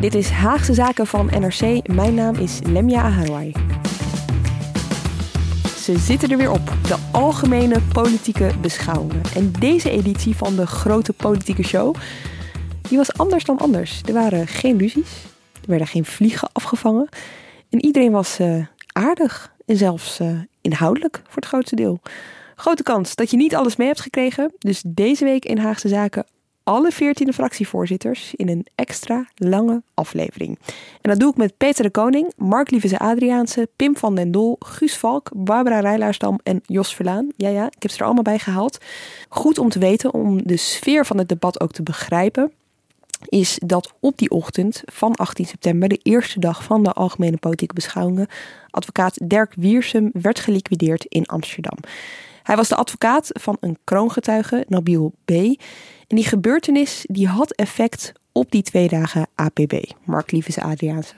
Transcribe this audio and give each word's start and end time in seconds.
Dit 0.00 0.14
is 0.14 0.30
Haagse 0.30 0.74
Zaken 0.74 1.06
van 1.06 1.26
NRC. 1.26 1.88
Mijn 1.88 2.14
naam 2.14 2.34
is 2.34 2.60
Lemia 2.62 3.02
Aharwai. 3.02 3.52
Ze 5.76 5.98
zitten 5.98 6.30
er 6.30 6.36
weer 6.36 6.50
op, 6.50 6.72
de 6.82 6.96
algemene 7.12 7.80
politieke 7.92 8.50
beschouwingen. 8.60 9.22
En 9.34 9.52
deze 9.52 9.90
editie 9.90 10.36
van 10.36 10.56
de 10.56 10.66
grote 10.66 11.12
politieke 11.12 11.62
show, 11.62 11.94
die 12.88 12.98
was 12.98 13.12
anders 13.12 13.44
dan 13.44 13.58
anders. 13.58 14.00
Er 14.06 14.12
waren 14.12 14.46
geen 14.46 14.78
ruzies, 14.78 15.24
er 15.52 15.68
werden 15.68 15.86
geen 15.86 16.04
vliegen 16.04 16.48
afgevangen. 16.52 17.08
En 17.70 17.84
iedereen 17.84 18.12
was 18.12 18.40
uh, 18.40 18.66
aardig 18.92 19.52
en 19.66 19.76
zelfs 19.76 20.20
uh, 20.20 20.40
inhoudelijk 20.60 21.22
voor 21.24 21.36
het 21.36 21.46
grootste 21.46 21.76
deel. 21.76 22.00
Grote 22.56 22.82
kans 22.82 23.14
dat 23.14 23.30
je 23.30 23.36
niet 23.36 23.54
alles 23.54 23.76
mee 23.76 23.86
hebt 23.86 24.00
gekregen. 24.00 24.52
Dus 24.58 24.82
deze 24.86 25.24
week 25.24 25.44
in 25.44 25.58
Haagse 25.58 25.88
Zaken 25.88 26.26
alle 26.66 26.90
veertiende 26.90 27.32
fractievoorzitters 27.32 28.34
in 28.34 28.48
een 28.48 28.66
extra 28.74 29.26
lange 29.34 29.82
aflevering. 29.94 30.58
En 31.00 31.10
dat 31.10 31.18
doe 31.18 31.30
ik 31.30 31.36
met 31.36 31.56
Peter 31.56 31.82
de 31.82 31.90
Koning, 31.90 32.32
Mark 32.36 32.70
Lievese 32.70 32.98
Adriaanse, 32.98 33.68
Pim 33.76 33.96
van 33.96 34.14
den 34.14 34.30
Dol, 34.30 34.56
Guus 34.58 34.96
Valk, 34.96 35.30
Barbara 35.34 35.80
Rijlaarsdam 35.80 36.40
en 36.42 36.62
Jos 36.64 36.94
Verlaan. 36.94 37.28
Ja, 37.36 37.48
ja, 37.48 37.66
ik 37.66 37.82
heb 37.82 37.90
ze 37.90 37.98
er 37.98 38.04
allemaal 38.04 38.22
bij 38.22 38.38
gehaald. 38.38 38.78
Goed 39.28 39.58
om 39.58 39.68
te 39.68 39.78
weten, 39.78 40.14
om 40.14 40.46
de 40.46 40.56
sfeer 40.56 41.06
van 41.06 41.18
het 41.18 41.28
debat 41.28 41.60
ook 41.60 41.72
te 41.72 41.82
begrijpen, 41.82 42.52
is 43.28 43.58
dat 43.64 43.92
op 44.00 44.18
die 44.18 44.30
ochtend 44.30 44.82
van 44.84 45.14
18 45.14 45.46
september, 45.46 45.88
de 45.88 46.00
eerste 46.02 46.40
dag 46.40 46.64
van 46.64 46.82
de 46.82 46.92
algemene 46.92 47.36
politieke 47.36 47.74
beschouwingen, 47.74 48.28
advocaat 48.70 49.18
Dirk 49.22 49.52
Wiersum 49.56 50.10
werd 50.12 50.40
geliquideerd 50.40 51.04
in 51.04 51.26
Amsterdam. 51.26 51.78
Hij 52.42 52.56
was 52.56 52.68
de 52.68 52.76
advocaat 52.76 53.30
van 53.32 53.56
een 53.60 53.78
kroongetuige, 53.84 54.64
Nabil 54.68 55.12
B. 55.24 55.30
En 56.06 56.16
die 56.16 56.24
gebeurtenis 56.24 57.04
die 57.08 57.28
had 57.28 57.52
effect 57.52 58.12
op 58.32 58.50
die 58.50 58.62
twee 58.62 58.88
dagen 58.88 59.26
APB. 59.34 59.72
Mark 60.04 60.30
Liefes 60.30 60.58
Adriaanse. 60.58 61.14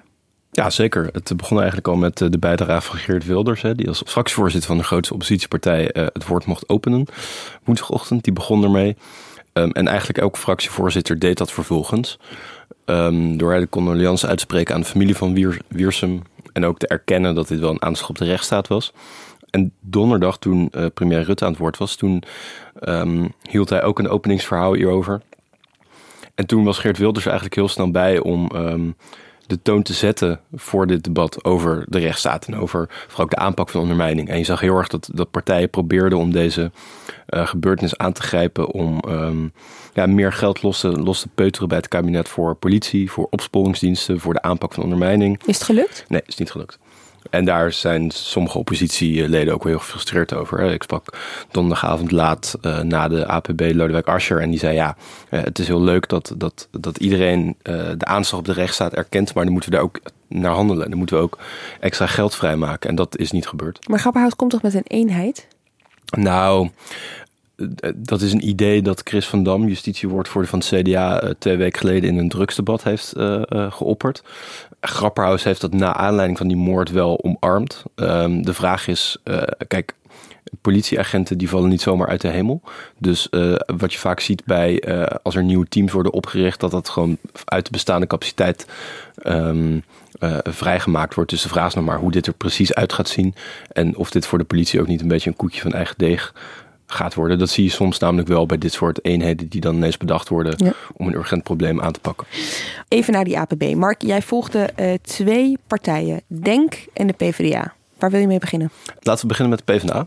Ja, 0.50 0.70
zeker. 0.70 1.08
Het 1.12 1.36
begon 1.36 1.56
eigenlijk 1.56 1.89
al 1.89 1.97
met 1.97 2.20
eh, 2.20 2.31
de 2.31 2.39
bijdrage 2.39 2.86
van 2.86 2.98
Geert 2.98 3.27
Wilders, 3.27 3.62
hè, 3.62 3.75
die 3.75 3.89
als 3.89 4.03
fractievoorzitter 4.06 4.69
van 4.69 4.78
de 4.78 4.84
grootste 4.84 5.14
oppositiepartij 5.14 5.97
uh, 5.97 6.06
het 6.12 6.27
woord 6.27 6.47
mocht 6.47 6.69
openen. 6.69 7.06
Woensdagochtend, 7.64 8.25
die 8.25 8.33
begon 8.33 8.62
ermee. 8.62 8.97
Um, 9.53 9.71
en 9.71 9.88
eigenlijk 9.88 10.19
elke 10.19 10.38
fractievoorzitter 10.38 11.19
deed 11.19 11.38
dat 11.38 11.53
vervolgens. 11.53 12.19
Um, 12.84 13.37
door 13.37 13.59
de 13.59 13.69
condolence 13.69 14.27
uit 14.27 14.37
te 14.38 14.43
spreken 14.43 14.75
aan 14.75 14.81
de 14.81 14.87
familie 14.87 15.16
van 15.16 15.34
Wier, 15.34 15.60
Wiersum. 15.69 16.22
En 16.53 16.65
ook 16.65 16.78
te 16.78 16.87
erkennen 16.87 17.34
dat 17.34 17.48
dit 17.48 17.59
wel 17.59 17.71
een 17.71 17.82
aanslag 17.82 18.09
op 18.09 18.19
de 18.19 18.25
rechtsstaat 18.25 18.69
was. 18.69 18.93
En 19.50 19.72
donderdag, 19.81 20.38
toen 20.38 20.72
uh, 20.72 20.86
premier 20.94 21.22
Rutte 21.22 21.44
aan 21.44 21.50
het 21.50 21.60
woord 21.60 21.78
was, 21.78 21.97
toen 21.97 22.22
um, 22.81 23.32
hield 23.50 23.70
hij 23.70 23.82
ook 23.82 23.98
een 23.98 24.09
openingsverhaal 24.09 24.75
hierover. 24.75 25.22
En 26.34 26.47
toen 26.47 26.64
was 26.64 26.78
Geert 26.78 26.98
Wilders 26.98 27.26
eigenlijk 27.26 27.54
heel 27.54 27.69
snel 27.69 27.91
bij 27.91 28.19
om 28.19 28.50
um, 28.54 28.97
de 29.47 29.62
toon 29.62 29.82
te 29.82 29.92
zetten 29.92 30.41
voor 30.54 30.86
dit 30.86 31.04
debat 31.04 31.44
over 31.44 31.84
de 31.88 31.98
rechtsstaat 31.98 32.47
en 32.47 32.56
over 32.56 32.86
vooral 33.06 33.25
ook 33.25 33.31
de 33.31 33.36
aanpak 33.36 33.69
van 33.69 33.81
ondermijning. 33.81 34.28
En 34.28 34.38
je 34.38 34.44
zag 34.44 34.60
heel 34.60 34.76
erg 34.76 34.88
dat, 34.88 35.10
dat 35.12 35.31
partijen 35.31 35.70
probeerden 35.70 36.19
om 36.19 36.32
deze 36.32 36.70
uh, 37.28 37.47
gebeurtenis 37.47 37.97
aan 37.97 38.12
te 38.12 38.22
grijpen 38.22 38.70
om 38.70 39.03
um, 39.09 39.53
ja, 39.94 40.06
meer 40.06 40.32
geld 40.32 40.62
los 40.62 40.80
te, 40.80 40.88
los 40.88 41.20
te 41.20 41.28
peuteren 41.34 41.69
bij 41.69 41.78
het 41.78 41.88
kabinet 41.88 42.28
voor 42.28 42.54
politie, 42.54 43.10
voor 43.10 43.26
opsporingsdiensten, 43.30 44.20
voor 44.20 44.32
de 44.32 44.42
aanpak 44.42 44.75
van 44.75 44.82
ondermijning. 44.82 45.41
Is 45.47 45.54
het 45.54 45.65
gelukt? 45.65 46.04
Nee, 46.09 46.22
is 46.26 46.36
niet 46.36 46.50
gelukt. 46.50 46.78
En 47.31 47.44
daar 47.44 47.72
zijn 47.72 48.11
sommige 48.11 48.59
oppositieleden 48.59 49.55
ook 49.55 49.62
wel 49.62 49.72
heel 49.72 49.81
gefrustreerd 49.81 50.34
over. 50.34 50.61
Ik 50.61 50.83
sprak 50.83 51.19
donderdagavond 51.50 52.11
laat 52.11 52.59
uh, 52.62 52.81
na 52.81 53.09
de 53.09 53.27
APB 53.27 53.61
Lodewijk 53.75 54.06
Asscher. 54.06 54.41
En 54.41 54.50
die 54.50 54.59
zei: 54.59 54.75
Ja, 54.75 54.97
uh, 55.31 55.41
het 55.43 55.59
is 55.59 55.66
heel 55.66 55.83
leuk 55.83 56.09
dat, 56.09 56.34
dat, 56.37 56.69
dat 56.71 56.99
iedereen 56.99 57.47
uh, 57.47 57.75
de 57.97 58.05
aanslag 58.05 58.41
op 58.41 58.47
de 58.47 58.53
rechtsstaat 58.53 58.94
erkent. 58.94 59.34
Maar 59.34 59.44
dan 59.44 59.53
moeten 59.53 59.71
we 59.71 59.77
daar 59.77 59.84
ook 59.84 60.00
naar 60.28 60.53
handelen. 60.53 60.89
Dan 60.89 60.99
moeten 60.99 61.16
we 61.16 61.22
ook 61.22 61.39
extra 61.81 62.06
geld 62.06 62.34
vrijmaken. 62.34 62.89
En 62.91 62.94
dat 62.94 63.16
is 63.19 63.31
niet 63.31 63.47
gebeurd. 63.47 63.89
Maar 63.89 63.99
Grapperhaus 63.99 64.37
komt 64.37 64.50
toch 64.50 64.62
met 64.62 64.75
een 64.75 64.87
eenheid? 64.87 65.49
Nou, 66.16 66.71
dat 67.97 68.21
is 68.21 68.33
een 68.33 68.49
idee 68.49 68.83
dat 68.83 69.01
Chris 69.05 69.27
van 69.27 69.43
Dam, 69.43 69.69
justitiewoordvoerder 69.69 70.51
van 70.51 70.59
het 70.59 70.69
CDA, 70.69 71.35
twee 71.39 71.57
weken 71.57 71.79
geleden 71.79 72.11
in 72.11 72.19
een 72.19 72.29
drugsdebat 72.29 72.83
heeft 72.83 73.17
uh, 73.17 73.43
geopperd. 73.49 74.23
Grapperhaus 74.81 75.45
heeft 75.45 75.61
dat 75.61 75.73
na 75.73 75.95
aanleiding 75.95 76.39
van 76.39 76.49
die 76.49 76.57
moord 76.57 76.91
wel 76.91 77.25
omarmd. 77.25 77.83
Um, 77.97 78.45
de 78.45 78.55
vraag 78.55 78.89
is, 78.89 79.17
kijk, 79.69 79.95
politieagenten 80.61 81.39
die 81.39 81.49
vallen 81.49 81.69
niet 81.69 81.81
zomaar 81.81 82.09
uit 82.09 82.21
de 82.21 82.29
hemel. 82.29 82.63
Dus 82.99 83.29
wat 83.67 83.93
je 83.93 83.99
vaak 83.99 84.21
ziet 84.21 84.45
bij 84.45 84.83
als 85.23 85.35
er 85.35 85.43
nieuwe 85.43 85.69
teams 85.69 85.93
worden 85.93 86.13
opgericht, 86.13 86.61
dat 86.61 86.71
dat 86.71 86.89
gewoon 86.89 87.19
uit 87.45 87.65
de 87.65 87.71
bestaande 87.71 88.07
capaciteit 88.07 88.67
uh, 89.23 90.39
vrijgemaakt 90.43 91.15
wordt. 91.15 91.31
Dus 91.31 91.43
de 91.43 91.49
vraag 91.49 91.67
is 91.67 91.75
nog 91.75 91.85
maar 91.85 91.99
hoe 91.99 92.11
dit 92.11 92.27
er 92.27 92.33
precies 92.33 92.75
uit 92.75 92.93
gaat 92.93 93.09
zien. 93.09 93.35
En 93.73 93.97
of 93.97 94.11
dit 94.11 94.27
voor 94.27 94.39
de 94.39 94.45
politie 94.45 94.81
ook 94.81 94.87
niet 94.87 95.01
een 95.01 95.09
beetje 95.09 95.31
een 95.31 95.37
koekje 95.37 95.61
van 95.61 95.73
eigen 95.73 95.95
deeg 95.99 96.35
gaat 96.93 97.15
worden. 97.15 97.38
Dat 97.38 97.50
zie 97.50 97.65
je 97.65 97.71
soms 97.71 97.99
namelijk 97.99 98.28
wel 98.28 98.47
bij 98.47 98.59
dit 98.59 98.72
soort 98.72 99.04
eenheden 99.04 99.49
die 99.49 99.60
dan 99.60 99.75
ineens 99.75 99.97
bedacht 99.97 100.28
worden 100.28 100.54
ja. 100.56 100.72
om 100.97 101.06
een 101.06 101.15
urgent 101.15 101.43
probleem 101.43 101.81
aan 101.81 101.93
te 101.93 102.00
pakken. 102.00 102.26
Even 102.88 103.12
naar 103.12 103.25
die 103.25 103.38
APB. 103.38 103.75
Mark, 103.75 104.03
jij 104.03 104.22
volgde 104.22 104.69
uh, 104.81 104.94
twee 105.03 105.59
partijen, 105.66 106.21
DENK 106.27 106.87
en 106.93 107.06
de 107.06 107.12
PvdA. 107.12 107.72
Waar 107.98 108.10
wil 108.10 108.21
je 108.21 108.27
mee 108.27 108.38
beginnen? 108.38 108.71
Laten 109.00 109.22
we 109.22 109.28
beginnen 109.28 109.56
met 109.56 109.66
de 109.66 109.72
PvdA. 109.72 110.06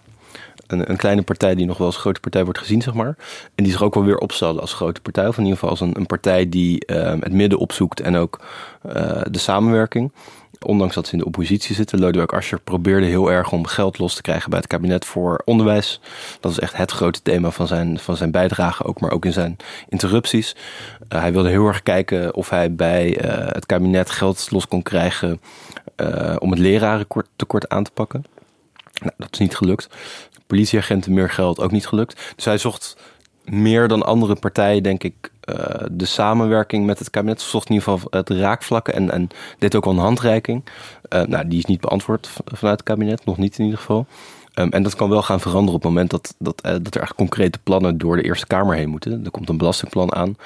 Een, 0.67 0.89
een, 0.89 0.97
kleine 0.97 1.21
partij 1.21 1.55
die 1.55 1.65
nog 1.65 1.77
wel 1.77 1.87
als 1.87 1.97
grote 1.97 2.19
partij 2.19 2.43
wordt 2.43 2.59
gezien, 2.59 2.81
zeg 2.81 2.93
maar. 2.93 3.15
En 3.55 3.63
die 3.63 3.71
zich 3.71 3.83
ook 3.83 3.93
wel 3.93 4.03
weer 4.03 4.17
opstelde 4.17 4.61
als 4.61 4.73
grote 4.73 5.01
partij. 5.01 5.27
Of 5.27 5.37
in 5.37 5.43
ieder 5.43 5.57
geval 5.57 5.69
als 5.69 5.81
een, 5.81 5.97
een 5.97 6.05
partij 6.05 6.49
die 6.49 6.83
uh, 6.87 7.13
het 7.19 7.33
midden 7.33 7.59
opzoekt 7.59 7.99
en 7.99 8.15
ook 8.15 8.41
uh, 8.85 9.21
de 9.29 9.39
samenwerking 9.39 10.11
ondanks 10.65 10.95
dat 10.95 11.07
ze 11.07 11.13
in 11.13 11.17
de 11.17 11.25
oppositie 11.25 11.75
zitten. 11.75 11.99
Lodewijk 11.99 12.33
Asscher 12.33 12.59
probeerde 12.59 13.05
heel 13.05 13.31
erg 13.31 13.51
om 13.51 13.67
geld 13.67 13.97
los 13.97 14.15
te 14.15 14.21
krijgen 14.21 14.49
bij 14.49 14.59
het 14.59 14.67
kabinet 14.67 15.05
voor 15.05 15.41
onderwijs. 15.45 15.99
Dat 16.39 16.51
is 16.51 16.59
echt 16.59 16.77
het 16.77 16.91
grote 16.91 17.21
thema 17.21 17.51
van 17.51 17.67
zijn, 17.67 17.99
van 17.99 18.17
zijn 18.17 18.31
bijdrage, 18.31 18.83
ook, 18.83 18.99
maar 18.99 19.11
ook 19.11 19.25
in 19.25 19.33
zijn 19.33 19.57
interrupties. 19.89 20.55
Uh, 21.09 21.19
hij 21.19 21.33
wilde 21.33 21.49
heel 21.49 21.67
erg 21.67 21.83
kijken 21.83 22.35
of 22.35 22.49
hij 22.49 22.75
bij 22.75 23.23
uh, 23.25 23.47
het 23.47 23.65
kabinet 23.65 24.09
geld 24.09 24.51
los 24.51 24.67
kon 24.67 24.81
krijgen 24.81 25.41
uh, 25.97 26.35
om 26.39 26.51
het 26.51 26.59
lerarentekort 26.59 27.69
aan 27.69 27.83
te 27.83 27.91
pakken. 27.91 28.25
Nou, 29.01 29.13
dat 29.17 29.27
is 29.31 29.39
niet 29.39 29.55
gelukt. 29.55 29.89
Politieagenten 30.47 31.13
meer 31.13 31.29
geld, 31.29 31.59
ook 31.59 31.71
niet 31.71 31.87
gelukt. 31.87 32.33
Dus 32.35 32.45
hij 32.45 32.57
zocht 32.57 32.97
meer 33.43 33.87
dan 33.87 34.03
andere 34.03 34.35
partijen, 34.35 34.83
denk 34.83 35.03
ik, 35.03 35.30
uh, 35.49 35.55
de 35.91 36.05
samenwerking 36.05 36.85
met 36.85 36.99
het 36.99 37.09
kabinet. 37.09 37.41
Zocht 37.41 37.69
in 37.69 37.75
ieder 37.75 37.89
geval 37.89 38.19
het 38.19 38.29
raakvlakken 38.29 38.93
en, 38.93 39.11
en 39.11 39.29
deed 39.59 39.75
ook 39.75 39.85
al 39.85 39.91
een 39.91 39.97
handreiking. 39.97 40.63
Uh, 41.09 41.21
nou, 41.23 41.47
die 41.47 41.57
is 41.57 41.65
niet 41.65 41.81
beantwoord 41.81 42.29
vanuit 42.45 42.79
het 42.79 42.87
kabinet, 42.87 43.25
nog 43.25 43.37
niet 43.37 43.57
in 43.57 43.63
ieder 43.63 43.79
geval. 43.79 44.05
Um, 44.55 44.69
en 44.69 44.83
dat 44.83 44.95
kan 44.95 45.09
wel 45.09 45.21
gaan 45.21 45.39
veranderen 45.39 45.75
op 45.75 45.81
het 45.81 45.91
moment 45.91 46.09
dat, 46.09 46.35
dat, 46.39 46.65
uh, 46.65 46.71
dat 46.81 46.95
er 46.95 47.01
echt 47.01 47.15
concrete 47.15 47.59
plannen 47.63 47.97
door 47.97 48.15
de 48.15 48.23
Eerste 48.23 48.47
Kamer 48.47 48.75
heen 48.75 48.89
moeten. 48.89 49.25
Er 49.25 49.31
komt 49.31 49.49
een 49.49 49.57
belastingplan 49.57 50.15
aan. 50.15 50.37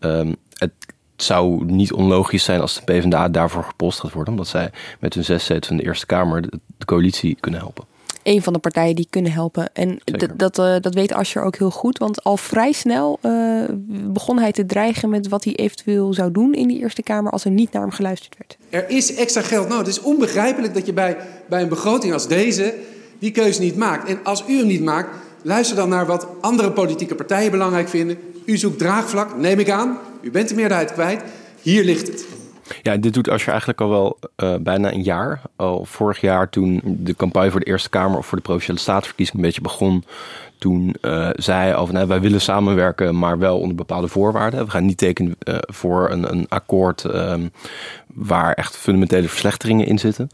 Um, 0.00 0.36
het 0.54 0.72
zou 1.16 1.64
niet 1.64 1.92
onlogisch 1.92 2.44
zijn 2.44 2.60
als 2.60 2.74
de 2.74 2.82
PvdA 2.84 3.28
daarvoor 3.28 3.64
gepost 3.64 4.00
gaat 4.00 4.12
worden, 4.12 4.32
omdat 4.32 4.48
zij 4.48 4.70
met 5.00 5.14
hun 5.14 5.24
zes 5.24 5.44
zetels 5.44 5.66
van 5.66 5.76
de 5.76 5.82
Eerste 5.82 6.06
Kamer 6.06 6.42
de 6.76 6.84
coalitie 6.84 7.36
kunnen 7.40 7.60
helpen. 7.60 7.84
Een 8.22 8.42
van 8.42 8.52
de 8.52 8.58
partijen 8.58 8.96
die 8.96 9.06
kunnen 9.10 9.32
helpen. 9.32 9.70
En 9.72 9.98
dat, 10.36 10.58
uh, 10.58 10.74
dat 10.80 10.94
weet 10.94 11.12
Asscher 11.12 11.42
ook 11.42 11.56
heel 11.56 11.70
goed. 11.70 11.98
Want 11.98 12.24
al 12.24 12.36
vrij 12.36 12.72
snel 12.72 13.18
uh, 13.22 13.64
begon 13.88 14.38
hij 14.38 14.52
te 14.52 14.66
dreigen 14.66 15.10
met 15.10 15.28
wat 15.28 15.44
hij 15.44 15.54
eventueel 15.54 16.14
zou 16.14 16.32
doen 16.32 16.54
in 16.54 16.68
die 16.68 16.78
Eerste 16.78 17.02
Kamer 17.02 17.32
als 17.32 17.44
er 17.44 17.50
niet 17.50 17.72
naar 17.72 17.82
hem 17.82 17.90
geluisterd 17.90 18.36
werd. 18.38 18.56
Er 18.68 18.96
is 18.96 19.14
extra 19.14 19.42
geld 19.42 19.68
nodig. 19.68 19.86
Het 19.86 19.96
is 19.96 20.02
onbegrijpelijk 20.02 20.74
dat 20.74 20.86
je 20.86 20.92
bij, 20.92 21.16
bij 21.48 21.62
een 21.62 21.68
begroting 21.68 22.12
als 22.12 22.28
deze 22.28 22.74
die 23.18 23.30
keuze 23.30 23.60
niet 23.60 23.76
maakt. 23.76 24.08
En 24.08 24.18
als 24.24 24.44
u 24.48 24.58
hem 24.58 24.66
niet 24.66 24.82
maakt, 24.82 25.16
luister 25.42 25.76
dan 25.76 25.88
naar 25.88 26.06
wat 26.06 26.26
andere 26.40 26.72
politieke 26.72 27.14
partijen 27.14 27.50
belangrijk 27.50 27.88
vinden. 27.88 28.18
U 28.44 28.56
zoekt 28.56 28.78
draagvlak, 28.78 29.36
neem 29.36 29.58
ik 29.58 29.70
aan. 29.70 29.98
U 30.20 30.30
bent 30.30 30.48
de 30.48 30.54
meerderheid 30.54 30.92
kwijt. 30.92 31.22
Hier 31.62 31.84
ligt 31.84 32.06
het. 32.06 32.26
Ja, 32.82 32.96
dit 32.96 33.14
doet 33.14 33.28
Asscher 33.28 33.50
eigenlijk 33.50 33.80
al 33.80 33.88
wel 33.88 34.18
uh, 34.36 34.54
bijna 34.60 34.92
een 34.92 35.02
jaar. 35.02 35.40
Al 35.56 35.84
vorig 35.84 36.20
jaar 36.20 36.48
toen 36.48 36.80
de 36.84 37.14
campagne 37.14 37.50
voor 37.50 37.60
de 37.60 37.66
Eerste 37.66 37.88
Kamer 37.88 38.18
of 38.18 38.26
voor 38.26 38.38
de 38.38 38.44
Provinciale 38.44 38.78
Statenverkiezing 38.78 39.36
een 39.36 39.44
beetje 39.44 39.60
begon. 39.60 40.04
Toen 40.62 40.94
uh, 41.00 41.28
zei 41.32 41.74
van 41.74 41.92
nou, 41.92 42.06
wij 42.06 42.20
willen 42.20 42.40
samenwerken, 42.40 43.18
maar 43.18 43.38
wel 43.38 43.58
onder 43.60 43.76
bepaalde 43.76 44.08
voorwaarden. 44.08 44.64
We 44.64 44.70
gaan 44.70 44.84
niet 44.84 44.96
tekenen 44.96 45.36
uh, 45.44 45.56
voor 45.60 46.10
een, 46.10 46.32
een 46.32 46.46
akkoord 46.48 47.04
um, 47.04 47.50
waar 48.14 48.52
echt 48.52 48.76
fundamentele 48.76 49.28
verslechteringen 49.28 49.86
in 49.86 49.98
zitten. 49.98 50.28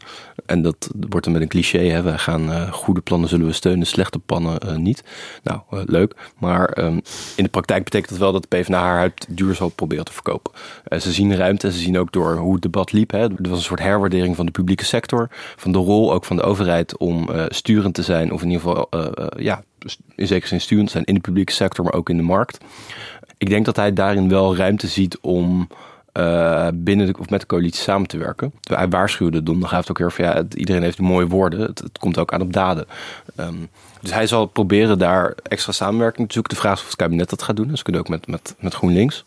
En 0.45 0.61
dat 0.61 0.89
wordt 1.09 1.25
dan 1.25 1.33
met 1.33 1.41
een 1.41 1.47
cliché. 1.47 1.79
Hè? 1.79 2.01
We 2.01 2.17
gaan 2.17 2.49
uh, 2.49 2.71
goede 2.71 3.01
plannen 3.01 3.29
zullen 3.29 3.45
we 3.45 3.53
steunen, 3.53 3.87
slechte 3.87 4.19
plannen 4.19 4.83
niet. 4.83 5.03
Nou, 5.43 5.61
leuk. 5.69 6.15
Maar 6.37 6.77
um, 6.77 7.01
in 7.35 7.43
de 7.43 7.49
praktijk 7.49 7.83
betekent 7.83 8.09
dat 8.09 8.19
wel 8.19 8.31
dat 8.31 8.45
de 8.49 8.57
PvdA 8.57 9.09
duur 9.29 9.55
zal 9.55 9.69
proberen 9.69 10.05
te 10.05 10.13
verkopen. 10.13 10.51
ze 10.99 11.11
zien 11.11 11.35
ruimte 11.35 11.67
en 11.67 11.73
ze 11.73 11.79
zien 11.79 11.97
ook 11.97 12.11
door 12.11 12.37
hoe 12.37 12.53
het 12.53 12.61
debat 12.61 12.91
liep. 12.91 13.11
Hè? 13.11 13.19
Er 13.19 13.49
was 13.49 13.57
een 13.57 13.63
soort 13.63 13.79
herwaardering 13.79 14.35
van 14.35 14.45
de 14.45 14.51
publieke 14.51 14.85
sector. 14.85 15.29
Van 15.55 15.71
de 15.71 15.77
rol 15.77 16.13
ook 16.13 16.25
van 16.25 16.35
de 16.35 16.43
overheid 16.43 16.97
om 16.97 17.29
sturend 17.47 17.93
te 17.93 18.03
zijn. 18.03 18.31
Of 18.31 18.41
in 18.41 18.49
ieder 18.49 18.67
geval, 18.67 18.89
ja, 19.37 19.63
in 20.15 20.27
zekere 20.27 20.47
zin 20.47 20.61
sturend 20.61 20.91
zijn 20.91 21.03
in 21.03 21.13
de 21.13 21.19
publieke 21.19 21.51
sector, 21.51 21.83
maar 21.83 21.93
ook 21.93 22.09
in 22.09 22.17
de 22.17 22.23
markt. 22.23 22.57
Ik 23.37 23.49
denk 23.49 23.65
dat 23.65 23.75
hij 23.75 23.93
daarin 23.93 24.29
wel 24.29 24.55
ruimte 24.55 24.87
ziet 24.87 25.17
om 25.21 25.67
uh, 26.13 26.67
binnen 26.73 27.05
de, 27.05 27.15
of 27.19 27.29
met 27.29 27.39
de 27.39 27.45
coalitie 27.45 27.81
samen 27.81 28.07
te 28.07 28.17
werken. 28.17 28.53
Hij 28.61 28.89
waarschuwde 28.89 29.43
donderdagavond 29.43 29.89
ook 29.89 29.97
heel 29.97 30.09
van 30.09 30.25
ja, 30.25 30.33
het, 30.33 30.53
iedereen 30.53 30.83
heeft 30.83 30.99
mooie 30.99 31.27
woorden. 31.27 31.59
Het, 31.59 31.79
het, 31.79 31.97
komt 31.97 32.17
ook 32.17 32.33
aan 32.33 32.41
op 32.41 32.53
daden. 32.53 32.85
Um, 33.39 33.69
dus 34.01 34.13
hij 34.13 34.27
zal 34.27 34.45
proberen 34.45 34.99
daar 34.99 35.33
extra 35.43 35.71
samenwerking 35.71 36.27
te 36.27 36.33
zoeken. 36.33 36.53
De 36.53 36.59
vraag 36.59 36.73
is 36.73 36.81
of 36.81 36.87
het 36.87 36.95
kabinet 36.95 37.29
dat 37.29 37.41
gaat 37.41 37.55
doen. 37.55 37.67
Dus 37.67 37.77
ze 37.77 37.83
kunnen 37.83 38.01
ook 38.01 38.09
met, 38.09 38.27
met, 38.27 38.55
met 38.59 38.73
GroenLinks. 38.73 39.25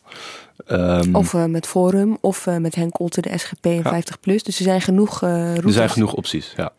Um, 0.69 1.15
of 1.15 1.33
uh, 1.33 1.45
met 1.45 1.67
Forum, 1.67 2.19
of 2.21 2.47
uh, 2.47 2.57
met 2.57 2.75
Henk 2.75 3.01
Olte, 3.01 3.21
de 3.21 3.39
SGP 3.39 3.65
en 3.65 3.83
ja. 3.85 4.01
50PLUS. 4.01 4.43
Dus 4.43 4.59
er 4.59 4.65
zijn 4.65 4.81
genoeg 4.81 5.23
uh, 5.23 5.57
Er 5.57 5.73
zijn 5.73 5.91
genoeg 5.91 6.13
opties, 6.13 6.53
ja. 6.57 6.73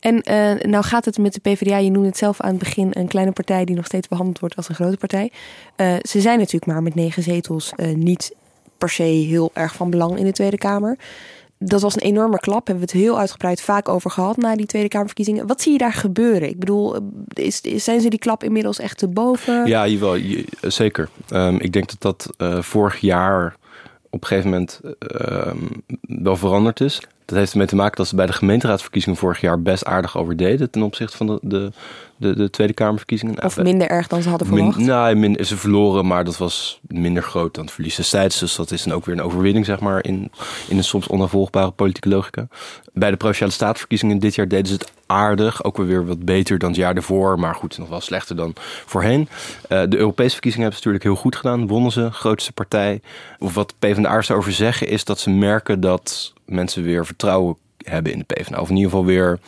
En 0.00 0.14
uh, 0.14 0.70
nou 0.70 0.84
gaat 0.84 1.04
het 1.04 1.18
met 1.18 1.34
de 1.34 1.40
PvdA, 1.40 1.76
je 1.76 1.90
noemde 1.90 2.08
het 2.08 2.16
zelf 2.16 2.40
aan 2.40 2.50
het 2.50 2.58
begin, 2.58 2.88
een 2.92 3.08
kleine 3.08 3.32
partij 3.32 3.64
die 3.64 3.76
nog 3.76 3.86
steeds 3.86 4.08
behandeld 4.08 4.38
wordt 4.38 4.56
als 4.56 4.68
een 4.68 4.74
grote 4.74 4.96
partij. 4.96 5.32
Uh, 5.76 5.94
ze 6.02 6.20
zijn 6.20 6.38
natuurlijk 6.38 6.66
maar 6.66 6.82
met 6.82 6.94
negen 6.94 7.22
zetels 7.22 7.72
uh, 7.76 7.94
niet 7.94 8.34
per 8.78 8.90
se 8.90 9.02
heel 9.02 9.50
erg 9.52 9.74
van 9.74 9.90
belang 9.90 10.18
in 10.18 10.24
de 10.24 10.32
Tweede 10.32 10.58
Kamer. 10.58 10.98
Dat 11.58 11.80
was 11.80 11.94
een 11.94 12.02
enorme 12.02 12.40
klap, 12.40 12.66
hebben 12.66 12.86
we 12.86 12.92
het 12.92 13.02
heel 13.02 13.18
uitgebreid 13.18 13.60
vaak 13.60 13.88
over 13.88 14.10
gehad 14.10 14.36
na 14.36 14.56
die 14.56 14.66
Tweede 14.66 14.88
Kamerverkiezingen. 14.88 15.46
Wat 15.46 15.62
zie 15.62 15.72
je 15.72 15.78
daar 15.78 15.92
gebeuren? 15.92 16.48
Ik 16.48 16.58
bedoel, 16.58 16.96
is, 17.28 17.60
zijn 17.60 18.00
ze 18.00 18.08
die 18.08 18.18
klap 18.18 18.44
inmiddels 18.44 18.78
echt 18.78 18.98
te 18.98 19.08
boven? 19.08 19.66
Ja, 19.66 19.86
jawel, 19.86 20.18
zeker. 20.60 21.08
Um, 21.30 21.60
ik 21.60 21.72
denk 21.72 21.88
dat 21.98 22.00
dat 22.00 22.34
vorig 22.64 23.00
jaar 23.00 23.56
op 24.10 24.22
een 24.22 24.26
gegeven 24.26 24.50
moment 24.50 24.80
um, 24.82 25.84
wel 26.00 26.36
veranderd 26.36 26.80
is. 26.80 27.00
Dat 27.28 27.38
heeft 27.38 27.52
ermee 27.52 27.66
te 27.66 27.76
maken 27.76 27.96
dat 27.96 28.08
ze 28.08 28.14
bij 28.14 28.26
de 28.26 28.32
gemeenteraadsverkiezingen 28.32 29.18
vorig 29.18 29.40
jaar 29.40 29.62
best 29.62 29.84
aardig 29.84 30.18
overdeden 30.18 30.70
ten 30.70 30.82
opzichte 30.82 31.16
van 31.16 31.26
de, 31.26 31.38
de, 31.42 31.70
de, 32.16 32.36
de 32.36 32.50
Tweede 32.50 32.72
Kamerverkiezingen. 32.72 33.44
Of 33.44 33.62
minder 33.62 33.88
erg 33.88 34.06
dan 34.06 34.22
ze 34.22 34.28
hadden 34.28 34.46
verwacht? 34.46 34.76
Min, 34.76 34.86
nou, 34.86 35.14
min, 35.14 35.44
ze 35.44 35.56
verloren, 35.56 36.06
maar 36.06 36.24
dat 36.24 36.36
was 36.36 36.80
minder 36.86 37.22
groot 37.22 37.54
dan 37.54 37.64
het 37.64 37.72
verlies 37.72 37.94
destijds. 37.94 38.38
Dus 38.38 38.56
dat 38.56 38.70
is 38.70 38.82
dan 38.82 38.94
ook 38.94 39.04
weer 39.04 39.14
een 39.14 39.22
overwinning, 39.22 39.64
zeg 39.64 39.80
maar, 39.80 40.04
in, 40.04 40.30
in 40.68 40.76
een 40.76 40.84
soms 40.84 41.08
onafvolgbare 41.08 41.70
politieke 41.70 42.08
logica. 42.08 42.48
Bij 42.92 43.10
de 43.10 43.16
Provinciale 43.16 43.52
Statenverkiezingen 43.52 44.18
dit 44.18 44.34
jaar 44.34 44.48
deden 44.48 44.66
ze 44.66 44.72
het 44.72 44.92
aardig. 45.06 45.64
Ook 45.64 45.76
weer 45.76 46.06
wat 46.06 46.24
beter 46.24 46.58
dan 46.58 46.68
het 46.68 46.78
jaar 46.78 46.94
ervoor, 46.94 47.38
maar 47.38 47.54
goed, 47.54 47.78
nog 47.78 47.88
wel 47.88 48.00
slechter 48.00 48.36
dan 48.36 48.52
voorheen. 48.86 49.28
Uh, 49.68 49.82
de 49.88 49.96
Europese 49.96 50.32
verkiezingen 50.32 50.68
hebben 50.68 50.82
ze 50.82 50.88
natuurlijk 50.88 51.04
heel 51.04 51.22
goed 51.22 51.36
gedaan. 51.36 51.66
Wonnen 51.66 51.92
ze, 51.92 52.10
grootste 52.10 52.52
partij. 52.52 53.00
Of 53.38 53.54
wat 53.54 53.74
PvdA'ers 53.78 54.28
erover 54.28 54.52
zeggen 54.52 54.88
is 54.88 55.04
dat 55.04 55.18
ze 55.18 55.30
merken 55.30 55.80
dat 55.80 56.36
mensen 56.48 56.82
weer 56.82 57.06
vertrouwen 57.06 57.56
hebben 57.84 58.12
in 58.12 58.18
de 58.18 58.34
PvdA. 58.34 58.60
Of 58.60 58.68
in 58.68 58.76
ieder 58.76 58.90
geval 58.90 59.06
weer 59.06 59.38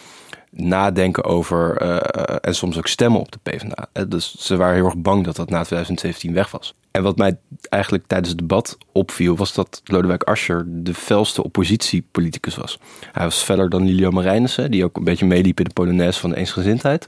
nadenken 0.50 1.24
over 1.24 1.82
uh, 1.82 2.36
en 2.40 2.54
soms 2.54 2.78
ook 2.78 2.86
stemmen 2.86 3.20
op 3.20 3.32
de 3.32 3.38
PvdA. 3.42 4.06
Dus 4.08 4.34
ze 4.34 4.56
waren 4.56 4.74
heel 4.74 4.84
erg 4.84 4.96
bang 4.96 5.24
dat 5.24 5.36
dat 5.36 5.50
na 5.50 5.62
2017 5.62 6.32
weg 6.32 6.50
was. 6.50 6.74
En 6.90 7.02
wat 7.02 7.16
mij 7.16 7.38
eigenlijk 7.68 8.04
tijdens 8.06 8.30
het 8.30 8.38
debat 8.38 8.78
opviel, 8.92 9.36
was 9.36 9.54
dat 9.54 9.80
Lodewijk 9.84 10.22
Asscher 10.22 10.64
de 10.66 10.94
felste 10.94 11.44
oppositiepoliticus 11.44 12.56
was. 12.56 12.78
Hij 13.12 13.24
was 13.24 13.42
feller 13.42 13.68
dan 13.68 13.84
Lilian 13.84 14.14
Marijnissen, 14.14 14.70
die 14.70 14.84
ook 14.84 14.96
een 14.96 15.04
beetje 15.04 15.26
meeliep 15.26 15.58
in 15.58 15.64
de 15.64 15.72
Polonaise 15.72 16.20
van 16.20 16.30
de 16.30 16.36
eensgezindheid. 16.36 17.06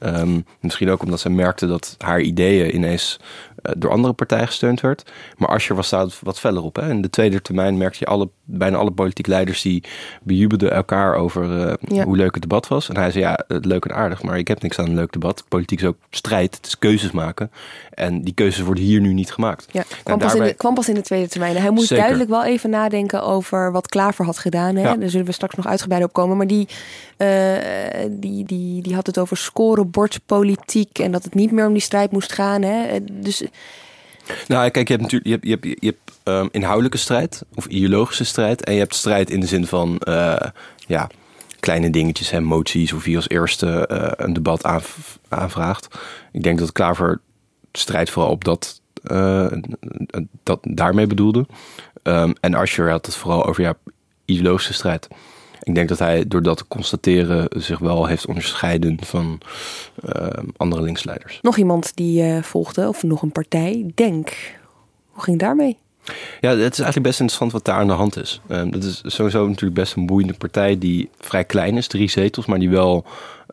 Um, 0.00 0.46
misschien 0.60 0.90
ook 0.90 1.02
omdat 1.02 1.20
zij 1.20 1.30
merkte 1.30 1.66
dat 1.66 1.94
haar 1.98 2.20
ideeën 2.20 2.74
ineens 2.74 3.20
uh, 3.62 3.72
door 3.76 3.90
andere 3.90 4.12
partijen 4.12 4.46
gesteund 4.46 4.80
werd. 4.80 5.12
Maar 5.36 5.48
Asscher 5.48 5.76
was 5.76 5.90
daar 5.90 6.06
wat 6.20 6.38
feller 6.38 6.62
op. 6.62 6.76
Hè? 6.76 6.90
In 6.90 7.02
de 7.02 7.10
tweede 7.10 7.42
termijn 7.42 7.76
merkte 7.76 7.98
je 8.00 8.06
alle, 8.06 8.28
bijna 8.46 8.76
alle 8.76 8.90
politieke 8.90 9.30
leiders 9.30 9.62
die 9.62 9.82
bejubelden 10.22 10.70
elkaar 10.70 11.14
over 11.14 11.44
uh, 11.44 11.72
ja. 11.96 12.04
hoe 12.04 12.16
leuk 12.16 12.34
het 12.34 12.42
debat 12.42 12.68
was. 12.68 12.88
En 12.88 12.96
hij 12.96 13.10
zei 13.10 13.24
ja, 13.24 13.44
leuk 13.46 13.84
en 13.84 13.94
aardig, 13.94 14.22
maar 14.22 14.38
ik 14.38 14.48
heb 14.48 14.62
niks 14.62 14.78
aan 14.78 14.86
een 14.86 14.94
leuk 14.94 15.12
debat. 15.12 15.44
Politiek 15.48 15.80
is 15.80 15.86
ook 15.86 15.96
strijd, 16.10 16.56
het 16.56 16.66
is 16.66 16.78
keuzes 16.78 17.10
maken. 17.10 17.50
En 17.90 18.22
die 18.22 18.34
keuzes 18.34 18.64
worden 18.64 18.84
hier 18.84 19.00
nu 19.00 19.12
niet 19.12 19.32
gemaakt. 19.32 19.66
Ja, 19.70 19.82
kwam, 19.82 19.98
nou, 20.04 20.18
pas, 20.18 20.28
daarbij... 20.28 20.46
in 20.46 20.52
de, 20.52 20.58
kwam 20.58 20.74
pas 20.74 20.88
in 20.88 20.94
de 20.94 21.02
tweede 21.02 21.28
termijn. 21.28 21.56
Hij 21.56 21.70
moest 21.70 21.86
Zeker. 21.86 22.04
duidelijk 22.04 22.30
wel 22.30 22.44
even 22.44 22.70
nadenken 22.70 23.22
over 23.22 23.72
wat 23.72 23.88
Klaver 23.88 24.24
had 24.24 24.38
gedaan. 24.38 24.76
Hè? 24.76 24.82
Ja. 24.82 24.96
Daar 24.96 25.08
zullen 25.08 25.26
we 25.26 25.32
straks 25.32 25.54
nog 25.54 25.66
uitgebreid 25.66 26.04
op 26.04 26.12
komen. 26.12 26.36
Maar 26.36 26.46
die, 26.46 26.68
uh, 27.18 27.28
die, 28.10 28.44
die, 28.44 28.82
die 28.82 28.94
had 28.94 29.06
het 29.06 29.18
over 29.18 29.36
scorebordpolitiek 29.36 30.98
en 30.98 31.12
dat 31.12 31.24
het 31.24 31.34
niet 31.34 31.50
meer 31.52 31.66
om 31.66 31.72
die 31.72 31.82
strijd 31.82 32.12
moest 32.12 32.32
gaan. 32.32 32.62
Hè? 32.62 32.98
Dus 33.12 33.44
nou, 34.48 34.70
kijk, 34.70 34.88
je 34.88 34.94
hebt 34.94 35.12
natuurlijk 35.12 35.24
je 35.24 35.50
hebt, 35.50 35.64
je 35.64 35.68
hebt, 35.68 35.80
je 35.82 35.86
hebt 35.86 36.05
um, 36.28 36.48
inhoudelijke 36.50 36.98
strijd 36.98 37.42
of 37.54 37.66
ideologische 37.66 38.24
strijd. 38.24 38.64
En 38.64 38.72
je 38.72 38.78
hebt 38.78 38.94
strijd 38.94 39.30
in 39.30 39.40
de 39.40 39.46
zin 39.46 39.66
van 39.66 40.00
uh, 40.08 40.36
ja, 40.86 41.08
kleine 41.60 41.90
dingetjes, 41.90 42.30
hè, 42.30 42.40
moties 42.40 42.92
of 42.92 43.04
wie 43.04 43.16
als 43.16 43.28
eerste 43.28 43.88
uh, 43.92 44.26
een 44.26 44.32
debat 44.32 44.64
aanv 44.64 44.96
aanvraagt. 45.28 45.98
Ik 46.32 46.42
denk 46.42 46.58
dat 46.58 46.72
Klaver 46.72 47.20
strijd 47.72 48.10
vooral 48.10 48.30
op 48.30 48.44
dat, 48.44 48.80
uh, 49.04 49.52
dat 50.42 50.58
daarmee 50.62 51.06
bedoelde. 51.06 51.46
Um, 52.02 52.34
en 52.40 52.54
Asscher 52.54 52.90
had 52.90 53.06
het 53.06 53.16
vooral 53.16 53.46
over 53.46 53.62
ja, 53.62 53.74
ideologische 54.24 54.72
strijd. 54.72 55.08
Ik 55.62 55.74
denk 55.74 55.88
dat 55.88 55.98
hij 55.98 56.26
door 56.28 56.42
dat 56.42 56.56
te 56.56 56.64
constateren 56.68 57.62
zich 57.62 57.78
wel 57.78 58.06
heeft 58.06 58.26
onderscheiden 58.26 58.98
van 59.04 59.40
uh, 60.04 60.26
andere 60.56 60.82
linksleiders. 60.82 61.38
Nog 61.42 61.56
iemand 61.56 61.96
die 61.96 62.42
volgde, 62.42 62.88
of 62.88 63.02
nog 63.02 63.22
een 63.22 63.32
partij, 63.32 63.90
Denk. 63.94 64.32
Hoe 65.10 65.22
ging 65.22 65.38
daarmee? 65.38 65.78
Ja, 66.40 66.50
het 66.50 66.72
is 66.72 66.78
eigenlijk 66.78 67.02
best 67.02 67.20
interessant 67.20 67.52
wat 67.52 67.64
daar 67.64 67.76
aan 67.76 67.86
de 67.86 67.92
hand 67.92 68.16
is. 68.16 68.40
Um, 68.50 68.70
dat 68.70 68.82
is 68.82 69.02
sowieso 69.04 69.46
natuurlijk 69.46 69.74
best 69.80 69.96
een 69.96 70.06
boeiende 70.06 70.34
partij 70.34 70.78
die 70.78 71.08
vrij 71.20 71.44
klein 71.44 71.76
is, 71.76 71.86
drie 71.86 72.10
zetels, 72.10 72.46
maar 72.46 72.58
die 72.58 72.70
wel 72.70 73.04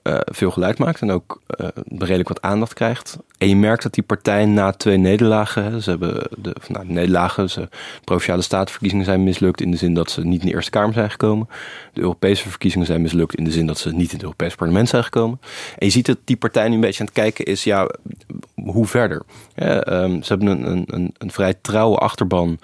uh, 0.04 0.20
veel 0.24 0.52
geluid 0.52 0.78
maakt 0.78 1.02
en 1.02 1.12
ook 1.12 1.42
uh, 1.60 1.68
redelijk 1.98 2.28
wat 2.28 2.42
aandacht 2.42 2.74
krijgt. 2.74 3.18
En 3.38 3.50
je 3.50 3.56
merkt 3.56 3.84
dat 3.84 3.94
die 3.94 4.04
partij 4.04 4.46
na 4.46 4.72
twee 4.72 4.98
nederlagen, 4.98 5.82
ze 5.84 5.90
hebben 5.90 6.28
de, 6.38 6.56
nou, 6.68 6.88
de 6.88 6.94
nederlagen, 6.94 7.50
ze, 7.50 7.60
de 7.60 7.70
provinciale 8.04 8.42
statenverkiezingen 8.42 9.06
zijn 9.06 9.24
mislukt 9.24 9.62
in 9.62 9.72
de 9.72 9.78
zin 9.78 9.94
dat 9.94 10.12
ze 10.12 10.22
niet 10.22 10.42
in 10.42 10.48
de 10.48 10.54
Eerste 10.54 10.72
Kamer 10.72 10.94
zijn 10.94 11.12
gekomen. 11.12 11.50
De 11.94 12.02
Europese 12.02 12.50
verkiezingen 12.50 12.88
zijn 12.88 13.02
mislukt 13.02 13.36
in 13.36 13.44
de 13.44 13.52
zin 13.52 13.68
dat 13.68 13.78
ze 13.78 13.90
niet 13.90 14.10
in 14.10 14.16
het 14.16 14.22
Europees 14.22 14.56
Parlement 14.56 14.90
zijn 14.90 15.04
gekomen. 15.04 15.40
En 15.78 15.86
je 15.86 15.92
ziet 15.92 16.06
dat 16.06 16.18
die 16.24 16.38
partij 16.38 16.68
nu 16.68 16.76
een 16.76 16.82
beetje 16.82 17.00
aan 17.00 17.06
het 17.06 17.16
kijken 17.16 17.46
is, 17.46 17.64
ja, 17.64 17.90
hoe 18.56 18.86
verder? 18.86 19.22
Um, 19.56 20.24
ze 20.24 20.34
hebben 20.34 20.48
een, 20.48 20.86
een, 20.88 21.14
een, 21.18 21.32
vrij 21.32 21.54
trouwe 21.62 21.98
achterban 21.98 22.60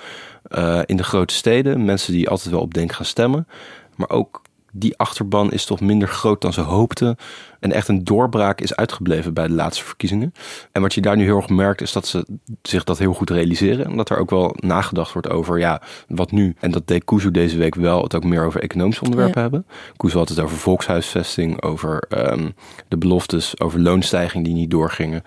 uh, 0.58 0.81
in 0.86 0.98
de 0.98 1.03
grote 1.03 1.34
steden, 1.34 1.86
mensen 1.86 2.13
die 2.13 2.29
altijd 2.29 2.50
wel 2.50 2.62
op 2.62 2.74
Denk 2.74 2.91
gaan 2.91 3.05
stemmen, 3.05 3.48
maar 3.96 4.10
ook 4.10 4.41
die 4.71 4.97
achterban 4.97 5.51
is 5.51 5.65
toch 5.65 5.79
minder 5.79 6.07
groot 6.07 6.41
dan 6.41 6.53
ze 6.53 6.61
hoopten. 6.61 7.15
En 7.59 7.71
echt 7.71 7.88
een 7.88 8.03
doorbraak 8.03 8.61
is 8.61 8.75
uitgebleven 8.75 9.33
bij 9.33 9.47
de 9.47 9.53
laatste 9.53 9.83
verkiezingen. 9.83 10.33
En 10.71 10.81
wat 10.81 10.93
je 10.93 11.01
daar 11.01 11.17
nu 11.17 11.23
heel 11.23 11.38
erg 11.38 11.49
merkt, 11.49 11.81
is 11.81 11.91
dat 11.91 12.07
ze 12.07 12.25
zich 12.61 12.83
dat 12.83 12.97
heel 12.97 13.13
goed 13.13 13.29
realiseren. 13.29 13.85
En 13.85 13.97
dat 13.97 14.09
er 14.09 14.17
ook 14.17 14.29
wel 14.29 14.55
nagedacht 14.55 15.13
wordt 15.13 15.29
over, 15.29 15.59
ja, 15.59 15.81
wat 16.07 16.31
nu? 16.31 16.55
En 16.59 16.71
dat 16.71 16.88
deed 16.88 17.03
Kuzu 17.03 17.31
deze 17.31 17.57
week 17.57 17.75
wel, 17.75 18.03
het 18.03 18.15
ook 18.15 18.23
meer 18.23 18.45
over 18.45 18.61
economische 18.61 19.03
onderwerpen 19.03 19.35
ja. 19.35 19.41
hebben. 19.41 19.65
Kuzu 19.97 20.17
had 20.17 20.29
het 20.29 20.39
over 20.39 20.57
volkshuisvesting, 20.57 21.61
over 21.61 22.03
um, 22.31 22.53
de 22.88 22.97
beloftes, 22.97 23.59
over 23.59 23.79
loonstijging 23.79 24.45
die 24.45 24.53
niet 24.53 24.71
doorgingen. 24.71 25.23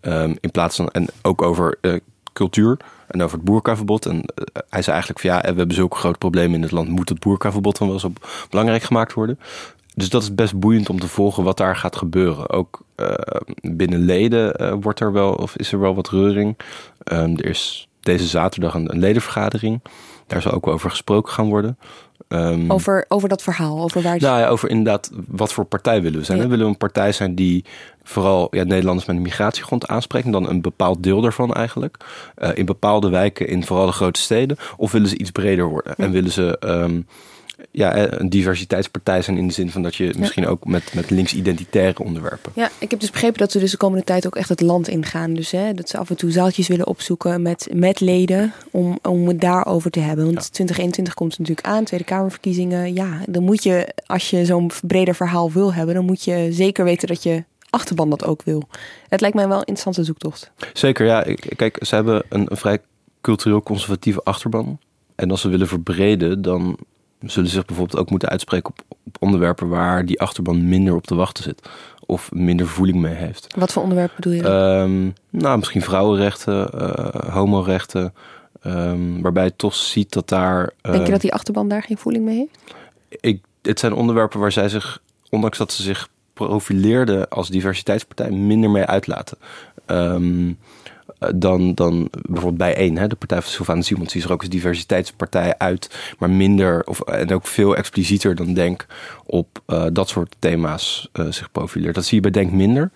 Um, 0.00 0.36
in 0.40 0.50
plaats 0.50 0.76
van, 0.76 0.88
en 0.88 1.06
ook 1.22 1.42
over 1.42 1.78
uh, 1.80 1.96
cultuur 2.32 2.76
en 3.08 3.22
over 3.22 3.36
het 3.36 3.46
boerkaverbod. 3.46 4.06
En 4.06 4.16
uh, 4.16 4.22
hij 4.68 4.82
zei 4.82 4.96
eigenlijk 4.96 5.20
van 5.20 5.30
ja, 5.30 5.40
we 5.40 5.46
hebben 5.46 5.74
zulke 5.74 5.96
grote 5.96 6.18
problemen 6.18 6.54
in 6.54 6.62
het 6.62 6.72
land. 6.72 6.88
Moet 6.88 7.08
het 7.08 7.20
boerkaverbod 7.20 7.78
dan 7.78 7.88
wel 7.88 8.00
op 8.04 8.46
belangrijk 8.50 8.82
gemaakt 8.82 9.12
worden? 9.12 9.38
dus 9.96 10.08
dat 10.08 10.22
is 10.22 10.34
best 10.34 10.58
boeiend 10.58 10.90
om 10.90 11.00
te 11.00 11.08
volgen 11.08 11.44
wat 11.44 11.56
daar 11.56 11.76
gaat 11.76 11.96
gebeuren. 11.96 12.50
Ook 12.50 12.80
uh, 12.96 13.14
binnen 13.62 13.98
leden 13.98 14.62
uh, 14.62 14.74
wordt 14.80 15.00
er 15.00 15.12
wel, 15.12 15.32
of 15.32 15.56
is 15.56 15.72
er 15.72 15.80
wel 15.80 15.94
wat 15.94 16.08
reuring. 16.08 16.56
Um, 17.12 17.36
er 17.36 17.46
is 17.46 17.88
deze 18.00 18.26
zaterdag 18.26 18.74
een, 18.74 18.92
een, 18.92 18.98
ledenvergadering. 18.98 19.82
Daar 20.26 20.42
zal 20.42 20.52
ook 20.52 20.66
over 20.66 20.90
gesproken 20.90 21.32
gaan 21.32 21.48
worden. 21.48 21.78
Um, 22.28 22.70
over, 22.72 23.04
over 23.08 23.28
dat 23.28 23.42
verhaal, 23.42 23.82
over 23.82 24.02
waar... 24.02 24.18
Nou 24.18 24.40
ja, 24.40 24.48
over 24.48 24.70
inderdaad 24.70 25.10
wat 25.28 25.52
voor 25.52 25.64
partij 25.64 26.02
willen 26.02 26.18
we 26.18 26.24
zijn. 26.24 26.38
Ja. 26.38 26.48
Willen 26.48 26.64
we 26.64 26.70
een 26.70 26.76
partij 26.76 27.12
zijn 27.12 27.34
die 27.34 27.64
vooral 28.02 28.48
ja, 28.50 28.62
Nederlanders 28.62 29.06
met 29.06 29.16
een 29.16 29.22
migratiegrond 29.22 29.88
aanspreekt... 29.88 30.26
en 30.26 30.32
dan 30.32 30.48
een 30.48 30.60
bepaald 30.60 31.02
deel 31.02 31.20
daarvan 31.20 31.52
eigenlijk. 31.52 31.96
Uh, 32.38 32.50
in 32.54 32.64
bepaalde 32.64 33.08
wijken 33.08 33.48
in 33.48 33.64
vooral 33.64 33.86
de 33.86 33.92
grote 33.92 34.20
steden. 34.20 34.56
Of 34.76 34.92
willen 34.92 35.08
ze 35.08 35.18
iets 35.18 35.30
breder 35.30 35.64
worden? 35.64 35.94
Ja. 35.96 36.04
En 36.04 36.10
willen 36.10 36.32
ze... 36.32 36.56
Um, 36.64 37.06
ja, 37.70 38.12
een 38.12 38.28
diversiteitspartij 38.28 39.22
zijn 39.22 39.36
in 39.36 39.46
de 39.46 39.52
zin 39.52 39.70
van 39.70 39.82
dat 39.82 39.94
je 39.94 40.14
misschien 40.18 40.46
ook 40.46 40.64
met, 40.64 40.94
met 40.94 41.10
links-identitaire 41.10 42.04
onderwerpen. 42.04 42.52
Ja, 42.54 42.70
ik 42.78 42.90
heb 42.90 43.00
dus 43.00 43.10
begrepen 43.10 43.38
dat 43.38 43.52
ze 43.52 43.58
dus 43.58 43.70
de 43.70 43.76
komende 43.76 44.04
tijd 44.04 44.26
ook 44.26 44.36
echt 44.36 44.48
het 44.48 44.60
land 44.60 44.88
ingaan. 44.88 45.34
Dus 45.34 45.50
hè, 45.50 45.74
dat 45.74 45.88
ze 45.88 45.98
af 45.98 46.10
en 46.10 46.16
toe 46.16 46.30
zaaltjes 46.30 46.68
willen 46.68 46.86
opzoeken 46.86 47.42
met, 47.42 47.68
met 47.72 48.00
leden 48.00 48.52
om, 48.70 48.98
om 49.02 49.28
het 49.28 49.40
daarover 49.40 49.90
te 49.90 50.00
hebben. 50.00 50.24
Want 50.24 50.36
ja. 50.36 50.48
2021 50.50 51.14
komt 51.14 51.38
natuurlijk 51.38 51.66
aan, 51.66 51.84
Tweede 51.84 52.04
Kamerverkiezingen. 52.04 52.94
Ja, 52.94 53.20
dan 53.28 53.42
moet 53.42 53.62
je, 53.62 53.88
als 54.06 54.30
je 54.30 54.44
zo'n 54.44 54.70
breder 54.82 55.14
verhaal 55.14 55.52
wil 55.52 55.74
hebben, 55.74 55.94
dan 55.94 56.04
moet 56.04 56.24
je 56.24 56.48
zeker 56.50 56.84
weten 56.84 57.08
dat 57.08 57.22
je 57.22 57.44
achterban 57.70 58.10
dat 58.10 58.24
ook 58.24 58.42
wil. 58.42 58.68
Het 59.08 59.20
lijkt 59.20 59.36
mij 59.36 59.48
wel 59.48 59.58
een 59.58 59.64
interessante 59.64 60.04
zoektocht. 60.04 60.50
Zeker, 60.72 61.06
ja. 61.06 61.26
Kijk, 61.56 61.78
ze 61.80 61.94
hebben 61.94 62.22
een, 62.28 62.46
een 62.50 62.56
vrij 62.56 62.78
cultureel 63.20 63.62
conservatieve 63.62 64.22
achterban. 64.22 64.78
En 65.14 65.30
als 65.30 65.40
ze 65.40 65.48
willen 65.48 65.68
verbreden, 65.68 66.42
dan 66.42 66.78
zullen 67.30 67.50
zich 67.50 67.64
bijvoorbeeld 67.64 67.98
ook 67.98 68.10
moeten 68.10 68.28
uitspreken 68.28 68.70
op, 68.70 68.96
op, 69.04 69.16
onderwerpen 69.20 69.68
waar 69.68 70.06
die 70.06 70.20
achterban 70.20 70.68
minder 70.68 70.94
op 70.94 71.06
te 71.06 71.14
wachten 71.14 71.44
zit. 71.44 71.68
Of 72.06 72.32
minder 72.32 72.66
voeling 72.66 72.98
mee 72.98 73.14
heeft. 73.14 73.54
Wat 73.56 73.72
voor 73.72 73.82
onderwerpen 73.82 74.16
bedoel 74.16 74.32
je? 74.32 74.48
Um, 74.48 75.14
nou, 75.30 75.58
misschien 75.58 75.82
vrouwenrechten, 75.82 76.70
uh, 76.74 77.34
homorechten. 77.34 78.14
Um, 78.66 79.22
waarbij 79.22 79.44
je 79.44 79.56
toch 79.56 79.74
ziet 79.74 80.12
dat 80.12 80.28
daar. 80.28 80.72
Uh, 80.82 80.92
Denk 80.92 81.06
je 81.06 81.12
dat 81.12 81.20
die 81.20 81.34
achterban 81.34 81.68
daar 81.68 81.82
geen 81.82 81.98
voeling 81.98 82.24
mee 82.24 82.36
heeft? 82.36 82.74
Ik, 83.20 83.42
het 83.62 83.80
zijn 83.80 83.92
onderwerpen 83.92 84.40
waar 84.40 84.52
zij 84.52 84.68
zich, 84.68 85.00
ondanks 85.30 85.58
dat 85.58 85.72
ze 85.72 85.82
zich 85.82 86.08
profileerden 86.32 87.28
als 87.28 87.50
diversiteitspartij, 87.50 88.30
minder 88.30 88.70
mee 88.70 88.84
uitlaten. 88.84 89.38
Um, 89.86 90.58
dan, 91.34 91.74
dan 91.74 92.08
bijvoorbeeld 92.10 92.58
bij 92.58 92.74
één. 92.74 92.96
Hè, 92.96 93.06
de 93.06 93.16
Partij 93.16 93.42
van 93.42 93.50
Sylvana 93.50 93.82
Simons 93.82 94.12
die 94.12 94.20
is 94.20 94.26
er 94.26 94.32
ook 94.32 94.40
als 94.40 94.48
diversiteitspartij 94.48 95.54
uit. 95.58 96.14
Maar 96.18 96.30
minder, 96.30 96.84
of, 96.84 97.00
en 97.00 97.34
ook 97.34 97.46
veel 97.46 97.76
explicieter 97.76 98.34
dan 98.34 98.54
Denk 98.54 98.86
op 99.26 99.62
uh, 99.66 99.84
dat 99.92 100.08
soort 100.08 100.36
thema's 100.38 101.08
uh, 101.12 101.26
zich 101.30 101.52
profileert. 101.52 101.94
Dat 101.94 102.04
zie 102.04 102.16
je 102.16 102.22
bij 102.22 102.30
Denk 102.30 102.52
minder. 102.52 102.90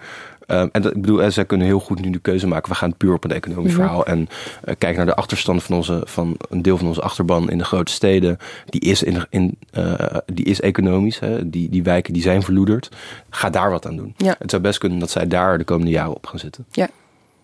Um, 0.46 0.68
en 0.72 0.82
dat, 0.82 0.94
ik 0.94 1.00
bedoel, 1.00 1.30
zij 1.30 1.44
kunnen 1.44 1.66
heel 1.66 1.80
goed 1.80 2.00
nu 2.00 2.10
de 2.10 2.18
keuze 2.18 2.46
maken. 2.46 2.70
We 2.70 2.76
gaan 2.76 2.96
puur 2.96 3.12
op 3.12 3.24
een 3.24 3.30
economisch 3.30 3.72
-hmm. 3.72 3.80
verhaal. 3.80 4.06
En 4.06 4.28
uh, 4.64 4.74
kijk 4.78 4.96
naar 4.96 5.06
de 5.06 5.14
achterstand 5.14 5.62
van, 5.62 5.76
onze, 5.76 6.02
van 6.04 6.36
een 6.48 6.62
deel 6.62 6.76
van 6.76 6.86
onze 6.86 7.00
achterban 7.00 7.50
in 7.50 7.58
de 7.58 7.64
grote 7.64 7.92
steden. 7.92 8.36
Die 8.66 8.80
is, 8.80 9.02
in, 9.02 9.26
in, 9.30 9.58
uh, 9.72 9.94
die 10.26 10.44
is 10.44 10.60
economisch. 10.60 11.18
Hè. 11.18 11.50
Die, 11.50 11.68
die 11.68 11.82
wijken 11.82 12.12
die 12.12 12.22
zijn 12.22 12.42
verloederd. 12.42 12.88
Ga 13.30 13.50
daar 13.50 13.70
wat 13.70 13.86
aan 13.86 13.96
doen. 13.96 14.14
Ja. 14.16 14.34
Het 14.38 14.50
zou 14.50 14.62
best 14.62 14.78
kunnen 14.78 14.98
dat 14.98 15.10
zij 15.10 15.26
daar 15.26 15.58
de 15.58 15.64
komende 15.64 15.90
jaren 15.90 16.14
op 16.14 16.26
gaan 16.26 16.38
zitten. 16.38 16.64
Ja. 16.70 16.88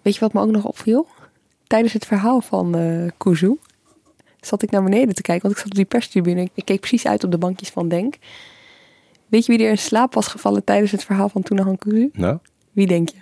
Weet 0.06 0.14
je 0.14 0.20
wat 0.20 0.32
me 0.32 0.40
ook 0.40 0.50
nog 0.50 0.64
opviel? 0.64 1.08
Tijdens 1.66 1.92
het 1.92 2.06
verhaal 2.06 2.40
van 2.40 2.78
uh, 2.78 3.10
Kuzu 3.16 3.56
zat 4.40 4.62
ik 4.62 4.70
naar 4.70 4.82
beneden 4.82 5.14
te 5.14 5.22
kijken, 5.22 5.42
want 5.42 5.54
ik 5.54 5.60
zat 5.60 5.70
op 5.70 5.76
die 5.76 5.84
perstribune. 5.84 6.48
Ik 6.54 6.64
keek 6.64 6.80
precies 6.80 7.06
uit 7.06 7.25
op 7.25 7.30
de 7.30 7.38
bankjes 7.38 7.70
van 7.70 7.88
Denk. 7.88 8.14
Weet 9.28 9.46
je 9.46 9.52
wie 9.52 9.64
er 9.64 9.70
in 9.70 9.78
slaap 9.78 10.14
was 10.14 10.26
gevallen 10.26 10.64
tijdens 10.64 10.92
het 10.92 11.04
verhaal 11.04 11.28
van 11.28 11.42
Tunahan 11.42 11.78
Kuzu? 11.78 12.10
Nou? 12.12 12.38
Wie 12.72 12.86
denk 12.86 13.08
je? 13.08 13.16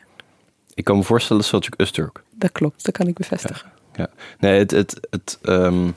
Ik 0.75 0.85
kan 0.85 0.97
me 0.97 1.03
voorstellen 1.03 1.45
Selçuk 1.45 1.87
Öztürk. 1.87 2.23
Dat 2.35 2.53
klopt, 2.53 2.85
dat 2.85 2.97
kan 2.97 3.07
ik 3.07 3.15
bevestigen. 3.15 3.73
Ja, 3.93 3.99
ja. 3.99 4.09
Nee, 4.39 4.59
het, 4.59 4.71
het, 4.71 5.01
het, 5.11 5.39
um, 5.43 5.95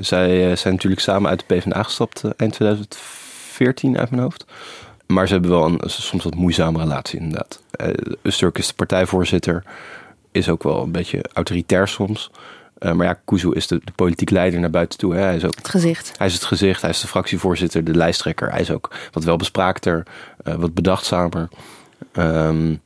zij 0.00 0.50
uh, 0.50 0.56
zijn 0.56 0.74
natuurlijk 0.74 1.02
samen 1.02 1.30
uit 1.30 1.44
de 1.46 1.54
PvdA 1.54 1.82
gestapt 1.82 2.22
uh, 2.24 2.30
eind 2.36 2.52
2014 2.52 3.98
uit 3.98 4.10
mijn 4.10 4.22
hoofd. 4.22 4.44
Maar 5.06 5.26
ze 5.26 5.32
hebben 5.32 5.50
wel 5.50 5.64
een 5.64 5.80
soms 5.86 6.24
wat 6.24 6.34
moeizame 6.34 6.78
relatie 6.78 7.20
inderdaad. 7.20 7.62
Uh, 7.80 7.88
Öztürk 8.18 8.52
is 8.52 8.66
de 8.66 8.74
partijvoorzitter 8.76 9.64
is 10.36 10.48
ook 10.48 10.62
wel 10.62 10.82
een 10.82 10.92
beetje 10.92 11.24
autoritair 11.32 11.88
soms. 11.88 12.30
Uh, 12.78 12.92
maar 12.92 13.06
ja, 13.06 13.20
Kuzu 13.24 13.50
is 13.52 13.66
de, 13.66 13.80
de, 13.84 13.92
politiek 13.92 14.30
leider 14.30 14.60
naar 14.60 14.70
buiten 14.70 14.98
toe. 14.98 15.14
Hè. 15.14 15.20
Hij 15.20 15.36
is 15.36 15.44
ook 15.44 15.56
het 15.56 15.68
gezicht. 15.68 16.12
Hij 16.18 16.26
is 16.26 16.32
het 16.32 16.44
gezicht, 16.44 16.80
hij 16.80 16.90
is 16.90 17.00
de 17.00 17.06
fractievoorzitter, 17.06 17.84
de 17.84 17.94
lijsttrekker. 17.94 18.50
Hij 18.50 18.60
is 18.60 18.70
ook 18.70 18.94
wat 19.12 19.24
welbespraakter, 19.24 20.06
uh, 20.44 20.54
wat 20.54 20.74
bedachtzamer. 20.74 21.48
Um, 22.12 22.80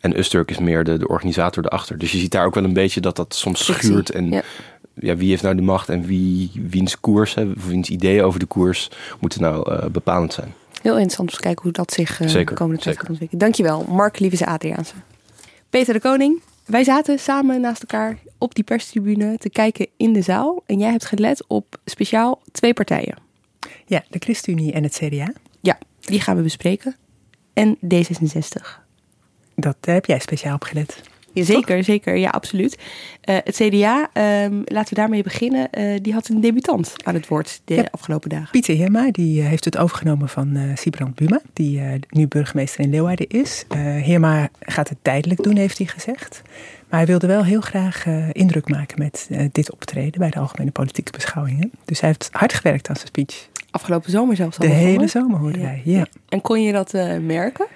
en 0.00 0.18
Usturk 0.18 0.50
is 0.50 0.58
meer 0.58 0.84
de, 0.84 0.98
de 0.98 1.08
organisator 1.08 1.64
erachter. 1.64 1.98
Dus 1.98 2.12
je 2.12 2.18
ziet 2.18 2.30
daar 2.30 2.46
ook 2.46 2.54
wel 2.54 2.64
een 2.64 2.72
beetje 2.72 3.00
dat 3.00 3.16
dat 3.16 3.34
soms 3.34 3.64
schuurt. 3.64 4.10
En 4.10 4.30
ja. 4.30 4.42
ja. 4.94 5.16
wie 5.16 5.28
heeft 5.28 5.42
nou 5.42 5.54
de 5.54 5.62
macht 5.62 5.88
en 5.88 6.04
wie, 6.04 6.50
wiens 6.68 7.00
koers, 7.00 7.34
hè, 7.34 7.52
wiens 7.66 7.88
ideeën 7.88 8.22
over 8.22 8.40
de 8.40 8.46
koers 8.46 8.90
moeten 9.20 9.40
nou 9.40 9.72
uh, 9.72 9.84
bepalend 9.86 10.32
zijn. 10.32 10.54
Heel 10.82 10.92
interessant 10.92 11.28
om 11.28 11.34
te 11.34 11.42
kijken 11.42 11.62
hoe 11.62 11.72
dat 11.72 11.92
zich 11.92 12.20
uh, 12.20 12.32
de 12.32 12.44
komende 12.44 12.82
tijd 12.82 12.96
kan 12.96 13.08
ontwikkelen. 13.08 13.40
Dankjewel, 13.40 13.84
Mark 13.88 14.18
Lieve 14.18 14.46
Adriaanse. 14.46 14.94
Peter 15.70 15.94
de 15.94 16.00
Koning, 16.00 16.40
wij 16.72 16.84
zaten 16.84 17.18
samen 17.18 17.60
naast 17.60 17.80
elkaar 17.80 18.18
op 18.38 18.54
die 18.54 18.64
perstribune 18.64 19.38
te 19.38 19.50
kijken 19.50 19.88
in 19.96 20.12
de 20.12 20.22
zaal. 20.22 20.62
En 20.66 20.78
jij 20.78 20.90
hebt 20.90 21.04
gelet 21.04 21.44
op 21.46 21.80
speciaal 21.84 22.42
twee 22.52 22.72
partijen. 22.74 23.16
Ja, 23.86 24.04
de 24.10 24.18
ChristenUnie 24.18 24.72
en 24.72 24.82
het 24.82 24.94
CDA. 24.94 25.32
Ja, 25.60 25.78
die 26.00 26.20
gaan 26.20 26.36
we 26.36 26.42
bespreken. 26.42 26.96
En 27.52 27.76
D66. 27.76 28.80
Dat 29.54 29.76
heb 29.80 30.06
jij 30.06 30.18
speciaal 30.18 30.54
op 30.54 30.62
gelet. 30.62 31.00
Zeker, 31.34 31.76
Toch? 31.76 31.84
zeker. 31.84 32.16
Ja, 32.16 32.30
absoluut. 32.30 32.78
Uh, 33.24 33.36
het 33.44 33.56
CDA, 33.56 34.10
um, 34.44 34.62
laten 34.64 34.94
we 34.94 35.00
daarmee 35.00 35.22
beginnen. 35.22 35.68
Uh, 35.78 35.98
die 36.02 36.12
had 36.12 36.28
een 36.28 36.40
debutant 36.40 36.94
aan 37.04 37.14
het 37.14 37.28
woord 37.28 37.60
de 37.64 37.74
ja, 37.74 37.88
afgelopen 37.90 38.28
dagen. 38.28 38.50
Pieter 38.50 38.74
Heerma, 38.74 39.10
die 39.10 39.40
uh, 39.40 39.48
heeft 39.48 39.64
het 39.64 39.78
overgenomen 39.78 40.28
van 40.28 40.58
Sibrand 40.74 41.14
Buma, 41.14 41.40
die 41.52 41.80
nu 42.08 42.28
burgemeester 42.28 42.80
in 42.80 42.90
Leeuwarden 42.90 43.28
is. 43.28 43.64
Heerma 43.78 44.48
gaat 44.60 44.88
het 44.88 44.98
tijdelijk 45.02 45.42
doen, 45.42 45.56
heeft 45.56 45.78
hij 45.78 45.86
gezegd. 45.86 46.42
Maar 46.88 46.98
hij 46.98 47.08
wilde 47.08 47.26
wel 47.26 47.44
heel 47.44 47.60
graag 47.60 48.06
indruk 48.32 48.68
maken 48.68 48.98
met 48.98 49.28
dit 49.52 49.72
optreden 49.72 50.20
bij 50.20 50.30
de 50.30 50.38
Algemene 50.38 50.70
Politieke 50.70 51.12
Beschouwingen. 51.12 51.70
Dus 51.84 52.00
hij 52.00 52.08
heeft 52.08 52.28
hard 52.32 52.52
gewerkt 52.52 52.88
aan 52.88 52.96
zijn 52.96 53.06
speech. 53.06 53.48
Afgelopen 53.70 54.10
zomer 54.10 54.36
zelfs 54.36 54.58
al. 54.58 54.66
De 54.66 54.72
hele 54.72 55.06
zomer 55.06 55.38
hoorde 55.38 55.58
ja. 55.58 55.64
wij, 55.64 55.82
ja. 55.84 56.06
En 56.28 56.40
kon 56.40 56.62
je 56.62 56.72
dat 56.72 56.92
merken? 57.20 57.66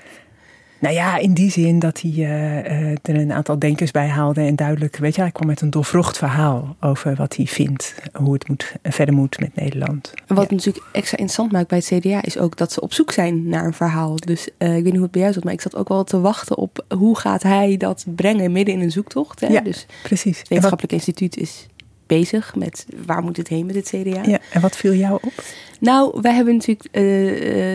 Nou 0.79 0.95
ja, 0.95 1.17
in 1.17 1.35
die 1.35 1.51
zin 1.51 1.79
dat 1.79 2.01
hij 2.01 2.11
uh, 2.11 2.57
uh, 2.57 2.91
er 2.91 3.15
een 3.15 3.33
aantal 3.33 3.59
denkers 3.59 3.91
bij 3.91 4.09
haalde 4.09 4.41
en 4.41 4.57
duidelijk, 4.57 4.97
weet 4.97 5.15
je, 5.15 5.21
hij 5.21 5.31
kwam 5.31 5.47
met 5.47 5.61
een 5.61 5.71
doorvrocht 5.71 6.19
verhaal 6.19 6.77
over 6.81 7.15
wat 7.15 7.37
hij 7.37 7.47
vindt, 7.47 7.95
hoe 8.13 8.33
het 8.33 8.49
moet, 8.49 8.75
verder 8.83 9.15
moet 9.15 9.41
met 9.41 9.55
Nederland. 9.55 10.13
En 10.27 10.35
wat 10.35 10.51
ja. 10.51 10.55
natuurlijk 10.55 10.85
extra 10.93 11.19
interessant 11.19 11.53
maakt 11.53 11.69
bij 11.69 11.79
het 11.79 12.01
CDA 12.01 12.23
is 12.23 12.39
ook 12.39 12.57
dat 12.57 12.73
ze 12.73 12.81
op 12.81 12.93
zoek 12.93 13.13
zijn 13.13 13.49
naar 13.49 13.65
een 13.65 13.75
verhaal. 13.75 14.17
Dus 14.17 14.49
uh, 14.59 14.77
ik 14.77 14.83
weet 14.83 14.85
niet 14.85 14.93
hoe 14.93 15.03
het 15.03 15.11
bij 15.11 15.21
jou 15.21 15.33
zat, 15.33 15.45
maar 15.45 15.53
ik 15.53 15.61
zat 15.61 15.77
ook 15.77 15.89
wel 15.89 16.05
te 16.05 16.21
wachten 16.21 16.57
op 16.57 16.85
hoe 16.89 17.19
gaat 17.19 17.43
hij 17.43 17.77
dat 17.77 18.05
brengen 18.15 18.53
midden 18.53 18.75
in 18.75 18.81
een 18.81 18.91
zoektocht. 18.91 19.41
Hè? 19.41 19.47
Ja, 19.47 19.61
dus 19.61 19.87
precies. 20.03 20.39
Het 20.39 20.49
wetenschappelijk 20.49 20.93
wat... 20.93 21.07
instituut 21.07 21.37
is 21.37 21.67
bezig 22.07 22.55
met 22.55 22.87
waar 23.07 23.23
moet 23.23 23.37
het 23.37 23.49
heen 23.49 23.67
met 23.67 23.75
het 23.75 23.87
CDA. 23.89 24.23
Ja, 24.27 24.39
en 24.53 24.61
wat 24.61 24.77
viel 24.77 24.93
jou 24.93 25.19
op? 25.23 25.33
Nou, 25.81 26.19
wij 26.21 26.35
hebben 26.35 26.55
natuurlijk 26.55 26.89
uh, 26.93 27.03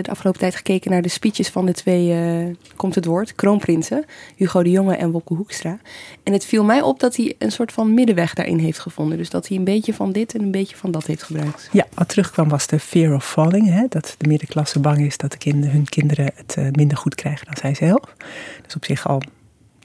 de 0.03 0.09
afgelopen 0.09 0.39
tijd 0.39 0.55
gekeken 0.55 0.91
naar 0.91 1.01
de 1.01 1.09
speeches 1.09 1.49
van 1.49 1.65
de 1.65 1.73
twee, 1.73 2.07
uh, 2.07 2.55
komt 2.75 2.95
het 2.95 3.05
woord, 3.05 3.35
kroonprinsen. 3.35 4.05
Hugo 4.35 4.63
de 4.63 4.69
Jonge 4.69 4.95
en 4.95 5.11
Wopke 5.11 5.33
Hoekstra. 5.33 5.79
En 6.23 6.33
het 6.33 6.45
viel 6.45 6.63
mij 6.63 6.81
op 6.81 6.99
dat 6.99 7.15
hij 7.15 7.35
een 7.37 7.51
soort 7.51 7.71
van 7.71 7.93
middenweg 7.93 8.33
daarin 8.33 8.57
heeft 8.57 8.79
gevonden. 8.79 9.17
Dus 9.17 9.29
dat 9.29 9.47
hij 9.47 9.57
een 9.57 9.63
beetje 9.63 9.93
van 9.93 10.11
dit 10.11 10.33
en 10.33 10.41
een 10.41 10.51
beetje 10.51 10.75
van 10.75 10.91
dat 10.91 11.05
heeft 11.05 11.23
gebruikt. 11.23 11.69
Ja, 11.71 11.87
wat 11.93 12.09
terugkwam 12.09 12.49
was 12.49 12.67
de 12.67 12.79
fear 12.79 13.15
of 13.15 13.29
falling. 13.29 13.69
Hè? 13.69 13.85
Dat 13.89 14.15
de 14.17 14.27
middenklasse 14.27 14.79
bang 14.79 14.99
is 14.99 15.17
dat 15.17 15.31
de 15.31 15.37
kind, 15.37 15.65
hun 15.65 15.89
kinderen 15.89 16.31
het 16.35 16.55
uh, 16.59 16.67
minder 16.71 16.97
goed 16.97 17.15
krijgen 17.15 17.45
dan 17.45 17.57
zij 17.57 17.73
zelf. 17.73 18.15
Dus 18.65 18.75
op 18.75 18.85
zich 18.85 19.07
al 19.07 19.21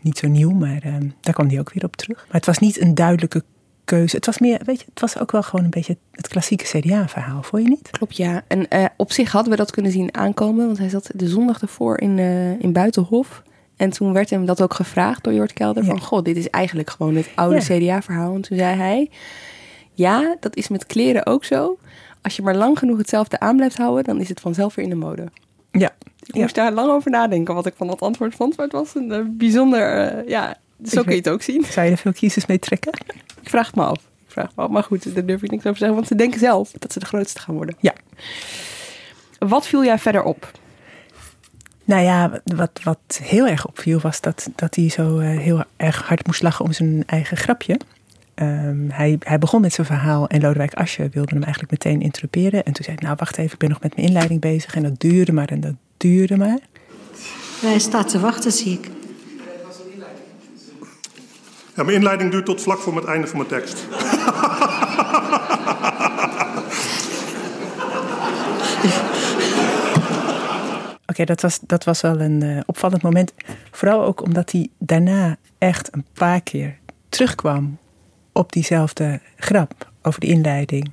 niet 0.03 0.19
zo 0.19 0.29
nieuw, 0.29 0.51
maar 0.51 0.81
daar 1.21 1.35
kwam 1.35 1.49
hij 1.49 1.59
ook 1.59 1.73
weer 1.73 1.85
op 1.85 1.97
terug. 1.97 2.17
Maar 2.17 2.37
het 2.37 2.47
was 2.47 2.59
niet 2.59 2.81
een 2.81 2.95
duidelijke 2.95 3.45
keuze. 3.87 4.17
Het 4.17 4.27
was 4.27 4.39
meer, 4.39 4.61
weet 4.65 4.81
je, 4.81 4.87
het 4.91 5.01
was 5.01 5.19
ook 5.19 5.33
wel 5.33 5.43
gewoon 5.43 5.65
een 5.65 5.71
beetje 5.71 5.97
het 6.11 6.29
klassieke 6.29 6.65
CDA-verhaal, 6.65 7.43
vond 7.43 7.63
je 7.63 7.69
niet? 7.69 7.91
Klopt, 7.91 8.17
ja. 8.17 8.43
En 8.47 8.67
uh, 8.71 8.85
op 8.97 9.13
zich 9.13 9.33
hadden 9.33 9.51
we 9.51 9.57
dat 9.57 9.71
kunnen 9.71 9.93
zien 9.93 10.15
aankomen, 10.15 10.67
want 10.67 10.79
hij 10.79 10.89
zat 10.89 11.11
de 11.15 11.29
zondag 11.29 11.61
ervoor 11.61 12.01
in, 12.01 12.19
uh, 12.19 12.61
in 12.61 12.73
Buitenhof. 12.73 13.43
En 13.77 13.91
toen 13.91 14.13
werd 14.13 14.31
hem 14.31 14.47
dat 14.47 14.63
ook 14.63 14.75
gevraagd 14.75 15.25
door 15.25 15.33
Jort 15.33 15.53
Kelder: 15.53 15.83
ja. 15.83 15.89
van 15.89 16.01
god, 16.01 16.25
dit 16.25 16.37
is 16.37 16.51
eigenlijk 16.51 16.91
gewoon 16.91 17.15
het 17.15 17.31
oude 17.35 17.75
ja. 17.75 17.79
CDA-verhaal. 17.79 18.35
En 18.35 18.41
toen 18.41 18.59
zei 18.59 18.77
hij: 18.77 19.11
Ja, 19.93 20.37
dat 20.41 20.57
is 20.57 20.69
met 20.69 20.87
kleren 20.87 21.27
ook 21.27 21.45
zo. 21.45 21.79
Als 22.23 22.37
je 22.37 22.43
maar 22.43 22.57
lang 22.57 22.79
genoeg 22.79 22.99
hetzelfde 22.99 23.41
aan 23.41 23.57
blijft 23.57 23.77
houden, 23.77 24.05
dan 24.05 24.21
is 24.21 24.29
het 24.29 24.41
vanzelf 24.41 24.75
weer 24.75 24.85
in 24.85 24.91
de 24.91 24.97
mode. 24.97 25.29
Ja. 25.71 25.95
Ik 26.27 26.35
moest 26.35 26.55
daar 26.55 26.73
lang 26.73 26.91
over 26.91 27.11
nadenken 27.11 27.55
wat 27.55 27.67
ik 27.67 27.75
van 27.77 27.87
dat 27.87 28.01
antwoord 28.01 28.35
vond. 28.35 28.57
Maar 28.57 28.67
het 28.67 28.75
was 28.75 28.95
een 28.95 29.11
uh, 29.11 29.21
bijzonder, 29.29 30.17
uh, 30.29 30.29
zo 30.85 31.03
kun 31.03 31.13
je 31.13 31.19
het 31.19 31.29
ook 31.29 31.43
zien. 31.43 31.65
Zou 31.65 31.87
je 31.87 31.93
er 31.93 31.99
veel 31.99 32.13
kiezers 32.13 32.47
mee 32.47 32.59
trekken? 32.59 32.93
Ik 33.43 33.49
vraag 33.49 33.67
het 33.67 33.77
me 33.77 33.85
af. 33.85 33.99
Ik 33.99 34.33
vraag 34.33 34.51
me 34.57 34.63
af. 34.63 34.71
Maar 34.71 34.83
goed, 34.83 35.15
daar 35.15 35.27
durf 35.27 35.43
ik 35.43 35.51
niks 35.51 35.63
over 35.63 35.73
te 35.73 35.79
zeggen. 35.79 35.97
Want 35.97 36.07
ze 36.07 36.15
denken 36.15 36.41
zelf 36.41 36.71
dat 36.71 36.93
ze 36.93 36.99
de 36.99 37.07
grootste 37.07 37.41
gaan 37.41 37.55
worden. 37.55 37.77
Ja. 37.81 37.95
Wat 39.39 39.67
viel 39.67 39.85
jij 39.85 39.99
verder 39.99 40.23
op? 40.23 40.51
Nou 41.85 42.03
ja, 42.03 42.41
wat, 42.45 42.81
wat 42.83 43.21
heel 43.23 43.47
erg 43.47 43.67
opviel 43.67 44.01
was 44.01 44.21
dat, 44.21 44.49
dat 44.55 44.75
hij 44.75 44.89
zo 44.89 45.19
eh, 45.19 45.39
heel 45.39 45.65
erg 45.77 46.03
hard 46.03 46.27
moest 46.27 46.43
lachen 46.43 46.65
om 46.65 46.73
zijn 46.73 47.03
eigen 47.07 47.37
grapje. 47.37 47.81
Ehm, 48.35 48.89
hij, 48.89 49.17
hij 49.19 49.39
begon 49.39 49.61
met 49.61 49.73
zijn 49.73 49.87
verhaal 49.87 50.29
en 50.29 50.41
Lodewijk 50.41 50.75
Asje 50.75 51.09
wilde 51.13 51.35
hem 51.35 51.43
eigenlijk 51.43 51.73
meteen 51.73 52.01
interruperen. 52.01 52.65
En 52.65 52.73
toen 52.73 52.85
zei 52.85 52.97
hij, 52.97 53.07
nou 53.07 53.17
wacht 53.19 53.39
even, 53.39 53.53
ik 53.53 53.59
ben 53.59 53.69
nog 53.69 53.81
met 53.81 53.97
mijn 53.97 54.07
inleiding 54.09 54.41
bezig. 54.41 54.75
En 54.75 54.83
dat 54.83 55.01
duurde 55.01 55.33
maar 55.33 55.49
en 55.49 55.61
dat 55.61 55.75
duurde 55.97 56.37
maar. 56.37 56.59
Hij 57.61 57.79
staat 57.79 58.09
te 58.09 58.21
wachten, 58.21 58.53
zie 58.53 58.73
ik. 58.73 58.91
Ja, 61.77 61.83
mijn 61.83 61.97
inleiding 61.97 62.31
duurt 62.31 62.45
tot 62.45 62.63
vlak 62.63 62.79
voor 62.79 62.97
het 62.97 63.05
einde 63.05 63.27
van 63.27 63.37
mijn 63.37 63.49
tekst. 63.49 63.87
Oké, 71.07 71.25
dat, 71.25 71.41
was, 71.41 71.59
dat 71.63 71.85
was 71.85 72.01
wel 72.01 72.21
een 72.21 72.45
uh, 72.45 72.61
opvallend 72.67 73.03
moment. 73.03 73.33
Vooral 73.71 74.05
ook 74.05 74.23
omdat 74.23 74.53
hij 74.53 74.69
daarna 74.79 75.37
echt 75.59 75.95
een 75.95 76.05
paar 76.13 76.41
keer 76.41 76.79
terugkwam 77.09 77.79
op 78.33 78.53
diezelfde 78.53 79.21
grap 79.37 79.91
over 80.03 80.21
de 80.21 80.27
inleiding. 80.27 80.93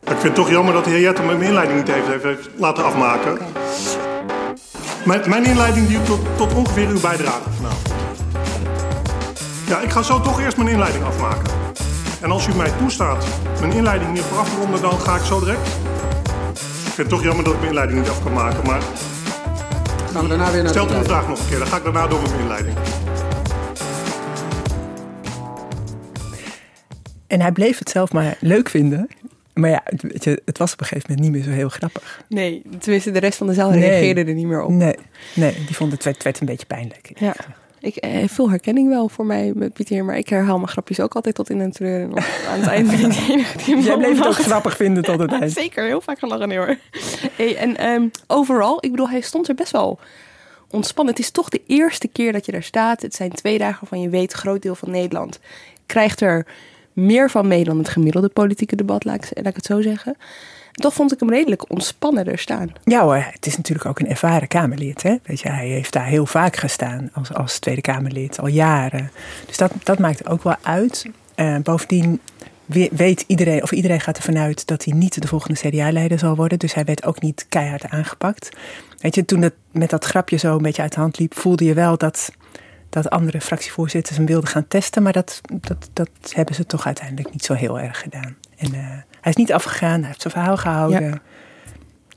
Ik 0.00 0.20
vind 0.20 0.22
het 0.22 0.34
toch 0.34 0.50
jammer 0.50 0.74
dat 0.74 0.84
de 0.84 0.90
heer 0.90 1.00
Jette 1.00 1.22
mijn 1.22 1.42
inleiding 1.42 1.78
niet 1.78 1.94
heeft, 1.94 2.22
heeft 2.22 2.48
laten 2.56 2.84
afmaken. 2.84 3.32
Okay. 3.32 4.03
Mijn, 5.04 5.28
mijn, 5.28 5.44
inleiding 5.44 5.86
duurt 5.88 6.06
tot, 6.06 6.20
tot 6.36 6.54
ongeveer 6.54 6.88
uw 6.88 7.00
bijdrage 7.00 7.50
vanavond. 7.50 7.94
Ja, 9.66 9.80
ik 9.80 9.90
ga 9.90 10.02
zo 10.02 10.20
toch 10.20 10.40
eerst 10.40 10.56
mijn 10.56 10.68
inleiding 10.68 11.04
afmaken. 11.04 11.52
En 12.20 12.30
als 12.30 12.46
u 12.46 12.54
mij 12.54 12.70
toestaat 12.78 13.26
mijn 13.60 13.72
inleiding 13.72 14.12
niet 14.12 14.24
af 14.38 14.50
te 14.50 14.60
ronden, 14.60 14.82
dan 14.82 15.00
ga 15.00 15.16
ik 15.16 15.22
zo 15.22 15.40
direct. 15.40 15.68
Ik 16.58 16.92
vind 16.92 16.96
het 16.96 17.08
toch 17.08 17.22
jammer 17.22 17.44
dat 17.44 17.52
ik 17.52 17.58
mijn 17.58 17.70
inleiding 17.70 18.00
niet 18.00 18.08
af 18.08 18.22
kan 18.22 18.32
maken, 18.32 18.66
maar... 18.66 18.82
Gaan 20.12 20.22
we 20.22 20.28
daarna 20.28 20.50
weer 20.50 20.62
naar 20.62 20.70
Stelt 20.70 20.90
u 20.90 20.94
de 20.94 21.04
vraag 21.04 21.28
nog 21.28 21.38
een 21.38 21.48
keer, 21.48 21.58
dan 21.58 21.66
ga 21.66 21.76
ik 21.76 21.84
daarna 21.84 22.06
door 22.06 22.20
met 22.20 22.30
mijn 22.30 22.42
inleiding. 22.42 22.76
En 27.26 27.40
hij 27.40 27.52
bleef 27.52 27.78
het 27.78 27.90
zelf 27.90 28.12
maar 28.12 28.36
leuk 28.40 28.68
vinden. 28.68 29.08
Maar 29.54 29.70
ja, 29.70 29.82
je, 30.18 30.42
het 30.44 30.58
was 30.58 30.72
op 30.72 30.80
een 30.80 30.86
gegeven 30.86 31.10
moment 31.10 31.32
niet 31.32 31.36
meer 31.36 31.52
zo 31.52 31.56
heel 31.56 31.68
grappig. 31.68 32.22
Nee, 32.28 32.62
tenminste 32.78 33.10
de 33.10 33.18
rest 33.18 33.38
van 33.38 33.46
de 33.46 33.54
zaal 33.54 33.70
nee. 33.70 33.80
reageerde 33.80 34.24
er 34.24 34.34
niet 34.34 34.46
meer 34.46 34.62
op. 34.62 34.70
Nee, 34.70 34.96
nee 35.34 35.54
die 35.66 35.76
vond 35.76 35.92
het, 35.92 36.04
het 36.04 36.22
werd 36.22 36.40
een 36.40 36.46
beetje 36.46 36.66
pijnlijk. 36.66 37.10
Ja. 37.14 37.34
Ik 37.80 37.96
heb 38.00 38.30
veel 38.30 38.50
herkenning 38.50 38.88
wel 38.88 39.08
voor 39.08 39.26
mij 39.26 39.52
met 39.54 39.72
Pieter, 39.72 40.04
maar 40.04 40.16
ik 40.16 40.28
herhaal 40.28 40.56
mijn 40.56 40.68
grapjes 40.68 41.00
ook 41.00 41.14
altijd 41.14 41.34
tot 41.34 41.50
in 41.50 41.60
een 41.60 41.72
treur. 41.72 42.00
En 42.00 42.10
aan 42.50 42.60
het 42.60 42.68
eind 42.68 42.90
ben 42.90 43.10
ik 43.10 43.12
de 43.12 43.26
enige 43.32 43.58
die 43.58 43.82
Jij 43.82 43.96
bleef 43.96 44.18
het 44.18 44.26
ook 44.26 44.34
grappig 44.34 44.76
vinden 44.76 45.02
tot 45.02 45.18
het 45.18 45.32
eind. 45.40 45.52
Zeker, 45.52 45.84
heel 45.84 46.00
vaak 46.00 46.18
gelachen 46.18 46.56
hoor. 46.56 46.76
Hey, 47.36 47.56
en 47.56 47.86
um, 47.86 48.10
overal, 48.26 48.78
ik 48.80 48.90
bedoel, 48.90 49.08
hij 49.08 49.20
stond 49.20 49.48
er 49.48 49.54
best 49.54 49.72
wel 49.72 49.98
ontspannen. 50.70 51.14
Het 51.14 51.22
is 51.22 51.30
toch 51.30 51.48
de 51.48 51.60
eerste 51.66 52.08
keer 52.08 52.32
dat 52.32 52.46
je 52.46 52.52
daar 52.52 52.62
staat. 52.62 53.02
Het 53.02 53.14
zijn 53.14 53.30
twee 53.30 53.58
dagen 53.58 53.78
waarvan 53.80 54.00
je 54.00 54.08
weet, 54.08 54.32
groot 54.32 54.62
deel 54.62 54.74
van 54.74 54.90
Nederland 54.90 55.40
krijgt 55.86 56.20
er 56.20 56.46
meer 56.94 57.30
van 57.30 57.48
mee 57.48 57.64
dan 57.64 57.78
het 57.78 57.88
gemiddelde 57.88 58.28
politieke 58.28 58.76
debat, 58.76 59.04
laat 59.04 59.30
ik, 59.30 59.46
ik 59.46 59.56
het 59.56 59.64
zo 59.64 59.80
zeggen. 59.80 60.16
toch 60.72 60.94
vond 60.94 61.12
ik 61.12 61.20
hem 61.20 61.30
redelijk 61.30 61.70
ontspannen 61.70 62.26
er 62.26 62.38
staan. 62.38 62.72
Ja 62.84 63.02
hoor, 63.02 63.24
het 63.30 63.46
is 63.46 63.56
natuurlijk 63.56 63.86
ook 63.86 63.98
een 63.98 64.08
ervaren 64.08 64.48
Kamerlid. 64.48 65.02
Hè? 65.02 65.16
Weet 65.22 65.40
je, 65.40 65.48
hij 65.48 65.68
heeft 65.68 65.92
daar 65.92 66.06
heel 66.06 66.26
vaak 66.26 66.56
gestaan 66.56 67.10
als, 67.12 67.32
als 67.32 67.58
Tweede 67.58 67.80
Kamerlid, 67.80 68.40
al 68.40 68.46
jaren. 68.46 69.10
Dus 69.46 69.56
dat, 69.56 69.72
dat 69.82 69.98
maakt 69.98 70.28
ook 70.28 70.42
wel 70.42 70.56
uit. 70.62 71.06
Uh, 71.36 71.56
bovendien 71.62 72.20
weet 72.90 73.24
iedereen, 73.26 73.62
of 73.62 73.72
iedereen 73.72 74.00
gaat 74.00 74.16
ervan 74.16 74.38
uit 74.38 74.66
dat 74.66 74.84
hij 74.84 74.94
niet 74.94 75.22
de 75.22 75.28
volgende 75.28 75.60
CDA-leider 75.60 76.18
zal 76.18 76.36
worden. 76.36 76.58
Dus 76.58 76.74
hij 76.74 76.84
werd 76.84 77.04
ook 77.04 77.20
niet 77.20 77.46
keihard 77.48 77.88
aangepakt. 77.88 78.48
Weet 78.98 79.14
je, 79.14 79.24
toen 79.24 79.42
het 79.42 79.54
met 79.70 79.90
dat 79.90 80.04
grapje 80.04 80.36
zo 80.36 80.56
een 80.56 80.62
beetje 80.62 80.82
uit 80.82 80.94
de 80.94 81.00
hand 81.00 81.18
liep, 81.18 81.38
voelde 81.38 81.64
je 81.64 81.74
wel 81.74 81.96
dat 81.96 82.30
dat 82.94 83.10
andere 83.10 83.40
fractievoorzitters 83.40 84.16
hem 84.16 84.26
wilden 84.26 84.48
gaan 84.48 84.68
testen. 84.68 85.02
Maar 85.02 85.12
dat, 85.12 85.40
dat, 85.60 85.88
dat 85.92 86.08
hebben 86.30 86.54
ze 86.54 86.66
toch 86.66 86.86
uiteindelijk 86.86 87.32
niet 87.32 87.44
zo 87.44 87.54
heel 87.54 87.80
erg 87.80 88.00
gedaan. 88.00 88.36
En 88.56 88.74
uh, 88.74 88.80
hij 89.20 89.32
is 89.32 89.36
niet 89.36 89.52
afgegaan, 89.52 89.98
hij 89.98 90.08
heeft 90.08 90.20
zijn 90.20 90.32
verhaal 90.32 90.56
gehouden. 90.56 91.02
Ja. 91.02 91.20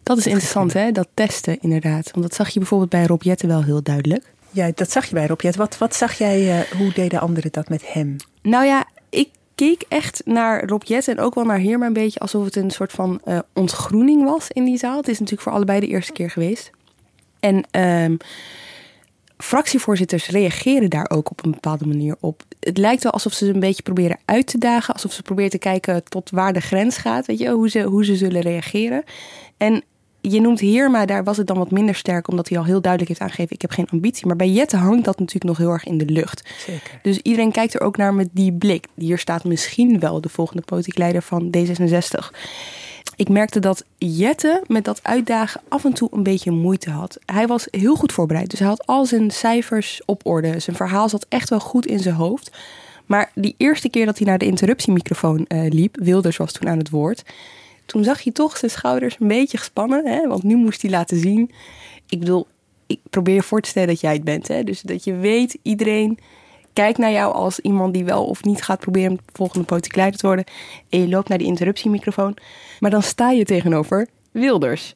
Dat 0.04 0.18
is 0.18 0.28
interessant, 0.28 0.74
hè? 0.74 0.92
Dat 0.92 1.08
testen, 1.14 1.60
inderdaad. 1.62 2.12
Want 2.12 2.26
dat 2.26 2.36
zag 2.36 2.50
je 2.50 2.60
bijvoorbeeld 2.60 2.90
bij 2.90 3.06
Rob 3.06 3.22
Jetten 3.22 3.48
wel 3.48 3.64
heel 3.64 3.84
duidelijk. 3.84 4.34
Ja, 4.52 4.72
dat 4.76 4.92
zag 4.92 5.06
je 5.06 5.14
bij 5.14 5.28
Rob 5.28 5.42
Jetten. 5.42 5.62
Wat, 5.62 5.78
wat 5.78 5.96
zag 5.96 6.14
jij, 6.14 6.60
uh, 6.60 6.72
hoe 6.78 6.94
deden 6.94 7.20
anderen 7.20 7.52
dat 7.52 7.70
met 7.70 7.94
hem? 7.94 8.16
Nou 8.42 8.66
ja, 8.66 8.86
ik 9.10 9.30
keek 9.56 9.84
echt 9.88 10.22
naar 10.26 10.66
Rob 10.66 10.84
Jetten 10.84 11.18
en 11.18 11.24
ook 11.24 11.36
wel 11.36 11.44
naar 11.44 11.58
Heerma 11.58 11.86
een 11.86 11.94
beetje 11.94 12.20
alsof 12.20 12.46
het 12.46 12.56
een 12.56 12.72
soort 12.72 12.92
van 12.92 13.22
uh, 13.26 13.40
ontgroening 13.54 14.24
was 14.24 14.48
in 14.52 14.66
die 14.66 14.78
zaal. 14.78 14.98
Het 14.98 15.08
is 15.08 15.20
natuurlijk 15.20 15.42
voor 15.42 15.52
allebei 15.52 15.80
de 15.80 15.88
eerste 15.88 16.12
keer 16.12 16.30
geweest. 16.30 16.72
En 17.40 17.66
um, 17.82 18.18
fractievoorzitters 19.38 20.28
reageren 20.28 20.90
daar 20.90 21.10
ook 21.10 21.32
op 21.32 21.46
een 21.46 21.52
bepaalde 21.52 21.86
manier 21.86 22.16
op. 22.20 22.44
Het 22.60 22.78
lijkt 22.78 23.04
wel 23.04 23.12
alsof 23.12 23.34
ze 23.34 23.46
ze 23.46 23.54
een 23.54 23.60
beetje 23.60 23.84
proberen 23.84 24.20
uit 24.26 24.48
te 24.48 24.58
dagen. 24.58 24.94
Alsof 24.94 25.12
ze 25.12 25.22
proberen 25.22 25.52
te 25.52 25.58
kijken 25.58 26.04
tot 26.04 26.30
waar 26.30 26.54
de 26.54 26.62
grens 26.62 26.98
gaat. 26.98 27.26
Weet 27.26 27.40
je, 27.40 27.50
hoe 27.50 27.70
ze, 27.70 27.82
hoe 27.82 28.06
ze 28.06 28.16
zullen 28.16 28.42
reageren. 28.42 29.04
En 29.58 29.84
je 30.22 30.42
noemt 30.42 30.60
Heerma, 30.60 31.06
daar 31.06 31.24
was 31.24 31.38
het 31.38 31.48
dan 31.48 31.58
wat 31.58 31.72
minder 31.72 31.96
sterk, 31.96 32.28
omdat 32.28 32.50
hij 32.50 32.58
al 32.58 32.66
heel 32.66 32.82
duidelijk 32.82 33.12
heeft 33.12 33.22
aangegeven: 33.22 33.56
ik 33.56 33.62
heb 33.62 33.72
geen 33.72 33.90
ambitie. 33.90 34.28
Maar 34.28 34.36
bij 34.36 34.50
Jette 34.50 34.78
hangt 34.78 35.06
dat 35.06 35.20
natuurlijk 35.20 35.46
nog 35.46 35.58
heel 35.58 35.72
erg 35.72 35.86
in 35.86 35.98
de 35.98 36.06
lucht. 36.06 36.50
Zeker. 36.58 37.00
Dus 37.02 37.20
iedereen 37.22 37.52
kijkt 37.52 37.74
er 37.74 37.82
ook 37.82 37.98
naar 37.98 38.14
met 38.14 38.30
die 38.32 38.54
blik. 38.54 38.86
Hier 38.96 39.18
staat 39.18 39.44
misschien 39.44 40.00
wel 40.00 40.22
de 40.22 40.30
volgende 40.30 40.62
politiek 40.62 40.98
leider 40.98 41.22
van 41.22 41.56
D66 41.58 42.30
ik 43.18 43.30
merkte 43.30 43.60
dat 43.60 43.84
Jette 43.98 44.64
met 44.68 44.86
dat 44.86 45.00
uitdagen 45.04 45.62
af 45.68 45.86
en 45.86 45.94
toe 45.94 46.10
een 46.12 46.24
beetje 46.24 46.52
moeite 46.52 46.90
had. 46.90 47.20
Hij 47.26 47.48
was 47.48 47.68
heel 47.72 47.96
goed 47.96 48.12
voorbereid, 48.12 48.50
dus 48.50 48.60
hij 48.60 48.68
had 48.68 48.86
al 48.86 49.06
zijn 49.06 49.32
cijfers 49.32 50.02
op 50.06 50.26
orde. 50.26 50.60
Zijn 50.60 50.76
verhaal 50.76 51.10
zat 51.10 51.26
echt 51.30 51.50
wel 51.50 51.60
goed 51.60 51.86
in 51.86 52.00
zijn 52.00 52.16
hoofd. 52.16 52.58
Maar 53.06 53.32
die 53.36 53.56
eerste 53.58 53.90
keer 53.90 54.06
dat 54.06 54.18
hij 54.18 54.28
naar 54.28 54.38
de 54.38 54.46
interruptiemicrofoon 54.46 55.46
uh, 55.48 55.70
liep, 55.70 55.98
Wilders 56.02 56.38
was 56.38 56.52
toen 56.52 56.70
aan 56.70 56.78
het 56.78 56.90
woord. 56.90 57.24
Toen 57.86 58.04
zag 58.04 58.22
je 58.22 58.32
toch 58.32 58.58
zijn 58.58 58.72
schouders 58.72 59.16
een 59.20 59.28
beetje 59.28 59.58
gespannen, 59.58 60.06
hè? 60.06 60.28
want 60.28 60.44
nu 60.44 60.56
moest 60.56 60.82
hij 60.82 60.92
laten 60.92 61.20
zien. 61.20 61.52
Ik 62.10 62.20
bedoel, 62.20 62.48
ik 62.88 63.00
probeer 63.10 63.44
voor 63.44 63.62
te 63.62 63.70
stellen 63.70 63.90
dat 63.90 64.02
jij 64.02 64.14
het 64.14 64.24
bent. 64.24 64.48
Hè? 64.48 64.64
Dus 64.64 64.82
dat 64.82 65.04
je 65.04 65.16
weet, 65.16 65.58
iedereen 65.62 66.20
kijkt 66.78 66.98
naar 66.98 67.12
jou 67.12 67.34
als 67.34 67.60
iemand 67.60 67.94
die 67.94 68.06
wel 68.06 68.26
of 68.26 68.44
niet 68.44 68.64
gaat 68.64 68.80
proberen 68.80 69.16
de 69.16 69.22
volgende 69.34 69.66
politiek 69.66 69.96
leider 69.96 70.20
te 70.20 70.26
worden. 70.26 70.46
En 70.90 71.00
je 71.00 71.08
loopt 71.08 71.30
naar 71.30 71.38
die 71.38 71.48
interruptiemicrofoon. 71.48 72.38
Maar 72.80 72.92
dan 72.92 73.04
sta 73.04 73.32
je 73.32 73.46
tegenover 73.46 74.08
Wilders. 74.32 74.94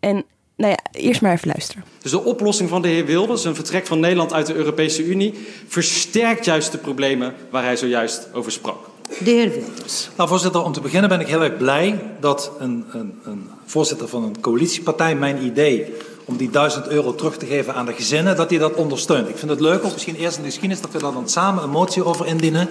En 0.00 0.24
nou 0.56 0.70
ja, 0.72 1.00
eerst 1.00 1.20
maar 1.20 1.32
even 1.32 1.48
luisteren. 1.48 1.84
Dus 2.02 2.10
de 2.10 2.24
oplossing 2.24 2.68
van 2.68 2.82
de 2.82 2.88
heer 2.88 3.04
Wilders, 3.04 3.44
een 3.44 3.54
vertrek 3.54 3.86
van 3.86 4.00
Nederland 4.00 4.32
uit 4.32 4.46
de 4.46 4.54
Europese 4.54 5.04
Unie, 5.04 5.34
versterkt 5.66 6.44
juist 6.44 6.72
de 6.72 6.78
problemen 6.78 7.34
waar 7.50 7.62
hij 7.62 7.76
zojuist 7.76 8.28
over 8.34 8.52
sprak. 8.52 8.88
De 9.18 9.30
heer 9.30 9.50
Wilders. 9.50 10.08
Nou, 10.16 10.28
voorzitter, 10.28 10.62
om 10.62 10.72
te 10.72 10.80
beginnen 10.80 11.08
ben 11.08 11.20
ik 11.20 11.26
heel 11.26 11.42
erg 11.42 11.56
blij 11.56 12.00
dat 12.20 12.52
een, 12.58 12.84
een, 12.92 13.20
een 13.24 13.50
voorzitter 13.64 14.08
van 14.08 14.24
een 14.24 14.40
coalitiepartij 14.40 15.14
mijn 15.14 15.44
idee 15.44 15.94
om 16.30 16.36
die 16.36 16.50
1000 16.50 16.88
euro 16.88 17.14
terug 17.14 17.36
te 17.36 17.46
geven 17.46 17.74
aan 17.74 17.86
de 17.86 17.92
gezinnen, 17.92 18.36
dat 18.36 18.50
hij 18.50 18.58
dat 18.58 18.74
ondersteunt. 18.74 19.28
Ik 19.28 19.38
vind 19.38 19.50
het 19.50 19.60
leuk, 19.60 19.84
of 19.84 19.92
misschien 19.92 20.14
eerst 20.14 20.36
in 20.36 20.42
de 20.42 20.48
geschiedenis, 20.48 20.80
dat 20.80 20.92
we 20.92 20.98
daar 20.98 21.12
dan 21.12 21.28
samen 21.28 21.62
een 21.62 21.70
motie 21.70 22.04
over 22.04 22.26
indienen. 22.26 22.68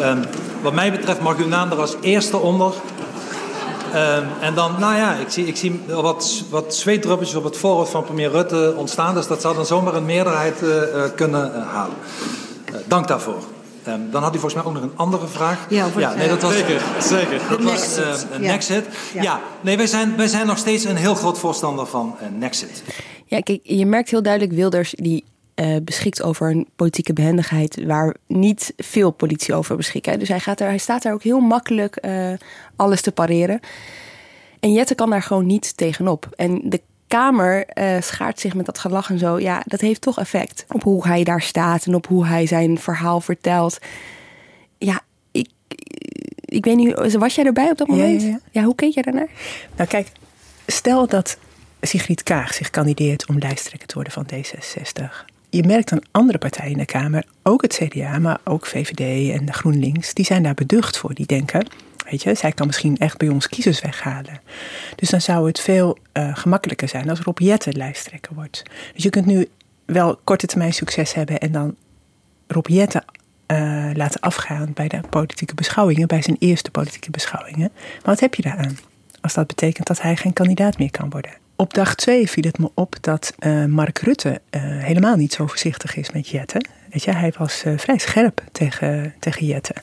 Um, 0.00 0.24
wat 0.62 0.72
mij 0.72 0.90
betreft 0.90 1.20
mag 1.20 1.36
uw 1.36 1.48
naam 1.48 1.70
er 1.70 1.80
als 1.80 1.96
eerste 2.00 2.36
onder. 2.36 2.72
Um, 3.94 4.26
en 4.40 4.54
dan, 4.54 4.74
nou 4.78 4.96
ja, 4.96 5.14
ik 5.14 5.30
zie, 5.30 5.46
ik 5.46 5.56
zie 5.56 5.80
wat, 5.86 6.42
wat 6.50 6.74
zweetdruppeltjes 6.74 7.36
op 7.36 7.44
het 7.44 7.56
voorhoofd 7.56 7.90
van 7.90 8.04
premier 8.04 8.30
Rutte 8.30 8.74
ontstaan. 8.76 9.14
Dus 9.14 9.26
dat 9.26 9.40
zou 9.40 9.54
dan 9.54 9.66
zomaar 9.66 9.94
een 9.94 10.04
meerderheid 10.04 10.62
uh, 10.62 10.68
uh, 10.68 10.84
kunnen 11.14 11.52
uh, 11.54 11.68
halen. 11.72 11.96
dank 12.86 13.08
daarvoor. 13.08 13.53
Um, 13.88 14.10
dan 14.10 14.22
had 14.22 14.34
u 14.34 14.38
volgens 14.38 14.54
mij 14.54 14.64
ook 14.64 14.80
nog 14.80 14.82
een 14.82 14.96
andere 14.96 15.26
vraag. 15.26 15.66
Ja, 15.68 15.88
ja 15.96 16.14
nee, 16.14 16.28
dat 16.28 16.42
was, 16.42 16.52
zeker. 16.52 16.82
zeker. 17.00 17.40
Dat 17.48 17.62
was 17.62 17.98
uh, 17.98 18.06
een 18.32 18.42
ja. 18.42 18.50
Nexit. 18.50 18.86
Ja. 19.14 19.22
ja, 19.22 19.40
nee, 19.60 19.76
wij 19.76 19.86
zijn, 19.86 20.16
wij 20.16 20.26
zijn 20.26 20.46
nog 20.46 20.58
steeds 20.58 20.84
een 20.84 20.96
heel 20.96 21.14
groot 21.14 21.38
voorstander 21.38 21.86
van 21.86 22.16
uh, 22.22 22.28
Nexit. 22.38 22.82
Ja, 23.26 23.40
kijk, 23.40 23.60
je 23.62 23.86
merkt 23.86 24.10
heel 24.10 24.22
duidelijk 24.22 24.52
Wilders 24.52 24.94
die 24.96 25.24
uh, 25.54 25.76
beschikt 25.82 26.22
over 26.22 26.50
een 26.50 26.68
politieke 26.76 27.12
behendigheid 27.12 27.84
waar 27.86 28.16
niet 28.26 28.72
veel 28.76 29.10
politie 29.10 29.54
over 29.54 29.76
beschikt. 29.76 30.18
Dus 30.18 30.28
hij, 30.28 30.40
gaat 30.40 30.60
er, 30.60 30.66
hij 30.66 30.78
staat 30.78 31.02
daar 31.02 31.12
ook 31.12 31.22
heel 31.22 31.40
makkelijk 31.40 32.04
alles 32.76 33.00
te 33.00 33.12
pareren. 33.12 33.60
En 34.60 34.72
Jette 34.72 34.94
kan 34.94 35.10
daar 35.10 35.22
gewoon 35.22 35.46
niet 35.46 35.76
tegenop. 35.76 36.28
En 36.36 36.60
de 36.64 36.80
Kamer 37.14 37.66
uh, 37.74 38.00
schaart 38.00 38.40
zich 38.40 38.54
met 38.54 38.66
dat 38.66 38.78
gelach 38.78 39.10
en 39.10 39.18
zo. 39.18 39.38
Ja, 39.38 39.62
dat 39.64 39.80
heeft 39.80 40.00
toch 40.00 40.18
effect 40.18 40.64
op 40.68 40.82
hoe 40.82 41.06
hij 41.06 41.24
daar 41.24 41.42
staat 41.42 41.86
en 41.86 41.94
op 41.94 42.06
hoe 42.06 42.26
hij 42.26 42.46
zijn 42.46 42.78
verhaal 42.78 43.20
vertelt. 43.20 43.78
Ja, 44.78 45.00
ik, 45.32 45.48
ik 46.44 46.64
weet 46.64 46.76
niet, 46.76 47.14
was 47.14 47.34
jij 47.34 47.44
erbij 47.44 47.70
op 47.70 47.78
dat 47.78 47.88
moment? 47.88 48.22
Ja, 48.22 48.28
ja, 48.28 48.38
ja. 48.50 48.62
hoe 48.62 48.74
keek 48.74 48.94
jij 48.94 49.02
daarnaar? 49.02 49.28
Nou, 49.76 49.88
kijk, 49.88 50.08
stel 50.66 51.06
dat 51.06 51.38
Sigrid 51.80 52.22
Kaag 52.22 52.54
zich 52.54 52.70
kandideert 52.70 53.26
om 53.26 53.38
lijsttrekker 53.38 53.88
te 53.88 53.94
worden 53.94 54.12
van 54.12 54.26
D66. 54.34 55.24
Je 55.50 55.62
merkt 55.62 55.92
aan 55.92 56.02
andere 56.10 56.38
partijen 56.38 56.72
in 56.72 56.78
de 56.78 56.84
Kamer, 56.84 57.24
ook 57.42 57.62
het 57.62 57.74
CDA, 57.74 58.18
maar 58.18 58.38
ook 58.44 58.66
VVD 58.66 59.38
en 59.38 59.46
de 59.46 59.52
GroenLinks, 59.52 60.14
die 60.14 60.24
zijn 60.24 60.42
daar 60.42 60.54
beducht 60.54 60.98
voor. 60.98 61.14
Die 61.14 61.26
denken, 61.26 61.66
Weet 62.10 62.22
je, 62.22 62.34
zij 62.34 62.52
kan 62.52 62.66
misschien 62.66 62.96
echt 62.96 63.18
bij 63.18 63.28
ons 63.28 63.48
kiezers 63.48 63.80
weghalen. 63.80 64.40
Dus 64.96 65.08
dan 65.08 65.20
zou 65.20 65.46
het 65.46 65.60
veel 65.60 65.98
uh, 66.12 66.36
gemakkelijker 66.36 66.88
zijn 66.88 67.10
als 67.10 67.20
Rob 67.20 67.38
Jette 67.38 67.72
lijsttrekker 67.72 68.34
wordt. 68.34 68.62
Dus 68.94 69.02
je 69.02 69.10
kunt 69.10 69.26
nu 69.26 69.48
wel 69.84 70.20
korte 70.24 70.46
termijn 70.46 70.72
succes 70.72 71.14
hebben 71.14 71.38
en 71.38 71.52
dan 71.52 71.76
Rob 72.46 72.66
Jette 72.66 73.02
uh, 73.46 73.90
laten 73.92 74.20
afgaan 74.20 74.70
bij 74.74 74.88
de 74.88 75.00
politieke 75.10 75.54
beschouwingen, 75.54 76.06
bij 76.06 76.22
zijn 76.22 76.36
eerste 76.38 76.70
politieke 76.70 77.10
beschouwingen. 77.10 77.70
Maar 77.74 78.02
wat 78.02 78.20
heb 78.20 78.34
je 78.34 78.42
daaraan? 78.42 78.78
Als 79.20 79.34
dat 79.34 79.46
betekent 79.46 79.86
dat 79.86 80.00
hij 80.00 80.16
geen 80.16 80.32
kandidaat 80.32 80.78
meer 80.78 80.90
kan 80.90 81.10
worden. 81.10 81.30
Op 81.56 81.74
dag 81.74 81.94
twee 81.94 82.30
viel 82.30 82.44
het 82.44 82.58
me 82.58 82.70
op 82.74 82.96
dat 83.00 83.34
uh, 83.38 83.64
Mark 83.64 83.98
Rutte 83.98 84.40
helemaal 84.78 85.16
niet 85.16 85.32
zo 85.32 85.46
voorzichtig 85.46 85.96
is 85.96 86.10
met 86.10 86.28
Jette. 86.28 86.64
Weet 86.90 87.04
je, 87.04 87.12
hij 87.12 87.32
was 87.38 87.64
vrij 87.76 87.98
scherp 87.98 88.42
tegen, 88.52 89.14
tegen 89.18 89.46
Jette. 89.46 89.74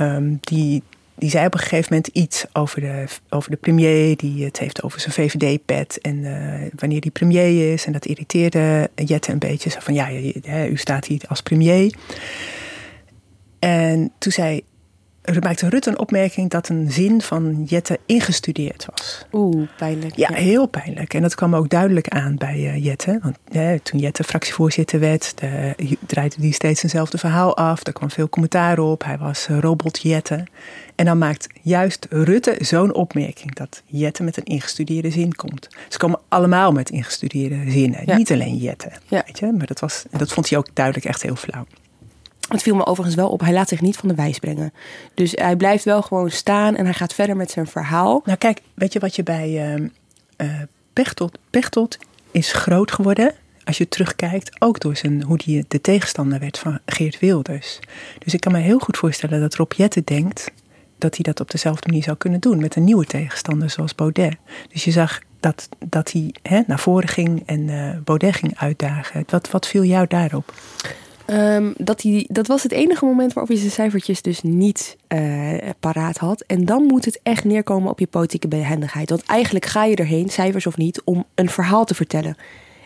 Um, 0.00 0.38
die, 0.40 0.82
die 1.16 1.30
zei 1.30 1.46
op 1.46 1.54
een 1.54 1.60
gegeven 1.60 1.86
moment 1.88 2.06
iets 2.06 2.44
over 2.52 2.80
de, 2.80 3.04
over 3.28 3.50
de 3.50 3.56
premier. 3.56 4.16
Die 4.16 4.44
het 4.44 4.58
heeft 4.58 4.82
over 4.82 5.00
zijn 5.00 5.12
VVD-pet. 5.12 6.00
En 6.00 6.16
uh, 6.16 6.70
wanneer 6.74 7.00
die 7.00 7.10
premier 7.10 7.72
is. 7.72 7.86
En 7.86 7.92
dat 7.92 8.06
irriteerde 8.06 8.90
Jette 8.94 9.32
een 9.32 9.38
beetje. 9.38 9.70
Zo 9.70 9.78
van 9.80 9.94
ja, 9.94 10.10
u 10.68 10.76
staat 10.76 11.06
hier 11.06 11.22
als 11.28 11.42
premier. 11.42 11.94
En 13.58 14.12
toen 14.18 14.32
zei, 14.32 14.62
maakte 15.40 15.68
Rutte 15.68 15.90
een 15.90 15.98
opmerking 15.98 16.50
dat 16.50 16.68
een 16.68 16.90
zin 16.90 17.22
van 17.22 17.64
Jette 17.66 17.98
ingestudeerd 18.06 18.86
was. 18.90 19.24
Oeh, 19.32 19.68
pijnlijk. 19.76 20.16
Ja, 20.16 20.32
heel 20.32 20.66
pijnlijk. 20.66 21.14
En 21.14 21.22
dat 21.22 21.34
kwam 21.34 21.54
ook 21.54 21.68
duidelijk 21.68 22.08
aan 22.08 22.36
bij 22.36 22.56
uh, 22.56 22.84
Jette. 22.84 23.20
Want 23.22 23.36
toen 23.84 24.00
Jette 24.00 24.24
fractievoorzitter 24.24 25.00
werd, 25.00 25.32
de, 25.38 25.74
draaide 26.06 26.36
hij 26.40 26.50
steeds 26.50 26.82
eenzelfde 26.82 27.18
verhaal 27.18 27.56
af. 27.56 27.86
Er 27.86 27.92
kwam 27.92 28.10
veel 28.10 28.28
commentaar 28.28 28.78
op. 28.78 29.04
Hij 29.04 29.18
was 29.18 29.46
uh, 29.50 29.58
robot 29.58 30.02
Jette. 30.02 30.44
En 30.94 31.04
dan 31.04 31.18
maakt 31.18 31.46
juist 31.62 32.06
Rutte 32.10 32.56
zo'n 32.58 32.94
opmerking 32.94 33.54
dat 33.54 33.82
Jette 33.86 34.22
met 34.22 34.36
een 34.36 34.44
ingestudeerde 34.44 35.10
zin 35.10 35.34
komt. 35.34 35.68
Ze 35.88 35.98
komen 35.98 36.20
allemaal 36.28 36.72
met 36.72 36.90
ingestudeerde 36.90 37.70
zinnen, 37.70 38.02
ja. 38.04 38.16
niet 38.16 38.32
alleen 38.32 38.56
Jette. 38.56 38.90
Ja. 39.08 39.22
Weet 39.26 39.38
je? 39.38 39.52
Maar 39.52 39.66
dat, 39.66 39.80
was, 39.80 40.04
dat 40.10 40.32
vond 40.32 40.48
hij 40.48 40.58
ook 40.58 40.68
duidelijk 40.72 41.06
echt 41.06 41.22
heel 41.22 41.36
flauw. 41.36 41.66
Het 42.48 42.62
viel 42.62 42.74
me 42.74 42.86
overigens 42.86 43.16
wel 43.16 43.28
op. 43.28 43.40
Hij 43.40 43.52
laat 43.52 43.68
zich 43.68 43.80
niet 43.80 43.96
van 43.96 44.08
de 44.08 44.14
wijs 44.14 44.38
brengen. 44.38 44.72
Dus 45.14 45.32
hij 45.34 45.56
blijft 45.56 45.84
wel 45.84 46.02
gewoon 46.02 46.30
staan 46.30 46.76
en 46.76 46.84
hij 46.84 46.94
gaat 46.94 47.14
verder 47.14 47.36
met 47.36 47.50
zijn 47.50 47.66
verhaal. 47.66 48.22
Nou 48.24 48.38
kijk, 48.38 48.60
weet 48.74 48.92
je 48.92 48.98
wat 48.98 49.16
je 49.16 49.22
bij 49.22 49.76
uh, 49.76 49.88
uh, 50.36 50.62
Pechtold... 50.92 51.38
Pechtold 51.50 51.98
is 52.30 52.52
groot 52.52 52.92
geworden, 52.92 53.34
als 53.64 53.78
je 53.78 53.88
terugkijkt... 53.88 54.60
ook 54.62 54.80
door 54.80 54.96
zijn, 54.96 55.22
hoe 55.22 55.40
hij 55.44 55.64
de 55.68 55.80
tegenstander 55.80 56.38
werd 56.38 56.58
van 56.58 56.78
Geert 56.86 57.18
Wilders. 57.18 57.78
Dus 58.18 58.34
ik 58.34 58.40
kan 58.40 58.52
me 58.52 58.58
heel 58.58 58.78
goed 58.78 58.96
voorstellen 58.96 59.40
dat 59.40 59.54
Rob 59.54 59.72
denkt... 60.04 60.50
dat 60.98 61.14
hij 61.14 61.22
dat 61.24 61.40
op 61.40 61.50
dezelfde 61.50 61.88
manier 61.88 62.02
zou 62.02 62.16
kunnen 62.16 62.40
doen... 62.40 62.60
met 62.60 62.76
een 62.76 62.84
nieuwe 62.84 63.04
tegenstander 63.04 63.70
zoals 63.70 63.94
Baudet. 63.94 64.36
Dus 64.72 64.84
je 64.84 64.90
zag 64.90 65.20
dat, 65.40 65.68
dat 65.86 66.12
hij 66.12 66.34
hè, 66.42 66.60
naar 66.66 66.80
voren 66.80 67.08
ging 67.08 67.42
en 67.46 67.60
uh, 67.68 67.90
Baudet 68.04 68.36
ging 68.36 68.58
uitdagen. 68.58 69.24
Wat, 69.26 69.50
wat 69.50 69.66
viel 69.66 69.84
jou 69.84 70.06
daarop? 70.06 70.54
Um, 71.30 71.74
dat, 71.78 72.02
hij, 72.02 72.26
dat 72.30 72.46
was 72.46 72.62
het 72.62 72.72
enige 72.72 73.04
moment 73.04 73.32
waarop 73.32 73.52
hij 73.52 73.60
zijn 73.60 73.72
cijfertjes 73.72 74.22
dus 74.22 74.42
niet 74.42 74.96
uh, 75.08 75.54
paraat 75.80 76.16
had. 76.16 76.44
En 76.46 76.64
dan 76.64 76.82
moet 76.82 77.04
het 77.04 77.20
echt 77.22 77.44
neerkomen 77.44 77.90
op 77.90 77.98
je 77.98 78.06
politieke 78.06 78.48
behendigheid. 78.48 79.10
Want 79.10 79.22
eigenlijk 79.22 79.64
ga 79.64 79.84
je 79.84 79.96
erheen, 79.96 80.28
cijfers 80.28 80.66
of 80.66 80.76
niet, 80.76 81.02
om 81.04 81.24
een 81.34 81.50
verhaal 81.50 81.84
te 81.84 81.94
vertellen. 81.94 82.36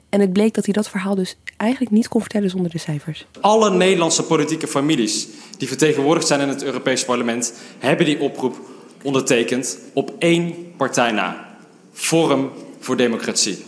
En 0.09 0.21
het 0.21 0.33
bleek 0.33 0.55
dat 0.55 0.65
hij 0.65 0.75
dat 0.75 0.89
verhaal 0.89 1.15
dus 1.15 1.37
eigenlijk 1.57 1.93
niet 1.93 2.09
kon 2.09 2.21
vertellen 2.21 2.51
zonder 2.51 2.71
de 2.71 2.79
cijfers. 2.79 3.27
Alle 3.41 3.71
Nederlandse 3.71 4.23
politieke 4.23 4.67
families 4.67 5.29
die 5.59 5.69
vertegenwoordigd 5.69 6.27
zijn 6.27 6.41
in 6.41 6.49
het 6.49 6.63
Europees 6.63 7.05
Parlement... 7.05 7.53
hebben 7.79 8.07
die 8.07 8.21
oproep 8.21 8.61
ondertekend 9.03 9.79
op 9.93 10.13
één 10.19 10.55
partij 10.77 11.13
na. 11.13 11.49
Forum 11.93 12.51
voor 12.79 12.97
Democratie. 12.97 13.65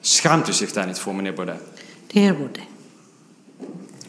Schaamt 0.00 0.48
u 0.48 0.52
zich 0.52 0.72
daar 0.72 0.86
niet 0.86 0.98
voor, 0.98 1.14
meneer 1.14 1.34
Baudet? 1.34 1.60
De 2.06 2.18
heer 2.18 2.36
Baudet. 2.36 2.73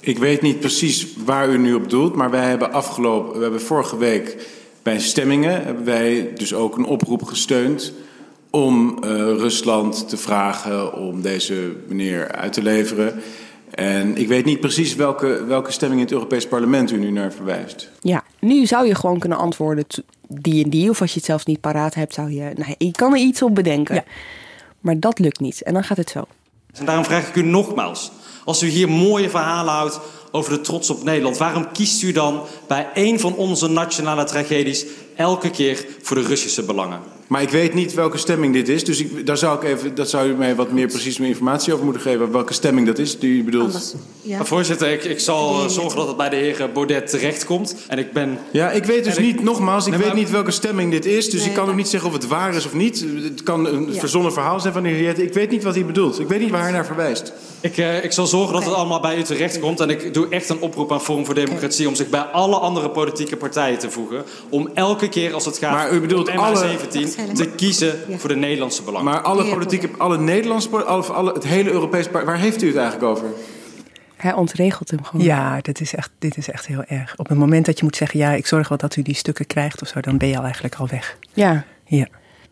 Ik 0.06 0.18
weet 0.18 0.41
niet 0.41 0.60
precies 0.60 1.08
waar 1.26 1.50
u 1.50 1.58
nu 1.58 1.74
op 1.74 1.89
doelt, 1.89 2.15
maar 2.15 2.32
wij 2.32 2.50
hebben 2.50 2.74
afgelopen, 2.74 3.36
we 3.36 3.41
hebben 3.41 3.62
vorige 3.62 3.98
week 3.98 4.48
bij 4.84 5.00
stemmingen 5.00 5.63
hebben 5.63 5.86
wij 5.86 6.32
dus 6.36 6.54
ook 6.54 6.78
een 6.78 6.86
oproep 6.86 7.24
gesteund 7.24 7.94
om 8.50 8.98
uh, 9.04 9.10
Rusland 9.20 10.10
te 10.10 10.18
vragen 10.18 10.94
om 10.94 11.22
deze 11.22 11.76
meneer 11.88 12.32
uit 12.32 12.54
te 12.54 12.62
leveren. 12.62 13.22
En 13.70 14.18
ik 14.18 14.28
weet 14.28 14.46
niet 14.46 14.60
precies 14.60 14.96
welke, 14.96 15.46
welke 15.46 15.72
stemming 15.72 16.00
in 16.00 16.06
het 16.06 16.15
Europees 16.15 16.48
Parlement 16.48 16.91
u 16.91 16.98
nu 16.98 17.12
naar 17.12 17.34
verwijst. 17.34 17.91
Ja, 18.00 18.24
nu 18.39 18.65
zou 18.65 18.88
je 18.88 18.96
gewoon 18.96 19.20
kunnen 19.20 19.38
antwoorden 19.38 19.86
die 20.28 20.63
en 20.63 20.70
die. 20.70 20.89
Of 20.89 21.02
als 21.02 21.12
je 21.12 21.18
het 21.18 21.26
zelfs 21.26 21.46
niet 21.46 21.62
paraat 21.62 21.94
hebt, 21.94 22.13
zou 22.13 22.32
je... 22.32 22.52
Nou, 22.56 22.76
je 22.78 22.91
kan 22.91 23.13
er 23.13 23.20
iets 23.20 23.41
op 23.41 23.56
bedenken. 23.56 23.96
Ja. 23.96 24.04
Maar 24.80 25.00
dat 25.00 25.20
lukt 25.20 25.39
niet. 25.39 25.62
En 25.62 25.74
dan 25.74 25.84
gaat 25.84 25.98
het 25.98 26.10
zo. 26.10 26.26
En 26.74 26.86
daarom 26.86 27.06
vraag 27.06 27.28
ik 27.28 27.36
u 27.36 27.44
nogmaals. 27.44 28.12
Als 28.46 28.64
u 28.64 28.68
hier 28.68 28.90
mooie 28.90 29.30
verhalen 29.30 29.74
houdt 29.74 30.00
over 30.32 30.52
de 30.52 30.62
trots 30.62 30.90
op 30.90 31.04
Nederland, 31.04 31.38
waarom 31.38 31.72
kiest 31.72 32.02
u 32.02 32.12
dan 32.12 32.44
bij 32.68 32.90
een 32.94 33.20
van 33.20 33.36
onze 33.36 33.68
nationale 33.68 34.24
tragedies 34.24 34.86
elke 35.16 35.50
keer 35.50 35.86
voor 36.02 36.18
de 36.18 36.24
Russische 36.24 36.64
belangen? 36.64 37.14
Maar 37.28 37.42
ik 37.42 37.50
weet 37.50 37.74
niet 37.74 37.94
welke 37.94 38.18
stemming 38.18 38.54
dit 38.54 38.70
is, 38.70 38.84
dus 38.84 39.00
ik, 39.00 39.26
daar 39.26 39.38
zou 39.38 39.58
ik 39.58 39.64
even, 39.64 39.96
dat 39.96 40.10
zou 40.10 40.30
u 40.30 40.34
mij 40.34 40.56
wat 40.56 40.72
meer 40.72 40.88
precies 40.88 41.18
meer 41.18 41.28
informatie 41.30 41.74
over 41.74 41.86
moeten 41.86 42.02
geven. 42.04 42.32
Welke 42.32 42.54
stemming 42.54 42.88
dat 42.88 42.98
is 43.00 43.20
die 43.20 43.38
u 43.40 43.44
bedoelt? 43.44 43.66
Anders, 43.66 43.94
ja. 44.22 44.46
Voorzitter, 44.46 44.92
ik, 44.92 45.04
ik 45.04 45.20
zal 45.20 45.70
zorgen 45.70 45.98
dat 45.98 46.08
het 46.08 46.18
bij 46.18 46.30
de 46.30 46.36
heer 46.36 46.70
Baudet 46.74 47.08
terechtkomt. 47.10 47.76
En 47.88 47.98
ik 47.98 48.12
ben. 48.14 48.40
Ja, 48.52 48.72
ik 48.72 48.84
weet 48.86 49.04
dus 49.04 49.16
en 49.16 49.24
ik- 49.24 49.34
niet, 49.36 49.44
nogmaals, 49.44 49.86
ik 49.86 49.90
Nee, 49.92 50.00
weet 50.00 50.08
maar- 50.08 50.18
niet 50.18 50.30
welke 50.32 50.52
stemming 50.52 50.92
dit 50.92 51.06
is, 51.06 51.30
dus 51.30 51.40
Nee, 51.40 51.50
ik 51.50 51.56
kan 51.56 51.70
ook 51.70 51.76
niet 51.76 51.88
zeggen 51.88 52.10
of 52.10 52.16
het 52.16 52.28
waar 52.28 52.56
is 52.56 52.66
of 52.66 52.74
niet. 52.74 53.06
Het 53.24 53.44
kan 53.44 53.66
een 53.68 53.94
Ja. 53.94 54.00
verzonnen 54.00 54.34
verhaal 54.34 54.60
zijn 54.60 54.74
van 54.74 54.84
de 54.84 54.90
heer 54.90 55.02
Jette. 55.04 55.24
Ik 55.24 55.34
weet 55.34 55.50
niet 55.52 55.64
wat 55.64 55.76
hij 55.76 55.86
bedoelt. 55.86 56.20
Ik 56.20 56.28
weet 56.28 56.40
niet 56.40 56.50
waar 56.52 56.62
hij 56.64 56.72
naar 56.72 56.86
verwijst. 56.86 57.34
Ik, 57.62 57.78
eh, 57.78 58.04
ik 58.04 58.12
zal 58.12 58.28
zorgen 58.28 58.54
dat 58.54 58.64
het 58.66 58.74
allemaal 58.74 59.00
bij 59.00 59.18
u 59.18 59.22
terechtkomt. 59.24 59.80
En 59.80 59.90
ik 59.90 60.14
doe 60.14 60.28
echt 60.30 60.50
een 60.50 60.62
oproep 60.62 60.92
aan 60.92 61.02
Forum 61.02 61.26
voor 61.26 61.34
Democratie 61.36 61.88
om 61.88 61.96
zich 61.96 62.10
bij 62.10 62.20
alle 62.22 62.56
andere 62.56 62.90
politieke 62.90 63.36
partijen 63.38 63.80
te 63.80 63.92
voegen. 63.92 64.24
Om 64.50 64.70
elke 64.74 65.10
keer 65.10 65.34
als 65.34 65.46
het 65.46 65.58
gaat 65.58 65.72
Maar 65.72 65.94
u 65.94 66.00
bedoelt 66.00 66.30
om 66.30 66.38
alle- 66.38 66.66
MH17 66.68 67.14
te 67.34 67.49
kiezen 67.56 67.99
Ja. 68.08 68.17
voor 68.17 68.30
de 68.30 68.36
Nederlandse 68.36 68.84
belangen. 68.84 69.12
Maar 69.12 69.21
alle 69.21 69.45
politieke, 69.45 69.89
alle 69.97 70.17
Nederlandse, 70.17 70.69
alle, 70.84 71.04
alle, 71.04 71.32
het 71.34 71.43
hele 71.45 71.71
Europees, 71.71 72.12
waar 72.12 72.38
heeft 72.39 72.62
u 72.62 72.67
het 72.67 72.75
eigenlijk 72.75 73.06
over? 73.12 73.28
Hij 74.15 74.34
ontregelt 74.34 74.91
hem 74.91 75.04
gewoon. 75.04 75.25
Ja, 75.25 75.62
dit 75.62 75.82
is, 75.82 75.95
echt, 75.95 76.12
dit 76.19 76.38
is 76.38 76.49
echt 76.49 76.65
heel 76.67 76.84
erg. 76.84 77.13
Op 77.17 77.28
het 77.28 77.38
moment 77.38 77.65
dat 77.65 77.78
je 77.78 77.84
moet 77.84 77.95
zeggen, 77.95 78.19
ja, 78.19 78.32
ik 78.32 78.45
zorg 78.47 78.67
wel 78.69 78.78
dat 78.78 78.95
u 78.95 79.01
die 79.01 79.15
stukken 79.15 79.47
krijgt 79.47 79.82
of 79.82 79.88
zo, 79.88 79.99
dan 79.99 80.17
ben 80.17 80.28
je 80.28 80.38
al 80.38 80.43
eigenlijk 80.43 80.75
al 80.75 80.88
weg. 80.88 81.17
ja. 81.34 81.65
Ja. 81.88 82.08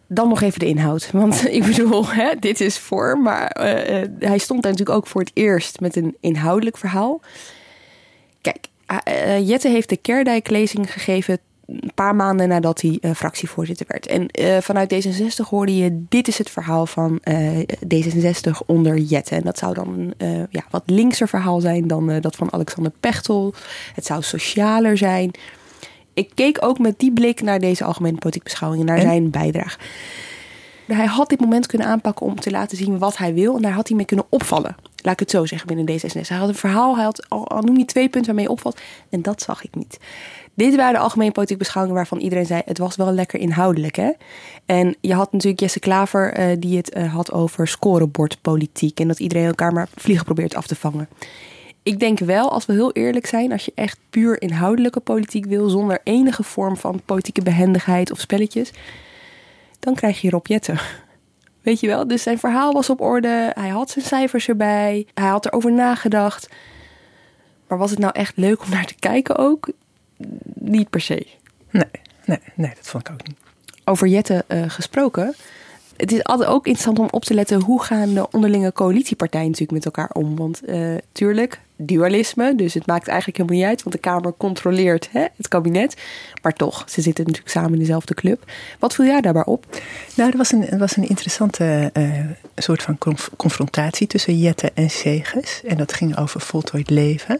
Dan 0.07 0.27
nog 0.27 0.41
even 0.41 0.59
de 0.59 0.65
inhoud. 0.65 1.09
Want 1.11 1.47
ik 1.57 1.63
bedoel, 1.65 2.07
hè, 2.07 2.33
dit 2.39 2.59
is 2.61 2.79
voor. 2.79 3.17
Maar 3.17 3.47
eh, 3.47 4.01
eh, 4.01 4.09
hij 4.19 4.37
stond 4.37 4.61
daar 4.63 4.71
natuurlijk 4.71 4.97
ook 4.97 5.07
voor 5.07 5.21
het 5.21 5.31
eerst 5.33 5.79
met 5.79 5.95
een 5.95 6.15
inhoudelijk 6.19 6.77
verhaal. 6.77 7.21
Kijk, 8.41 8.67
eh, 8.85 8.97
eh, 9.35 9.47
Jette 9.47 9.67
heeft 9.69 9.89
de 9.89 9.97
Kerdijk-lezing 9.97 10.93
gegeven 10.93 11.39
een 11.65 11.91
paar 11.95 12.15
maanden 12.15 12.47
nadat 12.47 12.81
hij 12.81 12.97
eh, 13.01 13.11
fractievoorzitter 13.11 13.85
werd. 13.89 14.07
En 14.07 14.27
eh, 14.27 14.57
vanuit 14.57 14.93
D66 14.93 15.49
hoorde 15.49 15.77
je, 15.77 16.05
dit 16.09 16.27
is 16.27 16.37
het 16.37 16.49
verhaal 16.49 16.85
van 16.85 17.19
eh, 17.23 17.59
D66 17.93 18.65
onder 18.65 18.97
Jette. 18.97 19.35
En 19.35 19.43
dat 19.43 19.57
zou 19.57 19.73
dan 19.73 20.13
een 20.17 20.47
ja, 20.49 20.63
wat 20.69 20.83
linkser 20.85 21.27
verhaal 21.27 21.61
zijn 21.61 21.87
dan 21.87 22.19
dat 22.19 22.35
van 22.35 22.53
Alexander 22.53 22.91
Pechtel. 22.99 23.53
Het 23.95 24.05
zou 24.05 24.21
socialer 24.21 24.97
zijn. 24.97 25.31
Ik 26.13 26.31
keek 26.33 26.57
ook 26.61 26.79
met 26.79 26.99
die 26.99 27.11
blik 27.11 27.41
naar 27.41 27.59
deze 27.59 27.83
algemene 27.83 28.17
politieke 28.17 28.49
beschouwingen, 28.49 28.85
naar 28.85 28.97
En? 28.97 29.03
zijn 29.03 29.29
bijdrage. 29.29 29.77
Hij 30.87 31.05
had 31.05 31.29
dit 31.29 31.39
moment 31.39 31.65
kunnen 31.65 31.87
aanpakken 31.87 32.25
om 32.25 32.39
te 32.39 32.51
laten 32.51 32.77
zien 32.77 32.97
wat 32.97 33.17
hij 33.17 33.33
wil. 33.33 33.55
En 33.55 33.61
daar 33.61 33.71
had 33.71 33.87
hij 33.87 33.97
mee 33.97 34.05
kunnen 34.05 34.25
opvallen. 34.29 34.75
Laat 35.03 35.13
ik 35.13 35.19
het 35.19 35.29
zo 35.29 35.45
zeggen 35.45 35.67
binnen 35.67 35.99
D66. 35.99 36.27
Hij 36.27 36.37
had 36.37 36.49
een 36.49 36.55
verhaal, 36.55 36.95
hij 36.95 37.03
had 37.03 37.29
al, 37.29 37.61
noem 37.61 37.77
je 37.77 37.85
twee 37.85 38.09
punten 38.09 38.25
waarmee 38.25 38.45
je 38.45 38.51
opvalt. 38.51 38.81
En 39.09 39.21
dat 39.21 39.41
zag 39.41 39.63
ik 39.63 39.75
niet. 39.75 39.99
Dit 40.53 40.75
waren 40.75 40.93
de 40.93 40.99
algemene 40.99 41.31
politieke 41.31 41.63
beschouwingen 41.63 41.99
waarvan 41.99 42.19
iedereen 42.19 42.45
zei... 42.45 42.61
het 42.65 42.77
was 42.77 42.95
wel 42.95 43.11
lekker 43.11 43.39
inhoudelijk, 43.39 43.95
hè? 43.95 44.11
En 44.65 44.95
je 45.01 45.13
had 45.13 45.31
natuurlijk 45.31 45.61
Jesse 45.61 45.79
Klaver 45.79 46.33
eh, 46.33 46.55
die 46.59 46.77
het 46.77 46.89
eh, 46.89 47.13
had 47.13 47.31
over 47.31 47.67
scorebordpolitiek... 47.67 48.99
en 48.99 49.07
dat 49.07 49.19
iedereen 49.19 49.45
elkaar 49.45 49.73
maar 49.73 49.87
vliegen 49.95 50.25
probeert 50.25 50.55
af 50.55 50.67
te 50.67 50.75
vangen. 50.75 51.07
Ik 51.83 51.99
denk 51.99 52.19
wel, 52.19 52.51
als 52.51 52.65
we 52.65 52.73
heel 52.73 52.91
eerlijk 52.91 53.25
zijn... 53.25 53.51
als 53.51 53.65
je 53.65 53.71
echt 53.75 53.99
puur 54.09 54.41
inhoudelijke 54.41 54.99
politiek 54.99 55.45
wil... 55.45 55.69
zonder 55.69 55.99
enige 56.03 56.43
vorm 56.43 56.77
van 56.77 57.01
politieke 57.05 57.41
behendigheid 57.41 58.11
of 58.11 58.19
spelletjes... 58.19 58.71
dan 59.79 59.95
krijg 59.95 60.21
je 60.21 60.29
Rob 60.29 60.47
Jetten. 60.47 60.79
Weet 61.63 61.79
je 61.79 61.87
wel? 61.87 62.07
Dus 62.07 62.23
zijn 62.23 62.39
verhaal 62.39 62.71
was 62.71 62.89
op 62.89 63.01
orde. 63.01 63.51
Hij 63.53 63.69
had 63.69 63.89
zijn 63.89 64.05
cijfers 64.05 64.47
erbij. 64.47 65.07
Hij 65.13 65.27
had 65.27 65.45
erover 65.45 65.71
nagedacht. 65.71 66.49
Maar 67.67 67.77
was 67.77 67.89
het 67.89 67.99
nou 67.99 68.13
echt 68.13 68.37
leuk 68.37 68.63
om 68.63 68.69
naar 68.69 68.85
te 68.85 68.95
kijken 68.99 69.37
ook? 69.37 69.69
Niet 70.53 70.89
per 70.89 71.01
se. 71.01 71.27
Nee, 71.69 71.83
nee, 72.25 72.39
nee, 72.55 72.71
dat 72.75 72.87
vond 72.87 73.07
ik 73.07 73.13
ook 73.13 73.27
niet. 73.27 73.37
Over 73.85 74.07
Jette 74.07 74.43
eh, 74.47 74.63
gesproken. 74.69 75.35
het 75.97 76.11
is 76.11 76.23
altijd 76.23 76.49
ook 76.49 76.65
interessant 76.65 76.99
om 76.99 77.07
op 77.11 77.23
te 77.23 77.33
letten 77.33 77.61
hoe 77.61 77.83
gaan 77.83 78.13
de 78.13 78.31
onderlinge 78.31 78.73
coalitiepartijen 78.73 79.45
natuurlijk 79.47 79.71
met 79.71 79.85
elkaar 79.85 80.09
om. 80.13 80.35
Want 80.35 80.69
uh, 80.69 80.97
tuurlijk, 81.11 81.59
dualisme, 81.77 82.55
dus 82.55 82.73
het 82.73 82.87
maakt 82.87 83.07
eigenlijk 83.07 83.37
helemaal 83.37 83.59
niet 83.59 83.69
uit, 83.69 83.83
want 83.83 83.95
de 83.95 84.01
Kamer 84.01 84.33
controleert 84.37 85.09
hè, 85.11 85.25
het 85.37 85.47
kabinet. 85.47 86.01
Maar 86.41 86.53
toch, 86.53 86.83
ze 86.89 87.01
zitten 87.01 87.25
natuurlijk 87.25 87.51
samen 87.51 87.73
in 87.73 87.79
dezelfde 87.79 88.13
club. 88.13 88.51
Wat 88.79 88.95
viel 88.95 89.05
jij 89.05 89.21
daarbij 89.21 89.45
op? 89.45 89.65
Nou, 90.15 90.31
er 90.31 90.37
was 90.37 90.51
een, 90.51 90.69
er 90.69 90.77
was 90.77 90.97
een 90.97 91.09
interessante 91.09 91.89
uh, 91.93 92.19
soort 92.55 92.83
van 92.83 92.97
confrontatie 93.37 94.07
tussen 94.07 94.37
Jette 94.37 94.71
en 94.73 94.89
Segers. 94.89 95.63
En 95.63 95.77
dat 95.77 95.93
ging 95.93 96.17
over 96.17 96.41
voltooid 96.41 96.89
leven. 96.89 97.39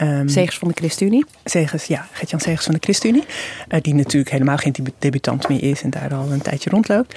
Um, 0.00 0.28
Zegers 0.28 0.58
van 0.58 0.68
de 0.68 0.74
ChristenUnie. 0.74 1.24
Zegers, 1.44 1.84
ja, 1.84 2.08
Gert-Jan 2.12 2.40
Zegers 2.40 2.64
van 2.64 2.74
de 2.74 2.80
ChristenUnie. 2.80 3.24
Uh, 3.68 3.80
die 3.80 3.94
natuurlijk 3.94 4.30
helemaal 4.30 4.56
geen 4.56 4.74
debutant 4.98 5.48
meer 5.48 5.62
is 5.62 5.82
en 5.82 5.90
daar 5.90 6.14
al 6.14 6.32
een 6.32 6.42
tijdje 6.42 6.70
rondloopt. 6.70 7.16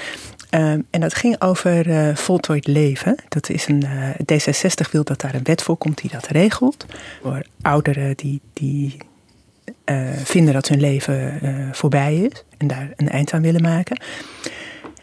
Um, 0.52 0.86
en 0.90 1.00
dat 1.00 1.14
ging 1.14 1.42
over 1.42 1.88
uh, 1.88 2.16
voltooid 2.16 2.68
leven. 2.68 3.16
Dat 3.28 3.50
is 3.50 3.68
een, 3.68 3.84
uh, 3.84 4.10
D66 4.10 4.92
wil 4.92 5.04
dat 5.04 5.22
daar 5.22 5.36
een 5.36 5.44
wet 5.44 5.64
voor 5.64 5.78
komt 5.78 6.02
die 6.02 6.10
dat 6.10 6.28
regelt. 6.28 6.86
Voor 7.22 7.46
ouderen 7.62 8.16
die, 8.16 8.42
die 8.54 8.98
vinden 10.24 10.54
dat 10.54 10.68
hun 10.68 10.80
leven 10.80 11.40
voorbij 11.72 12.16
is 12.16 12.44
en 12.58 12.68
daar 12.68 12.90
een 12.96 13.10
eind 13.10 13.34
aan 13.34 13.42
willen 13.42 13.62
maken. 13.62 13.98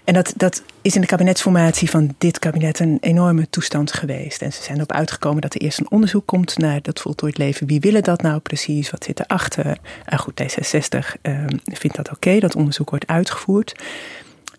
En 0.05 0.15
dat, 0.15 0.33
dat 0.37 0.63
is 0.83 0.95
in 0.95 1.01
de 1.01 1.07
kabinetsformatie 1.07 1.91
van 1.91 2.15
dit 2.19 2.39
kabinet 2.39 2.79
een 2.79 2.99
enorme 3.01 3.51
toestand 3.51 3.93
geweest. 3.93 4.43
En 4.43 4.53
ze 4.53 4.63
zijn 4.63 4.77
erop 4.77 4.93
uitgekomen 4.93 5.43
dat 5.43 5.55
er 5.55 5.61
eerst 5.61 5.79
een 5.79 5.91
onderzoek 5.91 6.27
komt 6.27 6.59
naar 6.59 6.83
dat 6.83 7.01
voltooid 7.01 7.39
leven. 7.39 7.67
Wie 7.67 7.81
willen 7.81 8.03
dat 8.03 8.23
nou 8.23 8.39
precies? 8.39 8.91
Wat 8.91 9.05
zit 9.05 9.21
erachter? 9.21 9.79
En 10.05 10.19
goed, 10.19 10.43
D66 10.43 11.21
uh, 11.23 11.45
vindt 11.65 11.97
dat 11.97 12.11
oké, 12.11 12.39
dat 12.39 12.57
onderzoek 12.57 12.91
wordt 12.91 13.07
uitgevoerd. 13.07 13.75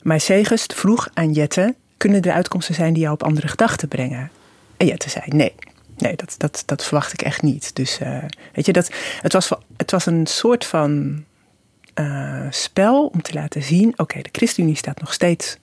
Maar 0.06 0.20
Segers 0.20 0.65
vroeg 0.65 1.10
aan 1.13 1.32
Jette, 1.32 1.76
kunnen 1.98 2.22
er 2.22 2.32
uitkomsten 2.32 2.76
zijn 2.76 2.94
die 2.94 3.02
jou 3.02 3.13
op 3.13 3.24
andere 3.24 3.48
gedachten 3.48 3.88
brengen? 3.88 4.32
En 4.78 4.86
Jette 4.86 5.10
zei 5.10 5.24
nee. 5.28 5.56
Nee, 5.98 6.15
dat, 6.15 6.36
dat, 6.38 6.63
dat 6.65 6.84
verwacht 6.84 7.13
ik 7.13 7.22
echt 7.22 7.41
niet. 7.41 7.76
Dus 7.76 8.00
uh, 8.00 8.24
weet 8.54 8.65
je, 8.65 8.74
dat, 8.74 8.91
het, 9.22 9.34
was, 9.34 9.52
het 9.78 9.91
was 9.91 10.06
een 10.06 10.28
soort 10.28 10.65
van 10.65 11.24
uh, 12.00 12.48
spel 12.50 13.06
om 13.06 13.22
te 13.22 13.34
laten 13.34 13.63
zien: 13.63 13.94
oké, 13.96 14.22
de 14.22 14.30
ChristenUnie 14.32 14.76
staat 14.76 15.00
nog 15.00 15.13
steeds, 15.13 15.58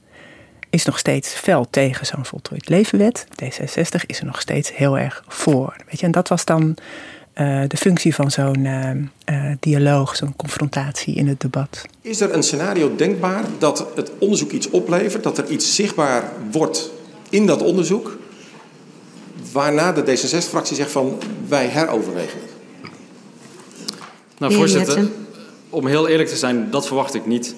is 0.70 0.84
nog 0.84 0.98
steeds 0.98 1.34
fel 1.34 1.70
tegen 1.70 2.06
zo'n 2.06 2.24
voltooid 2.24 2.68
levenwet. 2.68 3.26
D66 3.44 4.06
is 4.06 4.18
er 4.20 4.26
nog 4.26 4.40
steeds 4.40 4.76
heel 4.76 4.98
erg 4.98 5.24
voor. 5.28 5.76
Weet 5.86 6.00
je? 6.00 6.06
En 6.06 6.12
dat 6.12 6.28
was 6.28 6.44
dan 6.44 6.76
uh, 7.34 7.62
de 7.68 7.76
functie 7.76 8.14
van 8.14 8.30
zo'n 8.30 8.64
uh, 8.64 9.52
dialoog, 9.60 10.16
zo'n 10.16 10.36
confrontatie 10.36 11.14
in 11.14 11.28
het 11.28 11.40
debat. 11.40 11.82
Is 12.00 12.20
er 12.20 12.34
een 12.34 12.42
scenario 12.42 12.96
denkbaar 12.96 13.44
dat 13.58 13.86
het 13.94 14.10
onderzoek 14.18 14.50
iets 14.50 14.70
oplevert, 14.70 15.22
dat 15.22 15.38
er 15.38 15.48
iets 15.48 15.74
zichtbaar 15.74 16.32
wordt 16.50 16.90
in 17.30 17.46
dat 17.46 17.62
onderzoek, 17.62 18.18
waarna 19.52 19.92
de 19.92 20.02
D66-fractie 20.02 20.76
zegt 20.76 20.90
van 20.90 21.18
wij 21.48 21.66
heroverwegen 21.66 22.38
het? 22.40 22.50
Nou, 24.38 24.52
voorzitter, 24.52 25.08
om 25.70 25.86
heel 25.86 26.08
eerlijk 26.08 26.28
te 26.28 26.36
zijn, 26.36 26.70
dat 26.70 26.86
verwacht 26.86 27.14
ik 27.14 27.26
niet. 27.26 27.54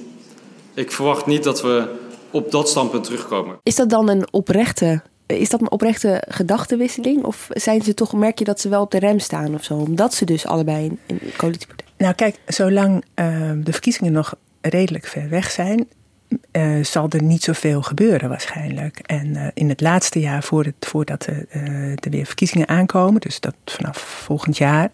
Ik 0.74 0.92
verwacht 0.92 1.26
niet 1.26 1.44
dat 1.44 1.62
we 1.62 1.88
op 2.30 2.50
dat 2.50 2.68
standpunt 2.68 3.04
terugkomen. 3.04 3.58
Is 3.62 3.74
dat 3.74 3.90
dan 3.90 4.08
een 4.08 4.32
oprechte, 4.32 5.02
is 5.26 5.48
dat 5.48 5.60
een 5.60 5.70
oprechte 5.70 6.22
gedachtenwisseling? 6.28 7.24
Of 7.24 7.48
zijn 7.50 7.82
ze 7.82 7.94
toch, 7.94 8.12
merk 8.12 8.38
je 8.38 8.44
dat 8.44 8.60
ze 8.60 8.68
wel 8.68 8.82
op 8.82 8.90
de 8.90 8.98
rem 8.98 9.18
staan 9.18 9.54
of 9.54 9.64
zo? 9.64 9.74
Omdat 9.74 10.14
ze 10.14 10.24
dus 10.24 10.46
allebei 10.46 10.98
in, 11.06 11.20
coalitiepartij. 11.36 11.86
Nou 11.98 12.14
kijk, 12.14 12.36
zolang 12.46 13.04
uh, 13.14 13.50
de 13.56 13.72
verkiezingen 13.72 14.12
nog 14.12 14.34
redelijk 14.60 15.06
ver 15.06 15.28
weg 15.28 15.50
zijn, 15.50 15.88
uh, 16.52 16.84
zal 16.84 17.08
er 17.08 17.22
niet 17.22 17.42
zoveel 17.42 17.82
gebeuren 17.82 18.28
waarschijnlijk. 18.28 18.98
En 18.98 19.26
uh, 19.26 19.46
in 19.54 19.68
het 19.68 19.80
laatste 19.80 20.20
jaar 20.20 20.42
voor 20.42 20.64
het, 20.64 20.74
voordat 20.80 21.26
er, 21.26 21.46
uh, 21.56 21.90
er 21.90 22.10
weer 22.10 22.26
verkiezingen 22.26 22.68
aankomen, 22.68 23.20
dus 23.20 23.40
dat 23.40 23.54
vanaf 23.64 23.98
volgend 23.98 24.56
jaar, 24.56 24.90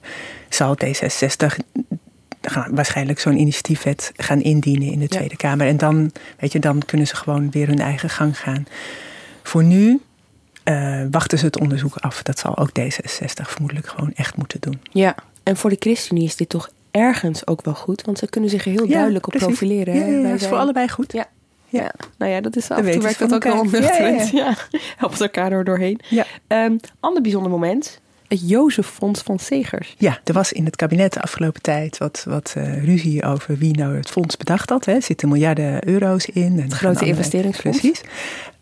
zal 0.49 0.77
D66 0.85 1.57
gaan 2.40 2.75
waarschijnlijk 2.75 3.19
zo'n 3.19 3.38
initiatiefwet 3.38 4.12
gaan 4.16 4.40
indienen 4.40 4.93
in 4.93 4.99
de 4.99 5.09
Tweede 5.09 5.37
Kamer. 5.37 5.66
En 5.66 5.77
dan, 5.77 6.12
weet 6.38 6.53
je, 6.53 6.59
dan 6.59 6.83
kunnen 6.87 7.07
ze 7.07 7.16
gewoon 7.16 7.51
weer 7.51 7.66
hun 7.66 7.81
eigen 7.81 8.11
gang 8.11 8.38
gaan. 8.38 8.66
Voor 9.43 9.64
nu 9.64 10.01
uh, 10.64 11.03
wachten 11.11 11.38
ze 11.38 11.44
het 11.44 11.61
onderzoek 11.61 11.96
af. 11.96 12.23
Dat 12.23 12.38
zal 12.38 12.57
ook 12.59 12.70
D66 12.81 13.42
vermoedelijk 13.42 13.88
gewoon 13.88 14.12
echt 14.14 14.37
moeten 14.37 14.61
doen. 14.61 14.81
Ja, 14.90 15.14
en 15.42 15.57
voor 15.57 15.70
de 15.70 15.77
ChristenUnie 15.79 16.29
is 16.29 16.37
dit 16.37 16.49
toch 16.49 16.70
ergens 16.90 17.46
ook 17.46 17.64
wel 17.64 17.75
goed, 17.75 18.03
want 18.03 18.18
ze 18.18 18.29
kunnen 18.29 18.51
zich 18.51 18.64
er 18.64 18.70
heel 18.70 18.88
duidelijk 18.88 19.27
op 19.27 19.33
profileren. 19.33 19.94
Ja, 19.94 20.07
ja, 20.07 20.29
dat 20.31 20.40
is 20.40 20.46
voor 20.46 20.59
allebei 20.59 20.88
goed. 20.88 21.12
Ja. 21.12 21.27
Ja, 21.68 21.92
nou 22.18 22.33
ja, 22.33 22.40
dat 22.40 22.57
is 22.57 22.70
af 22.70 22.79
en 22.79 22.92
toe 22.92 23.03
werkt 23.03 23.18
dat 23.18 23.35
ook 23.35 23.42
wel 23.42 23.81
ja, 23.81 24.29
ja. 24.33 24.57
Helpt 24.96 25.20
elkaar 25.20 25.53
er 25.53 25.64
doorheen. 25.64 26.01
Ja. 26.09 26.27
Um, 26.49 26.81
ander 27.01 27.23
bijzonder 27.23 27.51
moment 27.51 28.01
het 28.31 28.49
Jozeffonds 28.49 29.23
van 29.23 29.38
Segers. 29.38 29.94
Ja, 29.99 30.18
er 30.25 30.33
was 30.33 30.53
in 30.53 30.64
het 30.64 30.77
kabinet 30.77 31.12
de 31.12 31.23
afgelopen 31.23 31.62
tijd 31.62 31.99
wat, 31.99 32.25
wat 32.29 32.55
uh, 32.57 32.85
ruzie 32.85 33.25
over 33.25 33.57
wie 33.57 33.77
nou 33.77 33.96
het 33.96 34.11
fonds 34.11 34.37
bedacht 34.37 34.70
had. 34.70 34.87
Er 34.87 35.03
zitten 35.03 35.29
miljarden 35.29 35.88
euro's 35.88 36.27
in. 36.27 36.59
Het 36.59 36.73
grote 36.73 37.07
investeringsfonds. 37.07 37.79
Precies. 37.79 38.01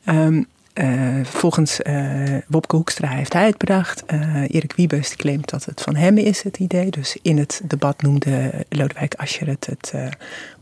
Um, 0.04 0.46
uh, 0.78 1.24
volgens 1.24 1.80
uh, 1.80 2.36
Wopke 2.46 2.76
Hoekstra 2.76 3.08
heeft 3.08 3.32
hij 3.32 3.46
het 3.46 3.58
bedacht. 3.58 4.02
Uh, 4.12 4.42
Erik 4.48 4.72
Wiebes 4.76 5.16
claimt 5.16 5.50
dat 5.50 5.64
het 5.64 5.80
van 5.80 5.96
hem 5.96 6.18
is, 6.18 6.42
het 6.42 6.58
idee. 6.58 6.90
Dus 6.90 7.16
in 7.22 7.38
het 7.38 7.60
debat 7.64 8.02
noemde 8.02 8.50
Lodewijk 8.68 9.14
Asscher 9.14 9.48
het 9.48 9.66
het 9.66 9.92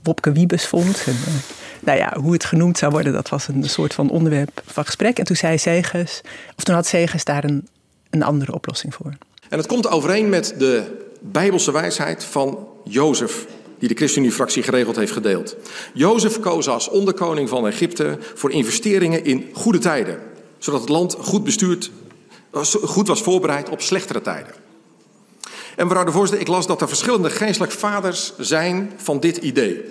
Wopke 0.02 0.32
Wiebes. 0.32 0.70
En, 0.72 1.14
nou 1.80 1.98
ja, 1.98 2.16
hoe 2.20 2.32
het 2.32 2.44
genoemd 2.44 2.78
zou 2.78 2.92
worden, 2.92 3.12
dat 3.12 3.28
was 3.28 3.48
een 3.48 3.64
soort 3.64 3.94
van 3.94 4.10
onderwerp 4.10 4.62
van 4.66 4.84
gesprek. 4.84 5.18
En 5.18 5.24
toen 5.24 5.36
zei 5.36 5.58
Segers, 5.58 6.20
of 6.56 6.64
toen 6.64 6.74
had 6.74 6.86
Segers 6.86 7.24
daar 7.24 7.44
een 7.44 7.68
een 8.16 8.22
andere 8.22 8.54
oplossing 8.54 8.94
voor. 8.94 9.12
En 9.48 9.58
het 9.58 9.66
komt 9.66 9.88
overeen 9.88 10.28
met 10.28 10.54
de 10.58 11.04
bijbelse 11.20 11.72
wijsheid 11.72 12.24
van 12.24 12.68
Jozef, 12.84 13.46
die 13.78 13.88
de 13.88 13.94
ChristenUnie-fractie 13.94 14.62
geregeld 14.62 14.96
heeft 14.96 15.12
gedeeld. 15.12 15.56
Jozef 15.92 16.40
koos 16.40 16.68
als 16.68 16.88
onderkoning 16.88 17.48
van 17.48 17.66
Egypte 17.66 18.18
voor 18.34 18.50
investeringen 18.50 19.24
in 19.24 19.50
goede 19.52 19.78
tijden, 19.78 20.20
zodat 20.58 20.80
het 20.80 20.88
land 20.88 21.16
goed 21.20 21.44
bestuurd, 21.44 21.90
goed 22.82 23.08
was 23.08 23.22
voorbereid 23.22 23.68
op 23.68 23.80
slechtere 23.80 24.20
tijden. 24.20 24.54
En 25.76 25.86
mevrouw 25.86 26.04
de 26.04 26.12
voorzitter, 26.12 26.40
ik 26.40 26.48
las 26.48 26.66
dat 26.66 26.80
er 26.80 26.88
verschillende 26.88 27.30
geestelijk 27.30 27.72
vaders 27.72 28.32
zijn 28.38 28.92
van 28.96 29.20
dit 29.20 29.36
idee. 29.36 29.84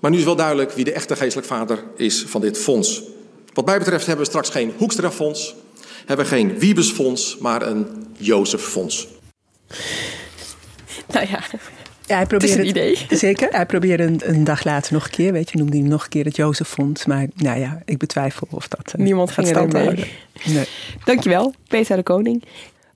Maar 0.00 0.10
nu 0.10 0.18
is 0.18 0.24
wel 0.24 0.36
duidelijk 0.36 0.72
wie 0.72 0.84
de 0.84 0.92
echte 0.92 1.16
geestelijk 1.16 1.48
vader 1.48 1.84
is 1.96 2.24
van 2.26 2.40
dit 2.40 2.58
fonds. 2.58 3.02
Wat 3.52 3.66
mij 3.66 3.78
betreft 3.78 4.06
hebben 4.06 4.24
we 4.24 4.30
straks 4.30 4.50
geen 4.50 4.72
Hoekstra-fonds, 4.76 5.54
hebben 6.06 6.26
geen 6.26 6.58
Wiebesfonds, 6.58 7.36
maar 7.38 7.66
een 7.66 8.06
Jozeffonds. 8.16 9.08
Nou 11.06 11.26
ja, 11.28 11.42
ja, 12.12 12.18
hij 12.18 12.26
probeert 12.26 12.50
het 12.50 12.60
is 12.60 12.70
een 12.70 12.76
idee. 12.76 13.06
zeker. 13.18 13.48
Hij 13.50 13.66
probeerde 13.66 14.02
een, 14.02 14.20
een, 14.24 14.44
dag 14.44 14.64
later 14.64 14.92
nog 14.92 15.04
een 15.04 15.10
keer, 15.10 15.32
weet 15.32 15.50
je, 15.50 15.58
noemde 15.58 15.78
hij 15.78 15.86
nog 15.86 16.02
een 16.02 16.08
keer 16.08 16.24
het 16.24 16.36
Jozeffonds. 16.36 17.06
Maar 17.06 17.26
nou 17.34 17.58
ja, 17.58 17.82
ik 17.84 17.98
betwijfel 17.98 18.46
of 18.50 18.68
dat 18.68 18.92
uh, 18.96 19.04
Niemand 19.04 19.30
gaat 19.30 19.46
stand 19.46 19.72
houden. 19.72 20.06
Nee. 20.44 20.64
Dankjewel, 21.04 21.54
Peter 21.68 21.96
de 21.96 22.02
Koning. 22.02 22.44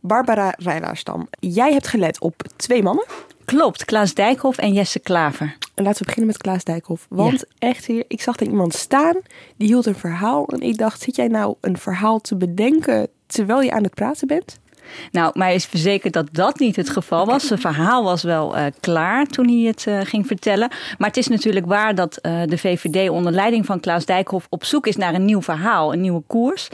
Barbara 0.01 0.55
Rijlaarstam, 0.59 1.29
jij 1.41 1.73
hebt 1.73 1.87
gelet 1.87 2.21
op 2.21 2.43
twee 2.57 2.83
mannen. 2.83 3.07
Klopt, 3.45 3.85
Klaas 3.85 4.15
Dijkhoff 4.15 4.59
en 4.59 4.73
Jesse 4.73 4.99
Klaver. 4.99 5.57
En 5.75 5.85
laten 5.85 5.99
we 5.99 6.05
beginnen 6.05 6.27
met 6.27 6.37
Klaas 6.43 6.65
Dijkhoff. 6.65 7.07
Want 7.09 7.45
echt 7.59 7.87
hier, 7.87 8.05
ik 8.09 8.21
zag 8.21 8.41
er 8.41 8.47
iemand 8.47 8.75
staan, 8.75 9.17
die 9.57 9.67
hield 9.67 9.87
een 9.87 9.95
verhaal. 9.95 10.47
En 10.47 10.61
ik 10.61 10.79
dacht, 10.79 11.03
zit 11.03 11.17
jij 11.17 11.29
nou 11.29 11.55
een 11.61 11.79
verhaal 11.79 12.21
te 12.21 12.37
bedenken 12.37 13.09
terwijl 13.27 13.61
je 13.61 13.71
aan 13.73 13.83
het 13.83 13.95
praten 13.95 14.27
bent? 14.27 14.59
Nou, 15.13 15.31
mij 15.35 15.55
is 15.55 15.65
verzekerd 15.65 16.13
dat 16.13 16.29
dat 16.33 16.59
niet 16.59 16.77
het 16.77 16.91
geval 16.91 17.27
was. 17.27 17.47
Zijn 17.47 17.61
verhaal 17.61 18.05
was 18.05 18.23
wel 18.23 18.57
uh, 18.57 18.65
klaar 18.81 19.27
toen 19.27 19.49
hij 19.49 19.67
het 19.67 19.85
uh, 19.89 20.01
ging 20.03 20.27
vertellen. 20.27 20.69
Maar 20.99 21.09
het 21.09 21.17
is 21.17 21.29
natuurlijk 21.29 21.67
waar 21.67 21.95
dat 21.95 22.19
uh, 22.23 22.43
de 22.47 22.59
VVD 22.59 23.09
onder 23.09 23.33
leiding 23.33 23.67
van 23.67 23.81
Klaas 23.81 24.05
Dijkhoff 24.05 24.47
op 24.51 24.65
zoek 24.65 24.87
is 24.87 24.97
naar 24.97 25.15
een 25.15 25.25
nieuw 25.25 25.43
verhaal, 25.43 25.93
een 25.93 26.01
nieuwe 26.01 26.23
koers. 26.27 26.69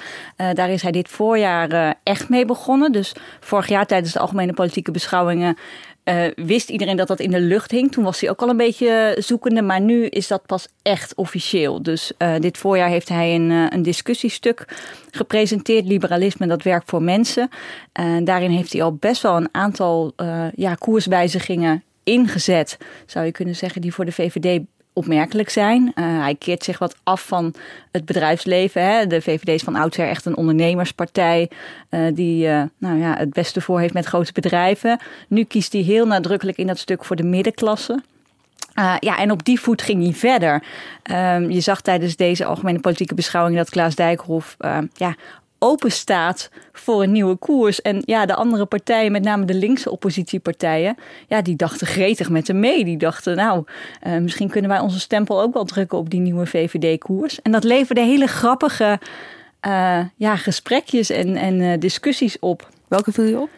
daar 0.55 0.70
is 0.70 0.83
hij 0.83 0.92
dit 0.92 1.09
voorjaar 1.09 1.96
echt 2.03 2.29
mee 2.29 2.44
begonnen. 2.44 2.92
Dus 2.92 3.12
vorig 3.40 3.68
jaar 3.68 3.87
tijdens 3.87 4.12
de 4.12 4.18
algemene 4.18 4.53
politieke 4.53 4.90
beschouwingen 4.90 5.57
uh, 6.05 6.25
wist 6.35 6.69
iedereen 6.69 6.97
dat 6.97 7.09
dat 7.09 7.21
in 7.21 7.31
de 7.31 7.41
lucht 7.41 7.71
hing. 7.71 7.93
Toen 7.93 8.05
was 8.05 8.21
hij 8.21 8.31
ook 8.31 8.43
al 8.43 8.49
een 8.49 8.57
beetje 8.57 9.17
zoekende, 9.19 9.62
maar 9.62 9.81
nu 9.81 10.07
is 10.07 10.29
dat 10.29 10.47
pas 10.47 10.69
echt 10.83 11.15
officieel. 11.15 11.83
Dus 11.83 12.12
uh, 12.19 12.35
dit 12.38 12.59
voorjaar 12.59 12.88
heeft 12.88 13.09
hij 13.09 13.35
een, 13.35 13.51
uh, 13.51 13.67
een 13.69 13.83
discussiestuk 13.83 14.65
gepresenteerd, 15.11 15.87
Liberalisme, 15.87 16.47
dat 16.47 16.62
werkt 16.62 16.91
voor 16.91 17.03
mensen. 17.03 17.49
En 17.93 18.25
daarin 18.25 18.51
heeft 18.51 18.73
hij 18.73 18.83
al 18.83 18.95
best 18.95 19.23
wel 19.23 19.37
een 19.37 19.49
aantal 19.53 20.12
ja, 20.55 20.75
koerswijzigingen 20.75 21.83
ingezet, 22.05 22.79
zou 23.07 23.25
je 23.25 23.33
kunnen 23.33 23.57
zeggen, 23.57 23.81
die 23.81 23.95
voor 23.95 24.05
de 24.05 24.12
VVD 24.12 24.61
opmerkelijk 24.92 25.50
zijn. 25.50 25.83
Uh, 25.83 26.20
hij 26.22 26.35
keert 26.35 26.64
zich 26.64 26.78
wat 26.78 26.96
af 27.02 27.26
van 27.26 27.55
het 27.90 28.05
bedrijfsleven. 28.05 28.83
Hè. 28.83 29.07
De 29.07 29.22
VVD 29.22 29.48
is 29.48 29.62
van 29.62 29.76
oudsher 29.76 30.09
echt 30.09 30.24
een 30.24 30.37
ondernemerspartij 30.37 31.50
uh, 31.90 32.00
die 32.14 32.46
uh, 32.46 32.62
nou 32.78 32.98
ja, 32.98 33.16
het 33.16 33.33
beste 33.33 33.61
voor 33.61 33.81
heeft 33.81 33.94
met 33.94 34.05
grote 34.05 34.33
bedrijven. 34.33 35.00
Nu 35.28 35.44
kiest 35.44 35.72
hij 35.72 35.83
heel 35.83 36.07
nadrukkelijk 36.07 36.59
in 36.59 36.66
dat 36.66 36.78
stuk 36.78 37.05
voor 37.05 37.16
de 37.16 37.22
middenklasse. 37.22 38.02
Ja, 38.98 39.18
en 39.18 39.31
op 39.31 39.44
die 39.44 39.61
voet 39.61 39.83
ging 39.83 40.02
hij 40.02 40.12
verder. 40.12 40.62
Um, 41.11 41.50
je 41.50 41.61
zag 41.61 41.81
tijdens 41.81 42.16
deze 42.16 42.44
algemene 42.44 42.81
politieke 42.81 43.14
beschouwing 43.14 43.57
dat 43.57 43.70
Klaas 43.70 43.94
Dijkhoff 43.94 44.57
ja, 44.94 45.14
open 45.62 45.92
staat 45.92 46.51
voor 46.72 47.03
een 47.03 47.12
nieuwe 47.12 47.37
koers. 47.37 47.83
En 47.83 48.03
ja, 48.05 48.27
de 48.27 48.35
andere 48.35 48.66
partijen, 48.66 49.12
met 49.12 49.22
name 49.22 49.44
de 49.44 49.55
linkse 49.55 49.90
oppositiepartijen, 49.90 50.96
ja, 51.29 51.42
die 51.42 51.57
dachten 51.57 51.87
gretig 51.87 52.31
met 52.31 52.46
hem 52.46 52.59
mee. 52.59 52.85
Die 52.85 52.96
dachten, 52.96 53.37
nou, 53.37 53.64
uh, 54.07 54.18
misschien 54.18 54.48
kunnen 54.48 54.70
wij 54.70 54.81
onze 54.81 55.01
stempel 55.01 55.42
ook 55.42 55.55
wel 55.55 55.64
drukken 55.64 55.98
op 55.98 56.11
die 56.11 56.20
nieuwe 56.20 56.46
VVD-koers. 56.46 57.42
En 57.42 57.53
dat 57.53 57.64
leverde 57.64 58.01
hele 58.01 58.27
grappige 58.27 58.98
ja, 60.16 60.37
gesprekjes 60.37 61.11
en, 61.11 61.37
en 61.37 61.81
discussies 61.81 62.38
op. 62.38 62.68
Welke 62.88 63.12
viel 63.12 63.25
je 63.25 63.40
op? 63.40 63.48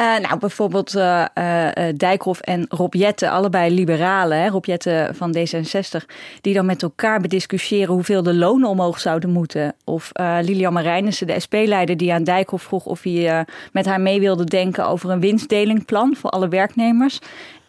Uh, 0.00 0.18
nou, 0.18 0.38
bijvoorbeeld 0.38 0.94
uh, 0.94 1.24
uh, 1.34 1.66
Dijkhoff 1.96 2.40
en 2.40 2.66
Rob 2.68 2.94
Jette, 2.94 3.30
allebei 3.30 3.74
liberalen, 3.74 4.38
hè, 4.38 4.48
Rob 4.48 4.64
van 5.12 5.36
D66, 5.36 6.04
die 6.40 6.54
dan 6.54 6.66
met 6.66 6.82
elkaar 6.82 7.20
bediscussiëren 7.20 7.94
hoeveel 7.94 8.22
de 8.22 8.34
lonen 8.34 8.68
omhoog 8.68 9.00
zouden 9.00 9.30
moeten. 9.30 9.74
Of 9.84 10.10
Lilian 10.40 10.72
Marijnissen, 10.72 11.26
de 11.26 11.40
SP-leider, 11.40 11.96
die 11.96 12.12
aan 12.12 12.24
Dijkhoff 12.24 12.64
vroeg 12.64 12.84
of 12.84 13.02
hij 13.02 13.46
met 13.72 13.86
haar 13.86 14.00
mee 14.00 14.20
wilde 14.20 14.44
denken 14.44 14.86
over 14.86 15.10
een 15.10 15.20
winstdelingplan 15.20 16.16
voor 16.16 16.30
alle 16.30 16.48
werknemers. 16.48 17.18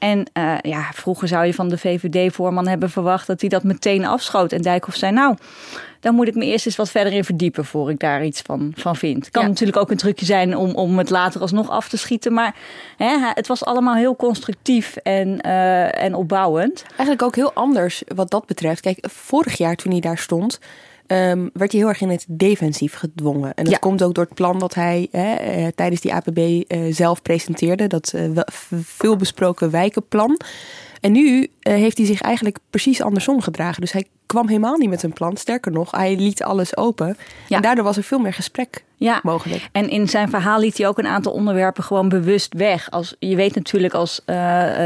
En 0.01 0.27
uh, 0.33 0.57
ja, 0.61 0.89
vroeger 0.93 1.27
zou 1.27 1.45
je 1.45 1.53
van 1.53 1.69
de 1.69 1.77
VVD-voorman 1.77 2.67
hebben 2.67 2.89
verwacht 2.89 3.27
dat 3.27 3.41
hij 3.41 3.49
dat 3.49 3.63
meteen 3.63 4.05
afschoot. 4.05 4.51
En 4.51 4.61
Dijkhoff 4.61 4.97
zei, 4.97 5.11
nou, 5.11 5.35
dan 5.99 6.15
moet 6.15 6.27
ik 6.27 6.35
me 6.35 6.45
eerst 6.45 6.65
eens 6.65 6.75
wat 6.75 6.91
verder 6.91 7.13
in 7.13 7.23
verdiepen 7.23 7.65
voor 7.65 7.89
ik 7.89 7.99
daar 7.99 8.25
iets 8.25 8.41
van, 8.41 8.73
van 8.75 8.95
vind. 8.95 9.29
Kan 9.29 9.45
natuurlijk 9.45 9.77
ook 9.77 9.91
een 9.91 9.97
trucje 9.97 10.25
zijn 10.25 10.57
om, 10.57 10.75
om 10.75 10.97
het 10.97 11.09
later 11.09 11.41
alsnog 11.41 11.69
af 11.69 11.89
te 11.89 11.97
schieten. 11.97 12.33
Maar 12.33 12.55
hè, 12.97 13.17
het 13.33 13.47
was 13.47 13.65
allemaal 13.65 13.95
heel 13.95 14.15
constructief 14.15 14.95
en, 14.95 15.39
uh, 15.45 16.03
en 16.03 16.15
opbouwend. 16.15 16.83
Eigenlijk 16.87 17.21
ook 17.21 17.35
heel 17.35 17.53
anders 17.53 18.03
wat 18.15 18.29
dat 18.29 18.45
betreft. 18.45 18.81
Kijk, 18.81 19.07
vorig 19.09 19.57
jaar 19.57 19.75
toen 19.75 19.91
hij 19.91 20.01
daar 20.01 20.17
stond 20.17 20.59
um, 21.11 21.49
werd 21.53 21.71
hij 21.71 21.81
heel 21.81 21.89
erg 21.89 22.01
in 22.01 22.09
het 22.09 22.25
defensief 22.27 22.93
gedwongen. 22.93 23.53
En 23.53 23.63
dat 23.63 23.79
komt 23.79 24.03
ook 24.03 24.13
door 24.13 24.23
het 24.23 24.33
plan 24.33 24.59
dat 24.59 24.73
hij 24.73 25.07
hè, 25.11 25.57
uh, 25.57 25.67
tijdens 25.75 26.01
die 26.01 26.13
APB 26.13 26.37
uh, 26.37 26.61
eh, 26.67 26.93
zelf 26.93 27.21
presenteerde. 27.21 27.87
Dat 27.87 28.13
uh, 28.15 28.39
veel 28.81 29.15
besproken 29.15 29.71
wijkenplan. 29.71 30.39
En 30.99 31.11
nu 31.11 31.47
heeft 31.59 31.97
hij 31.97 32.05
zich 32.05 32.21
eigenlijk 32.21 32.57
precies 32.69 33.01
andersom 33.01 33.41
gedragen. 33.41 33.81
Dus 33.81 33.91
hij 33.91 34.05
kwam 34.31 34.47
helemaal 34.47 34.77
niet 34.77 34.89
met 34.89 35.03
een 35.03 35.13
plan. 35.13 35.37
Sterker 35.37 35.71
nog, 35.71 35.91
hij 35.91 36.15
liet 36.15 36.43
alles 36.43 36.77
open. 36.77 37.17
Ja. 37.47 37.55
En 37.55 37.61
daardoor 37.61 37.83
was 37.83 37.97
er 37.97 38.03
veel 38.03 38.19
meer 38.19 38.33
gesprek 38.33 38.83
ja. 38.95 39.19
mogelijk. 39.23 39.69
En 39.71 39.89
in 39.89 40.07
zijn 40.07 40.29
verhaal 40.29 40.59
liet 40.59 40.77
hij 40.77 40.87
ook 40.87 40.97
een 40.97 41.07
aantal 41.07 41.31
onderwerpen 41.31 41.83
gewoon 41.83 42.09
bewust 42.09 42.53
weg. 42.53 42.91
Als, 42.91 43.15
je 43.19 43.35
weet 43.35 43.55
natuurlijk 43.55 43.93
als 43.93 44.21
uh, 44.25 44.35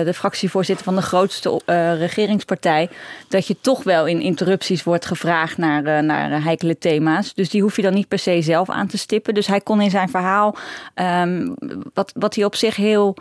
de 0.04 0.14
fractievoorzitter 0.14 0.86
van 0.86 0.96
de 0.96 1.02
grootste 1.02 1.62
uh, 1.66 1.98
regeringspartij... 1.98 2.90
dat 3.28 3.48
je 3.48 3.58
toch 3.62 3.84
wel 3.84 4.06
in 4.06 4.22
interrupties 4.22 4.84
wordt 4.84 5.06
gevraagd 5.06 5.58
naar, 5.58 5.86
uh, 5.86 6.00
naar 6.00 6.44
heikele 6.44 6.78
thema's. 6.78 7.34
Dus 7.34 7.50
die 7.50 7.62
hoef 7.62 7.76
je 7.76 7.82
dan 7.82 7.94
niet 7.94 8.08
per 8.08 8.20
se 8.20 8.42
zelf 8.42 8.70
aan 8.70 8.88
te 8.88 8.98
stippen. 8.98 9.34
Dus 9.34 9.48
hij 9.48 9.62
kon 9.62 9.82
in 9.82 9.90
zijn 9.90 10.10
verhaal, 10.10 10.56
um, 10.96 11.56
wat, 11.94 12.12
wat 12.16 12.36
hij 12.36 12.46
op 12.46 12.56
zich 12.56 12.76
heel... 12.76 13.16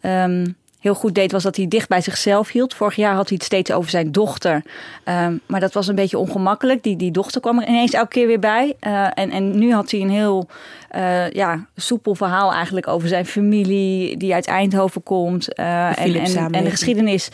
Um, 0.00 0.56
heel 0.80 0.94
goed 0.94 1.14
deed, 1.14 1.32
was 1.32 1.42
dat 1.42 1.56
hij 1.56 1.68
dicht 1.68 1.88
bij 1.88 2.00
zichzelf 2.00 2.50
hield. 2.50 2.74
Vorig 2.74 2.96
jaar 2.96 3.14
had 3.14 3.28
hij 3.28 3.36
het 3.36 3.46
steeds 3.46 3.72
over 3.72 3.90
zijn 3.90 4.12
dochter. 4.12 4.62
Um, 5.04 5.40
maar 5.46 5.60
dat 5.60 5.72
was 5.72 5.86
een 5.86 5.94
beetje 5.94 6.18
ongemakkelijk. 6.18 6.82
Die, 6.82 6.96
die 6.96 7.10
dochter 7.10 7.40
kwam 7.40 7.58
er 7.58 7.68
ineens 7.68 7.92
elke 7.92 8.08
keer 8.08 8.26
weer 8.26 8.38
bij. 8.38 8.74
Uh, 8.86 9.06
en, 9.14 9.30
en 9.30 9.58
nu 9.58 9.72
had 9.72 9.90
hij 9.90 10.00
een 10.00 10.10
heel 10.10 10.48
uh, 10.96 11.30
ja, 11.30 11.66
soepel 11.76 12.14
verhaal 12.14 12.52
eigenlijk 12.52 12.88
over 12.88 13.08
zijn 13.08 13.26
familie 13.26 14.16
die 14.16 14.34
uit 14.34 14.46
Eindhoven 14.46 15.02
komt. 15.02 15.58
Uh, 15.58 15.98
en, 15.98 16.14
en, 16.14 16.52
en, 16.52 16.64
de 16.64 16.70
geschiedenis 16.70 17.28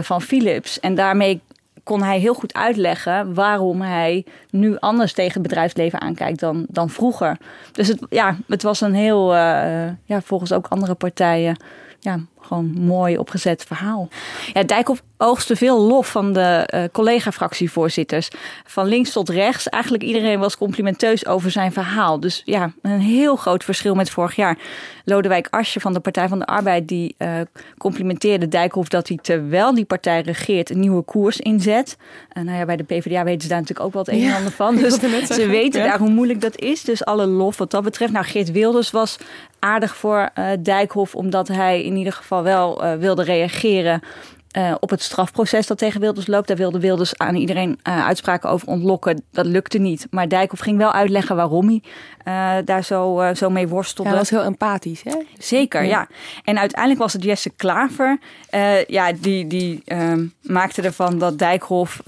van 0.00 0.22
Philips. 0.22 0.80
En 0.80 0.94
daarmee 0.94 1.40
kon 1.84 2.02
hij 2.02 2.18
heel 2.18 2.34
goed 2.34 2.54
uitleggen 2.54 3.34
waarom 3.34 3.80
hij 3.80 4.24
nu 4.50 4.76
anders 4.78 5.12
tegen 5.12 5.32
het 5.32 5.42
bedrijfsleven 5.42 6.00
aankijkt 6.00 6.40
dan, 6.40 6.66
dan 6.68 6.90
vroeger. 6.90 7.36
Dus 7.72 7.88
het, 7.88 8.06
ja, 8.10 8.36
het 8.48 8.62
was 8.62 8.80
een 8.80 8.94
heel, 8.94 9.34
ja, 10.04 10.20
volgens 10.22 10.52
ook 10.52 10.66
andere 10.68 10.94
partijen, 10.94 11.56
ja, 12.00 12.20
gewoon 12.50 12.72
mooi 12.72 13.18
opgezet 13.18 13.64
verhaal. 13.64 14.08
Ja, 14.52 14.62
Dijkhoff 14.62 15.02
oogste 15.20 15.56
veel 15.56 15.80
lof 15.80 16.10
van 16.10 16.32
de 16.32 16.68
uh, 16.74 16.84
collega-fractievoorzitters. 16.92 18.28
Van 18.64 18.86
links 18.86 19.12
tot 19.12 19.28
rechts. 19.28 19.68
Eigenlijk 19.68 20.02
iedereen 20.02 20.38
was 20.38 20.56
complimenteus 20.56 21.26
over 21.26 21.50
zijn 21.50 21.72
verhaal. 21.72 22.20
Dus 22.20 22.42
ja, 22.44 22.72
een 22.82 23.00
heel 23.00 23.36
groot 23.36 23.64
verschil 23.64 23.94
met 23.94 24.10
vorig 24.10 24.36
jaar. 24.36 24.58
Lodewijk 25.04 25.46
Asje 25.50 25.80
van 25.80 25.92
de 25.92 26.00
Partij 26.00 26.28
van 26.28 26.38
de 26.38 26.46
Arbeid... 26.46 26.88
die 26.88 27.14
uh, 27.18 27.40
complimenteerde 27.78 28.48
Dijkhoff 28.48 28.88
dat 28.88 29.08
hij 29.08 29.18
terwijl 29.22 29.74
die 29.74 29.84
partij 29.84 30.20
regeert... 30.20 30.70
een 30.70 30.80
nieuwe 30.80 31.02
koers 31.02 31.38
inzet. 31.38 31.96
En 32.28 32.44
nou 32.44 32.58
ja, 32.58 32.64
bij 32.64 32.76
de 32.76 32.84
PvdA 32.84 33.24
weten 33.24 33.42
ze 33.42 33.48
daar 33.48 33.60
natuurlijk 33.60 33.86
ook 33.86 33.92
wel 33.92 34.02
het 34.02 34.14
een 34.14 34.28
en 34.28 34.36
ander 34.36 34.52
van. 34.52 34.76
Dus 34.76 34.94
ze 35.26 35.46
weten 35.46 35.82
daar 35.82 35.98
hoe 35.98 36.10
moeilijk 36.10 36.40
dat 36.40 36.58
is. 36.58 36.82
Dus 36.82 37.04
alle 37.04 37.26
lof 37.26 37.58
wat 37.58 37.70
dat 37.70 37.82
betreft. 37.82 38.12
Nou, 38.12 38.24
Geert 38.24 38.50
Wilders 38.50 38.90
was 38.90 39.16
aardig 39.58 39.96
voor 39.96 40.30
uh, 40.38 40.46
Dijkhoff... 40.60 41.14
omdat 41.14 41.48
hij 41.48 41.82
in 41.82 41.96
ieder 41.96 42.12
geval 42.12 42.42
wel 42.42 42.98
wilde 42.98 43.22
reageren 43.22 44.02
uh, 44.56 44.74
op 44.80 44.90
het 44.90 45.02
strafproces 45.02 45.66
dat 45.66 45.78
tegen 45.78 46.00
Wilders 46.00 46.26
loopt. 46.26 46.48
Daar 46.48 46.56
wilde 46.56 46.80
Wilders 46.80 47.18
aan 47.18 47.34
iedereen 47.34 47.80
uh, 47.88 48.06
uitspraken 48.06 48.50
over 48.50 48.68
ontlokken. 48.68 49.22
Dat 49.30 49.46
lukte 49.46 49.78
niet. 49.78 50.06
Maar 50.10 50.28
Dijkhoff 50.28 50.62
ging 50.62 50.78
wel 50.78 50.92
uitleggen 50.92 51.36
waarom 51.36 51.66
hij 51.66 51.82
uh, 52.24 52.64
daar 52.64 52.84
zo, 52.84 53.32
zo 53.34 53.50
mee 53.50 53.68
worstelde. 53.68 54.10
Ja, 54.10 54.16
dat 54.16 54.28
was 54.30 54.38
heel 54.40 54.48
empathisch, 54.48 55.02
hè? 55.02 55.14
Zeker, 55.38 55.82
ja. 55.82 55.88
ja. 55.88 56.08
En 56.44 56.58
uiteindelijk 56.58 57.00
was 57.00 57.12
het 57.12 57.22
Jesse 57.22 57.50
Klaver. 57.50 58.18
ja, 58.86 59.12
die, 59.12 59.46
die 59.46 59.82
ehm, 59.84 60.26
maakte 60.42 60.82
ervan 60.82 61.18
dat 61.18 61.38
Dijkhoff 61.38 62.00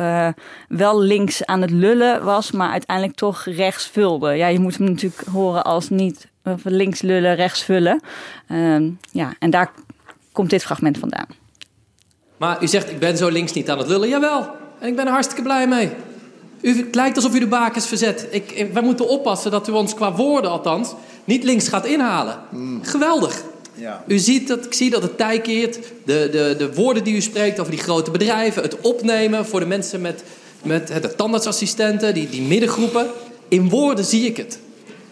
wel 0.68 1.00
links 1.00 1.46
aan 1.46 1.61
het 1.61 1.70
lullen 1.70 2.24
was... 2.24 2.50
maar 2.50 2.70
uiteindelijk 2.70 3.16
toch 3.16 3.44
rechts 3.44 3.87
vulde. 3.87 4.33
Ja, 4.33 4.46
je 4.46 4.61
moet 4.61 4.76
hem 4.78 4.87
natuurlijk 4.87 5.22
horen 5.33 5.64
als 5.64 5.88
niet 5.88 6.28
links 6.62 7.02
lullen, 7.02 7.35
rechts 7.35 7.64
vullen. 7.64 8.00
Ehm, 8.48 8.90
ja, 9.11 9.33
en 9.38 9.50
daar 9.50 9.70
komt 10.33 10.50
dit 10.50 10.62
fragment 10.62 10.98
vandaan. 10.98 11.41
Maar 12.42 12.62
u 12.62 12.66
zegt, 12.66 12.90
ik 12.90 12.98
ben 12.98 13.16
zo 13.16 13.28
links 13.28 13.52
niet 13.52 13.70
aan 13.70 13.78
het 13.78 13.87
lullen. 13.87 14.09
Jawel, 14.09 14.48
en 14.78 14.88
ik 14.88 14.96
ben 14.96 15.07
er 15.07 15.12
hartstikke 15.12 15.42
blij 15.42 15.68
mee. 15.68 15.90
U, 16.61 16.76
het 16.76 16.94
lijkt 16.94 17.16
alsof 17.16 17.35
u 17.35 17.38
de 17.38 17.46
bakens 17.46 17.87
verzet. 17.87 18.26
Ik, 18.31 18.66
wij 18.72 18.83
moeten 18.83 19.09
oppassen 19.09 19.50
dat 19.50 19.68
u 19.68 19.72
ons 19.72 19.94
qua 19.94 20.14
woorden 20.14 20.50
althans 20.50 20.94
niet 21.24 21.44
links 21.44 21.68
gaat 21.68 21.87
inhalen. 21.87 22.38
Mm. 22.50 22.85
Geweldig. 22.85 23.42
Ja. 23.74 24.05
U 24.07 24.18
ziet 24.18 24.48
dat, 24.48 24.64
ik 24.64 24.74
zie 24.74 24.90
dat 24.90 25.02
het 25.02 25.18
tij 25.18 25.40
keert. 25.40 25.78
De, 26.05 26.28
de, 26.33 26.55
de 26.59 26.74
woorden 26.74 27.05
die 27.05 27.14
u 27.14 27.20
spreekt 27.20 27.61
over 27.61 27.72
die 27.72 27.81
grote 27.81 28.11
bedrijven. 28.11 28.62
Het 28.62 28.81
opnemen 28.81 29.46
voor 29.46 29.61
de 29.61 29.66
mensen 29.66 30.00
met, 30.00 30.22
met 30.62 30.88
de 31.02 31.14
tandartsassistenten, 31.14 32.14
die, 32.14 32.28
die 32.28 32.42
middengroepen. 32.42 33.07
In 33.48 33.68
woorden 33.68 34.05
zie 34.05 34.26
ik 34.26 34.37
het. 34.37 34.59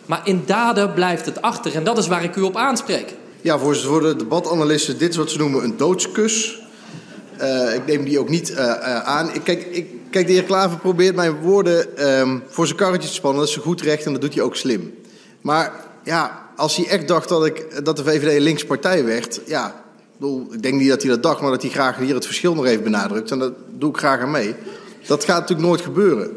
Maar 0.06 0.20
in 0.24 0.42
daden 0.46 0.94
blijft 0.94 1.26
het 1.26 1.42
achter. 1.42 1.74
En 1.74 1.84
dat 1.84 1.98
is 1.98 2.06
waar 2.06 2.24
ik 2.24 2.36
u 2.36 2.40
op 2.40 2.56
aanspreek. 2.56 3.14
Ja, 3.40 3.58
voorzitter, 3.58 3.92
voor 3.92 4.02
de 4.02 4.16
debatanalisten, 4.16 4.98
dit 4.98 5.10
is 5.10 5.16
wat 5.16 5.30
ze 5.30 5.38
noemen 5.38 5.64
een 5.64 5.76
doodskus. 5.76 6.58
Uh, 7.40 7.74
ik 7.74 7.86
neem 7.86 8.04
die 8.04 8.18
ook 8.18 8.28
niet 8.28 8.50
uh, 8.50 8.56
uh, 8.56 9.02
aan. 9.02 9.34
Ik, 9.34 9.44
kijk, 9.44 9.62
ik, 9.70 9.86
kijk, 10.10 10.26
de 10.26 10.32
heer 10.32 10.42
Klaver 10.42 10.78
probeert 10.78 11.14
mijn 11.16 11.40
woorden 11.40 12.08
um, 12.18 12.42
voor 12.46 12.66
zijn 12.66 12.78
karretje 12.78 13.08
te 13.08 13.14
spannen. 13.14 13.40
Dat 13.40 13.48
is 13.48 13.56
goed 13.56 13.80
recht 13.80 14.04
en 14.04 14.12
dat 14.12 14.20
doet 14.20 14.34
hij 14.34 14.42
ook 14.42 14.56
slim. 14.56 14.94
Maar 15.40 15.72
ja, 16.04 16.48
als 16.56 16.76
hij 16.76 16.86
echt 16.86 17.08
dacht 17.08 17.28
dat, 17.28 17.46
ik, 17.46 17.84
dat 17.84 17.96
de 17.96 18.04
VVD 18.04 18.36
een 18.36 18.42
linkspartij 18.42 19.04
werd... 19.04 19.40
Ja, 19.46 19.82
ik 20.50 20.62
denk 20.62 20.80
niet 20.80 20.88
dat 20.88 21.02
hij 21.02 21.10
dat 21.10 21.22
dacht, 21.22 21.40
maar 21.40 21.50
dat 21.50 21.62
hij 21.62 21.70
graag 21.70 21.98
hier 21.98 22.14
het 22.14 22.26
verschil 22.26 22.54
nog 22.54 22.66
even 22.66 22.82
benadrukt. 22.82 23.30
En 23.30 23.38
dat 23.38 23.52
doe 23.78 23.90
ik 23.90 23.96
graag 23.96 24.20
aan 24.20 24.30
mee. 24.30 24.54
Dat 25.06 25.24
gaat 25.24 25.40
natuurlijk 25.40 25.68
nooit 25.68 25.80
gebeuren. 25.80 26.30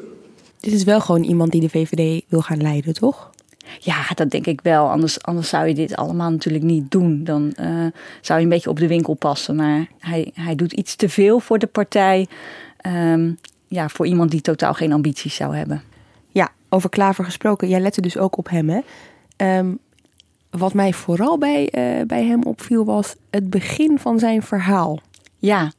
Dit 0.59 0.73
is 0.73 0.83
wel 0.83 1.01
gewoon 1.01 1.23
iemand 1.23 1.51
die 1.51 1.61
de 1.61 1.69
VVD 1.69 2.23
wil 2.27 2.41
gaan 2.41 2.61
leiden, 2.61 2.93
toch? 2.93 3.31
Ja, 3.80 4.06
dat 4.15 4.30
denk 4.30 4.47
ik 4.47 4.62
wel. 4.62 4.89
Anders, 4.89 5.21
anders 5.21 5.49
zou 5.49 5.67
je 5.67 5.73
dit 5.73 5.95
allemaal 5.95 6.32
natuurlijk 6.32 6.63
niet 6.63 6.91
doen. 6.91 7.23
Dan 7.23 7.54
uh, 7.60 7.86
zou 8.21 8.39
je 8.39 8.45
een 8.45 8.52
beetje 8.52 8.69
op 8.69 8.80
de 8.80 8.88
winkel 8.88 9.13
passen. 9.13 9.56
Maar 9.56 9.88
hij, 9.99 10.32
hij 10.34 10.56
doet 10.56 10.73
iets 10.73 10.95
te 10.95 11.10
veel 11.10 11.39
voor 11.39 11.60
de 11.60 11.67
partij. 11.67 12.28
Um, 12.88 13.38
ja, 13.67 13.89
voor 13.89 14.06
iemand 14.06 14.32
die 14.32 14.41
totaal 14.41 14.73
geen 14.73 14.93
ambities 14.93 15.36
zou 15.36 15.56
hebben. 15.56 15.84
Ja, 16.28 16.52
over 16.69 16.89
Klaver 16.89 17.26
gesproken. 17.26 17.67
Jij 17.67 17.80
lette 17.80 18.02
dus 18.02 18.17
ook 18.17 18.38
op 18.38 18.49
hem, 18.49 18.69
hè? 18.69 18.80
Um, 19.58 19.80
wat 20.49 20.73
mij 20.73 20.93
vooral 20.93 21.38
bij, 21.38 21.62
uh, 21.62 22.06
bij 22.06 22.23
hem 22.23 22.43
opviel 22.43 22.86
was 22.86 23.15
het 23.30 23.49
begin 23.49 23.99
van 23.99 24.19
zijn 24.19 24.41
verhaal. 24.41 24.99
Ja, 25.38 25.71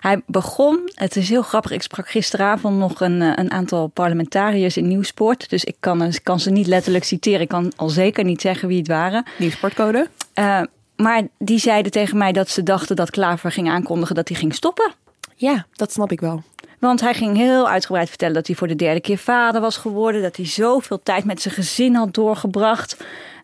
hij 0.00 0.22
begon, 0.26 0.90
het 0.94 1.16
is 1.16 1.28
heel 1.28 1.42
grappig, 1.42 1.70
ik 1.70 1.82
sprak 1.82 2.08
gisteravond 2.08 2.78
nog 2.78 3.00
een, 3.00 3.22
eh, 3.22 3.32
een 3.34 3.50
aantal 3.50 3.86
parlementariërs 3.86 4.76
in 4.76 4.88
Nieuwsport. 4.88 5.50
Dus 5.50 5.64
ik 5.64 5.76
kan, 5.80 6.12
kan 6.22 6.40
ze 6.40 6.50
niet 6.50 6.66
letterlijk 6.66 7.04
citeren. 7.04 7.40
Ik 7.40 7.48
kan 7.48 7.72
al 7.76 7.88
zeker 7.88 8.24
niet 8.24 8.40
zeggen 8.40 8.68
wie 8.68 8.78
het 8.78 8.88
waren. 8.88 9.24
Nieuwsportcode? 9.38 10.08
Uh, 10.34 10.60
maar 10.96 11.22
die 11.38 11.58
zeiden 11.58 11.92
tegen 11.92 12.18
mij 12.18 12.32
dat 12.32 12.48
ze 12.48 12.62
dachten 12.62 12.96
dat 12.96 13.10
Klaver 13.10 13.52
ging 13.52 13.70
aankondigen 13.70 14.14
dat 14.14 14.28
hij 14.28 14.36
ging 14.36 14.54
stoppen. 14.54 14.92
Ja, 15.34 15.66
dat 15.72 15.92
snap 15.92 16.12
ik 16.12 16.20
wel. 16.20 16.42
Want 16.78 17.00
hij 17.00 17.14
ging 17.14 17.36
heel 17.36 17.68
uitgebreid 17.68 18.08
vertellen 18.08 18.34
dat 18.34 18.46
hij 18.46 18.56
voor 18.56 18.68
de 18.68 18.76
derde 18.76 19.00
keer 19.00 19.18
vader 19.18 19.60
was 19.60 19.76
geworden. 19.76 20.22
Dat 20.22 20.36
hij 20.36 20.46
zoveel 20.46 21.00
tijd 21.02 21.24
met 21.24 21.42
zijn 21.42 21.54
gezin 21.54 21.94
had 21.94 22.14
doorgebracht. 22.14 22.96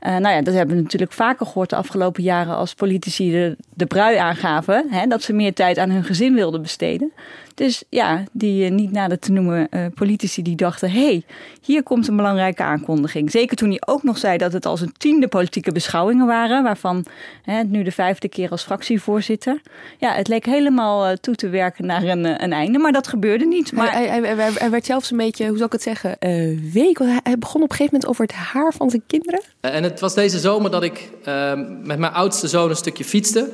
Uh, 0.06 0.16
nou 0.16 0.34
ja, 0.34 0.42
dat 0.42 0.54
hebben 0.54 0.76
we 0.76 0.82
natuurlijk 0.82 1.12
vaker 1.12 1.46
gehoord 1.46 1.70
de 1.70 1.76
afgelopen 1.76 2.22
jaren 2.22 2.56
als 2.56 2.74
politici 2.74 3.30
de, 3.30 3.56
de 3.74 3.86
brui 3.86 4.16
aangaven. 4.16 4.86
Hè, 4.90 5.06
dat 5.06 5.22
ze 5.22 5.32
meer 5.32 5.54
tijd 5.54 5.78
aan 5.78 5.90
hun 5.90 6.04
gezin 6.04 6.34
wilden 6.34 6.62
besteden. 6.62 7.12
Dus 7.54 7.84
ja, 7.88 8.22
die 8.32 8.64
uh, 8.64 8.70
niet 8.70 8.92
nader 8.92 9.18
te 9.18 9.32
noemen 9.32 9.66
uh, 9.70 9.86
politici 9.94 10.42
die 10.42 10.56
dachten... 10.56 10.90
hé, 10.90 11.04
hey, 11.04 11.22
hier 11.62 11.82
komt 11.82 12.08
een 12.08 12.16
belangrijke 12.16 12.62
aankondiging. 12.62 13.30
Zeker 13.30 13.56
toen 13.56 13.68
hij 13.68 13.82
ook 13.86 14.02
nog 14.02 14.18
zei 14.18 14.38
dat 14.38 14.52
het 14.52 14.66
al 14.66 14.76
zijn 14.76 14.92
tiende 14.96 15.28
politieke 15.28 15.72
beschouwingen 15.72 16.26
waren... 16.26 16.62
waarvan 16.62 17.04
hè, 17.42 17.62
nu 17.62 17.82
de 17.82 17.92
vijfde 17.92 18.28
keer 18.28 18.50
als 18.50 18.62
fractievoorzitter. 18.62 19.60
Ja, 19.98 20.12
het 20.12 20.28
leek 20.28 20.46
helemaal 20.46 21.10
uh, 21.10 21.16
toe 21.16 21.34
te 21.34 21.48
werken 21.48 21.86
naar 21.86 22.02
een, 22.02 22.42
een 22.42 22.52
einde, 22.52 22.78
maar 22.78 22.92
dat 22.92 23.06
gebeurde 23.06 23.46
niet. 23.46 23.72
Maar... 23.72 23.92
Hij, 23.92 24.06
hij, 24.06 24.36
hij, 24.36 24.50
hij 24.54 24.70
werd 24.70 24.86
zelfs 24.86 25.10
een 25.10 25.16
beetje, 25.16 25.48
hoe 25.48 25.56
zal 25.56 25.66
ik 25.66 25.72
het 25.72 25.82
zeggen, 25.82 26.16
week. 26.72 26.98
Hij 27.22 27.38
begon 27.38 27.62
op 27.62 27.70
een 27.70 27.76
gegeven 27.76 27.92
moment 27.92 28.06
over 28.06 28.22
het 28.22 28.32
haar 28.32 28.72
van 28.72 28.90
zijn 28.90 29.02
kinderen. 29.06 29.40
En 29.60 29.82
het 29.82 29.93
was 30.00 30.14
deze 30.14 30.38
zomer 30.38 30.70
dat 30.70 30.82
ik 30.82 31.10
met 31.82 31.98
mijn 31.98 32.12
oudste 32.12 32.48
zoon 32.48 32.70
een 32.70 32.76
stukje 32.76 33.04
fietste... 33.04 33.50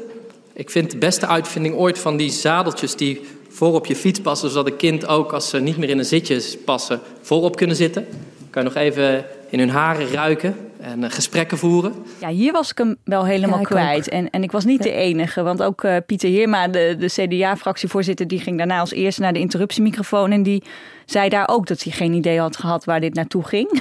Ik 0.53 0.71
vind 0.71 0.91
de 0.91 0.99
beste 0.99 1.27
uitvinding 1.27 1.75
ooit 1.75 1.99
van 1.99 2.17
die 2.17 2.31
zadeltjes 2.31 2.97
die 2.97 3.21
voor 3.49 3.75
op 3.75 3.87
je 3.87 3.97
fiets 3.97 4.21
passen, 4.21 4.51
zodat 4.51 4.67
een 4.67 4.77
kind 4.77 5.07
ook 5.07 5.33
als 5.33 5.49
ze 5.49 5.61
niet 5.61 5.77
meer 5.77 5.89
in 5.89 5.99
een 5.99 6.05
zitje 6.05 6.43
passen, 6.65 7.01
voorop 7.23 7.57
kunnen 7.57 7.77
zitten. 7.77 8.07
Kan 8.51 8.63
je 8.63 8.69
nog 8.69 8.79
even 8.79 9.25
in 9.51 9.59
hun 9.59 9.71
haren 9.71 10.11
ruiken 10.13 10.57
en 10.81 11.01
uh, 11.03 11.11
gesprekken 11.11 11.59
voeren. 11.59 11.95
Ja, 12.21 12.29
hier 12.29 12.53
was 12.53 12.71
ik 12.71 12.79
hem 12.79 12.97
wel 13.05 13.25
helemaal 13.25 13.59
Ja, 13.59 13.65
kwijt. 13.65 14.07
ook. 14.07 14.13
En, 14.13 14.31
en 14.31 14.43
ik 14.43 14.53
was 14.53 14.65
niet 14.65 14.83
de 14.83 14.93
enige, 14.93 15.43
want 15.43 15.63
ook 15.63 15.85
eh, 15.85 15.97
Pieter 16.07 16.29
Heerma, 16.31 16.69
de, 16.69 16.97
de 16.99 17.07
CDA-fractievoorzitter, 17.07 18.27
die 18.27 18.41
ging 18.41 18.59
daarna 18.59 18.81
als 18.81 18.93
eerste 18.93 19.21
naar 19.21 19.33
de 19.33 19.39
interruptiemicrofoon. 19.39 20.31
En 20.31 20.43
die 20.43 20.63
zei 21.05 21.29
daar 21.29 21.49
ook 21.49 21.67
dat 21.67 21.83
hij 21.83 21.93
geen 21.93 22.13
idee 22.13 22.41
had 22.41 22.57
gehad 22.57 22.85
waar 22.85 23.01
dit 23.01 23.15
naartoe 23.15 23.45
ging. 23.45 23.69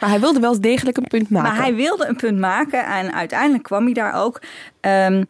Maar 0.00 0.08
hij 0.10 0.20
wilde 0.20 0.40
wel 0.40 0.50
eens 0.50 0.60
degelijk 0.60 0.96
een 0.96 1.06
punt 1.08 1.30
maken. 1.30 1.52
Maar 1.52 1.62
hij 1.62 1.74
wilde 1.74 2.06
een 2.06 2.16
punt 2.16 2.38
maken 2.38 2.86
en 2.86 3.12
uiteindelijk 3.14 3.62
kwam 3.62 3.84
hij 3.84 3.92
daar 3.92 4.14
ook. 4.14 4.40
Ehm, 4.80 5.24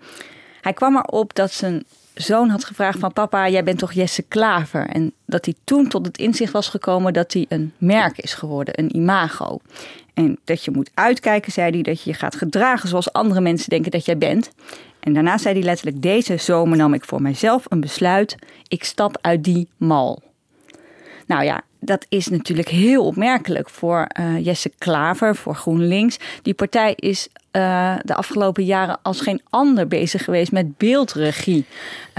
hij 0.61 0.73
kwam 0.73 0.97
erop 0.97 1.35
dat 1.35 1.53
zijn 1.53 1.85
zoon 2.15 2.49
had 2.49 2.65
gevraagd 2.65 2.99
van 2.99 3.13
papa, 3.13 3.49
jij 3.49 3.65
bent 3.65 3.79
toch 3.79 3.93
Jesse 3.93 4.23
Klaver? 4.23 4.87
En 4.87 5.13
dat 5.27 5.45
hij 5.45 5.55
toen 5.65 5.89
tot 5.89 6.07
het 6.07 6.19
inzicht 6.19 6.53
was 6.53 6.69
gekomen 6.69 7.13
dat 7.13 7.33
hij 7.33 7.47
een 7.49 7.73
merk 7.79 8.19
is 8.19 8.35
geworden, 8.35 8.79
een 8.79 8.97
imago. 8.97 9.61
En 10.15 10.39
dat 10.45 10.65
je 10.65 10.71
moet 10.71 10.91
uitkijken, 10.95 11.53
zei 11.53 11.71
hij, 11.71 11.83
dat 11.83 12.03
je 12.03 12.11
je 12.11 12.17
gaat 12.17 12.37
gedragen 12.37 12.89
zoals 12.89 13.13
andere 13.13 13.41
mensen 13.41 13.71
denken 13.71 13.91
dat 13.91 14.05
jij 14.05 14.19
bent. 14.19 14.51
En 15.01 15.13
daarna 15.13 15.39
zei 15.39 15.55
hij 15.55 15.65
letterlijk, 15.65 16.03
deze 16.03 16.37
zomer 16.37 16.77
nam 16.77 16.95
ik 16.95 17.05
voor 17.05 17.23
mijzelf 17.23 17.65
een 17.69 17.81
besluit. 17.81 18.37
Ik 18.69 18.85
stap 18.85 19.19
uit 19.21 19.45
die 19.45 19.69
mal. 19.77 20.23
Nou 21.27 21.45
ja, 21.45 21.63
dat 21.81 22.07
is 22.09 22.29
natuurlijk 22.29 22.69
heel 22.69 23.05
opmerkelijk 23.05 23.71
voor 23.71 24.07
uh, 24.21 24.45
Jesse 24.45 24.73
Klaver, 24.79 25.37
voor 25.37 25.55
GroenLinks. 25.55 26.19
Die 26.43 26.55
partij 26.55 26.93
is 26.97 27.29
uh, 27.53 27.95
de 28.03 28.15
afgelopen 28.15 28.65
jaren 28.65 28.99
als 29.03 29.21
geen 29.21 29.41
ander 29.51 29.89
bezig 29.89 30.25
geweest 30.25 30.53
met 30.53 30.79
beeldregie. 30.79 31.65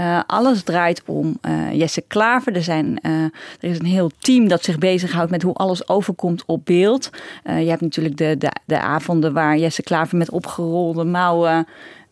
Uh, 0.00 0.20
alles 0.26 0.62
draait 0.62 1.02
om 1.06 1.38
Jesse 1.72 2.04
Klaver. 2.06 2.56
Er, 2.56 2.62
zijn, 2.62 3.00
er 3.00 3.30
is 3.60 3.78
een 3.78 3.86
heel 3.86 4.10
team 4.18 4.48
dat 4.48 4.64
zich 4.64 4.78
bezighoudt 4.78 5.30
met 5.30 5.42
hoe 5.42 5.54
alles 5.54 5.88
overkomt 5.88 6.42
op 6.46 6.64
beeld. 6.64 7.10
je 7.44 7.50
hebt 7.50 7.80
natuurlijk 7.80 8.16
de, 8.16 8.36
de, 8.38 8.50
de 8.64 8.80
avonden 8.80 9.32
waar 9.32 9.58
Jesse 9.58 9.82
Klaver 9.82 10.18
met 10.18 10.30
opgerolde 10.30 11.04
mouwen. 11.04 11.66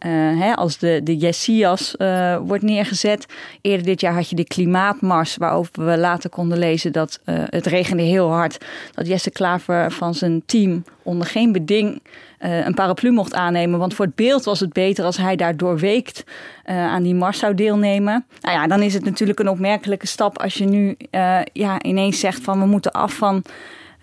Uh, 0.07 0.41
hè, 0.41 0.55
als 0.55 0.79
de, 0.79 1.01
de 1.05 1.17
Jessias 1.17 1.95
uh, 1.99 2.37
wordt 2.37 2.63
neergezet. 2.63 3.27
Eerder 3.61 3.87
dit 3.87 4.01
jaar 4.01 4.15
had 4.15 4.31
je 4.31 4.37
de 4.37 4.45
klimaatmars, 4.45 5.37
waarover 5.37 5.85
we 5.85 5.99
later 5.99 6.31
konden 6.31 6.59
lezen 6.59 6.93
dat 6.93 7.21
uh, 7.27 7.43
het 7.47 7.67
regende 7.67 8.03
heel 8.03 8.31
hard. 8.31 8.65
Dat 8.95 9.07
Jesse 9.07 9.31
Klaver 9.31 9.93
van 9.93 10.15
zijn 10.15 10.43
team 10.47 10.85
onder 11.03 11.27
geen 11.27 11.53
beding 11.53 12.03
een 12.39 12.75
paraplu 12.75 13.11
mocht 13.11 13.35
aannemen. 13.35 13.79
Want 13.79 13.95
voor 13.95 14.05
het 14.05 14.15
beeld 14.15 14.45
was 14.45 14.61
het 14.61 14.73
beter 14.73 15.05
als 15.05 15.17
hij 15.17 15.37
daar 15.37 15.57
doorweekt 15.57 16.25
aan 16.65 17.03
die 17.03 17.15
mars 17.15 17.39
zou 17.39 17.55
deelnemen. 17.55 18.27
Nou 18.41 18.57
ja, 18.57 18.67
dan 18.67 18.83
is 18.83 18.95
het 18.95 19.05
natuurlijk 19.05 19.39
een 19.39 19.49
opmerkelijke 19.49 20.07
stap 20.07 20.39
als 20.39 20.55
je 20.55 20.65
nu 20.65 20.97
ja, 21.53 21.83
ineens 21.83 22.21
zegt 22.21 22.43
van 22.43 22.61
we 22.61 22.67
moeten 22.67 22.93
af 22.93 23.15
van 23.15 23.43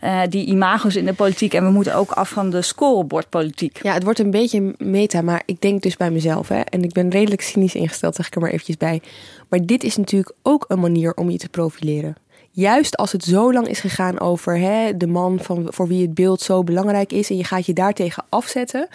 uh, 0.08 0.22
die 0.30 0.46
imago's 0.46 0.96
in 0.96 1.06
de 1.06 1.14
politiek. 1.14 1.54
En 1.54 1.64
we 1.64 1.72
moeten 1.72 1.96
ook 1.96 2.12
af 2.12 2.30
van 2.30 2.50
de 2.50 2.62
scorebordpolitiek. 2.62 3.80
Ja, 3.84 3.94
het 3.94 4.04
wordt 4.04 4.20
een 4.20 4.32
beetje 4.32 4.76
meta, 4.78 5.22
maar 5.22 5.42
ik 5.46 5.62
denk 5.62 5.82
dus 5.82 5.98
bij 5.98 6.12
mezelf. 6.12 6.48
Hè, 6.48 6.60
en 6.60 6.84
ik 6.84 6.92
ben 6.92 7.10
redelijk 7.10 7.42
cynisch 7.42 7.76
ingesteld, 7.76 8.16
zeg 8.16 8.28
ik 8.28 8.36
er 8.36 8.42
maar 8.42 8.50
eventjes 8.50 8.78
bij. 8.78 9.02
Maar 9.50 9.66
dit 9.66 9.84
is 9.84 9.98
natuurlijk 9.98 10.36
ook 10.44 10.66
een 10.68 10.80
manier 10.80 11.14
om 11.14 11.30
je 11.30 11.38
te 11.38 11.50
profileren. 11.50 12.16
Juist 12.52 12.98
als 12.98 13.12
het 13.12 13.24
zo 13.24 13.54
lang 13.54 13.68
is 13.68 13.80
gegaan 13.80 14.20
over 14.20 14.58
hè, 14.58 14.98
de 14.98 15.08
man 15.08 15.40
van, 15.40 15.68
voor 15.70 15.88
wie 15.88 16.02
het 16.02 16.14
beeld 16.14 16.42
zo 16.42 16.64
belangrijk 16.64 17.12
is... 17.12 17.30
en 17.30 17.38
je 17.38 17.44
gaat 17.44 17.66
je 17.66 17.74
daartegen 17.74 18.26
afzetten 18.30 18.88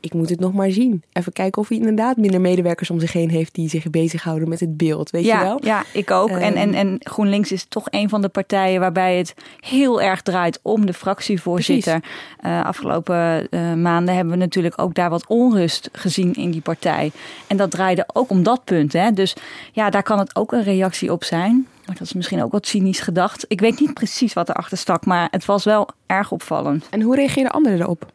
ik 0.00 0.14
moet 0.14 0.28
het 0.28 0.40
nog 0.40 0.52
maar 0.52 0.70
zien. 0.70 1.02
Even 1.12 1.32
kijken 1.32 1.62
of 1.62 1.68
hij 1.68 1.78
inderdaad 1.78 2.16
minder 2.16 2.40
medewerkers 2.40 2.90
om 2.90 3.00
zich 3.00 3.12
heen 3.12 3.30
heeft 3.30 3.54
die 3.54 3.68
zich 3.68 3.90
bezighouden 3.90 4.48
met 4.48 4.60
het 4.60 4.76
beeld. 4.76 5.10
Weet 5.10 5.24
ja, 5.24 5.38
je 5.38 5.44
wel? 5.44 5.58
Ja, 5.62 5.84
ik 5.92 6.10
ook. 6.10 6.30
Um, 6.30 6.36
en, 6.36 6.54
en, 6.54 6.74
en 6.74 6.96
GroenLinks 6.98 7.52
is 7.52 7.66
toch 7.68 7.86
een 7.90 8.08
van 8.08 8.22
de 8.22 8.28
partijen 8.28 8.80
waarbij 8.80 9.16
het 9.16 9.34
heel 9.60 10.02
erg 10.02 10.22
draait 10.22 10.58
om 10.62 10.86
de 10.86 10.92
fractievoorzitter. 10.92 12.02
Uh, 12.44 12.64
afgelopen 12.64 13.46
uh, 13.50 13.72
maanden 13.74 14.14
hebben 14.14 14.32
we 14.32 14.38
natuurlijk 14.38 14.80
ook 14.80 14.94
daar 14.94 15.10
wat 15.10 15.26
onrust 15.26 15.88
gezien 15.92 16.34
in 16.34 16.50
die 16.50 16.60
partij. 16.60 17.12
En 17.46 17.56
dat 17.56 17.70
draaide 17.70 18.08
ook 18.12 18.30
om 18.30 18.42
dat 18.42 18.64
punt. 18.64 18.92
Hè? 18.92 19.12
Dus 19.12 19.36
ja, 19.72 19.90
daar 19.90 20.02
kan 20.02 20.18
het 20.18 20.36
ook 20.36 20.52
een 20.52 20.62
reactie 20.62 21.12
op 21.12 21.24
zijn. 21.24 21.66
Maar 21.86 21.96
dat 21.96 22.06
is 22.06 22.12
misschien 22.12 22.42
ook 22.42 22.52
wat 22.52 22.66
cynisch 22.66 23.00
gedacht. 23.00 23.44
Ik 23.48 23.60
weet 23.60 23.80
niet 23.80 23.94
precies 23.94 24.32
wat 24.32 24.48
erachter 24.48 24.78
stak, 24.78 25.06
maar 25.06 25.28
het 25.30 25.44
was 25.44 25.64
wel 25.64 25.88
erg 26.06 26.32
opvallend. 26.32 26.86
En 26.90 27.00
hoe 27.00 27.14
reageerden 27.14 27.52
anderen 27.52 27.80
erop? 27.80 28.14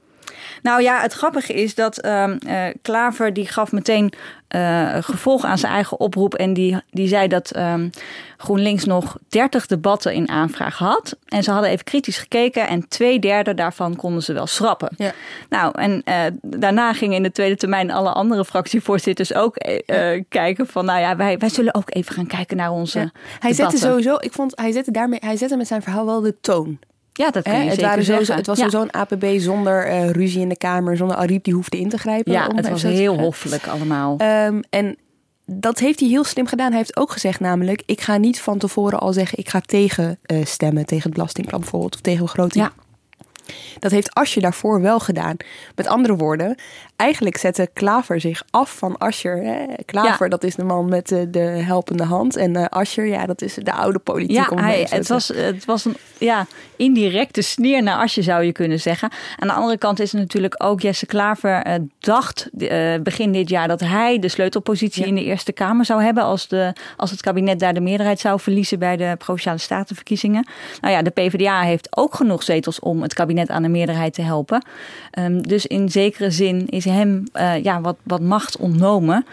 Nou 0.61 0.81
ja, 0.81 1.01
het 1.01 1.13
grappige 1.13 1.53
is 1.53 1.75
dat 1.75 2.05
uh, 2.05 2.27
uh, 2.47 2.63
Klaver 2.81 3.33
die 3.33 3.47
gaf 3.47 3.71
meteen 3.71 4.13
uh, 4.55 4.95
gevolg 4.99 5.45
aan 5.45 5.57
zijn 5.57 5.73
eigen 5.73 5.99
oproep. 5.99 6.33
En 6.33 6.53
die, 6.53 6.77
die 6.91 7.07
zei 7.07 7.27
dat 7.27 7.57
um, 7.57 7.89
GroenLinks 8.37 8.85
nog 8.85 9.17
30 9.29 9.65
debatten 9.65 10.13
in 10.13 10.29
aanvraag 10.29 10.77
had. 10.77 11.17
En 11.27 11.43
ze 11.43 11.51
hadden 11.51 11.69
even 11.69 11.83
kritisch 11.83 12.17
gekeken. 12.17 12.67
En 12.67 12.87
twee 12.87 13.19
derde 13.19 13.53
daarvan 13.53 13.95
konden 13.95 14.23
ze 14.23 14.33
wel 14.33 14.47
schrappen. 14.47 14.93
Ja. 14.97 15.11
Nou, 15.49 15.79
en 15.79 16.03
daarna 16.41 16.93
gingen 16.93 17.15
in 17.15 17.23
de 17.23 17.31
tweede 17.31 17.55
termijn 17.55 17.91
alle 17.91 18.11
andere 18.11 18.45
fractievoorzitters 18.45 19.33
ook 19.33 19.55
ja. 19.85 20.21
kijken 20.29 20.67
van... 20.67 20.85
nou 20.85 20.99
ja, 20.99 21.15
wij, 21.15 21.37
wij 21.37 21.49
zullen 21.49 21.75
ook 21.75 21.95
even 21.95 22.13
gaan 22.13 22.27
kijken 22.27 22.57
naar 22.57 22.71
onze 22.71 22.99
ja. 22.99 23.11
Hij 23.39 23.53
zette 23.53 23.77
sowieso, 23.77 24.15
ik 24.19 24.31
vond, 24.31 24.59
hij 24.59 24.71
zette, 24.71 24.91
daarmee, 24.91 25.19
hij 25.23 25.37
zette 25.37 25.57
met 25.57 25.67
zijn 25.67 25.81
verhaal 25.81 26.05
wel 26.05 26.21
de 26.21 26.35
toon. 26.41 26.79
Ja, 27.13 27.29
dat 27.29 27.43
kan 27.43 27.53
je 27.53 27.59
het, 27.59 27.69
zeker 27.69 27.85
waren 27.85 28.03
zeggen. 28.03 28.25
Zo, 28.25 28.33
het 28.33 28.47
was 28.47 28.59
ja. 28.59 28.69
zo'n 28.69 28.91
APB 28.91 29.25
zonder 29.37 29.87
uh, 29.87 30.09
ruzie 30.09 30.41
in 30.41 30.49
de 30.49 30.57
Kamer, 30.57 30.97
zonder 30.97 31.17
Ariep 31.17 31.43
die 31.43 31.53
hoefde 31.53 31.79
in 31.79 31.89
te 31.89 31.97
grijpen. 31.97 32.31
Ja, 32.31 32.49
het 32.55 32.69
was 32.69 32.83
heel 32.83 33.17
hoffelijk 33.17 33.67
allemaal. 33.67 34.21
Um, 34.21 34.61
en 34.69 34.97
dat 35.45 35.79
heeft 35.79 35.99
hij 35.99 36.09
heel 36.09 36.23
slim 36.23 36.47
gedaan. 36.47 36.69
Hij 36.69 36.77
heeft 36.77 36.97
ook 36.97 37.11
gezegd 37.11 37.39
namelijk, 37.39 37.83
ik 37.85 38.01
ga 38.01 38.17
niet 38.17 38.41
van 38.41 38.57
tevoren 38.57 38.99
al 38.99 39.13
zeggen... 39.13 39.37
ik 39.37 39.49
ga 39.49 39.59
tegen 39.59 40.19
uh, 40.31 40.45
stemmen, 40.45 40.85
tegen 40.85 41.03
het 41.03 41.13
belastingplan 41.13 41.59
bijvoorbeeld... 41.59 41.95
of 41.95 42.01
tegen 42.01 42.25
begroting. 42.25 42.63
Ja. 42.63 42.73
Dat 43.79 43.91
heeft 43.91 44.13
Asje 44.13 44.39
daarvoor 44.39 44.81
wel 44.81 44.99
gedaan. 44.99 45.37
Met 45.75 45.87
andere 45.87 46.15
woorden, 46.15 46.55
eigenlijk 47.01 47.37
zette 47.37 47.69
Klaver 47.73 48.19
zich 48.19 48.43
af 48.49 48.77
van 48.77 48.97
Ascher. 48.97 49.37
Hè? 49.43 49.65
Klaver, 49.85 50.23
Ja. 50.25 50.29
dat 50.29 50.43
is 50.43 50.55
de 50.55 50.63
man 50.63 50.89
met 50.89 51.07
de, 51.07 51.29
de 51.29 51.39
helpende 51.39 52.03
hand. 52.03 52.35
En 52.35 52.57
uh, 52.57 52.65
Ascher, 52.69 53.05
ja, 53.05 53.25
dat 53.25 53.41
is 53.41 53.53
de 53.53 53.73
oude 53.73 53.99
politiek. 53.99 54.35
Ja, 54.35 54.47
om 54.49 54.57
hij, 54.57 54.87
zo 54.87 54.95
het, 54.95 55.07
was, 55.07 55.27
het 55.27 55.65
was 55.65 55.85
een 55.85 55.95
ja, 56.17 56.45
indirecte 56.75 57.41
sneer 57.41 57.83
naar 57.83 57.97
Asje, 57.97 58.21
zou 58.21 58.43
je 58.43 58.51
kunnen 58.51 58.79
zeggen. 58.79 59.11
Aan 59.37 59.47
de 59.47 59.53
andere 59.53 59.77
kant 59.77 59.99
is 59.99 60.11
het 60.11 60.21
natuurlijk 60.21 60.63
ook 60.63 60.81
Jesse 60.81 61.05
Klaver 61.05 61.67
uh, 61.67 61.73
dacht 61.99 62.49
begin 63.03 63.31
dit 63.31 63.49
jaar 63.49 63.67
dat 63.67 63.79
hij 63.79 64.19
de 64.19 64.27
sleutelpositie 64.29 65.01
Ja. 65.01 65.07
in 65.07 65.15
de 65.15 65.23
Eerste 65.23 65.51
Kamer 65.51 65.85
zou 65.85 66.03
hebben 66.03 66.23
als, 66.23 66.47
de, 66.47 66.73
als 66.97 67.11
het 67.11 67.21
kabinet 67.21 67.59
daar 67.59 67.73
de 67.73 67.81
meerderheid 67.81 68.19
zou 68.19 68.39
verliezen 68.39 68.79
bij 68.79 68.97
de 68.97 69.15
Provinciale 69.17 69.57
Statenverkiezingen. 69.57 70.47
Nou 70.81 70.93
ja, 70.93 71.01
de 71.01 71.09
PvdA 71.09 71.61
heeft 71.61 71.97
ook 71.97 72.15
genoeg 72.15 72.43
zetels 72.43 72.79
om 72.79 73.01
het 73.01 73.13
kabinet 73.13 73.49
aan 73.49 73.63
de 73.63 73.69
meerderheid 73.69 74.13
te 74.13 74.21
helpen. 74.21 74.65
Um, 75.19 75.47
dus 75.47 75.65
in 75.65 75.89
zekere 75.89 76.31
zin 76.31 76.67
is 76.67 76.85
hem 76.91 77.23
uh, 77.33 77.63
ja, 77.63 77.81
wat, 77.81 77.97
wat 78.03 78.21
macht 78.21 78.57
ontnomen. 78.57 79.25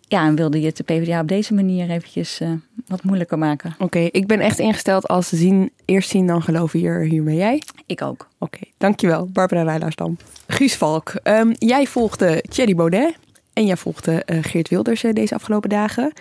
Ja, 0.00 0.26
en 0.26 0.34
wilde 0.34 0.60
je 0.60 0.66
het 0.66 0.76
de 0.76 0.82
PvdA 0.82 1.20
op 1.20 1.28
deze 1.28 1.54
manier 1.54 1.90
eventjes 1.90 2.40
uh, 2.40 2.50
wat 2.86 3.02
moeilijker 3.02 3.38
maken. 3.38 3.70
Oké, 3.72 3.84
okay, 3.84 4.04
ik 4.04 4.26
ben 4.26 4.40
echt 4.40 4.58
ingesteld 4.58 5.08
als 5.08 5.28
zien, 5.28 5.70
eerst 5.84 6.10
zien 6.10 6.26
dan 6.26 6.42
geloven 6.42 6.78
hier, 6.78 7.00
hiermee 7.00 7.36
jij. 7.36 7.62
Ik 7.86 8.02
ook. 8.02 8.28
Oké, 8.38 8.56
okay, 8.56 8.72
dankjewel. 8.78 9.28
Barbara 9.32 9.62
Rijlaarsdam. 9.62 10.16
Guus 10.46 10.76
Valk, 10.76 11.12
um, 11.24 11.54
jij 11.58 11.86
volgde 11.86 12.44
Thierry 12.48 12.74
Baudet 12.74 13.16
en 13.52 13.66
jij 13.66 13.76
volgde 13.76 14.22
uh, 14.26 14.38
Geert 14.42 14.68
Wilders 14.68 15.04
uh, 15.04 15.12
deze 15.12 15.34
afgelopen 15.34 15.68
dagen. 15.68 16.12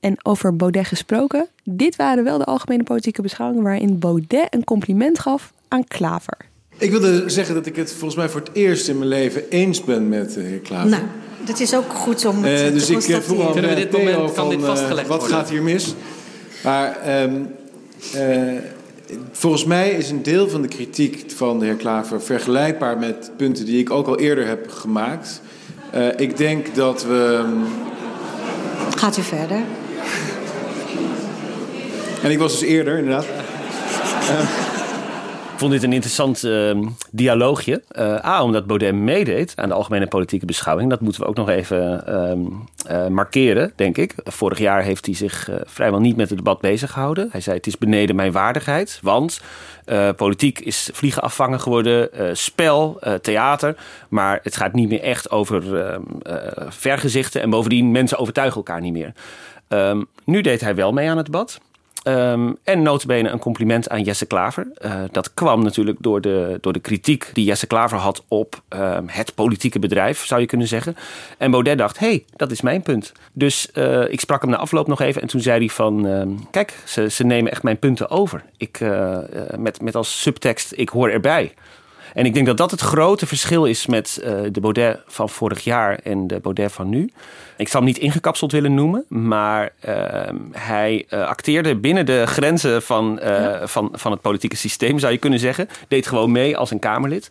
En 0.00 0.16
over 0.22 0.56
Baudet 0.56 0.86
gesproken, 0.86 1.48
dit 1.64 1.96
waren 1.96 2.24
wel 2.24 2.38
de 2.38 2.44
algemene 2.44 2.82
politieke 2.82 3.22
beschouwingen 3.22 3.64
waarin 3.64 3.98
Baudet 3.98 4.54
een 4.54 4.64
compliment 4.64 5.18
gaf 5.18 5.52
aan 5.68 5.84
Klaver. 5.84 6.49
Ik 6.80 6.90
wilde 6.90 7.22
zeggen 7.26 7.54
dat 7.54 7.66
ik 7.66 7.76
het 7.76 7.90
volgens 7.90 8.14
mij 8.14 8.28
voor 8.28 8.40
het 8.40 8.50
eerst 8.52 8.88
in 8.88 8.98
mijn 8.98 9.08
leven 9.08 9.42
eens 9.48 9.84
ben 9.84 10.08
met 10.08 10.34
de 10.34 10.40
heer 10.40 10.58
Klaver. 10.58 10.90
Nou, 10.90 11.02
dat 11.44 11.60
is 11.60 11.74
ook 11.74 11.92
goed 11.92 12.24
om 12.24 12.44
het 12.44 12.60
uh, 12.60 12.72
dus 12.72 12.86
te 12.86 12.92
ik 12.92 13.22
vroeg 13.22 13.46
al 13.46 13.52
Kunnen 13.52 13.70
we 13.70 13.76
dit 13.76 13.92
moment, 13.92 14.16
Theo 14.16 14.28
kan 14.28 14.48
dit 14.48 14.58
van, 14.58 14.68
vastgelegd 14.68 15.02
uh, 15.02 15.08
wat 15.08 15.20
worden? 15.20 15.36
gaat 15.36 15.50
hier 15.50 15.62
mis? 15.62 15.94
Maar 16.62 17.22
um, 17.22 17.48
uh, 18.14 18.52
Volgens 19.32 19.64
mij 19.64 19.90
is 19.90 20.10
een 20.10 20.22
deel 20.22 20.48
van 20.48 20.62
de 20.62 20.68
kritiek 20.68 21.24
van 21.36 21.58
de 21.58 21.64
heer 21.64 21.74
Klaver 21.74 22.22
vergelijkbaar 22.22 22.98
met 22.98 23.30
punten 23.36 23.64
die 23.64 23.78
ik 23.78 23.90
ook 23.90 24.06
al 24.06 24.18
eerder 24.18 24.46
heb 24.46 24.70
gemaakt. 24.70 25.40
Uh, 25.94 26.06
ik 26.16 26.36
denk 26.36 26.74
dat 26.74 27.04
we. 27.04 27.44
Gaat 28.96 29.16
u 29.16 29.22
verder? 29.22 29.60
En 32.22 32.30
ik 32.30 32.38
was 32.38 32.58
dus 32.58 32.68
eerder, 32.68 32.98
inderdaad. 32.98 33.26
Vond 35.60 35.72
dit 35.72 35.82
een 35.82 35.92
interessant 35.92 36.44
uh, 36.44 36.86
dialoogje. 37.10 37.82
Uh, 37.92 38.24
A, 38.24 38.42
omdat 38.42 38.66
Baudet 38.66 38.94
meedeed 38.94 39.52
aan 39.56 39.68
de 39.68 39.74
algemene 39.74 40.06
politieke 40.06 40.46
beschouwing. 40.46 40.90
Dat 40.90 41.00
moeten 41.00 41.20
we 41.20 41.26
ook 41.26 41.36
nog 41.36 41.48
even 41.48 42.04
uh, 42.90 43.06
markeren, 43.06 43.72
denk 43.76 43.96
ik. 43.96 44.14
Vorig 44.24 44.58
jaar 44.58 44.82
heeft 44.82 45.06
hij 45.06 45.14
zich 45.14 45.50
vrijwel 45.64 46.00
niet 46.00 46.16
met 46.16 46.28
het 46.28 46.38
debat 46.38 46.60
bezig 46.60 46.90
gehouden. 46.90 47.28
Hij 47.30 47.40
zei: 47.40 47.56
Het 47.56 47.66
is 47.66 47.78
beneden 47.78 48.16
mijn 48.16 48.32
waardigheid. 48.32 48.98
Want 49.02 49.40
politiek 50.16 50.58
is 50.58 50.90
vliegen 50.92 51.22
afvangen 51.22 51.60
geworden, 51.60 52.08
spel, 52.36 53.00
theater. 53.22 53.76
Maar 54.08 54.40
het 54.42 54.56
gaat 54.56 54.72
niet 54.72 54.88
meer 54.88 55.02
echt 55.02 55.30
over 55.30 55.80
ehm, 55.80 56.02
vergezichten. 56.68 57.42
En 57.42 57.50
bovendien, 57.50 57.90
mensen 57.90 58.18
overtuigen 58.18 58.56
elkaar 58.56 58.80
niet 58.80 58.92
meer. 58.92 59.12
Nu 60.24 60.40
deed 60.40 60.60
hij 60.60 60.74
wel 60.74 60.92
mee 60.92 61.10
aan 61.10 61.16
het 61.16 61.26
debat. 61.26 61.60
Um, 62.04 62.56
en 62.64 62.82
notabene 62.82 63.28
een 63.28 63.38
compliment 63.38 63.88
aan 63.88 64.02
Jesse 64.02 64.26
Klaver. 64.26 64.66
Uh, 64.84 64.94
dat 65.10 65.34
kwam 65.34 65.62
natuurlijk 65.62 65.96
door 66.00 66.20
de, 66.20 66.58
door 66.60 66.72
de 66.72 66.80
kritiek 66.80 67.30
die 67.32 67.44
Jesse 67.44 67.66
Klaver 67.66 67.98
had 67.98 68.24
op 68.28 68.62
um, 68.68 69.04
het 69.06 69.34
politieke 69.34 69.78
bedrijf, 69.78 70.24
zou 70.24 70.40
je 70.40 70.46
kunnen 70.46 70.66
zeggen. 70.66 70.96
En 71.38 71.50
Baudet 71.50 71.78
dacht, 71.78 71.98
hé, 71.98 72.06
hey, 72.06 72.24
dat 72.36 72.50
is 72.50 72.60
mijn 72.60 72.82
punt. 72.82 73.12
Dus 73.32 73.68
uh, 73.74 74.12
ik 74.12 74.20
sprak 74.20 74.42
hem 74.42 74.50
na 74.50 74.56
afloop 74.56 74.86
nog 74.86 75.00
even 75.00 75.22
en 75.22 75.28
toen 75.28 75.40
zei 75.40 75.58
hij 75.58 75.68
van... 75.68 76.04
Um, 76.04 76.50
kijk, 76.50 76.74
ze, 76.84 77.10
ze 77.10 77.24
nemen 77.24 77.50
echt 77.50 77.62
mijn 77.62 77.78
punten 77.78 78.10
over. 78.10 78.44
Ik, 78.56 78.80
uh, 78.80 79.18
met, 79.56 79.82
met 79.82 79.94
als 79.94 80.20
subtekst, 80.20 80.72
ik 80.76 80.88
hoor 80.88 81.10
erbij. 81.10 81.54
En 82.14 82.24
ik 82.24 82.34
denk 82.34 82.46
dat 82.46 82.56
dat 82.56 82.70
het 82.70 82.80
grote 82.80 83.26
verschil 83.26 83.64
is 83.64 83.86
met 83.86 84.20
uh, 84.24 84.32
de 84.52 84.60
Baudet 84.60 85.00
van 85.06 85.28
vorig 85.28 85.64
jaar 85.64 85.98
en 86.02 86.26
de 86.26 86.40
Baudet 86.40 86.72
van 86.72 86.88
nu. 86.88 87.12
Ik 87.56 87.68
zal 87.68 87.80
hem 87.80 87.88
niet 87.88 87.98
ingekapseld 87.98 88.52
willen 88.52 88.74
noemen, 88.74 89.04
maar 89.08 89.72
uh, 89.88 89.94
hij 90.52 91.06
uh, 91.10 91.26
acteerde 91.26 91.76
binnen 91.76 92.06
de 92.06 92.26
grenzen 92.26 92.82
van, 92.82 93.18
ja. 93.22 93.66
van, 93.66 93.88
van 93.92 94.10
het 94.10 94.20
politieke 94.20 94.56
systeem, 94.56 94.98
zou 94.98 95.12
je 95.12 95.18
kunnen 95.18 95.38
zeggen. 95.38 95.68
Deed 95.88 96.06
gewoon 96.06 96.32
mee 96.32 96.56
als 96.56 96.70
een 96.70 96.78
Kamerlid 96.78 97.30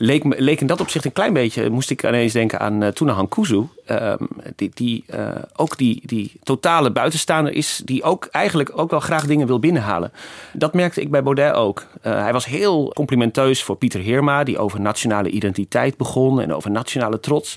leek, 0.00 0.24
leek 0.38 0.60
in 0.60 0.66
dat 0.66 0.80
opzicht 0.80 1.04
een 1.04 1.12
klein 1.12 1.32
beetje, 1.32 1.70
moest 1.70 1.90
ik 1.90 2.02
ineens 2.02 2.32
denken 2.32 2.60
aan 2.60 2.82
uh, 2.82 2.88
Tuna 2.88 3.12
Hankuzu. 3.12 3.66
Uh, 3.86 4.12
die, 4.56 4.70
die 4.74 5.04
uh, 5.14 5.28
ook 5.56 5.76
die, 5.76 6.02
die 6.04 6.32
totale 6.42 6.90
buitenstaander 6.90 7.52
is, 7.52 7.82
die 7.84 8.02
ook 8.02 8.28
eigenlijk 8.30 8.78
ook 8.78 8.90
wel 8.90 9.00
graag 9.00 9.26
dingen 9.26 9.46
wil 9.46 9.58
binnenhalen. 9.58 10.12
Dat 10.52 10.74
merkte 10.74 11.00
ik 11.00 11.10
bij 11.10 11.22
Baudet 11.22 11.52
ook. 11.52 11.86
hij 12.00 12.32
was 12.32 12.46
heel 12.46 12.92
complimenteus 12.94 13.62
voor 13.62 13.76
Pieter 13.76 14.00
Heerma, 14.00 14.44
die 14.44 14.58
over 14.58 14.80
nationale 14.80 15.30
identiteit 15.30 15.96
begon 15.96 16.40
en 16.40 16.54
over 16.54 16.70
nationale 16.70 17.20
trots. 17.20 17.56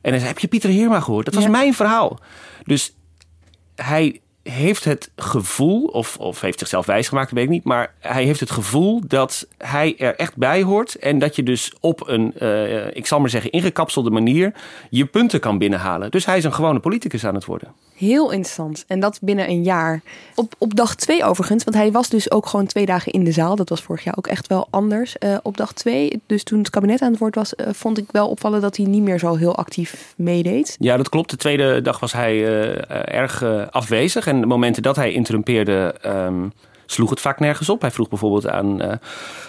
En 0.00 0.10
hij 0.10 0.18
zei: 0.18 0.32
Heb 0.32 0.38
je 0.38 0.48
Pieter 0.48 0.70
Heerma 0.70 1.00
gehoord? 1.00 1.24
Dat 1.24 1.34
was 1.34 1.44
ja. 1.44 1.50
mijn 1.50 1.74
verhaal. 1.74 2.18
Dus 2.64 2.94
hij 3.74 4.20
heeft 4.48 4.84
het 4.84 5.10
gevoel, 5.16 5.84
of, 5.84 6.16
of 6.18 6.40
heeft 6.40 6.58
zichzelf 6.58 6.86
wijsgemaakt, 6.86 7.30
weet 7.30 7.44
ik 7.44 7.50
niet. 7.50 7.64
Maar 7.64 7.94
hij 8.00 8.24
heeft 8.24 8.40
het 8.40 8.50
gevoel 8.50 9.00
dat 9.06 9.46
hij 9.58 9.94
er 9.98 10.16
echt 10.16 10.36
bij 10.36 10.62
hoort. 10.62 10.94
En 10.94 11.18
dat 11.18 11.36
je 11.36 11.42
dus 11.42 11.72
op 11.80 12.08
een, 12.08 12.34
uh, 12.40 12.96
ik 12.96 13.06
zal 13.06 13.20
maar 13.20 13.30
zeggen, 13.30 13.50
ingekapselde 13.50 14.10
manier 14.10 14.52
je 14.90 15.06
punten 15.06 15.40
kan 15.40 15.58
binnenhalen. 15.58 16.10
Dus 16.10 16.26
hij 16.26 16.36
is 16.36 16.44
een 16.44 16.54
gewone 16.54 16.80
politicus 16.80 17.26
aan 17.26 17.34
het 17.34 17.44
worden. 17.44 17.72
Heel 17.96 18.30
interessant. 18.30 18.84
En 18.86 19.00
dat 19.00 19.18
binnen 19.22 19.48
een 19.48 19.62
jaar. 19.62 20.02
Op, 20.34 20.54
op 20.58 20.74
dag 20.74 20.94
twee 20.94 21.24
overigens, 21.24 21.64
want 21.64 21.76
hij 21.76 21.92
was 21.92 22.08
dus 22.08 22.30
ook 22.30 22.46
gewoon 22.46 22.66
twee 22.66 22.86
dagen 22.86 23.12
in 23.12 23.24
de 23.24 23.32
zaal. 23.32 23.56
Dat 23.56 23.68
was 23.68 23.82
vorig 23.82 24.04
jaar 24.04 24.16
ook 24.16 24.26
echt 24.26 24.46
wel 24.46 24.66
anders. 24.70 25.16
Uh, 25.18 25.36
op 25.42 25.56
dag 25.56 25.72
twee, 25.72 26.20
dus 26.26 26.42
toen 26.42 26.58
het 26.58 26.70
kabinet 26.70 27.00
aan 27.00 27.10
het 27.10 27.18
woord 27.18 27.34
was, 27.34 27.52
uh, 27.56 27.66
vond 27.72 27.98
ik 27.98 28.04
wel 28.10 28.28
opvallen 28.28 28.60
dat 28.60 28.76
hij 28.76 28.86
niet 28.86 29.02
meer 29.02 29.18
zo 29.18 29.34
heel 29.34 29.56
actief 29.56 30.14
meedeed. 30.16 30.76
Ja, 30.78 30.96
dat 30.96 31.08
klopt. 31.08 31.30
De 31.30 31.36
tweede 31.36 31.82
dag 31.82 32.00
was 32.00 32.12
hij 32.12 32.44
erg 33.04 33.44
afwezig. 33.70 34.26
En 34.26 34.35
de 34.40 34.46
momenten 34.46 34.82
dat 34.82 34.96
hij 34.96 35.12
interrumpeerde, 35.12 35.94
um, 36.06 36.52
sloeg 36.86 37.10
het 37.10 37.20
vaak 37.20 37.40
nergens 37.40 37.68
op. 37.68 37.80
Hij 37.80 37.90
vroeg 37.90 38.08
bijvoorbeeld 38.08 38.48
aan 38.48 38.82
uh, 38.82 38.92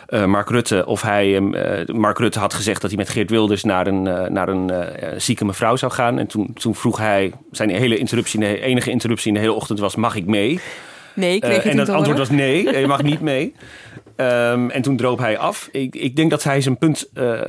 uh, 0.10 0.26
Mark 0.26 0.50
Rutte 0.50 0.86
of 0.86 1.02
hij. 1.02 1.40
Uh, 1.40 1.86
Mark 1.86 2.18
Rutte 2.18 2.40
had 2.40 2.54
gezegd 2.54 2.82
dat 2.82 2.90
hij 2.90 3.00
met 3.00 3.10
Geert 3.10 3.30
Wilders 3.30 3.64
naar 3.64 3.88
een, 3.88 4.04
naar 4.34 4.50
een 4.50 4.72
zieke 5.18 5.46
mevrouw 5.46 5.76
zou 5.76 5.92
gaan. 5.92 6.20
En 6.20 6.28
toen, 6.28 6.54
toen 6.54 6.76
vroeg 6.76 6.98
hij. 6.98 7.34
Zijn 7.52 7.70
hele 7.70 7.98
interruptie, 7.98 8.40
de 8.40 8.62
enige 8.62 8.92
interruptie 8.92 9.28
in 9.28 9.34
de 9.34 9.40
hele 9.40 9.54
ochtend 9.54 9.80
was: 9.80 9.96
mag 9.96 10.16
ik 10.16 10.26
mee? 10.26 10.60
Nee, 11.14 11.36
ik 11.36 11.42
kreeg 11.42 11.64
het 11.64 11.72
En 11.72 11.78
het 11.78 11.90
antwoord 11.90 12.18
was 12.18 12.30
nee, 12.30 12.80
je 12.80 12.88
mag 12.88 13.04
niet 13.04 13.22
mee. 13.22 13.54
Um, 14.20 14.70
en 14.70 14.82
toen 14.82 14.98
droop 14.98 15.20
hij 15.20 15.38
af. 15.38 15.70
Ik, 15.72 15.96
ik 15.96 16.16
denk 16.16 16.30
dat 16.30 16.44
hij 16.44 16.62
zijn 16.62 16.78
punt 16.78 17.10
uh, 17.14 17.42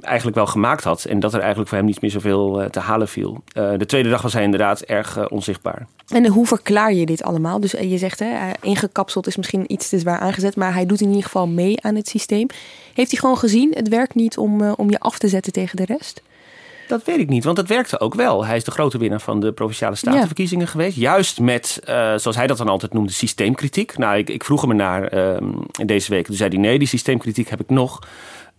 eigenlijk 0.00 0.36
wel 0.36 0.46
gemaakt 0.46 0.84
had. 0.84 1.04
En 1.04 1.20
dat 1.20 1.32
er 1.32 1.38
eigenlijk 1.38 1.68
voor 1.68 1.78
hem 1.78 1.86
niet 1.86 2.00
meer 2.00 2.10
zoveel 2.10 2.62
uh, 2.62 2.68
te 2.68 2.80
halen 2.80 3.08
viel. 3.08 3.42
De 3.52 3.86
tweede 3.86 4.08
dag 4.08 4.22
was 4.22 4.32
hij 4.32 4.42
inderdaad 4.42 4.80
erg 4.80 5.30
onzichtbaar. 5.30 5.86
En 6.08 6.26
hoe 6.26 6.46
verklaar 6.46 6.92
je 6.92 7.06
dit 7.06 7.22
allemaal? 7.22 7.60
Dus 7.60 7.70
je 7.70 7.98
zegt, 7.98 8.18
hè, 8.18 8.50
ingekapseld 8.60 9.26
is 9.26 9.36
misschien 9.36 9.72
iets 9.72 9.88
te 9.88 9.98
zwaar 9.98 10.18
aangezet. 10.18 10.56
Maar 10.56 10.74
hij 10.74 10.86
doet 10.86 11.00
in 11.00 11.08
ieder 11.08 11.22
geval 11.22 11.46
mee 11.48 11.82
aan 11.82 11.94
het 11.94 12.08
systeem. 12.08 12.46
Heeft 12.94 13.10
hij 13.10 13.20
gewoon 13.20 13.38
gezien, 13.38 13.72
het 13.74 13.88
werkt 13.88 14.14
niet 14.14 14.38
om, 14.38 14.70
om 14.70 14.90
je 14.90 14.98
af 15.00 15.18
te 15.18 15.28
zetten 15.28 15.52
tegen 15.52 15.76
de 15.76 15.84
rest? 15.84 16.22
Dat 16.90 17.04
weet 17.04 17.18
ik 17.18 17.28
niet, 17.28 17.44
want 17.44 17.56
het 17.56 17.68
werkte 17.68 18.00
ook 18.00 18.14
wel. 18.14 18.44
Hij 18.44 18.56
is 18.56 18.64
de 18.64 18.70
grote 18.70 18.98
winnaar 18.98 19.20
van 19.20 19.40
de 19.40 19.52
provinciale 19.52 19.94
statenverkiezingen 19.94 20.64
ja. 20.64 20.70
geweest. 20.70 20.96
Juist 20.96 21.40
met, 21.40 21.80
uh, 21.82 21.94
zoals 21.94 22.36
hij 22.36 22.46
dat 22.46 22.58
dan 22.58 22.68
altijd 22.68 22.92
noemde, 22.92 23.12
systeemkritiek. 23.12 23.98
Nou, 23.98 24.18
ik, 24.18 24.30
ik 24.30 24.44
vroeg 24.44 24.60
hem 24.60 24.76
naar 24.76 25.14
uh, 25.14 25.36
deze 25.84 26.10
week. 26.10 26.26
Toen 26.26 26.36
zei 26.36 26.50
hij, 26.50 26.58
nee, 26.58 26.78
die 26.78 26.88
systeemkritiek 26.88 27.48
heb 27.48 27.60
ik 27.60 27.68
nog. 27.68 27.98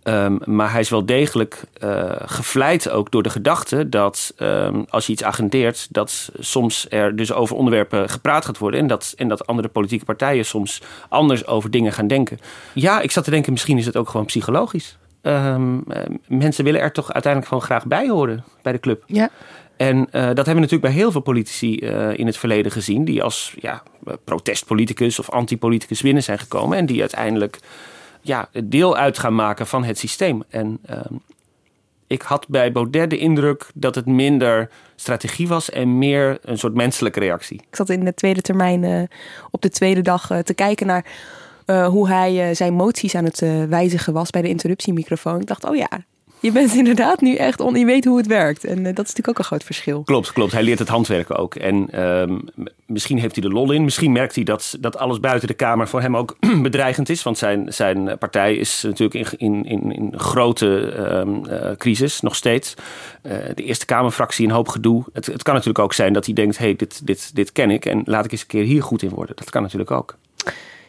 Um, 0.04 0.38
maar 0.44 0.70
hij 0.70 0.80
is 0.80 0.88
wel 0.88 1.06
degelijk 1.06 1.64
uh, 1.84 2.12
gevleid 2.16 2.90
ook 2.90 3.10
door 3.10 3.22
de 3.22 3.30
gedachte 3.30 3.88
dat 3.88 4.34
um, 4.38 4.84
als 4.88 5.06
je 5.06 5.12
iets 5.12 5.24
agendeert, 5.24 5.86
dat 5.90 6.30
soms 6.38 6.86
er 6.88 7.16
dus 7.16 7.32
over 7.32 7.56
onderwerpen 7.56 8.08
gepraat 8.10 8.44
gaat 8.44 8.58
worden 8.58 8.80
en 8.80 8.86
dat, 8.86 9.14
en 9.16 9.28
dat 9.28 9.46
andere 9.46 9.68
politieke 9.68 10.04
partijen 10.04 10.44
soms 10.44 10.82
anders 11.08 11.46
over 11.46 11.70
dingen 11.70 11.92
gaan 11.92 12.06
denken. 12.06 12.38
Ja, 12.72 13.00
ik 13.00 13.10
zat 13.10 13.24
te 13.24 13.30
denken, 13.30 13.52
misschien 13.52 13.78
is 13.78 13.86
het 13.86 13.96
ook 13.96 14.08
gewoon 14.08 14.26
psychologisch. 14.26 14.96
Um, 15.22 15.84
mensen 16.26 16.64
willen 16.64 16.80
er 16.80 16.92
toch 16.92 17.12
uiteindelijk 17.12 17.52
gewoon 17.52 17.66
graag 17.66 17.86
bij 17.86 18.08
horen 18.08 18.44
bij 18.62 18.72
de 18.72 18.80
club. 18.80 19.04
Ja. 19.06 19.30
En 19.76 19.96
uh, 19.96 20.04
dat 20.12 20.22
hebben 20.22 20.54
we 20.54 20.60
natuurlijk 20.60 20.82
bij 20.82 20.92
heel 20.92 21.12
veel 21.12 21.20
politici 21.20 21.78
uh, 21.80 22.18
in 22.18 22.26
het 22.26 22.36
verleden 22.36 22.72
gezien, 22.72 23.04
die 23.04 23.22
als 23.22 23.54
ja, 23.60 23.82
protestpoliticus 24.24 25.18
of 25.18 25.30
antipoliticus 25.30 26.02
binnen 26.02 26.22
zijn 26.22 26.38
gekomen 26.38 26.78
en 26.78 26.86
die 26.86 27.00
uiteindelijk 27.00 27.58
ja, 28.20 28.48
deel 28.64 28.96
uit 28.96 29.18
gaan 29.18 29.34
maken 29.34 29.66
van 29.66 29.84
het 29.84 29.98
systeem. 29.98 30.42
En 30.48 30.78
uh, 30.90 30.96
ik 32.06 32.22
had 32.22 32.48
bij 32.48 32.72
Baudet 32.72 33.10
de 33.10 33.18
indruk 33.18 33.70
dat 33.74 33.94
het 33.94 34.06
minder 34.06 34.70
strategie 34.96 35.48
was 35.48 35.70
en 35.70 35.98
meer 35.98 36.38
een 36.42 36.58
soort 36.58 36.74
menselijke 36.74 37.20
reactie. 37.20 37.60
Ik 37.68 37.76
zat 37.76 37.88
in 37.88 38.04
de 38.04 38.14
tweede 38.14 38.40
termijn 38.40 39.08
op 39.50 39.62
de 39.62 39.70
tweede 39.70 40.00
dag 40.00 40.26
te 40.42 40.54
kijken 40.54 40.86
naar 40.86 41.04
uh, 41.66 41.86
hoe 41.86 42.08
hij 42.08 42.48
uh, 42.48 42.56
zijn 42.56 42.74
moties 42.74 43.14
aan 43.14 43.24
het 43.24 43.40
uh, 43.40 43.64
wijzigen 43.64 44.12
was 44.12 44.30
bij 44.30 44.42
de 44.42 44.48
interruptiemicrofoon. 44.48 45.40
Ik 45.40 45.46
dacht, 45.46 45.64
oh 45.64 45.76
ja, 45.76 45.88
je 46.40 46.52
bent 46.52 46.74
inderdaad 46.82 47.20
nu 47.20 47.34
echt 47.34 47.60
on, 47.60 47.74
je 47.74 47.84
weet 47.84 48.04
hoe 48.04 48.16
het 48.16 48.26
werkt. 48.26 48.64
En 48.64 48.82
dat 48.82 48.84
is 48.84 48.96
natuurlijk 48.96 49.28
ook 49.28 49.38
een 49.38 49.44
groot 49.44 49.64
verschil. 49.64 50.02
Klopt, 50.02 50.32
klopt. 50.32 50.52
Hij 50.52 50.62
leert 50.62 50.78
het 50.78 50.88
handwerken 50.88 51.36
ook. 51.36 51.54
En 51.54 52.02
um, 52.02 52.44
misschien 52.86 53.18
heeft 53.18 53.34
hij 53.34 53.48
de 53.48 53.54
lol 53.54 53.72
in. 53.72 53.84
Misschien 53.84 54.12
merkt 54.12 54.34
hij 54.34 54.44
dat, 54.44 54.76
dat 54.80 54.96
alles 54.96 55.20
buiten 55.20 55.48
de 55.48 55.54
Kamer 55.54 55.88
voor 55.88 56.00
hem 56.00 56.16
ook 56.16 56.36
bedreigend 56.62 57.08
is. 57.08 57.22
Want 57.22 57.38
zijn, 57.38 57.72
zijn 57.72 58.18
partij 58.18 58.54
is 58.54 58.82
natuurlijk 58.82 59.32
in, 59.32 59.64
in, 59.64 59.92
in, 59.92 60.12
grote 60.16 60.66
um, 60.66 61.42
crisis 61.76 62.20
nog 62.20 62.34
steeds. 62.34 62.74
de 63.54 63.54
Eerste 63.54 63.86
Kamerfractie 63.86 64.46
een 64.46 64.54
hoop 64.54 64.68
gedoe. 64.68 65.04
Het, 65.12 65.26
het 65.26 65.42
kan 65.42 65.54
natuurlijk 65.54 65.84
ook 65.84 65.92
zijn 65.92 66.12
dat 66.12 66.24
hij 66.24 66.34
denkt, 66.34 66.58
hey, 66.58 66.76
dit, 66.76 67.06
dit, 67.06 67.34
dit 67.34 67.52
ken 67.52 67.70
ik. 67.70 67.86
En 67.86 68.02
laat 68.04 68.24
ik 68.24 68.32
eens 68.32 68.40
een 68.40 68.46
keer 68.46 68.64
hier 68.64 68.82
goed 68.82 69.02
in 69.02 69.10
worden. 69.10 69.36
Dat 69.36 69.50
kan 69.50 69.62
natuurlijk 69.62 69.90
ook. 69.90 70.16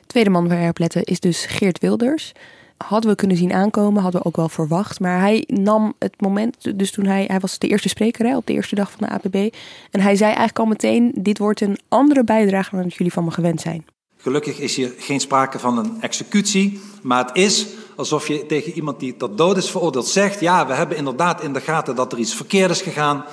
Tweede 0.08 0.30
man 0.30 0.48
waar 0.48 0.70
op 0.70 0.80
letten 0.80 1.04
is 1.04 1.20
dus 1.20 1.46
Geert 1.46 1.80
Wilders. 1.80 2.32
Hadden 2.78 3.10
we 3.10 3.16
kunnen 3.16 3.38
zien 3.38 3.54
aankomen, 3.54 4.02
hadden 4.02 4.22
we 4.22 4.28
ook 4.28 4.36
wel 4.36 4.50
verwacht. 4.50 5.00
Maar 5.00 5.20
hij 5.20 5.44
nam 5.48 5.94
het 6.00 6.22
moment, 6.22 6.78
dus 6.78 6.92
toen 6.92 7.06
hij, 7.06 7.24
hij 7.28 7.40
was 7.40 7.58
de 7.60 7.68
eerste 7.68 7.90
spreker 7.90 8.26
hè, 8.26 8.38
op 8.38 8.48
de 8.48 8.54
eerste 8.54 8.76
dag 8.76 8.92
van 8.92 9.08
de 9.08 9.14
APB. 9.14 9.54
En 9.92 10.00
hij 10.02 10.16
zei 10.16 10.30
eigenlijk 10.30 10.60
al 10.60 10.66
meteen, 10.66 11.12
dit 11.16 11.38
wordt 11.38 11.62
een 11.62 11.78
andere 11.90 12.24
bijdrage 12.24 12.76
dan 12.76 12.88
jullie 12.88 13.14
van 13.14 13.24
me 13.24 13.32
gewend 13.32 13.62
zijn. 13.62 13.86
Gelukkig 14.18 14.60
is 14.60 14.76
hier 14.76 14.94
geen 14.98 15.20
sprake 15.20 15.60
van 15.60 15.78
een 15.78 16.02
executie, 16.02 16.82
maar 17.02 17.26
het 17.26 17.36
is 17.36 17.68
alsof 17.96 18.28
je 18.28 18.46
tegen 18.46 18.74
iemand 18.74 19.00
die 19.00 19.18
tot 19.18 19.38
dood 19.38 19.58
is 19.58 19.72
veroordeeld 19.72 20.08
zegt, 20.08 20.40
ja, 20.40 20.68
we 20.68 20.74
hebben 20.74 20.98
inderdaad 20.98 21.44
in 21.44 21.54
de 21.54 21.62
gaten 21.62 21.96
dat 21.96 22.12
er 22.12 22.18
iets 22.18 22.36
verkeerd 22.36 22.72
is 22.72 22.82
gegaan 22.82 23.26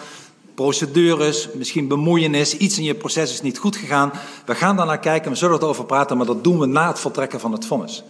procedures, 0.60 1.48
misschien 1.52 1.88
bemoeienis, 1.88 2.56
iets 2.56 2.78
in 2.78 2.84
je 2.84 2.94
proces 2.94 3.32
is 3.32 3.40
niet 3.40 3.58
goed 3.58 3.76
gegaan. 3.76 4.12
We 4.46 4.54
gaan 4.54 4.76
daar 4.76 4.86
naar 4.86 4.98
kijken, 4.98 5.30
we 5.30 5.36
zullen 5.36 5.60
erover 5.60 5.84
praten, 5.84 6.16
maar 6.16 6.26
dat 6.26 6.44
doen 6.44 6.58
we 6.58 6.66
na 6.66 6.88
het 6.88 6.98
voltrekken 6.98 7.40
van 7.40 7.52
het 7.52 7.66
vonnis. 7.66 8.04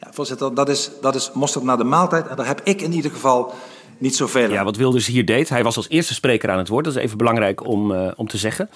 Ja, 0.00 0.08
voorzitter, 0.12 0.54
dat 0.54 0.68
is, 0.68 0.90
dat 1.00 1.14
is 1.14 1.30
mosterd 1.34 1.64
naar 1.64 1.76
de 1.76 1.84
maaltijd. 1.84 2.26
En 2.26 2.36
daar 2.36 2.46
heb 2.46 2.60
ik 2.64 2.82
in 2.82 2.92
ieder 2.92 3.10
geval 3.10 3.54
niet 3.98 4.16
zoveel. 4.16 4.50
Ja, 4.50 4.64
wat 4.64 4.76
Wilders 4.76 5.06
hier 5.06 5.24
deed, 5.24 5.48
hij 5.48 5.62
was 5.62 5.76
als 5.76 5.88
eerste 5.88 6.14
spreker 6.14 6.50
aan 6.50 6.58
het 6.58 6.68
woord. 6.68 6.84
Dat 6.84 6.96
is 6.96 7.02
even 7.02 7.18
belangrijk 7.18 7.66
om, 7.66 7.90
uh, 7.90 8.10
om 8.16 8.28
te 8.28 8.38
zeggen. 8.38 8.70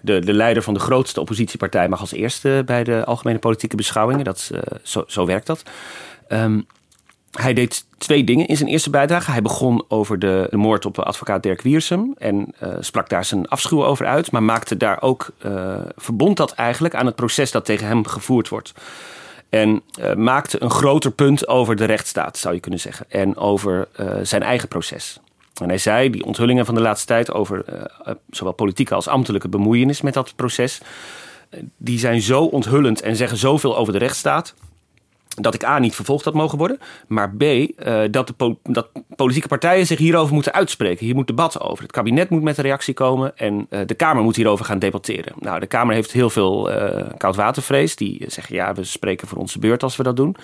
De, 0.00 0.18
de 0.18 0.32
leider 0.32 0.62
van 0.62 0.74
de 0.74 0.80
grootste 0.80 1.20
oppositiepartij 1.20 1.88
mag 1.88 2.00
als 2.00 2.12
eerste 2.12 2.62
bij 2.66 2.84
de 2.84 3.04
algemene 3.04 3.38
politieke 3.38 3.76
beschouwingen. 3.76 4.24
Dat, 4.24 4.50
uh, 4.52 4.60
zo, 4.82 5.04
zo 5.06 5.26
werkt 5.26 5.46
dat. 5.46 5.62
Um, 6.28 6.66
hij 7.34 7.54
deed 7.54 7.86
twee 7.98 8.24
dingen 8.24 8.46
in 8.46 8.56
zijn 8.56 8.68
eerste 8.68 8.90
bijdrage. 8.90 9.30
Hij 9.30 9.42
begon 9.42 9.84
over 9.88 10.18
de, 10.18 10.48
moord 10.50 10.86
op 10.86 10.98
advocaat 10.98 11.42
Dirk 11.42 11.62
Wiersum 11.62 12.14
en 12.18 12.54
uh, 12.62 12.68
sprak 12.80 13.08
daar 13.08 13.24
zijn 13.24 13.48
afschuw 13.48 13.84
over 13.84 14.06
uit, 14.06 14.30
maar 14.30 14.42
maakte 14.42 14.76
daar 14.76 15.02
ook, 15.02 15.30
uh, 15.46 15.74
verbond 15.96 16.36
dat 16.36 16.52
eigenlijk 16.52 16.94
aan 16.94 17.06
het 17.06 17.14
proces 17.14 17.50
dat 17.50 17.64
tegen 17.64 17.86
hem 17.86 18.06
gevoerd 18.06 18.48
wordt. 18.48 18.72
En 19.48 19.82
uh, 20.00 20.14
maakte 20.14 20.62
een 20.62 20.70
groter 20.70 21.10
punt 21.10 21.48
over 21.48 21.76
de 21.76 21.84
rechtsstaat, 21.84 22.38
zou 22.38 22.54
je 22.54 22.60
kunnen 22.60 22.80
zeggen, 22.80 23.06
en 23.08 23.36
over 23.36 23.88
zijn 24.22 24.42
eigen 24.42 24.68
proces. 24.68 25.20
En 25.62 25.68
hij 25.68 25.78
zei, 25.78 26.10
die 26.10 26.24
onthullingen 26.24 26.64
van 26.64 26.74
de 26.74 26.80
laatste 26.80 27.06
tijd 27.06 27.32
over 27.32 27.64
zowel 28.30 28.52
politieke 28.52 28.94
als 28.94 29.08
ambtelijke 29.08 29.48
bemoeienis 29.48 30.00
met 30.00 30.14
dat 30.14 30.36
proces, 30.36 30.80
die 31.76 31.98
zijn 31.98 32.20
zo 32.20 32.44
onthullend 32.44 33.00
en 33.00 33.16
zeggen 33.16 33.38
zoveel 33.38 33.76
over 33.76 33.92
de 33.92 33.98
rechtsstaat 33.98 34.54
dat 35.34 35.54
ik 35.54 35.64
A 35.64 35.78
niet 35.78 35.94
vervolgd 35.94 36.24
had 36.24 36.34
mogen 36.34 36.58
worden. 36.58 36.78
Maar 37.06 37.30
B, 37.36 37.42
uh, 37.42 37.66
dat, 38.10 38.26
de 38.36 38.56
dat 38.62 38.88
politieke 39.16 39.48
partijen 39.48 39.86
zich 39.86 39.98
hierover 39.98 40.34
moeten 40.34 40.52
uitspreken. 40.52 41.06
Hier 41.06 41.14
moet 41.14 41.26
debat 41.26 41.60
over. 41.60 41.82
Het 41.82 41.92
kabinet 41.92 42.30
moet 42.30 42.42
met 42.42 42.56
een 42.56 42.64
reactie 42.64 42.94
komen 42.94 43.36
en 43.36 43.66
uh, 43.70 43.80
de 43.86 43.94
Kamer 43.94 44.22
moet 44.22 44.36
hierover 44.36 44.64
gaan 44.64 44.78
debatteren. 44.78 45.32
Nou, 45.38 45.60
de 45.60 45.66
Kamer 45.66 45.94
heeft 45.94 46.12
heel 46.12 46.30
veel 46.30 46.72
uh, 46.72 47.02
koudwatervrees. 47.16 47.96
Die 47.96 48.24
zeggen 48.26 48.54
ja, 48.54 48.74
we 48.74 48.84
spreken 48.84 49.28
voor 49.28 49.38
onze 49.38 49.58
beurt 49.58 49.82
als 49.82 49.96
we 49.96 50.02
dat 50.02 50.16
doen. 50.16 50.36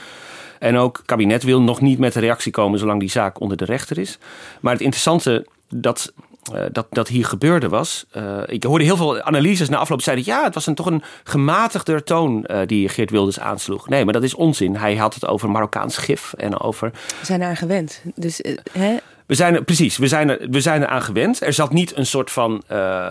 En 0.58 0.76
ook 0.76 0.96
het 0.96 1.06
kabinet 1.06 1.42
wil 1.42 1.62
nog 1.62 1.80
niet 1.80 1.98
met 1.98 2.14
een 2.14 2.20
reactie 2.20 2.52
komen 2.52 2.78
zolang 2.78 3.00
die 3.00 3.10
zaak 3.10 3.40
onder 3.40 3.56
de 3.56 3.64
rechter 3.64 3.98
is. 3.98 4.18
Maar 4.60 4.72
het 4.72 4.82
interessante 4.82 5.46
dat 5.68 6.12
uh, 6.54 6.62
dat, 6.72 6.86
dat 6.90 7.08
hier 7.08 7.24
gebeurde 7.24 7.68
was. 7.68 8.04
Uh, 8.16 8.42
ik 8.46 8.62
hoorde 8.62 8.84
heel 8.84 8.96
veel 8.96 9.22
analyses 9.22 9.68
na 9.68 9.76
afloop 9.76 10.02
zeiden... 10.02 10.24
ja, 10.26 10.44
het 10.44 10.54
was 10.54 10.66
een, 10.66 10.74
toch 10.74 10.86
een 10.86 11.02
gematigder 11.24 12.04
toon 12.04 12.44
uh, 12.46 12.60
die 12.66 12.88
Geert 12.88 13.10
Wilders 13.10 13.40
aansloeg. 13.40 13.88
Nee, 13.88 14.04
maar 14.04 14.12
dat 14.12 14.22
is 14.22 14.34
onzin. 14.34 14.76
Hij 14.76 14.96
had 14.96 15.14
het 15.14 15.26
over 15.26 15.50
Marokkaans 15.50 15.96
gif 15.96 16.32
en 16.32 16.60
over... 16.60 16.90
We 17.20 17.26
zijn 17.26 17.40
eraan 17.40 17.56
gewend. 17.56 18.02
Dus, 18.14 18.40
hè? 18.72 18.96
We 19.26 19.34
zijn 19.34 19.54
er, 19.54 19.64
precies, 19.64 19.96
we 19.96 20.08
zijn, 20.08 20.30
er, 20.30 20.46
we 20.50 20.60
zijn 20.60 20.82
eraan 20.82 21.02
gewend. 21.02 21.42
Er 21.42 21.52
zat 21.52 21.72
niet 21.72 21.96
een 21.96 22.06
soort 22.06 22.30
van 22.30 22.62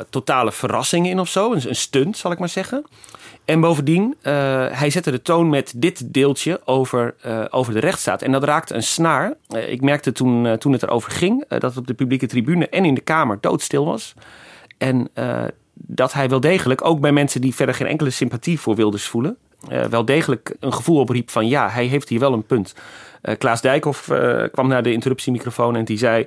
totale 0.10 0.52
verrassing 0.52 1.08
in 1.08 1.20
of 1.20 1.30
zo. 1.30 1.52
Een, 1.52 1.62
een 1.68 1.76
stunt, 1.76 2.18
zal 2.18 2.32
ik 2.32 2.40
maar 2.40 2.50
zeggen. 2.50 2.86
En 3.50 3.60
bovendien, 3.60 4.16
uh, 4.24 4.34
hij 4.72 4.90
zette 4.90 5.12
de 5.12 5.22
toon 5.22 5.50
met 5.50 5.74
dit 5.76 6.14
deeltje 6.14 6.62
over, 6.66 7.16
uh, 7.26 7.46
over 7.50 7.74
de 7.74 7.80
rechtsstaat. 7.80 8.22
En 8.22 8.32
dat 8.32 8.44
raakte 8.44 8.74
een 8.76 8.84
snaar. 8.84 9.34
Uh, 9.56 9.72
ik 9.72 9.82
merkte 9.82 10.12
toen, 10.12 10.58
toen 10.58 10.72
het 10.72 10.84
erover 10.84 11.12
ging 11.12 11.46
dat 11.48 11.62
het 11.62 11.78
op 11.78 11.88
de 11.88 11.94
publieke 11.94 12.28
tribune 12.28 12.70
en 12.70 12.86
in 12.86 12.94
de 12.94 13.02
Kamer 13.02 13.38
doodstil 13.42 13.86
was. 13.86 14.14
En 14.78 15.10
dat 15.74 16.14
hij 16.14 16.30
wel 16.30 16.40
degelijk, 16.40 16.86
ook 16.86 17.00
bij 17.00 17.12
mensen 17.12 17.42
die 17.42 17.56
verder 17.56 17.76
geen 17.76 17.88
enkele 17.88 18.10
sympathie 18.10 18.60
voor 18.60 18.76
Wilders 18.76 19.08
voelen, 19.08 19.38
wel 19.90 20.06
degelijk 20.06 20.56
een 20.60 20.74
gevoel 20.74 21.00
opriep 21.00 21.30
van 21.30 21.48
ja, 21.48 21.70
hij 21.70 21.86
heeft 21.86 22.10
hier 22.10 22.20
wel 22.20 22.34
een 22.34 22.46
punt. 22.46 22.76
Klaas 23.38 23.62
Dijkhoff 23.62 24.04
kwam 24.52 24.68
naar 24.68 24.84
de 24.84 24.92
interruptiemicrofoon 24.92 25.76
en 25.76 25.86
die 25.86 25.98
zei. 25.98 26.26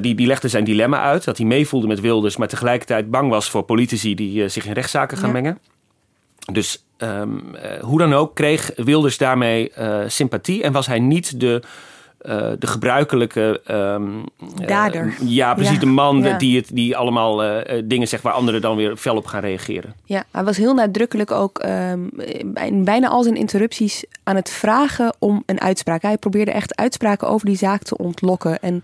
die, 0.00 0.14
die 0.14 0.26
legde 0.26 0.48
zijn 0.48 0.64
dilemma 0.64 1.00
uit. 1.00 1.24
Dat 1.24 1.36
hij 1.36 1.46
meevoelde 1.46 1.86
met 1.86 2.00
Wilders, 2.00 2.36
maar 2.36 2.48
tegelijkertijd 2.48 3.10
bang 3.10 3.30
was 3.30 3.50
voor 3.50 3.62
politici 3.62 4.14
die 4.14 4.48
zich 4.48 4.66
in 4.66 4.72
rechtszaken 4.72 5.16
gaan 5.16 5.26
ja. 5.26 5.32
mengen. 5.32 5.58
Dus 6.52 6.84
um, 6.98 7.54
uh, 7.54 7.80
hoe 7.80 7.98
dan 7.98 8.14
ook 8.14 8.34
kreeg 8.34 8.70
Wilders 8.76 9.18
daarmee 9.18 9.72
uh, 9.78 9.98
sympathie 10.06 10.62
en 10.62 10.72
was 10.72 10.86
hij 10.86 10.98
niet 10.98 11.40
de, 11.40 11.62
uh, 12.22 12.50
de 12.58 12.66
gebruikelijke. 12.66 13.60
Um, 13.70 14.24
Dader. 14.66 15.14
ja, 15.20 15.54
precies. 15.54 15.74
Ja. 15.74 15.80
De 15.80 15.86
man 15.86 16.22
ja. 16.22 16.38
die, 16.38 16.56
het, 16.56 16.70
die 16.72 16.96
allemaal 16.96 17.62
dingen 17.84 18.08
zegt 18.08 18.22
waar 18.22 18.32
anderen 18.32 18.60
dan 18.60 18.76
weer 18.76 18.96
fel 18.96 19.16
op 19.16 19.26
gaan 19.26 19.40
reageren. 19.40 19.94
Ja, 20.04 20.24
hij 20.30 20.44
was 20.44 20.56
heel 20.56 20.74
nadrukkelijk 20.74 21.30
ook 21.30 21.64
um, 21.64 22.10
in 22.54 22.84
bijna 22.84 23.08
al 23.08 23.22
zijn 23.22 23.36
interrupties 23.36 24.04
aan 24.22 24.36
het 24.36 24.50
vragen 24.50 25.14
om 25.18 25.42
een 25.46 25.60
uitspraak. 25.60 26.02
Hij 26.02 26.18
probeerde 26.18 26.50
echt 26.50 26.76
uitspraken 26.76 27.28
over 27.28 27.46
die 27.46 27.56
zaak 27.56 27.82
te 27.82 27.96
ontlokken. 27.96 28.60
En 28.60 28.82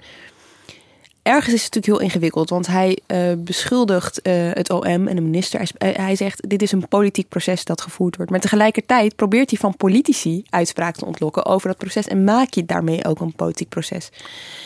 ergens 1.22 1.54
is 1.54 1.64
het 1.64 1.74
natuurlijk 1.74 2.00
heel 2.00 2.08
ingewikkeld, 2.10 2.50
want 2.50 2.66
hij 2.66 2.98
uh, 3.06 3.18
beschuldigt 3.36 4.20
uh, 4.22 4.50
het 4.52 4.70
OM 4.70 5.08
en 5.08 5.16
de 5.16 5.20
minister. 5.20 5.70
Hij, 5.78 5.92
hij, 5.92 6.16
zegt: 6.16 6.48
dit 6.48 6.62
is 6.62 6.72
een 6.72 6.88
politiek 6.88 7.28
proces 7.28 7.64
dat 7.64 7.80
gevoerd 7.80 8.16
wordt. 8.16 8.30
Maar 8.30 8.40
tegelijkertijd 8.40 9.16
probeert 9.16 9.50
hij 9.50 9.58
van 9.58 9.76
politici 9.76 10.44
uitspraak 10.50 10.96
te 10.96 11.04
ontlokken 11.04 11.46
over 11.46 11.68
dat 11.68 11.76
proces 11.76 12.06
en 12.08 12.24
maak 12.24 12.54
je 12.54 12.64
daarmee 12.64 13.04
ook 13.04 13.20
een 13.20 13.34
politiek 13.34 13.68
proces. 13.68 14.08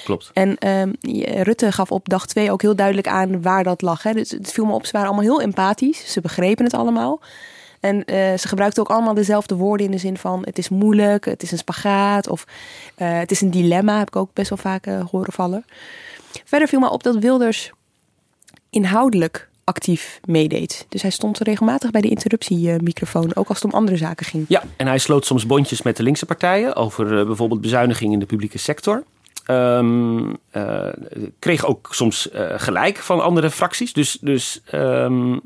Klopt. 0.05 0.31
En 0.33 0.57
uh, 0.65 1.43
Rutte 1.43 1.73
gaf 1.73 1.91
op 1.91 2.09
dag 2.09 2.27
twee 2.27 2.51
ook 2.51 2.63
heel 2.63 2.77
duidelijk 2.77 3.09
aan 3.09 3.43
waar 3.43 3.65
dat 3.65 3.83
lag. 3.83 4.03
Hè. 4.03 4.13
Dus 4.13 4.31
het 4.31 4.53
viel 4.53 4.65
me 4.65 4.73
op, 4.73 4.87
ze 4.87 4.93
waren 4.93 5.09
allemaal 5.09 5.27
heel 5.27 5.41
empathisch, 5.41 6.13
ze 6.13 6.21
begrepen 6.21 6.65
het 6.65 6.75
allemaal. 6.75 7.21
En 7.81 7.97
uh, 7.97 8.05
ze 8.39 8.49
gebruikten 8.49 8.83
ook 8.83 8.91
allemaal 8.91 9.15
dezelfde 9.15 9.55
woorden 9.55 9.87
in 9.87 9.93
de 9.93 9.99
zin 9.99 10.17
van 10.17 10.43
het 10.45 10.59
is 10.59 10.69
moeilijk, 10.69 11.25
het 11.25 11.43
is 11.43 11.53
een 11.53 11.59
spagaat 11.59 12.29
of 12.29 12.45
uh, 12.99 13.19
het 13.19 13.31
is 13.31 13.41
een 13.41 13.51
dilemma, 13.51 13.99
heb 13.99 14.09
ik 14.09 14.17
ook 14.17 14.31
best 14.33 14.49
wel 14.49 14.59
vaak 14.59 14.87
uh, 14.87 15.05
horen 15.11 15.33
vallen. 15.33 15.65
Verder 16.45 16.69
viel 16.69 16.81
me 16.81 16.91
op 16.91 17.03
dat 17.03 17.17
Wilders 17.17 17.71
inhoudelijk 18.71 19.49
actief 19.65 20.21
meedeed. 20.25 20.87
Dus 20.89 21.03
hij 21.03 21.11
stond 21.11 21.39
regelmatig 21.39 21.91
bij 21.91 22.01
de 22.01 22.09
interruptiemicrofoon, 22.09 23.35
ook 23.35 23.49
als 23.49 23.63
het 23.63 23.73
om 23.73 23.79
andere 23.79 23.97
zaken 23.97 24.27
ging. 24.27 24.45
Ja, 24.49 24.63
en 24.77 24.87
hij 24.87 24.99
sloot 24.99 25.27
soms 25.27 25.47
bondjes 25.47 25.83
met 25.83 25.97
de 25.97 26.03
linkse 26.03 26.27
partijen 26.27 26.77
over 26.77 27.19
uh, 27.19 27.27
bijvoorbeeld 27.27 27.61
bezuiniging 27.61 28.13
in 28.13 28.19
de 28.19 28.27
publieke 28.27 28.59
sector. 28.59 29.05
Um, 29.51 30.37
uh, 30.53 30.89
kreeg 31.39 31.65
ook 31.65 31.89
soms 31.91 32.29
uh, 32.35 32.47
gelijk 32.57 32.97
van 32.99 33.23
andere 33.23 33.51
fracties. 33.51 33.93
Dus, 33.93 34.19
dus 34.21 34.61
um, 34.73 35.41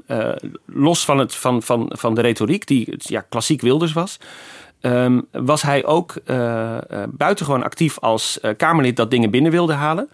los 0.66 1.04
van, 1.04 1.18
het, 1.18 1.34
van, 1.34 1.62
van, 1.62 1.92
van 1.94 2.14
de 2.14 2.20
retoriek, 2.20 2.66
die 2.66 2.94
ja, 2.96 3.20
klassiek 3.20 3.60
Wilders 3.60 3.92
was. 3.92 4.18
Um, 4.80 5.26
was 5.32 5.62
hij 5.62 5.84
ook 5.84 6.14
buitengewoon 7.08 7.62
actief 7.62 7.98
als 7.98 8.40
Kamerlid 8.56 8.96
dat 8.96 9.10
dingen 9.10 9.30
binnen 9.30 9.52
wilde 9.52 9.72
halen. 9.72 10.08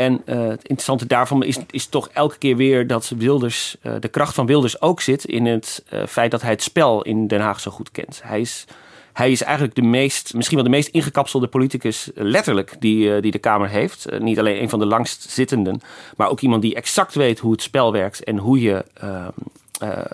En 0.00 0.22
uh, 0.26 0.48
het 0.48 0.60
interessante 0.60 1.06
daarvan 1.06 1.42
is, 1.42 1.58
is 1.70 1.86
toch 1.86 2.08
elke 2.12 2.38
keer 2.38 2.56
weer 2.56 2.86
dat 2.86 3.12
Wilders, 3.16 3.76
uh, 3.82 3.92
de 4.00 4.08
kracht 4.08 4.34
van 4.34 4.46
Wilders 4.46 4.80
ook 4.80 5.00
zit 5.00 5.24
in 5.24 5.46
het 5.46 5.84
uh, 5.92 6.06
feit 6.06 6.30
dat 6.30 6.42
hij 6.42 6.50
het 6.50 6.62
spel 6.62 7.02
in 7.02 7.26
Den 7.26 7.40
Haag 7.40 7.60
zo 7.60 7.70
goed 7.70 7.90
kent. 7.90 8.20
Hij 8.24 8.40
is, 8.40 8.64
hij 9.12 9.30
is 9.30 9.42
eigenlijk 9.42 9.74
de 9.74 9.82
meest, 9.82 10.34
misschien 10.34 10.56
wel 10.56 10.64
de 10.64 10.72
meest 10.72 10.88
ingekapselde 10.88 11.46
politicus, 11.46 12.10
letterlijk, 12.14 12.76
die, 12.78 13.20
die 13.20 13.30
de 13.30 13.38
Kamer 13.38 13.68
heeft. 13.68 14.06
niet 14.18 14.38
alleen 14.38 14.62
een 14.62 14.68
van 14.68 14.78
de 14.78 14.86
langst 14.86 15.30
zittenden, 15.30 15.80
maar 16.16 16.28
ook 16.28 16.40
iemand 16.40 16.62
die 16.62 16.74
exact 16.74 17.14
weet 17.14 17.38
hoe 17.38 17.52
het 17.52 17.62
spel 17.62 17.92
werkt 17.92 18.24
en 18.24 18.36
hoe 18.36 18.60
je, 18.60 18.84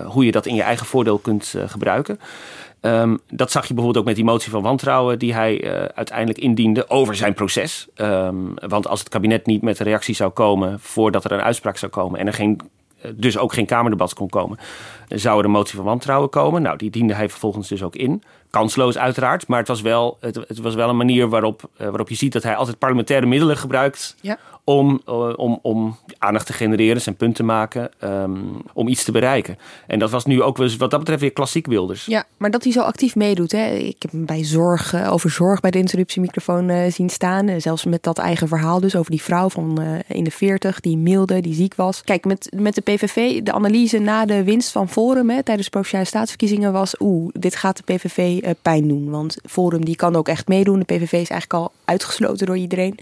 hoe 0.06 0.24
je 0.24 0.32
dat 0.32 0.46
in 0.46 0.54
je 0.54 0.62
eigen 0.62 0.86
voordeel 0.86 1.18
kunt 1.18 1.54
gebruiken. 1.66 2.20
Um, 2.86 3.18
dat 3.30 3.50
zag 3.50 3.66
je 3.66 3.74
bijvoorbeeld 3.74 4.02
ook 4.02 4.08
met 4.08 4.16
die 4.16 4.24
motie 4.24 4.50
van 4.50 4.62
wantrouwen 4.62 5.18
die 5.18 5.34
hij 5.34 5.64
uh, 5.64 5.84
uiteindelijk 5.84 6.38
indiende 6.38 6.90
over 6.90 7.14
zijn 7.14 7.34
proces. 7.34 7.88
Um, 7.96 8.54
want 8.54 8.88
als 8.88 8.98
het 8.98 9.08
kabinet 9.08 9.46
niet 9.46 9.62
met 9.62 9.78
een 9.78 9.86
reactie 9.86 10.14
zou 10.14 10.30
komen 10.30 10.80
voordat 10.80 11.24
er 11.24 11.32
een 11.32 11.42
uitspraak 11.42 11.76
zou 11.76 11.92
komen 11.92 12.20
en 12.20 12.26
er 12.26 12.32
geen, 12.32 12.60
dus 13.14 13.38
ook 13.38 13.52
geen 13.52 13.66
Kamerdebat 13.66 14.14
kon 14.14 14.28
komen, 14.28 14.58
zou 15.08 15.38
er 15.38 15.44
een 15.44 15.50
motie 15.50 15.76
van 15.76 15.84
wantrouwen 15.84 16.30
komen. 16.30 16.62
Nou, 16.62 16.76
die 16.76 16.90
diende 16.90 17.14
hij 17.14 17.28
vervolgens 17.28 17.68
dus 17.68 17.82
ook 17.82 17.96
in. 17.96 18.22
Kansloos 18.56 18.98
uiteraard, 18.98 19.46
maar 19.46 19.58
het 19.58 19.68
was 19.68 19.80
wel, 19.80 20.16
het, 20.20 20.34
het 20.34 20.58
was 20.58 20.74
wel 20.74 20.88
een 20.88 20.96
manier 20.96 21.28
waarop, 21.28 21.70
uh, 21.72 21.86
waarop 21.86 22.08
je 22.08 22.14
ziet 22.14 22.32
dat 22.32 22.42
hij 22.42 22.56
altijd 22.56 22.78
parlementaire 22.78 23.26
middelen 23.26 23.56
gebruikt 23.56 24.16
ja. 24.20 24.38
om, 24.64 25.00
uh, 25.08 25.32
om, 25.36 25.58
om 25.62 25.96
aandacht 26.18 26.46
te 26.46 26.52
genereren, 26.52 27.00
zijn 27.00 27.16
punt 27.16 27.34
te 27.34 27.42
maken, 27.42 27.90
um, 28.04 28.62
om 28.72 28.88
iets 28.88 29.04
te 29.04 29.12
bereiken. 29.12 29.58
En 29.86 29.98
dat 29.98 30.10
was 30.10 30.24
nu 30.24 30.42
ook 30.42 30.56
wat 30.56 30.90
dat 30.90 30.98
betreft 30.98 31.20
weer 31.20 31.32
klassiek 31.32 31.66
Wilders. 31.66 32.04
Ja, 32.04 32.24
maar 32.36 32.50
dat 32.50 32.62
hij 32.62 32.72
zo 32.72 32.80
actief 32.80 33.14
meedoet. 33.14 33.52
Hè? 33.52 33.66
Ik 33.66 33.96
heb 34.02 34.10
hem 34.10 34.26
bij 34.26 34.44
zorg, 34.44 34.94
uh, 34.94 35.12
over 35.12 35.30
zorg 35.30 35.60
bij 35.60 35.70
de 35.70 35.78
interruptiemicrofoon 35.78 36.90
zien 36.90 37.10
staan. 37.10 37.60
zelfs 37.60 37.84
met 37.84 38.02
dat 38.02 38.18
eigen 38.18 38.48
verhaal 38.48 38.80
dus 38.80 38.96
over 38.96 39.10
die 39.10 39.22
vrouw 39.22 39.48
van 39.48 39.80
in 40.08 40.24
de 40.24 40.30
40 40.30 40.80
die 40.80 40.96
mailde, 40.96 41.40
die 41.40 41.54
ziek 41.54 41.74
was. 41.74 42.02
Kijk, 42.02 42.24
met, 42.24 42.52
met 42.56 42.74
de 42.74 42.80
PVV, 42.80 43.42
de 43.42 43.52
analyse 43.52 43.98
na 43.98 44.24
de 44.24 44.44
winst 44.44 44.72
van 44.72 44.88
Forum 44.88 45.30
hè, 45.30 45.42
tijdens 45.42 45.66
de 45.66 45.72
Provinciale 45.72 46.06
Staatsverkiezingen 46.06 46.72
was... 46.72 46.94
oeh, 46.98 47.30
dit 47.32 47.56
gaat 47.56 47.76
de 47.76 47.94
PVV 47.94 48.42
pijn 48.62 48.88
doen. 48.88 49.10
Want 49.10 49.36
Forum 49.44 49.84
die 49.84 49.96
kan 49.96 50.16
ook 50.16 50.28
echt 50.28 50.48
meedoen. 50.48 50.78
De 50.78 50.84
PVV 50.84 51.12
is 51.12 51.30
eigenlijk 51.30 51.54
al 51.54 51.72
uitgesloten 51.84 52.46
door 52.46 52.56
iedereen. 52.56 52.98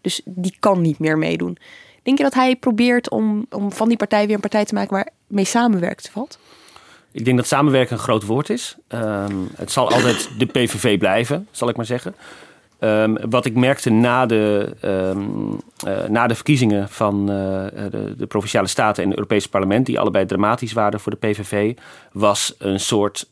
Dus 0.00 0.20
die 0.24 0.56
kan 0.60 0.80
niet 0.80 0.98
meer 0.98 1.18
meedoen. 1.18 1.58
Denk 2.02 2.18
je 2.18 2.24
dat 2.24 2.34
hij 2.34 2.56
probeert 2.56 3.10
om, 3.10 3.46
om 3.50 3.72
van 3.72 3.88
die 3.88 3.96
partij 3.96 4.26
weer 4.26 4.34
een 4.34 4.40
partij 4.40 4.64
te 4.64 4.74
maken 4.74 4.94
waar 4.94 5.08
mee 5.26 5.44
samenwerkt 5.44 6.10
valt? 6.10 6.38
Ik 7.12 7.24
denk 7.24 7.36
dat 7.36 7.46
samenwerken 7.46 7.96
een 7.96 8.02
groot 8.02 8.24
woord 8.24 8.50
is. 8.50 8.76
Um, 8.88 9.48
het 9.56 9.72
zal 9.72 9.90
altijd 9.90 10.30
de 10.38 10.46
PVV 10.46 10.98
blijven, 10.98 11.48
zal 11.50 11.68
ik 11.68 11.76
maar 11.76 11.86
zeggen. 11.86 12.14
Um, 12.84 13.30
wat 13.30 13.44
ik 13.44 13.54
merkte 13.54 13.90
na 13.90 14.26
de, 14.26 14.74
um, 14.84 15.60
uh, 15.86 16.04
na 16.08 16.26
de 16.26 16.34
verkiezingen 16.34 16.88
van 16.88 17.20
uh, 17.20 17.26
de, 17.90 18.14
de, 18.16 18.26
Provinciale 18.26 18.66
Staten 18.66 19.02
en 19.02 19.08
het 19.08 19.18
Europese 19.18 19.48
Parlement, 19.48 19.86
die 19.86 20.00
allebei 20.00 20.26
dramatisch 20.26 20.72
waren 20.72 21.00
voor 21.00 21.12
de 21.12 21.28
PVV, 21.28 21.74
was 22.12 22.54
een 22.58 22.80
soort 22.80 23.18
ehm, 23.18 23.30
eh, 23.30 23.31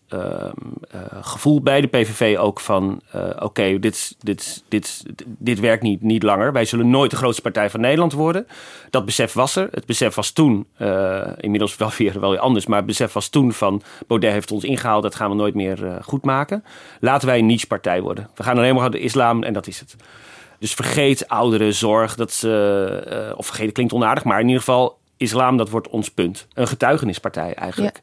gevoel 1.20 1.60
bij 1.60 1.80
de 1.80 1.86
PVV 1.86 2.38
ook 2.38 2.60
van... 2.60 3.00
eh, 3.10 3.30
oké, 3.38 3.78
dit, 3.78 4.16
dit, 4.20 4.62
dit, 4.68 5.02
dit 5.24 5.60
werkt 5.60 5.82
niet, 5.82 6.02
niet 6.02 6.22
langer. 6.22 6.52
Wij 6.52 6.64
zullen 6.64 6.90
nooit 6.90 7.10
de 7.10 7.16
grootste 7.16 7.42
partij 7.42 7.70
van 7.70 7.80
Nederland 7.80 8.12
worden. 8.12 8.46
Dat 8.90 9.04
besef 9.04 9.32
was 9.32 9.56
er. 9.56 9.68
Het 9.70 9.86
besef 9.86 10.14
was 10.14 10.30
toen, 10.30 10.66
eh, 10.76 11.26
inmiddels 11.36 11.76
wel 11.76 11.90
weer, 11.98 12.20
wel 12.20 12.30
weer 12.30 12.38
anders... 12.38 12.66
maar 12.66 12.78
het 12.78 12.86
besef 12.86 13.12
was 13.12 13.28
toen 13.28 13.52
van... 13.52 13.82
Baudet 14.06 14.32
heeft 14.32 14.52
ons 14.52 14.64
ingehaald, 14.64 15.02
dat 15.02 15.14
gaan 15.14 15.30
we 15.30 15.36
nooit 15.36 15.54
meer 15.54 15.86
eh, 15.86 15.94
goed 16.02 16.24
maken. 16.24 16.64
Laten 17.00 17.28
wij 17.28 17.38
een 17.38 17.46
niche-partij 17.46 18.02
worden. 18.02 18.28
We 18.34 18.42
gaan 18.42 18.56
alleen 18.56 18.74
maar 18.74 18.90
de 18.90 19.00
islam 19.00 19.42
en 19.42 19.52
dat 19.52 19.66
is 19.66 19.80
het. 19.80 19.96
Dus 20.58 20.74
vergeet 20.74 21.28
ouderen, 21.28 21.74
zorg, 21.74 22.14
dat 22.14 22.32
ze, 22.32 23.30
eh, 23.30 23.38
of 23.38 23.46
vergeten 23.46 23.72
klinkt 23.72 23.92
onaardig, 23.92 24.24
maar 24.24 24.40
in 24.40 24.46
ieder 24.46 24.62
geval, 24.62 24.98
islam, 25.16 25.56
dat 25.56 25.70
wordt 25.70 25.88
ons 25.88 26.10
punt. 26.10 26.46
Een 26.54 26.68
getuigenispartij 26.68 27.54
eigenlijk. 27.54 28.00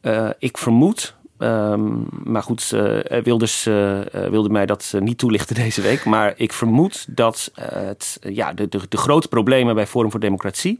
Eh, 0.00 0.28
ik 0.38 0.58
vermoed, 0.58 1.14
ehm, 1.38 1.94
maar 2.22 2.42
goed, 2.42 2.72
eh, 2.72 3.22
Wilders 3.22 3.66
eh, 3.66 4.00
eh, 4.00 4.30
wilde 4.30 4.48
mij 4.48 4.66
dat 4.66 4.94
niet 4.98 5.18
toelichten 5.18 5.54
deze 5.64 5.80
week, 5.80 6.04
maar 6.04 6.34
ik 6.36 6.52
vermoed 6.52 7.06
dat 7.08 7.50
het, 7.60 8.18
ja, 8.20 8.52
de, 8.52 8.68
de, 8.68 8.80
de 8.88 8.96
grote 8.96 9.28
problemen 9.28 9.74
bij 9.74 9.86
Forum 9.86 10.10
voor 10.10 10.20
Democratie 10.20 10.78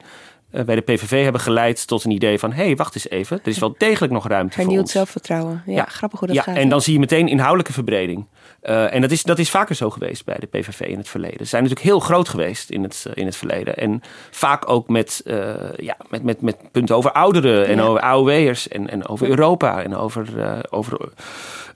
bij 0.64 0.74
de 0.74 0.80
PVV 0.80 1.22
hebben 1.22 1.40
geleid 1.40 1.86
tot 1.86 2.04
een 2.04 2.10
idee 2.10 2.38
van, 2.38 2.52
hé, 2.52 2.64
hey, 2.64 2.76
wacht 2.76 2.94
eens 2.94 3.08
even, 3.08 3.38
er 3.42 3.48
is 3.48 3.58
wel 3.58 3.74
degelijk 3.78 4.12
nog 4.12 4.28
ruimte 4.28 4.52
voor 4.52 4.62
Hernieuwd 4.62 4.82
ons. 4.82 4.92
zelfvertrouwen. 4.92 5.62
Ja, 5.66 5.84
grappig 5.84 6.18
hoe 6.18 6.28
dat 6.28 6.36
ja, 6.36 6.42
gaat. 6.42 6.56
en 6.56 6.68
dan 6.68 6.80
zie 6.80 6.92
je 6.92 6.98
meteen 6.98 7.28
inhoudelijke 7.28 7.72
verbreding. 7.72 8.26
Eh, 8.66 8.94
en 8.94 9.00
dat 9.00 9.10
is, 9.10 9.22
dat 9.22 9.38
is 9.38 9.50
vaker 9.50 9.74
zo 9.74 9.90
geweest 9.90 10.24
bij 10.24 10.36
de 10.38 10.46
PVV 10.46 10.80
in 10.80 10.98
het 10.98 11.08
verleden. 11.08 11.38
Ze 11.38 11.44
zijn 11.44 11.62
natuurlijk 11.62 11.88
heel 11.90 12.00
groot 12.00 12.28
geweest 12.28 12.70
in 12.70 12.82
het, 12.82 13.06
eh, 13.08 13.12
in 13.14 13.26
het 13.26 13.36
verleden. 13.36 13.76
En 13.76 14.02
vaak 14.30 14.68
ook 14.68 14.88
met, 14.88 15.22
eh, 15.24 15.54
ja, 15.76 15.96
met, 16.08 16.22
met, 16.22 16.40
met 16.40 16.56
punten 16.72 16.96
over 16.96 17.12
ouderen 17.12 17.66
en 17.66 17.76
Ja. 17.76 17.82
over 17.82 18.00
AOW'ers 18.00 18.68
en, 18.68 18.90
en 18.90 19.08
over 19.08 19.28
Europa 19.28 19.82
en 19.82 19.96
over, 19.96 20.26
over, 20.70 21.08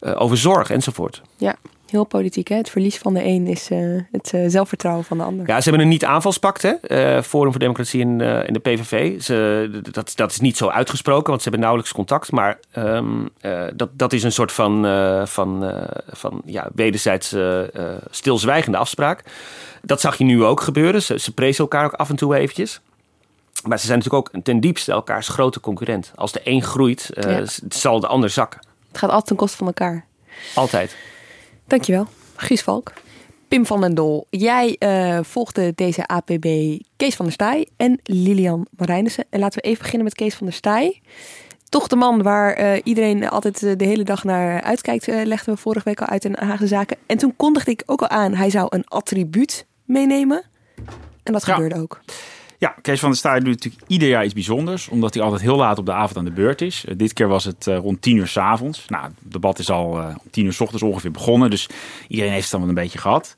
over 0.00 0.36
zorg 0.36 0.70
enzovoort. 0.70 1.22
Ja, 1.36 1.56
heel 1.90 2.04
politiek. 2.04 2.48
Hè? 2.48 2.56
Het 2.56 2.70
verlies 2.70 2.98
van 2.98 3.14
de 3.14 3.24
een 3.24 3.46
is 3.46 3.70
eh, 3.70 3.78
het 4.12 4.32
eh, 4.34 4.44
zelfvertrouwen 4.46 5.04
van 5.04 5.18
de 5.18 5.24
ander. 5.24 5.46
Ja, 5.48 5.56
ze 5.60 5.68
hebben 5.68 5.86
een 5.86 5.92
niet-aanvalspact, 5.92 6.62
hè? 6.62 6.70
eh, 6.70 7.22
Forum 7.22 7.50
voor 7.50 7.60
Democratie 7.60 8.00
in, 8.00 8.20
in 8.20 8.52
de 8.52 8.58
PVV. 8.58 9.22
Ze, 9.22 9.80
dat, 9.90 10.12
dat 10.14 10.30
is 10.30 10.40
niet 10.40 10.56
zo 10.56 10.68
uitgesproken, 10.68 11.26
want 11.28 11.36
ze 11.42 11.42
hebben 11.42 11.60
nauwelijks 11.60 11.92
contact. 11.94 12.30
Maar 12.30 12.58
ehm, 12.70 13.26
eh, 13.40 13.62
dat, 13.74 13.88
dat 13.92 14.12
is 14.12 14.22
een 14.22 14.32
soort 14.32 14.52
van, 14.52 14.86
van, 15.26 15.74
van 16.10 16.42
ja, 16.44 16.68
wederzijds 16.74 17.36
stilzwijgende 18.10 18.78
afspraak. 18.78 19.24
Dat 19.82 20.00
zag 20.00 20.16
je 20.16 20.24
nu 20.24 20.44
ook 20.44 20.60
gebeuren. 20.60 21.02
Ze, 21.02 21.18
ze 21.18 21.34
prezen 21.34 21.60
elkaar 21.64 21.84
ook 21.84 21.92
af 21.92 22.08
en 22.08 22.16
toe 22.16 22.36
eventjes. 22.36 22.80
Maar 23.66 23.78
ze 23.78 23.86
zijn 23.86 23.98
natuurlijk 23.98 24.34
ook 24.34 24.42
ten 24.42 24.60
diepste 24.60 24.92
elkaars 24.92 25.28
grote 25.28 25.60
concurrent. 25.60 26.12
Als 26.14 26.32
de 26.32 26.40
een 26.44 26.62
groeit, 26.62 27.10
Ja. 27.12 27.42
zal 27.68 28.00
de 28.00 28.06
ander 28.06 28.30
zakken. 28.30 28.60
Het 28.88 28.98
gaat 28.98 29.10
altijd 29.10 29.26
ten 29.26 29.36
koste 29.36 29.56
van 29.56 29.66
elkaar. 29.66 30.04
Altijd. 30.54 30.96
Dankjewel, 31.70 32.06
Guus 32.36 32.62
Valk. 32.62 32.92
Pim 33.48 33.66
van 33.66 33.80
den 33.80 33.94
Dol, 33.94 34.26
jij 34.30 34.76
eh, 34.78 35.18
volgde 35.22 35.72
deze 35.74 36.06
APB 36.06 36.46
Kees 36.96 37.14
van 37.16 37.24
der 37.24 37.34
Staaij 37.34 37.68
en 37.76 38.00
Lilian 38.04 38.66
Marijnissen. 38.76 39.24
En 39.30 39.40
laten 39.40 39.60
we 39.62 39.68
even 39.68 39.78
beginnen 39.82 40.04
met 40.04 40.14
Kees 40.14 40.34
van 40.34 40.46
der 40.46 40.56
Staaij. 40.56 41.00
Toch 41.68 41.86
de 41.88 41.96
man 41.96 42.22
waar 42.22 42.52
eh, 42.52 42.80
iedereen 42.84 43.28
altijd 43.28 43.62
eh, 43.62 43.72
de 43.76 43.84
hele 43.84 44.02
dag 44.04 44.24
naar 44.24 44.62
uitkijkt, 44.62 45.08
eh, 45.08 45.24
legden 45.24 45.54
we 45.54 45.60
vorige 45.60 45.84
week 45.84 46.00
al 46.00 46.06
uit 46.06 46.24
in 46.24 46.36
Haagse 46.38 46.66
Zaken. 46.66 46.96
En 47.06 47.18
toen 47.18 47.36
kondigde 47.36 47.70
ik 47.70 47.82
ook 47.86 48.00
al 48.00 48.08
aan, 48.08 48.34
hij 48.34 48.50
zou 48.50 48.66
een 48.70 48.84
attribuut 48.86 49.66
meenemen. 49.84 50.42
En 51.22 51.32
dat 51.32 51.46
Ja. 51.46 51.54
gebeurde 51.54 51.80
ook. 51.80 52.00
Ja, 52.60 52.74
Kees 52.82 53.00
van 53.00 53.08
der 53.08 53.18
Staaij 53.18 53.40
doet 53.40 53.48
natuurlijk 53.48 53.82
ieder 53.86 54.08
jaar 54.08 54.24
iets 54.24 54.34
bijzonders. 54.34 54.88
Omdat 54.88 55.14
hij 55.14 55.22
altijd 55.22 55.42
heel 55.42 55.56
laat 55.56 55.78
op 55.78 55.86
de 55.86 55.92
avond 55.92 56.16
aan 56.16 56.24
de 56.24 56.30
beurt 56.30 56.60
is. 56.60 56.84
Eh, 56.84 56.94
dit 56.96 57.12
keer 57.12 57.28
was 57.28 57.44
het 57.44 57.66
eh, 57.66 57.76
rond 57.76 58.02
tien 58.02 58.16
uur 58.16 58.26
s'avonds. 58.26 58.84
Nou, 58.86 59.04
het 59.04 59.12
debat 59.18 59.58
is 59.58 59.70
al 59.70 59.98
eh, 59.98 60.06
om 60.06 60.30
tien 60.30 60.44
uur 60.44 60.52
s 60.52 60.60
ochtends 60.60 60.82
ongeveer 60.82 61.10
begonnen. 61.10 61.50
Dus 61.50 61.68
iedereen 62.08 62.32
heeft 62.32 62.42
het 62.42 62.50
dan 62.50 62.60
wel 62.60 62.68
een 62.68 62.74
beetje 62.74 62.98
gehad. 62.98 63.34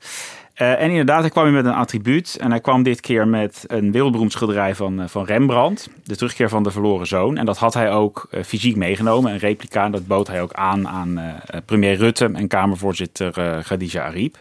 Eh, 0.53 0.81
en 0.81 0.89
inderdaad, 0.89 1.21
hij 1.21 1.29
kwam 1.29 1.43
weer 1.43 1.53
met 1.53 1.65
een 1.65 1.73
attribuut. 1.73 2.37
En 2.39 2.49
hij 2.49 2.59
kwam 2.59 2.83
dit 2.83 3.01
keer 3.01 3.27
met 3.27 3.63
een 3.67 3.91
wereldberoemd 3.91 4.31
schilderij 4.31 4.75
van, 4.75 5.09
van 5.09 5.25
Rembrandt. 5.25 5.89
De 6.03 6.15
terugkeer 6.15 6.49
van 6.49 6.63
de 6.63 6.71
verloren 6.71 7.07
zoon. 7.07 7.37
En 7.37 7.45
dat 7.45 7.57
had 7.57 7.73
hij 7.73 7.91
ook 7.91 8.27
fysiek 8.45 8.75
meegenomen. 8.75 9.31
Een 9.31 9.37
replica. 9.37 9.85
En 9.85 9.91
dat 9.91 10.07
bood 10.07 10.27
hij 10.27 10.41
ook 10.41 10.53
aan 10.53 10.87
aan 10.87 11.21
premier 11.65 11.95
Rutte 11.95 12.29
en 12.33 12.47
Kamervoorzitter 12.47 13.61
Khadija 13.63 14.03
Ariep. 14.03 14.37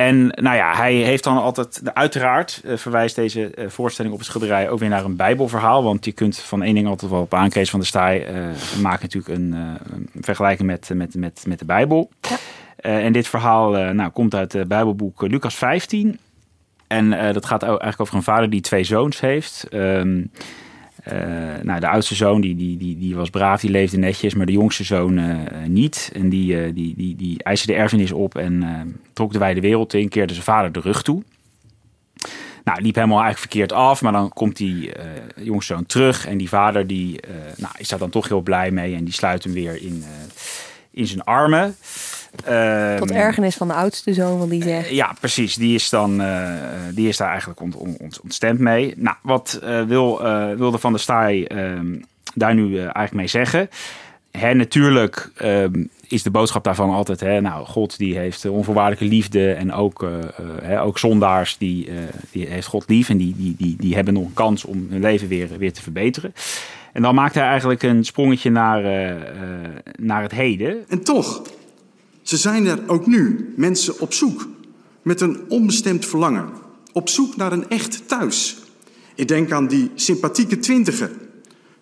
En 0.00 0.26
nou 0.26 0.56
ja, 0.56 0.76
hij 0.76 0.94
heeft 0.94 1.24
dan 1.24 1.36
altijd, 1.36 1.80
uiteraard 1.94 2.60
eh, 2.64 2.76
verwijst 2.76 3.16
deze 3.16 3.50
eh, 3.50 3.68
voorstelling 3.68 4.14
op 4.14 4.20
het 4.20 4.28
schilderij 4.28 4.70
ook 4.70 4.78
weer 4.78 4.88
naar 4.88 5.04
een 5.04 5.16
bijbelverhaal. 5.16 5.82
Want 5.82 6.04
je 6.04 6.12
kunt 6.12 6.38
van 6.38 6.62
één 6.62 6.74
ding 6.74 6.86
altijd 6.86 7.10
wel 7.10 7.20
op 7.20 7.34
aan, 7.34 7.48
Kees 7.48 7.70
van 7.70 7.78
der 7.78 7.88
Staaij 7.88 8.26
eh 8.26 8.80
maakt 8.82 9.02
natuurlijk 9.02 9.38
een, 9.38 9.52
een 9.52 10.08
vergelijking 10.20 10.68
met, 10.68 10.90
met, 10.94 11.14
met, 11.14 11.44
met 11.46 11.58
de 11.58 11.64
Bijbel. 11.64 12.10
Eh, 12.76 13.04
en 13.04 13.12
dit 13.12 13.28
verhaal 13.28 13.70
nou, 13.70 14.10
komt 14.10 14.34
uit 14.34 14.52
het 14.52 14.68
Bijbelboek 14.68 15.22
Lucas 15.22 15.54
15. 15.54 16.18
En 16.86 17.32
dat 17.32 17.46
gaat 17.46 17.62
eigenlijk 17.62 18.00
over 18.00 18.14
een 18.14 18.22
vader 18.22 18.50
die 18.50 18.60
twee 18.60 18.84
zoons 18.84 19.20
heeft. 19.20 19.66
Ehm, 19.70 20.18
eh, 20.18 20.24
nou, 21.62 21.80
de 21.80 21.88
oudste 21.88 22.14
zoon 22.14 22.40
die, 22.40 22.56
die, 22.56 22.76
die, 22.76 22.98
die 22.98 23.14
was 23.14 23.30
braaf, 23.30 23.60
die 23.60 23.70
leefde 23.70 23.98
netjes, 23.98 24.34
maar 24.34 24.46
de 24.46 24.52
jongste 24.52 24.84
zoon 24.84 25.18
eh, 25.18 25.36
niet. 25.66 26.10
En 26.14 26.28
die, 26.28 26.60
eh, 26.60 26.74
die, 26.74 26.94
die, 26.96 27.16
die 27.16 27.42
eiste 27.42 27.66
de 27.66 27.74
erfenis 27.74 28.12
op 28.12 28.36
en 28.36 28.62
eh, 28.62 28.80
trok 29.12 29.32
de 29.32 29.38
wijde 29.38 29.60
wereld 29.60 29.94
in, 29.94 30.08
keerde 30.08 30.32
zijn 30.32 30.44
vader 30.44 30.72
de 30.72 30.80
rug 30.80 31.02
toe. 31.02 31.22
Nou, 32.68 32.80
liep 32.82 32.94
helemaal 32.94 33.22
eigenlijk 33.22 33.52
verkeerd 33.52 33.72
af, 33.72 34.02
maar 34.02 34.12
dan 34.12 34.28
komt 34.28 34.56
die 34.56 34.92
eh, 34.92 35.04
jongste 35.36 35.74
zoon 35.74 35.86
terug 35.86 36.26
en 36.26 36.38
die 36.38 36.48
vader 36.48 36.86
die, 36.86 37.20
eh, 37.20 37.30
nou, 37.56 37.72
is 37.78 37.88
daar 37.88 37.98
dan 37.98 38.10
toch 38.10 38.28
heel 38.28 38.40
blij 38.40 38.70
mee 38.70 38.94
en 38.94 39.04
die 39.04 39.14
sluit 39.14 39.44
hem 39.44 39.52
weer 39.52 39.82
in, 39.82 40.04
eh, 40.04 40.10
in 40.90 41.06
zijn 41.06 41.24
armen. 41.24 41.76
Tot 42.36 43.10
Ehm, 43.10 43.18
ergernis 43.20 43.56
van 43.56 43.68
de 43.68 43.74
oudste 43.74 44.14
zoon, 44.14 44.38
want 44.38 44.50
die 44.50 44.62
zegt... 44.62 44.88
ja, 44.90 45.14
precies. 45.20 45.54
Die 45.54 45.74
is, 45.74 45.88
dan, 45.88 46.20
eh, 46.20 46.52
die 46.94 47.08
is 47.08 47.16
daar 47.16 47.30
eigenlijk 47.30 47.60
ont, 47.60 47.76
ont, 47.76 47.96
ont- 47.98 48.20
ontstemd 48.20 48.58
mee. 48.58 48.94
Nou, 48.96 49.16
wat 49.22 49.60
eh, 49.62 49.82
wil, 49.82 50.24
eh, 50.24 50.52
wilde 50.54 50.78
Van 50.78 50.92
der 50.92 51.00
Staaij 51.00 51.46
ehm, 51.46 51.86
daar 52.34 52.54
nu 52.54 52.78
eigenlijk 52.78 53.12
mee 53.12 53.26
zeggen? 53.26 53.68
Hè, 54.30 54.54
natuurlijk 54.54 55.30
ehm, 55.36 55.84
is 56.08 56.22
de 56.22 56.30
boodschap 56.30 56.64
daarvan 56.64 56.90
altijd... 56.90 57.20
Hè, 57.20 57.40
nou, 57.40 57.66
God 57.66 57.98
die 57.98 58.18
heeft 58.18 58.48
onvoorwaardelijke 58.48 59.14
liefde... 59.14 59.52
en 59.52 59.72
ook, 59.72 60.02
eh, 60.02 60.18
eh, 60.18 60.28
hè, 60.62 60.82
ook 60.82 60.98
zondaars 60.98 61.58
die, 61.58 61.88
eh, 61.88 61.94
die 62.30 62.46
heeft 62.46 62.66
God 62.66 62.84
lief... 62.88 63.08
en 63.08 63.16
die, 63.16 63.34
die, 63.36 63.54
die, 63.58 63.76
die 63.78 63.94
hebben 63.94 64.14
nog 64.14 64.24
een 64.24 64.34
kans 64.34 64.64
om 64.64 64.86
hun 64.90 65.00
leven 65.00 65.28
weer, 65.28 65.48
weer 65.58 65.72
te 65.72 65.82
verbeteren. 65.82 66.34
En 66.92 67.02
dan 67.02 67.14
maakt 67.14 67.34
hij 67.34 67.44
eigenlijk 67.44 67.82
een 67.82 68.04
sprongetje 68.04 68.50
naar, 68.50 68.84
eh, 68.84 69.10
eh, 69.10 69.16
naar 69.98 70.22
het 70.22 70.32
heden. 70.32 70.84
En 70.88 71.04
toch, 71.04 71.42
ze 72.28 72.36
zijn 72.36 72.66
er 72.66 72.78
ook 72.86 73.06
nu, 73.06 73.52
mensen 73.56 74.00
op 74.00 74.12
zoek. 74.12 74.48
Met 75.02 75.20
een 75.20 75.40
onbestemd 75.48 76.06
verlangen. 76.06 76.48
Op 76.92 77.08
zoek 77.08 77.36
naar 77.36 77.52
een 77.52 77.68
echt 77.68 78.08
thuis. 78.08 78.56
Ik 79.14 79.28
denk 79.28 79.52
aan 79.52 79.68
die 79.68 79.90
sympathieke 79.94 80.58
twintiger. 80.58 81.10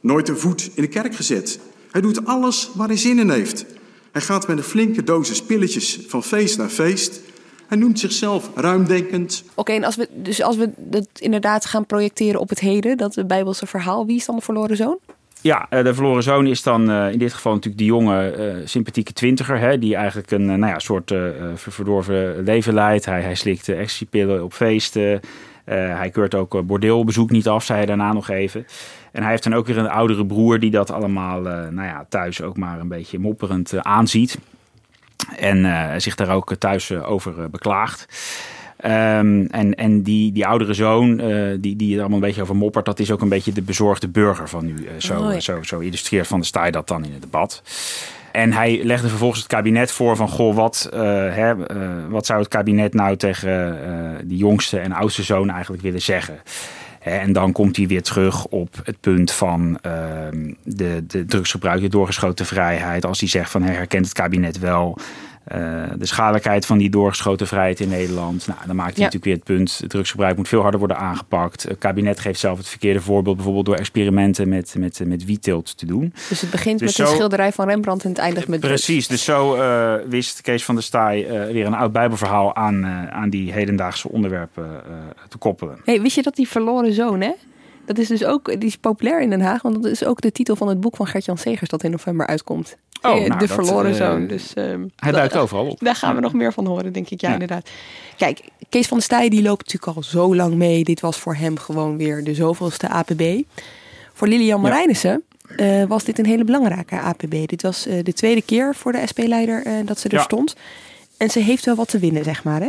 Nooit 0.00 0.28
een 0.28 0.38
voet 0.38 0.70
in 0.74 0.82
de 0.82 0.88
kerk 0.88 1.14
gezet. 1.14 1.58
Hij 1.90 2.00
doet 2.00 2.26
alles 2.26 2.70
waar 2.74 2.86
hij 2.86 2.96
zin 2.96 3.18
in 3.18 3.30
heeft. 3.30 3.64
Hij 4.12 4.22
gaat 4.22 4.48
met 4.48 4.58
een 4.58 4.64
flinke 4.64 5.04
dosis 5.04 5.42
pilletjes 5.42 5.98
van 6.06 6.22
feest 6.22 6.58
naar 6.58 6.68
feest. 6.68 7.20
Hij 7.66 7.78
noemt 7.78 8.00
zichzelf 8.00 8.50
ruimdenkend. 8.54 9.44
Oké, 9.54 9.72
en 9.72 9.84
als 9.84 9.96
we, 9.96 10.08
dus 10.14 10.42
als 10.42 10.56
we 10.56 10.70
dat 10.76 11.08
inderdaad 11.18 11.64
gaan 11.64 11.86
projecteren 11.86 12.40
op 12.40 12.48
het 12.48 12.60
heden, 12.60 12.96
dat 12.96 13.26
Bijbelse 13.26 13.66
verhaal, 13.66 14.06
wie 14.06 14.16
is 14.16 14.26
dan 14.26 14.36
de 14.36 14.42
verloren 14.42 14.76
zoon? 14.76 14.98
Ja, 15.40 15.66
eh, 15.70 15.84
de 15.84 15.94
verloren 15.94 16.22
zoon 16.22 16.46
is 16.46 16.62
dan 16.62 16.90
eh, 16.90 17.12
in 17.12 17.18
dit 17.18 17.32
geval 17.32 17.52
natuurlijk 17.52 17.78
die 17.78 17.86
jonge, 17.86 18.30
eh, 18.30 18.54
sympathieke 18.64 19.12
twintiger. 19.12 19.58
Hè, 19.58 19.78
die 19.78 19.96
eigenlijk 19.96 20.30
een 20.30 20.46
nou 20.46 20.66
ja, 20.66 20.78
soort 20.78 21.10
ver- 21.54 21.72
verdorven 21.72 22.42
leven 22.44 22.74
leidt. 22.74 23.04
Hij, 23.04 23.20
hij 23.22 23.34
slikt 23.34 23.68
ecstasypillen 23.68 24.44
op 24.44 24.52
feesten. 24.52 25.20
Hij 25.74 26.10
keurt 26.10 26.34
ook 26.34 26.66
bordeelbezoek 26.66 27.30
niet 27.30 27.48
af, 27.48 27.64
zei 27.64 27.78
hij 27.78 27.86
daarna 27.86 28.12
nog 28.12 28.28
even. 28.28 28.66
En 29.12 29.22
hij 29.22 29.30
heeft 29.30 29.42
dan 29.42 29.54
ook 29.54 29.66
weer 29.66 29.78
een 29.78 29.88
oudere 29.88 30.26
broer 30.26 30.60
die 30.60 30.70
dat 30.70 30.90
allemaal 30.90 31.40
nou 31.40 31.82
ja, 31.82 32.06
thuis 32.08 32.42
ook 32.42 32.56
maar 32.56 32.80
een 32.80 32.88
beetje 32.88 33.18
mopperend 33.18 33.82
aanziet. 33.82 34.38
En 35.38 36.00
zich 36.00 36.14
daar 36.14 36.34
ook 36.34 36.54
thuis 36.54 36.92
over 36.92 37.50
beklaagt. 37.50 38.06
Ehm, 38.76 39.44
en 39.50 39.74
en 39.74 40.02
die, 40.02 40.32
die 40.32 40.46
oudere 40.46 40.74
zoon, 40.74 41.20
eh, 41.20 41.56
die, 41.58 41.76
die 41.76 41.94
er 41.94 42.00
allemaal 42.00 42.18
een 42.18 42.24
beetje 42.24 42.42
over 42.42 42.56
moppert, 42.56 42.84
dat 42.84 42.98
is 42.98 43.10
ook 43.10 43.20
een 43.20 43.28
beetje 43.28 43.52
de 43.52 43.62
bezorgde 43.62 44.08
burger 44.08 44.48
van 44.48 44.64
nu. 44.64 44.74
Eh, 44.74 44.92
zo, 44.98 45.22
Oh 45.22 45.32
ja. 45.32 45.40
zo, 45.40 45.62
zo 45.62 45.78
illustreert 45.78 46.26
Van 46.26 46.38
der 46.38 46.46
Staaij 46.46 46.70
dat 46.70 46.88
dan 46.88 47.04
in 47.04 47.12
het 47.12 47.22
debat. 47.22 47.62
En 48.36 48.52
hij 48.52 48.80
legde 48.84 49.08
vervolgens 49.08 49.40
het 49.40 49.48
kabinet 49.48 49.90
voor 49.90 50.16
van, 50.16 50.28
goh, 50.28 50.54
wat, 50.54 50.88
eh, 50.92 51.00
hè, 51.34 51.66
eh, 51.66 51.88
wat 52.08 52.26
zou 52.26 52.38
het 52.38 52.48
kabinet 52.48 52.94
nou 52.94 53.16
tegen 53.16 53.84
eh 53.84 53.94
die 54.24 54.36
jongste 54.36 54.78
en 54.78 54.92
oudste 54.92 55.22
zoon 55.22 55.50
eigenlijk 55.50 55.82
willen 55.82 56.02
zeggen? 56.02 56.38
En 57.00 57.32
dan 57.32 57.52
komt 57.52 57.76
hij 57.76 57.86
weer 57.86 58.02
terug 58.02 58.46
op 58.46 58.80
het 58.84 59.00
punt 59.00 59.32
van 59.32 59.78
ehm, 59.82 60.52
de, 60.62 61.04
de 61.06 61.24
drugsgebruik, 61.24 61.80
de 61.80 61.88
doorgeschoten 61.88 62.46
vrijheid. 62.46 63.06
Als 63.06 63.20
hij 63.20 63.28
zegt 63.28 63.50
van 63.50 63.62
hij 63.62 63.74
herkent 63.74 64.04
het 64.04 64.14
kabinet 64.14 64.58
wel 64.58 64.98
eh, 65.46 65.82
de 65.98 66.06
schadelijkheid 66.06 66.66
van 66.66 66.78
die 66.78 66.90
doorgeschoten 66.90 67.46
vrijheid 67.46 67.80
in 67.80 67.88
Nederland. 67.88 68.46
Nou, 68.46 68.58
dan 68.66 68.76
maakt 68.76 68.96
hij 68.96 68.98
Ja. 68.98 69.04
natuurlijk 69.04 69.24
weer 69.24 69.34
het 69.34 69.44
punt: 69.44 69.78
het 69.80 69.90
drugsgebruik 69.90 70.36
moet 70.36 70.48
veel 70.48 70.60
harder 70.60 70.78
worden 70.78 70.98
aangepakt. 70.98 71.62
Het 71.62 71.78
kabinet 71.78 72.20
geeft 72.20 72.40
zelf 72.40 72.58
het 72.58 72.68
verkeerde 72.68 73.00
voorbeeld, 73.00 73.36
bijvoorbeeld 73.36 73.66
door 73.66 73.74
experimenten 73.76 74.48
met, 74.48 74.74
met, 74.78 75.00
met 75.04 75.24
wietteelt 75.24 75.78
te 75.78 75.86
doen. 75.86 76.12
Dus 76.28 76.40
het 76.40 76.50
begint 76.50 76.78
Dus 76.78 76.96
met 76.96 77.06
een 77.06 77.14
schilderij 77.14 77.52
van 77.52 77.68
Rembrandt 77.68 78.04
en 78.04 78.10
het 78.10 78.18
eindigt 78.18 78.48
met 78.48 78.60
drugs. 78.60 78.84
Precies, 78.84 79.06
dus 79.06 79.24
zo 79.24 79.54
eh, 79.54 79.94
wist 80.08 80.40
Kees 80.40 80.64
van 80.64 80.74
der 80.74 80.84
Staaij 80.84 81.26
eh, 81.26 81.52
weer 81.52 81.66
een 81.66 81.74
oud 81.74 81.92
Bijbelverhaal 81.92 82.54
aan, 82.54 82.86
aan 83.10 83.30
die 83.30 83.52
hedendaagse 83.52 84.08
onderwerpen 84.08 84.64
eh, 84.64 84.92
te 85.28 85.38
koppelen. 85.38 85.78
Hey, 85.84 86.00
wist 86.00 86.16
je 86.16 86.22
dat 86.22 86.36
die 86.36 86.48
verloren 86.48 86.92
zoon, 86.92 87.20
hè? 87.20 87.32
Dat 87.86 87.98
is 87.98 88.08
dus 88.08 88.24
ook, 88.24 88.60
die 88.60 88.68
is 88.68 88.76
populair 88.76 89.20
in 89.20 89.30
Den 89.30 89.40
Haag, 89.40 89.62
want 89.62 89.82
dat 89.82 89.92
is 89.92 90.04
ook 90.04 90.20
de 90.20 90.32
titel 90.32 90.56
van 90.56 90.68
het 90.68 90.80
boek 90.80 90.96
van 90.96 91.06
Gert-Jan 91.06 91.38
Segers 91.38 91.70
dat 91.70 91.82
in 91.82 91.90
november 91.90 92.26
uitkomt. 92.26 92.76
Oh, 93.02 93.10
Eh, 93.12 93.18
nou, 93.18 93.38
de 93.38 93.46
dat, 93.46 93.50
verloren 93.64 93.90
eh, 93.90 93.96
zoon. 93.96 94.26
Dus, 94.26 94.54
ehm, 94.54 94.84
hij 94.96 95.12
duikt 95.12 95.36
overal 95.36 95.66
op. 95.66 95.78
Daar 95.80 95.94
gaan 95.94 96.14
we 96.14 96.20
nog 96.20 96.32
meer 96.32 96.52
van 96.52 96.66
horen, 96.66 96.92
denk 96.92 97.10
ik. 97.10 97.20
Ja, 97.20 97.32
inderdaad. 97.32 97.68
Kijk, 98.16 98.40
Kees 98.68 98.86
van 98.86 98.96
der 98.96 99.06
Staaij 99.06 99.28
die 99.28 99.42
loopt 99.42 99.64
natuurlijk 99.72 99.96
al 99.96 100.02
zo 100.02 100.34
lang 100.36 100.54
mee. 100.54 100.84
Dit 100.84 101.00
was 101.00 101.18
voor 101.18 101.34
hem 101.34 101.58
gewoon 101.58 101.96
weer 101.96 102.24
de 102.24 102.34
zoveelste 102.34 102.88
APB. 102.88 103.42
Voor 104.12 104.28
Lilian 104.28 104.60
Marijnissen 104.60 105.22
eh, 105.56 105.84
was 105.84 106.04
dit 106.04 106.18
een 106.18 106.26
hele 106.26 106.44
belangrijke 106.44 107.00
APB. 107.00 107.46
Dit 107.48 107.62
was 107.62 107.82
de 107.82 108.12
tweede 108.12 108.42
keer 108.42 108.74
voor 108.74 108.92
de 108.92 109.02
SP-leider 109.04 109.64
dat 109.84 109.98
ze 110.00 110.08
er 110.08 110.14
Ja. 110.14 110.22
stond. 110.22 110.54
En 111.16 111.30
ze 111.30 111.38
heeft 111.38 111.64
wel 111.64 111.74
wat 111.74 111.88
te 111.88 111.98
winnen, 111.98 112.24
zeg 112.24 112.44
maar, 112.44 112.60
hè? 112.60 112.68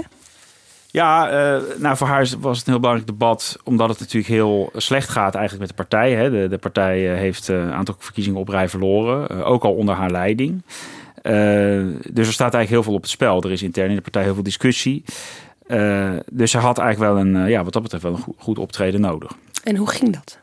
Ja, 0.97 1.29
eh, 1.29 1.61
nou 1.77 1.97
voor 1.97 2.07
haar 2.07 2.27
was 2.39 2.57
het 2.57 2.67
een 2.67 2.73
heel 2.73 2.81
belangrijk 2.81 3.07
debat, 3.07 3.57
omdat 3.63 3.89
het 3.89 3.99
natuurlijk 3.99 4.33
heel 4.33 4.69
slecht 4.73 5.09
gaat 5.09 5.35
eigenlijk 5.35 5.59
met 5.59 5.77
de 5.77 5.83
partij. 5.83 6.13
Hè. 6.13 6.29
De, 6.29 6.47
de 6.47 6.57
partij 6.57 7.11
eh, 7.11 7.17
heeft 7.17 7.49
eh, 7.49 7.55
een 7.55 7.73
aantal 7.73 7.95
verkiezingen 7.97 8.39
op 8.39 8.47
rij 8.47 8.69
verloren, 8.69 9.45
ook 9.45 9.63
al 9.63 9.73
onder 9.73 9.95
haar 9.95 10.11
leiding. 10.11 10.63
Dus 12.11 12.27
er 12.27 12.33
staat 12.33 12.53
eigenlijk 12.53 12.69
heel 12.69 12.83
veel 12.83 12.93
op 12.93 13.01
het 13.01 13.09
spel. 13.09 13.41
Er 13.41 13.51
is 13.51 13.63
intern 13.63 13.89
in 13.89 13.95
de 13.95 14.01
partij 14.01 14.23
heel 14.23 14.33
veel 14.33 14.43
discussie. 14.43 15.03
Dus 16.31 16.51
ze 16.51 16.57
had 16.57 16.77
eigenlijk 16.77 17.13
wel 17.13 17.25
een, 17.25 17.49
ja, 17.49 17.63
wat 17.63 17.73
dat 17.73 17.81
betreft 17.81 18.03
wel 18.03 18.13
een 18.13 18.21
goed, 18.21 18.35
goed 18.37 18.59
optreden 18.59 19.01
nodig. 19.01 19.31
En 19.63 19.75
hoe 19.75 19.89
ging 19.89 20.13
dat? 20.13 20.39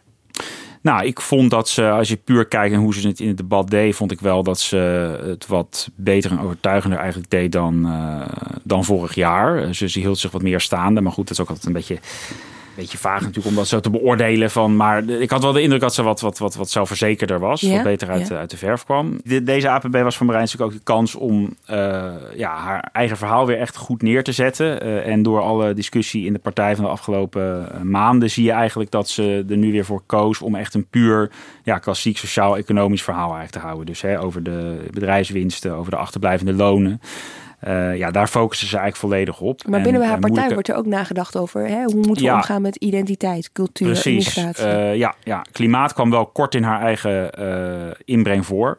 Nou, 0.85 1.05
ik 1.05 1.21
vond 1.21 1.51
dat 1.51 1.69
ze, 1.69 1.91
als 1.91 2.09
je 2.09 2.17
puur 2.17 2.47
kijkt 2.47 2.73
naar 2.73 2.83
hoe 2.83 2.95
ze 2.95 3.09
het 3.09 3.21
in 3.21 3.29
het 3.29 3.37
debat 3.37 3.71
deed, 3.71 3.97
vond 3.97 4.11
ik 4.11 4.21
wel 4.21 4.43
dat 4.43 4.61
ze 4.61 4.77
het 5.27 5.47
wat 5.47 5.91
beter 5.95 6.31
en 6.31 6.41
overtuigender 6.41 6.99
eigenlijk 6.99 7.31
deed 7.31 7.53
dan, 7.53 7.87
eh, 7.87 8.53
dan 8.63 8.85
vorig 8.85 9.15
jaar. 9.15 9.75
Ze, 9.75 9.99
hield 9.99 10.19
zich 10.19 10.31
wat 10.31 10.43
meer 10.43 10.61
staande, 10.61 11.01
maar 11.01 11.13
goed, 11.13 11.29
dat 11.29 11.37
is 11.37 11.43
ook 11.43 11.49
altijd 11.49 11.67
een 11.67 11.73
beetje, 11.73 11.99
beetje 12.77 12.99
vaag 12.99 13.21
natuurlijk 13.21 13.47
om 13.47 13.55
dat 13.55 13.67
zo 13.69 13.81
te 13.81 13.91
beoordelen. 13.91 14.51
Van, 14.51 14.77
maar 14.77 15.09
ik 15.09 15.31
had 15.31 15.43
wel 15.43 15.53
de 15.53 15.63
indruk 15.63 15.81
dat 15.81 15.95
ze 15.95 16.03
wat, 16.03 16.21
wat, 16.21 16.39
wat, 16.39 16.55
wat 16.55 16.71
zelfverzekerder 16.71 17.39
was, 17.39 17.61
Ja, 17.61 17.75
wat 17.75 17.83
beter 17.83 18.11
uit, 18.11 18.29
ja. 18.29 18.37
uit 18.37 18.51
de 18.51 18.57
verf 18.57 18.85
kwam. 18.85 19.21
De- 19.25 19.43
deze 19.43 19.69
APB 19.69 19.97
was 19.97 20.17
voor 20.17 20.27
Marijn 20.27 20.45
natuurlijk 20.45 20.73
ook 20.73 20.79
de 20.79 20.85
kans 20.85 21.15
om 21.15 21.57
eh, 21.67 22.05
ja, 22.37 22.57
haar 22.57 22.89
eigen 22.93 23.17
verhaal 23.17 23.47
weer 23.47 23.59
echt 23.59 23.77
goed 23.77 24.03
neer 24.03 24.23
te 24.25 24.33
zetten. 24.33 24.81
Eh, 24.81 25.07
en 25.07 25.23
door 25.23 25.41
alle 25.41 25.75
discussie 25.75 26.27
in 26.27 26.33
de 26.33 26.39
partij 26.39 26.75
van 26.77 26.85
de 26.85 26.91
afgelopen 26.91 27.73
eh, 27.75 27.81
maanden 27.81 28.31
zie 28.31 28.45
je 28.45 28.53
eigenlijk 28.53 28.91
dat 28.91 29.09
ze 29.09 29.45
er 29.49 29.57
nu 29.57 29.73
weer 29.73 29.85
voor 29.85 30.03
koos 30.07 30.41
om 30.43 30.55
echt 30.55 30.75
een 30.75 30.87
puur 30.91 31.31
ja, 31.63 31.79
klassiek 31.79 32.19
sociaal-economisch 32.19 33.03
verhaal 33.03 33.23
eigenlijk 33.35 33.53
te 33.53 33.59
houden. 33.59 33.87
Dus 33.87 34.01
hè, 34.01 34.21
over 34.23 34.43
de 34.43 34.87
bedrijfswinsten, 34.91 35.73
over 35.75 35.91
de 35.91 35.97
achterblijvende 35.97 36.53
lonen. 36.53 37.01
Eh, 37.65 37.97
ja, 37.97 38.11
daar 38.11 38.29
focussen 38.29 38.69
ze 38.69 38.77
eigenlijk 38.79 39.13
volledig 39.13 39.41
op. 39.41 39.67
Maar 39.67 39.79
En, 39.79 39.83
binnen 39.85 40.01
haar 40.03 40.11
partij 40.11 40.29
moeilijke- 40.29 40.55
wordt 40.55 40.69
er 40.69 40.77
ook 40.77 40.87
nagedacht 40.87 41.37
over 41.37 41.67
hè, 41.67 41.83
hoe 41.85 41.95
moeten 41.95 42.15
we 42.15 42.23
Ja. 42.23 42.35
omgaan 42.35 42.63
met 42.63 42.77
identiteit, 42.77 43.53
cultuur, 43.53 43.87
Precies. 43.87 44.37
immigratie. 44.37 44.65
Eh, 44.67 44.97
ja, 44.97 45.15
ja, 45.23 45.45
klimaat 45.53 45.93
kwam 45.93 46.11
wel 46.11 46.27
kort 46.27 46.55
in 46.55 46.63
haar 46.63 46.81
eigen 46.81 47.33
eh, 47.33 47.91
inbreng 48.05 48.47
voor. 48.47 48.77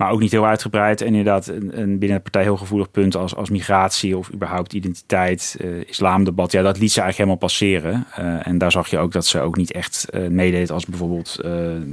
Maar 0.00 0.10
ook 0.10 0.20
niet 0.20 0.30
heel 0.30 0.46
uitgebreid. 0.46 1.00
En 1.00 1.06
inderdaad, 1.06 1.46
een, 1.46 1.80
een 1.80 1.98
binnen 1.98 2.16
de 2.16 2.22
partij 2.22 2.42
heel 2.42 2.56
gevoelig 2.56 2.90
punt 2.90 3.16
als, 3.16 3.36
als 3.36 3.50
migratie 3.50 4.16
of 4.16 4.32
überhaupt 4.32 4.72
identiteit, 4.72 5.56
eh, 5.60 5.88
islamdebat. 5.88 6.52
Ja, 6.52 6.62
dat 6.62 6.78
liet 6.78 6.92
ze 6.92 7.00
eigenlijk 7.00 7.16
helemaal 7.16 7.48
passeren. 7.48 8.06
Eh, 8.14 8.46
en 8.46 8.58
daar 8.58 8.70
zag 8.70 8.88
je 8.88 8.98
ook 8.98 9.12
dat 9.12 9.26
ze 9.26 9.40
ook 9.40 9.56
niet 9.56 9.72
echt 9.72 10.08
eh, 10.10 10.26
meedeed 10.28 10.70
als 10.70 10.86
bijvoorbeeld 10.86 11.36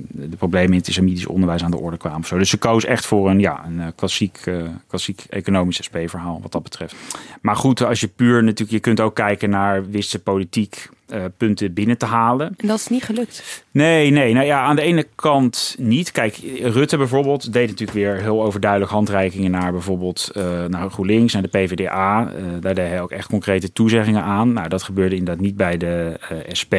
de 0.09 0.37
problemen 0.37 0.71
in 0.71 0.77
het 0.77 0.87
islamitisch 0.87 1.25
onderwijs 1.25 1.63
aan 1.63 1.71
de 1.71 1.79
orde 1.79 1.97
kwamen. 1.97 2.19
of 2.19 2.27
Zo. 2.27 2.37
Dus 2.37 2.49
ze 2.49 2.57
koos 2.57 2.85
echt 2.85 3.05
voor 3.05 3.29
een, 3.29 3.39
ja, 3.39 3.65
een 3.65 3.95
klassiek, 3.95 4.43
klassiek 4.87 5.25
economisch 5.29 5.83
SP-verhaal 5.83 6.39
wat 6.41 6.51
dat 6.51 6.63
betreft. 6.63 6.95
Maar 7.41 7.55
goed, 7.55 7.83
als 7.83 7.99
je 7.99 8.07
puur 8.07 8.43
natuurlijk, 8.43 8.71
je 8.71 8.79
kunt 8.79 8.99
ook 8.99 9.15
kijken 9.15 9.49
naar 9.49 9.89
wist 9.89 10.09
ze 10.09 10.19
politiek 10.19 10.89
eh, 11.07 11.23
punten 11.37 11.73
binnen 11.73 11.97
te 11.97 12.05
halen. 12.05 12.53
En 12.57 12.67
dat 12.67 12.77
is 12.77 12.87
niet 12.87 13.03
gelukt. 13.03 13.63
Nee, 13.71 14.11
nee. 14.11 14.33
Nou 14.33 14.45
ja, 14.45 14.61
aan 14.61 14.75
de 14.75 14.81
ene 14.81 15.07
kant 15.15 15.75
niet. 15.79 16.11
Kijk, 16.11 16.39
Rutte 16.61 16.97
bijvoorbeeld 16.97 17.53
deed 17.53 17.69
natuurlijk 17.69 17.97
weer 17.97 18.15
heel 18.15 18.43
overduidelijk 18.43 18.91
handreikingen 18.91 19.51
naar 19.51 19.71
bijvoorbeeld 19.71 20.31
uh, 20.37 20.65
naar 20.65 20.89
GroenLinks, 20.89 21.33
naar 21.33 21.41
de 21.41 21.47
PvdA. 21.47 22.31
Uh, 22.33 22.43
daar 22.59 22.75
deed 22.75 22.87
hij 22.87 23.01
ook 23.01 23.11
echt 23.11 23.27
concrete 23.27 23.71
toezeggingen 23.71 24.23
aan. 24.23 24.53
Nou, 24.53 24.67
dat 24.67 24.83
gebeurde 24.83 25.15
inderdaad 25.15 25.43
niet 25.43 25.57
bij 25.57 25.77
de 25.77 26.19
SP. 26.59 26.73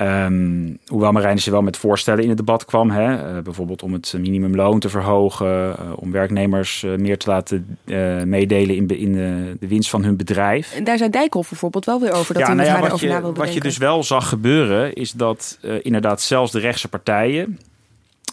Um, 0.00 0.78
hoewel 0.86 1.12
Marijnissen 1.12 1.52
wel 1.52 1.62
met 1.62 1.76
voorstellen 1.76 2.22
in 2.22 2.28
het 2.28 2.38
debat 2.38 2.64
kwam. 2.64 2.90
Hè? 2.90 3.36
Uh, 3.36 3.42
bijvoorbeeld 3.42 3.82
om 3.82 3.92
het 3.92 4.14
minimumloon 4.18 4.78
te 4.78 4.88
verhogen. 4.88 5.46
Uh, 5.46 5.92
om 5.96 6.12
werknemers 6.12 6.82
uh, 6.82 6.96
meer 6.96 7.18
te 7.18 7.28
laten 7.28 7.78
meedelen 8.28 8.76
in, 8.76 8.88
in 8.88 9.12
de, 9.60 9.66
winst 9.68 9.90
van 9.90 10.04
hun 10.04 10.16
bedrijf. 10.16 10.74
En 10.74 10.84
daar 10.84 10.98
zei 10.98 11.10
Dijkhoff 11.10 11.48
bijvoorbeeld 11.48 11.84
wel 11.84 12.00
weer 12.00 12.12
over. 12.12 12.34
Dat 12.34 12.42
ja, 12.42 12.46
hij 12.46 12.56
nou 12.56 12.68
ja, 12.68 12.96
je, 13.00 13.20
wil 13.20 13.34
wat 13.34 13.54
je 13.54 13.60
dus 13.60 13.76
wel 13.76 14.02
zag 14.02 14.28
gebeuren, 14.28 14.94
is 14.94 15.12
dat 15.12 15.58
inderdaad 15.82 16.20
zelfs 16.20 16.52
de 16.52 16.58
rechtse 16.58 16.88
partijen. 16.88 17.58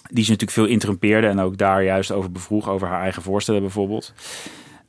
Die 0.10 0.24
ze 0.24 0.32
natuurlijk 0.32 0.58
veel 0.58 0.68
interrumpeerden 0.68 1.30
en 1.30 1.40
ook 1.40 1.58
daar 1.58 1.84
juist 1.84 2.12
over 2.12 2.32
bevroeg, 2.32 2.70
over 2.70 2.88
haar 2.88 3.02
eigen 3.02 3.22
voorstellen 3.22 3.62
bijvoorbeeld 3.62 4.14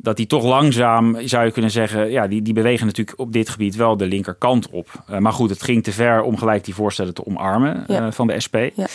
dat 0.06 0.16
die 0.16 0.26
toch 0.26 0.44
langzaam, 0.44 1.16
zou 1.24 1.44
je 1.44 1.50
kunnen 1.50 1.70
zeggen, 1.70 2.10
ja, 2.10 2.26
die, 2.26 2.42
die 2.42 2.54
bewegen 2.54 2.86
natuurlijk 2.86 3.18
op 3.18 3.32
dit 3.32 3.48
gebied 3.48 3.76
wel 3.76 3.96
de 3.96 4.06
linkerkant 4.06 4.70
op. 4.70 4.88
Uh, 5.10 5.18
maar 5.18 5.32
goed, 5.32 5.50
het 5.50 5.62
ging 5.62 5.82
te 5.82 5.92
ver 5.92 6.22
om 6.22 6.36
gelijk 6.36 6.64
die 6.64 6.74
voorstellen 6.74 7.14
te 7.14 7.26
omarmen 7.26 7.84
ja. 7.86 8.06
uh, 8.06 8.12
van 8.12 8.26
de 8.26 8.40
SP. 8.46 8.56
Ja. 8.74 8.86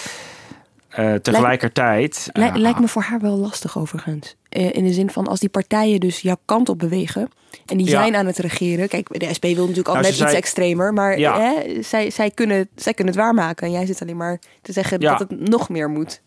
Uh, 1.00 1.14
tegelijkertijd. 1.14 2.30
Lijkt, 2.34 2.58
lijkt 2.58 2.80
me 2.80 2.88
voor 2.88 3.02
haar 3.02 3.20
wel 3.20 3.38
lastig 3.38 3.78
overigens. 3.78 4.36
in 4.50 4.84
de 4.84 4.94
zin 4.94 5.10
van 5.10 5.28
als 5.28 5.40
die 5.40 5.50
partijen 5.50 6.00
dus 6.00 6.22
jouw 6.22 6.40
kant 6.46 6.70
op 6.70 6.80
bewegen. 6.80 7.30
En 7.66 7.78
die 7.78 7.90
zijn 7.90 8.12
ja. 8.12 8.18
aan 8.18 8.26
het 8.26 8.38
regeren. 8.38 8.88
Kijk, 8.88 9.20
de 9.20 9.34
SP 9.38 9.44
wil 9.44 9.56
natuurlijk 9.56 9.88
altijd 9.88 10.06
nou, 10.06 10.20
net 10.20 10.30
iets 10.30 10.38
extremer. 10.38 10.94
Maar 10.94 11.16
hè, 11.18 11.82
zij, 11.82 12.10
zij, 12.10 12.32
kunnen, 12.32 12.70
zij 12.76 12.94
kunnen 12.94 13.14
het 13.14 13.24
waarmaken. 13.24 13.68
En 13.68 13.74
jij 13.74 13.86
zit 13.86 14.02
alleen 14.02 14.18
maar 14.18 14.40
te 14.62 14.72
zeggen 14.72 15.00
dat 15.00 15.20
het 15.20 15.50
nog 15.50 15.70
meer 15.70 15.90
moet. 15.90 16.22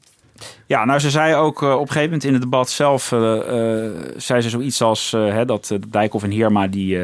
Ja, 0.67 0.85
nou, 0.85 1.01
ze 1.01 1.11
zei 1.11 1.35
ook 1.35 1.63
uh, 1.63 1.73
op 1.73 1.81
een 1.81 1.87
gegeven 1.87 2.05
moment 2.05 2.25
in 2.25 2.33
het 2.33 2.43
debat 2.43 2.71
zelf, 2.71 3.13
uh, 3.13 3.21
uh, 3.21 3.91
zei 4.17 4.41
ze 4.41 4.49
zoiets 4.49 4.83
als 4.83 5.11
hè, 5.11 5.45
dat 5.45 5.79
Dijkhoff 5.89 6.25
en 6.25 6.31
Heerma, 6.31 6.67
die, 6.67 6.97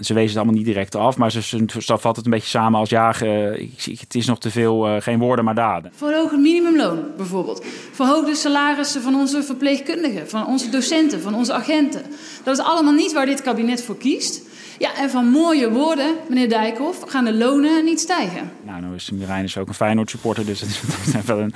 ze 0.00 0.14
wezen 0.14 0.28
het 0.28 0.36
allemaal 0.36 0.54
niet 0.54 0.64
direct 0.64 0.94
af, 0.94 1.16
maar 1.16 1.30
ze, 1.30 1.42
ze, 1.42 1.64
ze 1.78 1.98
vat 1.98 2.16
het 2.16 2.24
een 2.24 2.30
beetje 2.30 2.48
samen 2.48 2.80
als 2.80 2.90
ja, 2.90 3.20
ik, 3.52 4.00
het 4.00 4.14
is 4.14 4.26
nog 4.26 4.38
te 4.38 4.50
veel, 4.50 5.00
geen 5.00 5.18
woorden 5.18 5.44
maar 5.44 5.54
daden. 5.54 5.92
Verhoog 5.94 6.30
het 6.30 6.40
minimumloon 6.40 7.04
bijvoorbeeld. 7.16 7.64
Verhoog 7.92 8.26
de 8.26 8.34
salarissen 8.34 9.02
van 9.02 9.14
onze 9.14 9.42
verpleegkundigen, 9.42 10.28
van 10.28 10.46
onze 10.46 10.70
docenten, 10.70 11.20
van 11.20 11.34
onze 11.34 11.52
agenten. 11.52 12.02
Dat 12.44 12.58
is 12.58 12.64
allemaal 12.64 12.94
niet 12.94 13.12
waar 13.12 13.26
dit 13.26 13.42
kabinet 13.42 13.82
voor 13.82 13.96
kiest. 13.96 14.45
Ja, 14.78 14.96
en 14.96 15.10
van 15.10 15.26
mooie 15.26 15.70
woorden, 15.70 16.14
meneer 16.28 16.48
Dijkhoff, 16.48 17.02
gaan 17.06 17.24
de 17.24 17.34
lonen 17.34 17.84
niet 17.84 18.00
stijgen. 18.00 18.50
Nou, 18.62 18.80
nou 18.80 18.94
is 18.94 19.10
Mirijn 19.10 19.44
is 19.44 19.58
ook 19.58 19.68
een 19.68 19.74
Feyenoord 19.74 20.10
supporter, 20.10 20.46
dus 20.46 20.60
dat 20.60 20.68
is 21.14 21.24
wel 21.24 21.38
een 21.38 21.54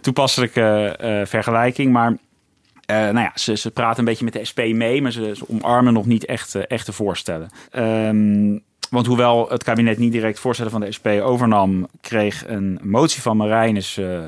toepasselijke 0.00 0.98
uh, 1.02 1.26
vergelijking. 1.26 1.92
Maar 1.92 2.10
uh, 2.10 2.16
nou 2.96 3.18
ja, 3.18 3.32
ze, 3.34 3.56
ze 3.56 3.70
praten 3.70 3.98
een 3.98 4.04
beetje 4.04 4.24
met 4.24 4.32
de 4.32 4.44
SP 4.50 4.58
mee, 4.58 5.02
maar 5.02 5.12
ze, 5.12 5.34
omarmen 5.46 5.92
nog 5.92 6.06
niet 6.06 6.24
echt 6.24 6.54
uh, 6.54 6.62
echte 6.68 6.92
voorstellen. 6.92 7.50
Um, 7.76 8.62
want 8.90 9.06
hoewel 9.06 9.48
het 9.48 9.64
kabinet 9.64 9.98
niet 9.98 10.12
direct 10.12 10.38
voorstellen 10.38 10.72
van 10.72 10.80
de 10.80 10.92
SP 10.96 11.06
overnam, 11.06 11.86
kreeg 12.00 12.44
een 12.46 12.80
motie 12.82 13.22
van 13.22 13.36
Marijnis 13.36 13.98
uh, 13.98 14.18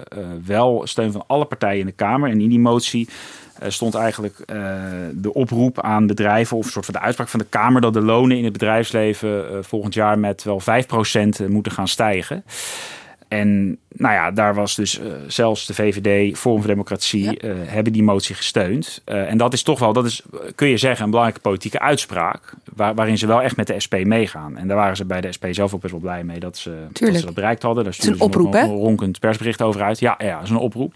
wel 0.44 0.82
steun 0.84 1.12
van 1.12 1.24
alle 1.26 1.44
partijen 1.44 1.80
in 1.80 1.86
de 1.86 1.92
Kamer. 1.92 2.30
En 2.30 2.40
in 2.40 2.48
die 2.48 2.58
motie 2.58 3.08
stond 3.66 3.94
eigenlijk 3.94 4.36
de 5.12 5.34
oproep 5.34 5.80
aan 5.80 6.06
bedrijven, 6.06 6.56
of 6.56 6.64
een 6.64 6.70
soort 6.70 6.84
van 6.84 6.94
de 6.94 7.00
uitspraak 7.00 7.28
van 7.28 7.38
de 7.38 7.46
Kamer, 7.48 7.80
dat 7.80 7.92
de 7.92 8.02
lonen 8.02 8.36
in 8.36 8.44
het 8.44 8.52
bedrijfsleven 8.52 9.64
volgend 9.64 9.94
jaar 9.94 10.18
met 10.18 10.42
wel 10.42 10.60
5% 10.60 11.48
moeten 11.48 11.72
gaan 11.72 11.88
stijgen. 11.88 12.44
En 13.32 13.78
nou 13.88 14.14
ja, 14.14 14.30
daar 14.30 14.54
was 14.54 14.74
dus 14.74 15.00
uh, 15.00 15.06
zelfs 15.26 15.66
de 15.66 15.74
VVD, 15.74 16.38
Forum 16.38 16.58
voor 16.58 16.70
Democratie, 16.70 17.24
ja. 17.24 17.34
uh, 17.48 17.54
hebben 17.64 17.92
die 17.92 18.02
motie 18.02 18.34
gesteund. 18.34 19.02
Uh, 19.06 19.30
en 19.30 19.36
dat 19.36 19.52
is 19.52 19.62
toch 19.62 19.78
wel, 19.78 19.92
dat 19.92 20.04
is, 20.04 20.22
kun 20.54 20.68
je 20.68 20.76
zeggen, 20.76 21.04
een 21.04 21.10
belangrijke 21.10 21.42
politieke 21.42 21.80
uitspraak. 21.80 22.54
Waar, 22.74 22.94
waarin 22.94 23.18
ze 23.18 23.26
wel 23.26 23.42
echt 23.42 23.56
met 23.56 23.66
de 23.66 23.80
SP 23.84 23.94
meegaan. 24.04 24.56
En 24.56 24.68
daar 24.68 24.76
waren 24.76 24.96
ze 24.96 25.04
bij 25.04 25.20
de 25.20 25.32
SP 25.36 25.44
zelf 25.50 25.74
ook 25.74 25.80
best 25.80 25.92
wel 25.92 26.02
blij 26.02 26.24
mee 26.24 26.40
dat 26.40 26.56
ze, 26.56 26.86
dat, 26.92 27.14
ze 27.14 27.24
dat 27.24 27.34
bereikt 27.34 27.62
hadden. 27.62 27.84
Daar 27.84 27.94
is 27.98 28.06
een 28.06 28.20
oproep, 28.20 28.54
een 28.54 28.66
ronkend 28.66 29.20
persbericht 29.20 29.62
over 29.62 29.82
uit. 29.82 29.98
Ja, 29.98 30.14
ja, 30.18 30.34
dat 30.34 30.44
is 30.44 30.50
een 30.50 30.56
oproep. 30.56 30.94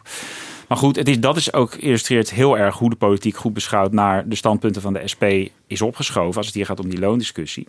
Maar 0.68 0.78
goed, 0.78 0.96
het 0.96 1.08
is, 1.08 1.20
dat 1.20 1.36
is 1.36 1.52
ook 1.52 1.74
illustreert 1.74 2.30
heel 2.30 2.58
erg 2.58 2.78
hoe 2.78 2.90
de 2.90 2.96
politiek 2.96 3.36
goed 3.36 3.52
beschouwd 3.52 3.92
naar 3.92 4.28
de 4.28 4.34
standpunten 4.34 4.82
van 4.82 4.92
de 4.92 5.08
SP 5.12 5.24
is 5.66 5.82
opgeschoven. 5.82 6.36
Als 6.36 6.46
het 6.46 6.54
hier 6.54 6.66
gaat 6.66 6.80
om 6.80 6.88
die 6.88 6.98
loondiscussie. 6.98 7.66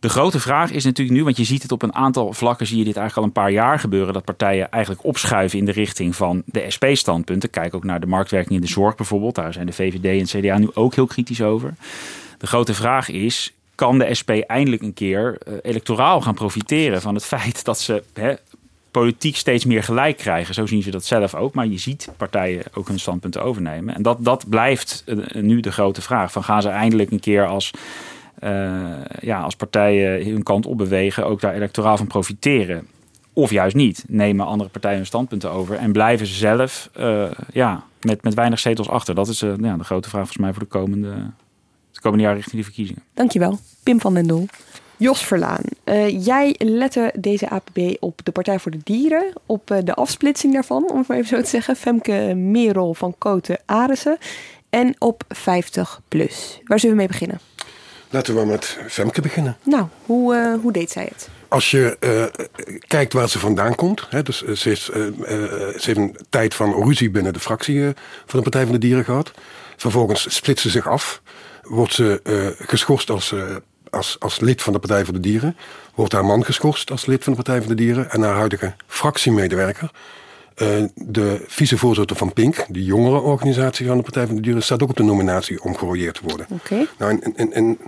De 0.00 0.10
grote 0.10 0.40
vraag 0.40 0.70
is 0.70 0.84
natuurlijk 0.84 1.16
nu, 1.16 1.24
want 1.24 1.36
je 1.36 1.44
ziet 1.44 1.62
het 1.62 1.72
op 1.72 1.82
een 1.82 1.94
aantal 1.94 2.32
vlakken, 2.32 2.66
zie 2.66 2.78
je 2.78 2.84
dit 2.84 2.96
eigenlijk 2.96 3.26
al 3.26 3.42
een 3.42 3.44
paar 3.44 3.52
jaar 3.52 3.78
gebeuren, 3.78 4.12
dat 4.12 4.24
partijen 4.24 4.70
eigenlijk 4.70 5.04
opschuiven 5.04 5.58
in 5.58 5.64
de 5.64 5.72
richting 5.72 6.16
van 6.16 6.42
de 6.46 6.64
SP-standpunten. 6.68 7.50
Kijk 7.50 7.74
ook 7.74 7.84
naar 7.84 8.00
de 8.00 8.06
marktwerking 8.06 8.54
in 8.54 8.60
de 8.60 8.72
zorg 8.72 8.94
bijvoorbeeld. 8.94 9.34
Daar 9.34 9.52
zijn 9.52 9.66
de 9.66 9.72
VVD 9.72 10.32
en 10.32 10.40
CDA 10.40 10.58
nu 10.58 10.68
ook 10.74 10.94
heel 10.94 11.06
kritisch 11.06 11.42
over. 11.42 11.74
De 12.38 12.46
grote 12.46 12.74
vraag 12.74 13.08
is, 13.08 13.52
kan 13.74 13.98
de 13.98 14.14
SP 14.20 14.30
eindelijk 14.30 14.82
een 14.82 14.94
keer 14.94 15.38
uh, 15.48 15.54
electoraal 15.62 16.20
gaan 16.20 16.34
profiteren 16.34 17.00
van 17.00 17.14
het 17.14 17.24
feit 17.24 17.64
dat 17.64 17.80
ze 17.80 18.02
hè, 18.12 18.34
politiek 19.00 19.36
steeds 19.36 19.64
meer 19.64 19.82
gelijk 19.82 20.16
krijgen. 20.16 20.54
Zo 20.54 20.66
zien 20.66 20.82
ze 20.82 20.90
dat 20.90 21.04
zelf 21.04 21.34
ook. 21.34 21.54
Maar 21.54 21.66
je 21.66 21.78
ziet 21.78 22.08
partijen 22.16 22.62
ook 22.74 22.88
hun 22.88 23.00
standpunten 23.00 23.42
overnemen. 23.42 23.94
En 23.94 24.02
dat, 24.02 24.24
dat 24.24 24.48
blijft 24.48 25.02
uh, 25.06 25.42
nu 25.42 25.60
de 25.60 25.72
grote 25.72 26.02
vraag. 26.02 26.32
Van 26.32 26.44
gaan 26.44 26.62
ze 26.62 26.68
eindelijk 26.68 27.10
een 27.10 27.20
keer 27.20 27.46
als 27.46 27.70
uh, 28.44 28.50
ja, 29.20 29.40
als 29.40 29.56
partijen 29.56 30.32
hun 30.32 30.42
kant 30.42 30.66
op 30.66 30.78
bewegen, 30.78 31.26
ook 31.26 31.40
daar 31.40 31.54
electoraal 31.54 31.96
van 31.96 32.06
profiteren. 32.06 32.86
Of 33.32 33.50
juist 33.50 33.76
niet. 33.76 34.04
Nemen 34.08 34.46
andere 34.46 34.70
partijen 34.70 34.96
hun 34.96 35.06
standpunten 35.06 35.50
over 35.50 35.76
en 35.76 35.92
blijven 35.92 36.26
ze 36.26 36.34
zelf 36.34 36.90
uh, 36.98 37.30
ja, 37.52 37.84
met, 38.00 38.22
met 38.22 38.34
weinig 38.34 38.58
zetels 38.58 38.88
achter. 38.88 39.14
Dat 39.14 39.28
is 39.28 39.42
uh, 39.42 39.52
ja, 39.60 39.76
de 39.76 39.84
grote 39.84 40.08
vraag 40.08 40.22
volgens 40.22 40.44
mij 40.44 40.52
voor 40.52 40.62
de 40.62 40.68
komende, 40.68 41.14
de 41.92 42.00
komende 42.00 42.24
jaar 42.24 42.34
richting 42.34 42.54
die 42.54 42.64
verkiezingen. 42.64 43.02
Dankjewel, 43.14 43.58
Pim 43.82 44.00
van 44.00 44.14
den 44.14 44.26
Doel. 44.26 44.46
Jos 44.96 45.24
Verlaan, 45.24 45.62
uh, 45.84 46.24
jij 46.24 46.54
lette 46.58 47.12
deze 47.18 47.48
APB 47.48 47.78
op 48.00 48.20
de 48.24 48.32
Partij 48.32 48.58
voor 48.58 48.70
de 48.70 48.80
Dieren, 48.84 49.32
op 49.46 49.70
uh, 49.70 49.78
de 49.84 49.94
afsplitsing 49.94 50.52
daarvan, 50.52 50.90
om 50.90 50.98
het 50.98 51.08
maar 51.08 51.16
even 51.16 51.28
zo 51.28 51.42
te 51.42 51.48
zeggen. 51.48 51.76
Femke 51.76 52.34
Merel 52.34 52.94
van 52.94 53.14
Koten 53.18 53.58
Arissen 53.64 54.18
en 54.70 54.94
op 54.98 55.24
50 55.28 56.00
plus. 56.08 56.60
Waar 56.64 56.78
zullen 56.78 56.96
we 56.96 57.02
mee 57.02 57.10
beginnen? 57.10 57.40
Laten 58.10 58.34
we 58.34 58.40
maar 58.40 58.48
met 58.48 58.78
Femke 58.88 59.20
beginnen. 59.20 59.56
Nou, 59.62 59.86
hoe, 60.06 60.34
uh, 60.34 60.54
hoe 60.62 60.72
deed 60.72 60.90
zij 60.90 61.08
het? 61.10 61.28
Als 61.48 61.70
je 61.70 61.96
uh, 62.00 62.24
kijkt 62.86 63.12
waar 63.12 63.28
ze 63.28 63.38
vandaan 63.38 63.74
komt. 63.74 64.06
Hè, 64.10 64.22
dus 64.22 64.42
ze, 64.42 64.70
is, 64.70 64.90
uh, 64.90 64.94
ze, 64.96 65.80
heeft 65.80 65.96
een 65.96 66.16
tijd 66.28 66.54
van 66.54 66.84
ruzie 66.84 67.10
binnen 67.10 67.32
de 67.32 67.40
fractie 67.40 67.82
van 68.26 68.38
de 68.38 68.42
Partij 68.42 68.62
van 68.62 68.72
de 68.72 68.78
Dieren 68.78 69.04
gehad. 69.04 69.30
Vervolgens 69.76 70.34
splitst 70.34 70.62
ze 70.62 70.70
zich 70.70 70.88
af. 70.88 71.22
Wordt 71.62 71.94
ze 71.94 72.20
geschorst 72.58 73.10
als, 73.10 73.34
als, 73.94 74.16
als 74.18 74.40
lid 74.40 74.62
van 74.62 74.72
de 74.72 74.78
Partij 74.78 75.04
voor 75.04 75.14
de 75.14 75.20
Dieren. 75.20 75.56
Wordt 75.94 76.12
haar 76.12 76.24
man 76.24 76.44
geschorst 76.44 76.90
als 76.90 77.06
lid 77.06 77.24
van 77.24 77.32
de 77.32 77.42
Partij 77.42 77.58
voor 77.58 77.68
de 77.76 77.82
Dieren. 77.82 78.10
En 78.10 78.22
haar 78.22 78.34
huidige 78.34 78.74
fractiemedewerker. 78.86 79.90
de 80.94 81.44
vicevoorzitter 81.46 82.16
van 82.16 82.32
Pink, 82.32 82.64
de 82.68 82.84
jongerenorganisatie 82.84 83.86
van 83.86 83.96
de 83.96 84.02
Partij 84.02 84.26
van 84.26 84.34
de 84.34 84.40
Dieren, 84.40 84.62
staat 84.62 84.82
ook 84.82 84.90
op 84.90 84.96
de 84.96 85.02
nominatie 85.02 85.62
om 85.62 85.76
gerooieerd 85.76 86.14
te 86.14 86.20
worden. 86.24 86.46
Oké. 86.50 86.72
Okay. 86.72 86.88
Nou, 86.98 87.18
in, 87.20 87.32
in, 87.36 87.52
in, 87.54 87.78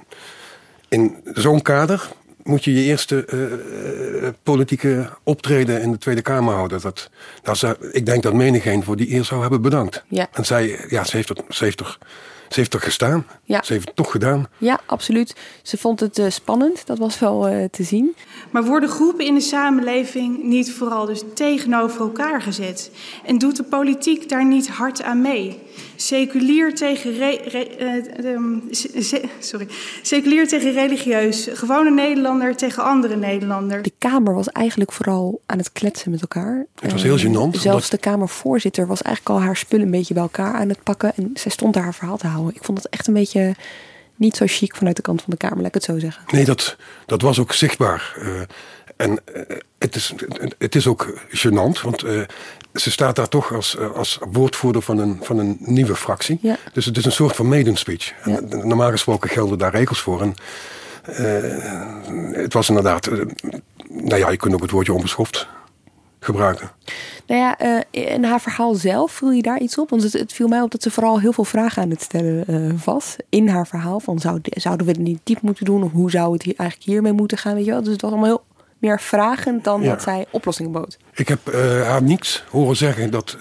in 0.89 1.17
zo'n 1.35 1.63
kader 1.63 2.09
moet 2.47 2.65
je 2.65 2.73
je 2.73 2.83
eerste 2.83 3.27
uh, 3.33 4.29
politieke 4.43 5.11
optreden 5.23 5.83
in 5.83 5.91
de 5.91 5.99
Tweede 5.99 6.23
Kamer 6.23 6.55
houden. 6.55 6.81
Dat, 6.81 7.11
dat 7.43 7.59
ze, 7.59 7.91
ik 7.93 8.07
denk 8.07 8.23
dat 8.23 8.35
menigeen 8.35 8.85
voor 8.85 8.97
die 8.97 9.15
eer 9.15 9.25
zou 9.25 9.41
hebben 9.41 9.63
bedankt. 9.63 10.05
Ja. 10.09 10.29
En 10.33 10.45
zij, 10.45 10.85
ja, 10.89 11.05
ze 11.05 11.17
heeft, 11.17 11.29
het, 11.29 11.43
ze 11.49 11.65
heeft 11.65 11.81
er 11.81 11.99
ze 12.49 12.61
heeft 12.61 12.75
er 12.75 12.81
gestaan. 12.81 13.27
Ja. 13.45 13.63
Ze 13.63 13.73
heeft 13.73 13.87
het 13.87 13.97
toch 13.97 14.11
gedaan. 14.11 14.47
Ja, 14.59 14.81
absoluut. 14.87 15.37
Ze 15.63 15.77
vond 15.77 16.01
het 16.01 16.19
uh, 16.19 16.31
spannend, 16.31 16.87
dat 16.87 16.99
was 16.99 17.19
wel 17.19 17.51
uh, 17.51 17.65
te 17.71 17.83
zien. 17.83 18.17
Maar 18.51 18.65
worden 18.65 18.89
groepen 18.89 19.25
in 19.25 19.35
de 19.35 19.41
samenleving 19.41 20.43
niet 20.43 20.73
vooral 20.73 21.07
dus 21.07 21.23
tegenover 21.35 22.01
elkaar 22.01 22.43
gezet? 22.43 22.91
En 23.25 23.39
doet 23.39 23.57
de 23.57 23.63
politiek 23.63 24.29
daar 24.29 24.45
niet 24.45 24.69
hard 24.69 25.03
aan 25.03 25.21
mee? 25.21 25.63
Seculier 25.97 26.74
tegen, 26.74 27.16
re, 27.16 27.41
re, 27.45 27.68
uh, 28.24 28.33
um, 28.33 28.62
se, 28.70 29.22
sorry. 29.39 29.68
Seculier 30.03 30.49
tegen 30.49 30.72
religieus. 30.72 31.49
Gewone 31.53 31.91
Nederlander 31.91 32.57
tegen 32.57 32.83
andere 32.85 33.16
Nederlander. 33.16 33.83
De 33.83 33.93
Kamer 33.99 34.35
was 34.35 34.49
eigenlijk 34.49 34.93
vooral 34.93 35.41
aan 35.47 35.59
het 35.59 35.72
kletsen 35.72 36.11
met 36.11 36.20
elkaar. 36.20 36.66
Het 36.81 36.93
was 36.93 37.03
heel 37.03 37.18
gênant. 37.18 37.51
Zelfs 37.51 37.66
omdat... 37.66 37.91
de 37.91 37.99
Kamervoorzitter 37.99 38.87
was 38.87 39.03
eigenlijk 39.03 39.37
al 39.37 39.47
haar 39.47 39.57
spullen 39.57 39.85
een 39.85 39.91
beetje 39.91 40.14
bij 40.14 40.22
elkaar 40.22 40.55
aan 40.55 40.68
het 40.68 40.83
pakken. 40.83 41.12
En 41.16 41.31
zij 41.35 41.51
stond 41.51 41.74
daar 41.74 41.83
haar 41.83 41.95
verhaal 41.95 42.16
te 42.16 42.27
houden. 42.27 42.55
Ik 42.55 42.64
vond 42.64 42.79
het 42.79 42.89
echt 42.89 43.07
een 43.07 43.14
beetje 43.14 43.55
niet 44.16 44.37
zo 44.37 44.45
chic 44.49 44.77
vanuit 44.77 44.97
de 44.97 45.03
kant 45.03 45.22
van 45.22 45.31
de 45.31 45.37
Kamer, 45.37 45.57
laat 45.57 45.66
ik 45.66 45.74
het 45.74 45.85
zo 45.85 45.99
zeggen. 45.99 46.22
Nee, 46.27 46.45
dat, 46.45 46.77
dat 47.07 47.22
was 47.22 47.39
ook 47.39 47.53
zichtbaar. 47.53 48.16
Uh, 48.18 48.41
en 48.97 49.11
uh, 49.11 49.43
het, 49.79 49.95
is, 49.95 50.15
het 50.59 50.75
is 50.75 50.87
ook 50.87 51.21
gênant, 51.29 51.81
want 51.83 52.05
uh, 52.05 52.23
ze 52.75 52.91
staat 52.91 53.17
daar 53.17 53.29
toch 53.29 53.55
als, 53.55 53.79
als 53.95 54.19
woordvoerder 54.31 54.83
van 54.83 54.99
een, 54.99 55.19
van 55.23 55.39
een 55.39 55.57
nieuwe 55.61 55.97
fractie. 55.97 56.39
Ja. 56.43 56.57
Dus 56.73 56.85
het 56.85 56.97
is 56.97 57.05
een 57.05 57.13
soort 57.13 57.37
van 57.37 57.49
maiden 57.49 57.77
speech. 57.77 58.13
Ja. 58.25 58.41
Normaal 58.41 58.91
gesproken 58.91 59.31
gelden 59.31 59.59
daar 59.59 59.75
regels 59.75 60.01
voor. 60.01 60.21
En, 60.23 60.35
het 62.33 62.53
was 62.53 62.69
inderdaad, 62.69 63.11
nou 63.89 64.17
ja, 64.17 64.31
je 64.31 64.37
kunt 64.37 64.55
ook 64.55 64.63
het 64.63 64.71
woordje 64.71 64.93
onbeschoft 64.93 65.49
gebruiken. 66.21 66.71
Nou 67.27 67.41
ja, 67.41 67.63
uh, 67.93 68.13
en 68.13 68.25
haar 68.25 68.41
verhaal 68.41 68.75
zelf, 68.75 69.13
viel 69.13 69.31
je 69.31 69.43
daar 69.43 69.61
iets 69.61 69.79
op? 69.79 69.91
Want 69.91 70.03
het, 70.03 70.13
het, 70.13 70.33
viel 70.33 70.49
mij 70.49 70.61
op 70.61 70.71
dat 70.71 70.83
ze 70.83 70.91
vooral 70.91 71.21
heel 71.21 71.33
veel 71.33 71.45
vragen 71.45 71.83
aan 71.83 71.91
het 71.91 72.03
stellen 72.03 72.45
uh, 72.51 72.73
was. 72.85 73.17
In 73.29 73.49
haar 73.49 73.67
verhaal. 73.67 74.01
Van 74.01 74.19
zou, 74.19 74.39
zouden 74.43 74.87
we 74.87 74.93
het 74.93 75.01
niet 75.01 75.21
diep 75.23 75.41
moeten 75.41 75.65
doen? 75.65 75.83
Of 75.83 75.93
hoe 75.93 76.11
zou 76.11 76.33
het 76.33 76.43
hier 76.43 76.55
eigenlijk 76.57 76.91
hiermee 76.91 77.13
moeten 77.13 77.39
gaan? 77.39 77.55
Weet 77.55 77.65
je 77.65 77.71
wel? 77.71 77.83
Dus 77.83 77.93
het 77.93 78.01
was 78.01 78.11
allemaal 78.11 78.29
heel 78.29 78.45
meer 78.79 79.01
vragend 79.01 79.64
dan 79.64 79.83
ja. 79.83 79.89
dat 79.89 80.03
zij 80.03 80.27
oplossingen 80.31 80.72
bood. 80.72 80.97
Ik 81.14 81.29
heb 81.29 81.39
uh, 81.49 81.83
haar 81.83 82.03
niets 82.03 82.45
horen 82.51 82.77
zeggen 82.77 83.11
dat 83.11 83.37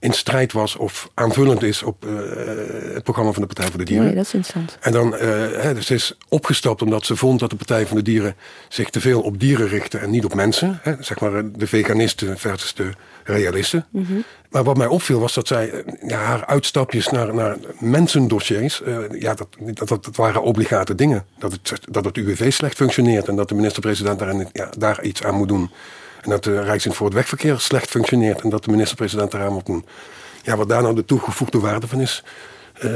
in 0.00 0.12
strijd 0.12 0.52
was 0.52 0.76
of 0.76 1.10
aanvullend 1.14 1.62
is 1.62 1.82
op 1.82 2.04
uh, 2.04 2.18
het 2.94 3.02
programma 3.02 3.32
van 3.32 3.40
de 3.40 3.48
Partij 3.48 3.66
voor 3.66 3.78
de 3.78 3.84
Dieren. 3.84 4.06
Nee, 4.06 4.14
dat 4.14 4.24
is 4.24 4.34
interessant. 4.34 4.78
En 4.80 4.92
dan, 4.92 5.14
uh, 5.14 5.20
hè, 5.56 5.74
dus 5.74 5.86
ze 5.86 5.94
is 5.94 6.16
opgestapt 6.28 6.82
omdat 6.82 7.06
ze 7.06 7.16
vond 7.16 7.40
dat 7.40 7.50
de 7.50 7.56
Partij 7.56 7.86
van 7.86 7.96
de 7.96 8.02
Dieren 8.02 8.36
zich 8.68 8.90
te 8.90 9.00
veel 9.00 9.20
op 9.20 9.40
dieren 9.40 9.68
richtte 9.68 9.98
en 9.98 10.10
niet 10.10 10.24
op 10.24 10.34
mensen. 10.34 10.78
Hè, 10.82 10.94
zeg 11.00 11.20
maar 11.20 11.52
de 11.52 11.66
veganisten 11.66 12.38
versus 12.38 12.74
de 12.74 12.90
realisten. 13.24 13.86
Mhm. 13.90 14.02
Mm 14.02 14.08
-hmm. 14.08 14.24
Maar 14.50 14.64
wat 14.64 14.76
mij 14.76 14.86
opviel 14.86 15.20
was 15.20 15.34
dat 15.34 15.46
zij 15.46 15.84
ja, 16.06 16.18
haar 16.18 16.46
uitstapjes 16.46 17.08
naar, 17.08 17.34
naar 17.34 17.56
mensendossiers, 17.78 18.82
uh, 18.86 18.98
ja, 19.10 19.34
dat, 19.34 19.48
dat, 19.58 19.88
dat, 19.88 20.04
dat, 20.04 20.16
waren 20.16 20.42
obligate 20.42 20.94
dingen. 20.94 21.24
Dat 21.38 21.52
het, 21.52 21.72
dat 21.90 22.04
het 22.04 22.16
UWV 22.16 22.52
slecht 22.52 22.76
functioneert 22.76 23.28
en 23.28 23.36
dat 23.36 23.48
de 23.48 23.54
minister-president 23.54 24.18
daar, 24.18 24.46
ja, 24.52 24.70
daar 24.78 25.02
iets 25.02 25.22
aan 25.22 25.34
moet 25.34 25.48
doen. 25.48 25.70
En 26.28 26.34
dat 26.40 26.44
de 26.44 26.90
voor 26.92 27.06
het 27.06 27.14
Wegverkeer 27.14 27.60
slecht 27.60 27.90
functioneert. 27.90 28.40
En 28.40 28.50
dat 28.50 28.64
de 28.64 28.70
minister-president 28.70 29.34
eraan 29.34 29.52
moet 29.52 29.66
doen. 29.66 29.84
Ja, 30.42 30.56
wat 30.56 30.68
daar 30.68 30.82
nou 30.82 30.94
de 30.94 31.04
toegevoegde 31.04 31.58
waarde 31.58 31.86
van 31.86 32.00
is, 32.00 32.24
uh, 32.84 32.90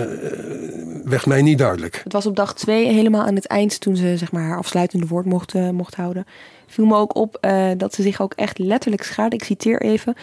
werd 1.04 1.26
mij 1.26 1.42
niet 1.42 1.58
duidelijk. 1.58 2.00
Het 2.04 2.12
was 2.12 2.26
op 2.26 2.36
dag 2.36 2.54
twee, 2.54 2.92
helemaal 2.92 3.22
aan 3.22 3.34
het 3.34 3.46
eind, 3.46 3.80
toen 3.80 3.96
ze 3.96 4.16
zeg 4.16 4.32
maar, 4.32 4.42
haar 4.42 4.58
afsluitende 4.58 5.06
woord 5.06 5.26
mocht, 5.26 5.54
uh, 5.54 5.70
mocht 5.70 5.94
houden. 5.94 6.26
Viel 6.66 6.86
me 6.86 6.96
ook 6.96 7.16
op 7.16 7.38
uh, 7.40 7.70
dat 7.76 7.94
ze 7.94 8.02
zich 8.02 8.20
ook 8.20 8.32
echt 8.34 8.58
letterlijk 8.58 9.02
schaarde. 9.02 9.36
Ik 9.36 9.44
citeer 9.44 9.82
even. 9.82 10.14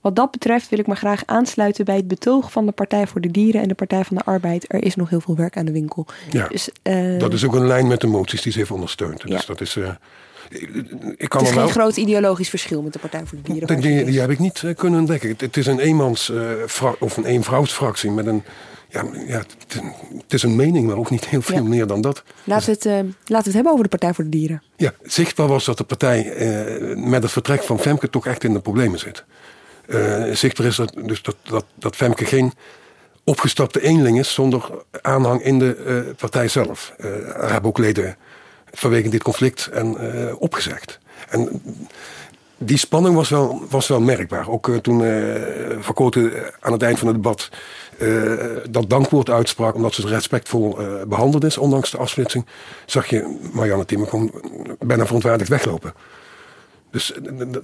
Wat 0.00 0.16
dat 0.16 0.30
betreft 0.30 0.68
wil 0.68 0.78
ik 0.78 0.86
me 0.86 0.94
graag 0.94 1.22
aansluiten 1.26 1.84
bij 1.84 1.96
het 1.96 2.08
betoog 2.08 2.52
van 2.52 2.66
de 2.66 2.72
Partij 2.72 3.06
voor 3.06 3.20
de 3.20 3.30
Dieren 3.30 3.62
en 3.62 3.68
de 3.68 3.74
Partij 3.74 4.04
van 4.04 4.16
de 4.16 4.24
Arbeid. 4.24 4.64
Er 4.68 4.84
is 4.84 4.96
nog 4.96 5.10
heel 5.10 5.20
veel 5.20 5.36
werk 5.36 5.56
aan 5.56 5.64
de 5.64 5.72
winkel. 5.72 6.06
Ja, 6.30 6.48
dus, 6.48 6.68
dat 7.18 7.32
is 7.32 7.44
ook 7.44 7.54
een 7.54 7.66
lijn 7.66 7.86
met 7.86 8.00
de 8.00 8.06
moties 8.06 8.42
die 8.42 8.52
ze 8.52 8.58
heeft 8.58 8.70
ondersteund. 8.70 9.20
Dus 9.20 9.30
Ja. 9.30 9.42
dat 9.46 9.60
is. 9.60 9.78
Ik 10.50 10.68
het 11.16 11.28
kan 11.28 11.42
is 11.42 11.50
er 11.50 11.54
geen 11.54 11.68
groot 11.68 11.96
ideologisch 11.96 12.48
verschil 12.48 12.82
met 12.82 12.92
de 12.92 12.98
Partij 12.98 13.22
voor 13.24 13.38
de 13.42 13.52
Dieren. 13.52 13.80
Die, 13.80 14.20
heb 14.20 14.30
ik 14.30 14.38
niet 14.38 14.62
eh, 14.64 14.74
kunnen 14.74 15.00
ontdekken. 15.00 15.28
Het, 15.28 15.40
het 15.40 15.56
is 15.56 15.66
een 15.66 15.78
eenmans 15.78 16.30
eh, 16.30 16.92
of 16.98 17.16
een 17.16 17.24
eenvrouwsfractie 17.24 18.10
met 18.10 18.26
een. 18.26 18.42
Ja, 18.88 19.04
ja, 19.26 19.38
het, 19.38 19.82
het 20.22 20.32
is 20.32 20.42
een 20.42 20.56
mening, 20.56 20.86
maar 20.86 20.96
ook 20.96 21.10
niet 21.10 21.26
heel 21.26 21.42
veel 21.42 21.56
Ja. 21.56 21.62
meer 21.62 21.86
dan 21.86 22.00
dat. 22.00 22.22
Laten 22.44 22.66
we, 22.66 22.72
het, 22.72 22.86
eh, 22.86 22.92
laten 22.92 23.12
we 23.26 23.34
het 23.34 23.52
hebben 23.52 23.72
over 23.72 23.82
de 23.82 23.90
Partij 23.90 24.14
voor 24.14 24.24
de 24.24 24.30
Dieren. 24.30 24.62
Ja, 24.76 24.92
zichtbaar 25.02 25.48
was 25.48 25.64
dat 25.64 25.78
de 25.78 25.84
partij 25.84 26.32
met 26.96 27.22
het 27.22 27.32
vertrek 27.32 27.62
van 27.62 27.78
Femke 27.78 28.10
toch 28.10 28.26
echt 28.26 28.44
in 28.44 28.52
de 28.52 28.60
problemen 28.60 28.98
zit. 28.98 29.24
Zichtbaar 30.32 30.66
is 30.66 30.76
dat, 30.76 30.94
dus 31.04 31.22
dat, 31.22 31.36
dat, 31.42 31.64
dat 31.74 31.96
Femke 31.96 32.24
geen 32.24 32.52
opgestapte 33.24 33.82
eenling 33.82 34.18
is 34.18 34.34
zonder 34.34 34.70
aanhang 35.02 35.42
in 35.42 35.58
de 35.58 36.12
partij 36.16 36.48
zelf. 36.48 36.94
Er 36.98 37.50
hebben 37.50 37.70
ook 37.70 37.78
leden 37.78 38.16
vanwege 38.74 39.08
dit 39.08 39.22
conflict 39.22 39.66
en, 39.66 39.96
eh, 39.98 40.34
opgezegd. 40.38 40.98
En 41.28 41.62
die 42.58 42.78
spanning 42.78 43.14
was 43.14 43.28
wel, 43.28 43.62
was 43.70 43.88
wel 43.88 44.00
merkbaar. 44.00 44.50
Ook 44.50 44.68
eh, 44.68 44.76
toen 44.76 45.04
eh 45.04 45.32
Verkoten 45.80 46.32
aan 46.60 46.72
het 46.72 46.82
eind 46.82 46.98
van 46.98 47.08
het 47.08 47.16
debat 47.16 47.48
dat 48.70 48.90
dankwoord 48.90 49.30
uitsprak... 49.30 49.74
omdat 49.74 49.94
ze 49.94 50.08
respectvol 50.08 50.78
eh, 50.80 50.86
behandeld 51.06 51.44
is, 51.44 51.58
ondanks 51.58 51.90
de 51.90 51.98
afsplitsing... 51.98 52.46
zag 52.86 53.06
je 53.06 53.38
Marianne 53.52 53.84
Thieme 53.84 54.06
gewoon 54.06 54.32
bijna 54.78 55.04
verontwaardigd 55.04 55.50
weglopen. 55.50 55.94
Dus 56.90 57.12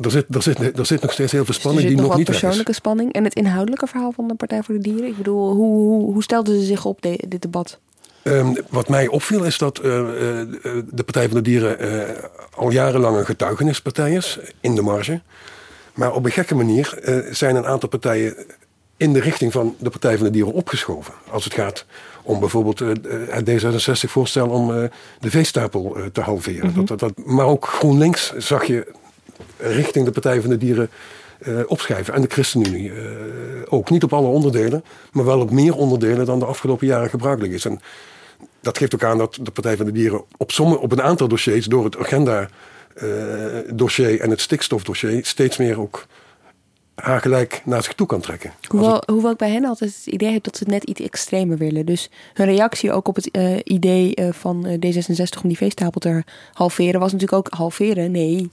er 0.00 0.10
zit, 0.10 0.34
er, 0.34 0.42
zit, 0.42 0.78
er 0.78 0.86
zit 0.86 1.02
nog 1.02 1.12
steeds 1.12 1.32
heel 1.32 1.44
veel 1.44 1.54
er 1.54 1.60
spanning 1.60 1.88
die 1.88 1.96
nog 1.96 2.16
niet 2.16 2.28
is. 2.28 2.38
persoonlijke 2.38 2.72
spanning. 2.72 3.12
En 3.12 3.24
het 3.24 3.34
inhoudelijke 3.34 3.86
verhaal 3.86 4.12
van 4.12 4.28
de 4.28 4.34
Partij 4.34 4.62
voor 4.62 4.74
de 4.74 4.80
Dieren. 4.80 5.06
Ik 5.06 5.16
bedoel, 5.16 5.52
hoe, 5.54 5.76
hoe, 5.76 6.12
hoe 6.12 6.22
stelden 6.22 6.58
ze 6.60 6.64
zich 6.64 6.84
op 6.84 7.02
de- 7.02 7.24
dit 7.28 7.42
debat? 7.42 7.78
Ehm, 8.22 8.54
wat 8.68 8.88
mij 8.88 9.06
opviel 9.06 9.44
is 9.44 9.58
dat 9.58 9.78
eh, 9.78 9.98
eh, 9.98 10.48
de 10.90 11.02
Partij 11.04 11.26
van 11.26 11.36
de 11.36 11.42
Dieren 11.42 11.78
eh, 11.78 12.24
al 12.54 12.70
jarenlang 12.70 13.16
een 13.16 13.24
getuigenispartij 13.24 14.12
is, 14.12 14.38
in 14.60 14.74
de 14.74 14.82
marge. 14.82 15.20
Maar 15.94 16.14
op 16.14 16.24
een 16.24 16.30
gekke 16.30 16.54
manier 16.54 16.98
eh, 17.02 17.32
zijn 17.32 17.56
een 17.56 17.66
aantal 17.66 17.88
partijen 17.88 18.34
in 18.96 19.12
de 19.12 19.20
richting 19.20 19.52
van 19.52 19.76
de 19.78 19.90
Partij 19.90 20.16
van 20.16 20.26
de 20.26 20.32
Dieren 20.32 20.52
opgeschoven. 20.52 21.14
Als 21.30 21.44
het 21.44 21.54
gaat 21.54 21.84
om 22.22 22.40
bijvoorbeeld 22.40 22.78
het 22.78 23.50
D66-voorstel 23.50 24.48
om 24.48 24.90
de 25.20 25.30
veestapel 25.30 25.96
te 26.12 26.20
halveren. 26.20 26.66
Mhm. 26.66 26.76
dat, 26.76 26.88
dat, 26.88 26.98
dat, 26.98 27.26
maar 27.26 27.46
ook 27.46 27.66
GroenLinks 27.66 28.32
zag 28.36 28.64
je 28.64 28.86
richting 29.56 30.04
de 30.04 30.10
Partij 30.10 30.40
van 30.40 30.50
de 30.50 30.58
Dieren 30.58 30.90
opschrijven. 31.66 32.14
En 32.14 32.22
de 32.22 32.28
ChristenUnie 32.28 32.92
ook. 33.68 33.90
Niet 33.90 34.02
op 34.02 34.12
alle 34.12 34.26
onderdelen, 34.26 34.84
maar 35.12 35.24
wel 35.24 35.40
op 35.40 35.50
meer 35.50 35.76
onderdelen 35.76 36.26
dan 36.26 36.38
de 36.38 36.44
afgelopen 36.44 36.86
jaren 36.86 37.10
gebruikelijk 37.10 37.52
is. 37.52 37.64
En 37.64 37.80
dat 38.60 38.78
geeft 38.78 38.94
ook 38.94 39.04
aan 39.04 39.18
dat 39.18 39.38
de 39.42 39.50
Partij 39.50 39.76
van 39.76 39.86
de 39.86 39.92
Dieren 39.92 40.24
op, 40.36 40.52
sommige, 40.52 40.80
op 40.80 40.92
een 40.92 41.02
aantal 41.02 41.28
dossiers 41.28 41.66
door 41.66 41.84
het 41.84 41.96
agenda-dossier 41.96 44.20
en 44.20 44.30
het 44.30 44.40
stikstofdossier 44.40 45.26
steeds 45.26 45.56
meer 45.56 45.80
ook 45.80 46.06
haar 46.94 47.20
gelijk 47.20 47.62
naar 47.64 47.82
zich 47.82 47.94
toe 47.94 48.06
kan 48.06 48.20
trekken. 48.20 48.52
Hoewel, 48.68 48.94
het... 48.94 49.10
hoewel 49.10 49.30
ik 49.30 49.36
bij 49.36 49.50
hen 49.50 49.64
altijd 49.64 49.96
het 49.96 50.06
idee 50.06 50.32
heb 50.32 50.44
dat 50.44 50.56
ze 50.56 50.64
het 50.64 50.72
net 50.72 50.84
iets 50.84 51.00
extremer 51.00 51.58
willen. 51.58 51.86
Dus 51.86 52.10
hun 52.32 52.46
reactie 52.46 52.92
ook 52.92 53.08
op 53.08 53.14
het 53.14 53.36
uh, 53.36 53.58
idee 53.64 54.14
van 54.30 54.66
uh, 54.66 54.72
D66 54.72 55.40
om 55.42 55.48
die 55.48 55.56
veestapel 55.56 56.00
te 56.00 56.24
halveren 56.52 57.00
was 57.00 57.12
natuurlijk 57.12 57.46
ook 57.46 57.58
halveren. 57.58 58.10
Nee, 58.10 58.50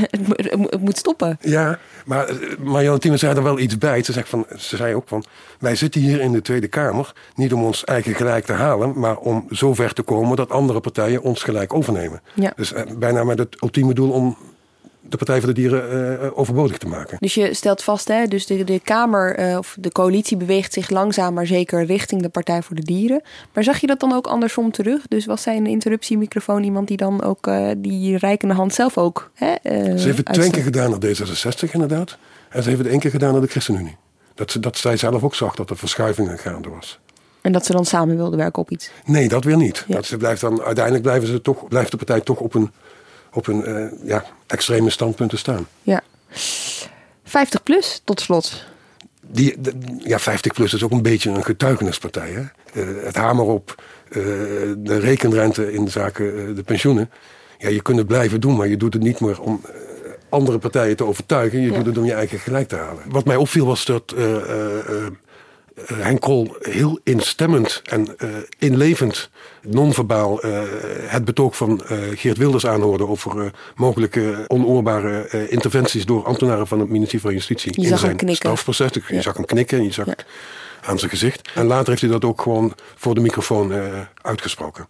het, 0.10 0.70
het, 0.70 0.80
moet 0.80 0.98
stoppen. 0.98 1.38
Ja, 1.40 1.78
maar 2.04 2.30
Marianne 2.58 2.98
Thieme 2.98 3.16
zei 3.16 3.36
er 3.36 3.42
wel 3.42 3.58
iets 3.58 3.78
bij. 3.78 4.02
Ze, 4.02 4.12
zegt 4.12 4.28
van, 4.28 4.46
ze 4.56 4.76
zei 4.76 4.94
ook 4.94 5.08
van, 5.08 5.24
wij 5.58 5.74
zitten 5.74 6.00
hier 6.00 6.20
in 6.20 6.32
de 6.32 6.42
Tweede 6.42 6.68
Kamer 6.68 7.12
niet 7.34 7.52
om 7.52 7.64
ons 7.64 7.84
eigen 7.84 8.14
gelijk 8.14 8.44
te 8.44 8.52
halen, 8.52 8.98
maar 8.98 9.16
om 9.16 9.46
zo 9.50 9.74
ver 9.74 9.92
te 9.94 10.02
komen 10.02 10.36
dat 10.36 10.50
andere 10.50 10.80
partijen 10.80 11.22
ons 11.22 11.42
gelijk 11.42 11.74
overnemen. 11.74 12.22
Ja. 12.34 12.52
Dus 12.56 12.72
bijna 12.98 13.24
met 13.24 13.38
het 13.38 13.62
ultieme 13.62 13.94
doel 13.94 14.10
om 14.10 14.36
de 15.08 15.16
Partij 15.16 15.38
voor 15.38 15.48
de 15.48 15.54
Dieren 15.54 16.20
uh, 16.22 16.38
overbodig 16.38 16.78
te 16.78 16.86
maken. 16.86 17.16
Dus 17.20 17.34
je 17.34 17.54
stelt 17.54 17.82
vast, 17.82 18.08
hè, 18.08 18.26
dus 18.26 18.46
de, 18.46 18.64
de 18.64 18.80
Kamer 18.84 19.50
uh, 19.50 19.58
of 19.58 19.76
de 19.80 19.92
coalitie 19.92 20.36
beweegt 20.36 20.72
zich 20.72 20.90
langzaam 20.90 21.34
maar 21.34 21.46
zeker 21.46 21.84
richting 21.84 22.22
de 22.22 22.28
Partij 22.28 22.62
voor 22.62 22.76
de 22.76 22.82
Dieren. 22.82 23.22
Maar 23.52 23.64
zag 23.64 23.78
je 23.78 23.86
dat 23.86 24.00
dan 24.00 24.12
ook 24.12 24.26
andersom 24.26 24.70
terug? 24.70 25.08
Dus 25.08 25.26
was 25.26 25.42
zij 25.42 25.56
een 25.56 25.66
interruptiemicrofoon 25.66 26.62
iemand 26.62 26.88
die 26.88 26.96
dan 26.96 27.22
ook 27.22 27.46
uh, 27.46 27.70
die 27.76 28.18
rijkende 28.18 28.54
hand 28.54 28.74
zelf 28.74 28.98
ook. 28.98 29.30
Hè, 29.34 29.54
ze 29.62 30.04
heeft 30.04 30.16
het 30.16 30.32
twee 30.32 30.50
keer 30.50 30.62
gedaan 30.62 30.90
naar 30.90 31.00
D66 31.00 31.70
inderdaad. 31.70 32.18
En 32.48 32.62
ze 32.62 32.68
heeft 32.68 32.80
het 32.80 32.90
één 32.90 33.00
keer 33.00 33.10
gedaan 33.10 33.32
naar 33.32 33.40
de 33.40 33.46
ChristenUnie. 33.46 33.96
Dat, 34.34 34.50
ze, 34.50 34.60
dat 34.60 34.76
zij 34.76 34.96
zelf 34.96 35.22
ook 35.22 35.34
zag 35.34 35.54
dat 35.54 35.70
er 35.70 35.76
verschuivingen 35.76 36.38
gaande 36.38 36.68
was. 36.68 36.98
En 37.40 37.52
dat 37.52 37.66
ze 37.66 37.72
dan 37.72 37.84
samen 37.84 38.16
wilden 38.16 38.38
werken 38.38 38.62
op 38.62 38.70
iets? 38.70 38.90
Nee, 39.04 39.28
dat 39.28 39.44
weer 39.44 39.56
niet. 39.56 39.84
Ja. 39.86 39.94
Dat 39.94 40.04
ze 40.04 40.16
blijft 40.16 40.40
dan, 40.40 40.62
uiteindelijk 40.62 41.04
blijven 41.04 41.28
ze 41.28 41.40
toch, 41.40 41.68
blijft 41.68 41.90
de 41.90 41.96
partij 41.96 42.20
toch 42.20 42.40
op 42.40 42.54
een 42.54 42.70
op 43.38 43.46
een 43.46 43.68
uh, 43.68 44.08
ja, 44.08 44.24
extreme 44.46 44.90
standpunten 44.90 45.38
staan. 45.38 45.66
Ja. 45.82 46.02
50 47.24 47.62
plus, 47.62 48.00
tot 48.04 48.20
slot. 48.20 48.64
Die, 49.20 49.60
de, 49.60 49.72
ja, 49.98 50.18
50 50.18 50.52
plus 50.52 50.74
is 50.74 50.82
ook 50.82 50.90
een 50.90 51.02
beetje 51.02 51.30
een 51.30 51.44
getuigenispartij. 51.44 52.30
Hè? 52.30 52.42
Uh, 52.82 53.04
het 53.04 53.16
hamer 53.16 53.44
op 53.44 53.82
uh, 54.08 54.14
de 54.78 54.98
rekenrente 54.98 55.72
in 55.72 55.88
zaken 55.88 56.54
de 56.54 56.62
pensioenen. 56.62 57.10
Ja, 57.58 57.68
je 57.68 57.82
kunt 57.82 57.98
het 57.98 58.06
blijven 58.06 58.40
doen, 58.40 58.56
maar 58.56 58.68
je 58.68 58.76
doet 58.76 58.94
het 58.94 59.02
niet 59.02 59.20
meer 59.20 59.40
om 59.40 59.60
andere 60.28 60.58
partijen 60.58 60.96
te 60.96 61.04
overtuigen. 61.04 61.60
Je 61.60 61.70
ja. 61.70 61.76
doet 61.76 61.86
het 61.86 61.98
om 61.98 62.04
je 62.04 62.12
eigen 62.12 62.38
gelijk 62.38 62.68
te 62.68 62.76
halen. 62.76 63.02
Wat 63.08 63.24
mij 63.24 63.36
opviel 63.36 63.66
was 63.66 63.84
dat 63.84 64.14
Henk 65.86 66.20
Krol 66.20 66.56
heel 66.60 66.98
instemmend 67.02 67.82
en 67.84 68.08
uh, 68.18 68.28
inlevend, 68.58 69.30
non-verbaal, 69.62 70.44
uh, 70.44 70.60
het 70.96 71.24
betoog 71.24 71.56
van 71.56 71.82
uh, 71.82 71.98
Geert 72.14 72.36
Wilders 72.36 72.66
aanhoorde 72.66 73.06
over 73.06 73.52
mogelijke 73.76 74.44
onoorbare 74.46 75.46
interventies 75.48 76.06
door 76.06 76.24
ambtenaren 76.24 76.66
van 76.66 76.80
het 76.80 76.88
ministerie 76.88 77.20
van 77.20 77.32
Justitie. 77.32 77.80
Je 77.80 77.88
in 77.88 77.98
zijn 77.98 78.36
strafproces. 78.36 78.90
Je 78.92 79.02
ja. 79.08 79.20
zag 79.20 79.36
hem 79.36 79.44
knikken 79.44 79.78
en 79.78 79.84
je 79.84 79.92
zag 79.92 80.06
ja. 80.06 80.12
het 80.12 80.24
aan 80.82 80.98
zijn 80.98 81.10
gezicht. 81.10 81.50
En 81.54 81.66
later 81.66 81.88
heeft 81.88 82.00
hij 82.00 82.10
dat 82.10 82.24
ook 82.24 82.40
gewoon 82.40 82.72
voor 82.94 83.14
de 83.14 83.20
microfoon 83.20 83.72
uitgesproken. 84.22 84.86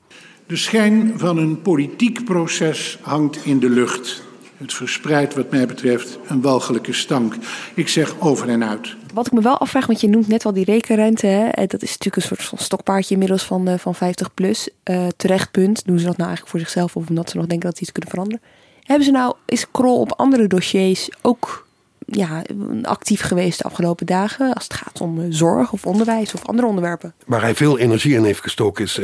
De 0.47 0.57
schijn 0.57 1.13
van 1.17 1.39
een 1.39 1.63
politiek 1.63 2.25
proces 2.25 2.99
hangt 3.01 3.45
in 3.45 3.59
de 3.59 3.71
lucht. 3.71 4.23
Het 4.59 4.75
verspreidt 4.75 5.35
wat 5.35 5.51
mij 5.51 5.67
betreft 5.67 6.19
een 6.27 6.41
walgelijke 6.41 6.93
stank. 6.93 7.35
Ik 7.75 7.89
zeg 7.89 8.21
over 8.21 8.49
en 8.49 8.65
uit. 8.65 8.97
Wat 9.15 9.27
ik 9.27 9.33
me 9.33 9.41
wel 9.41 9.59
afvraag, 9.59 9.87
want 9.87 10.01
je 10.01 10.09
noemt 10.09 10.29
net 10.29 10.45
al 10.45 10.53
die 10.53 10.65
rekenrente. 10.65 11.27
Hè? 11.27 11.67
Dat 11.67 11.83
is 11.83 11.91
natuurlijk 11.91 12.17
een 12.17 12.23
soort 12.23 12.43
van 12.43 12.59
stokpaardje 12.59 13.13
inmiddels 13.13 13.43
van, 13.43 13.69
uh, 13.69 13.75
van 13.79 13.95
50 13.95 14.35
plus. 14.35 14.69
Uh, 14.85 15.07
terecht 15.17 15.51
punt. 15.51 15.87
Doen 15.87 15.99
ze 15.99 16.05
dat 16.05 16.17
nou 16.17 16.29
eigenlijk 16.29 16.49
voor 16.51 16.61
zichzelf 16.61 16.97
of 16.97 17.09
omdat 17.09 17.31
ze 17.31 17.37
nog 17.37 17.47
denken 17.47 17.67
dat 17.69 17.77
ze 17.77 17.83
iets 17.83 17.93
kunnen 17.93 18.11
veranderen? 18.11 18.43
Hebben 18.83 19.07
ze 19.07 19.13
nou, 19.13 19.35
is 19.47 19.71
Krol 19.71 20.01
op 20.01 20.13
andere 20.13 20.47
dossiers 20.47 21.11
ook 21.23 21.68
ja, 22.11 22.43
actief 22.83 23.21
geweest 23.21 23.59
de 23.59 23.65
afgelopen 23.65 24.07
dagen? 24.07 24.55
Als 24.55 24.65
het 24.65 24.75
gaat 24.75 25.01
om 25.01 25.19
uh, 25.19 25.27
zorg 25.29 25.73
of 25.73 25.87
onderwijs 25.87 26.35
of 26.35 26.47
andere 26.47 26.69
onderwerpen? 26.69 27.15
Waar 27.27 27.41
hij 27.41 27.55
veel 27.55 27.79
energie 27.79 28.15
in 28.15 28.25
heeft 28.25 28.41
gestoken 28.41 28.85
is 28.85 29.01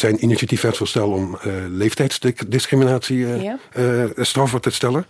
zijn 0.00 0.24
initiatiefwetsvoorstel 0.24 1.10
om 1.10 1.38
leeftijdsdiscriminatie 1.68 3.26
ja. 3.26 3.58
strafbaar 4.16 4.60
te 4.60 4.70
stellen. 4.70 5.06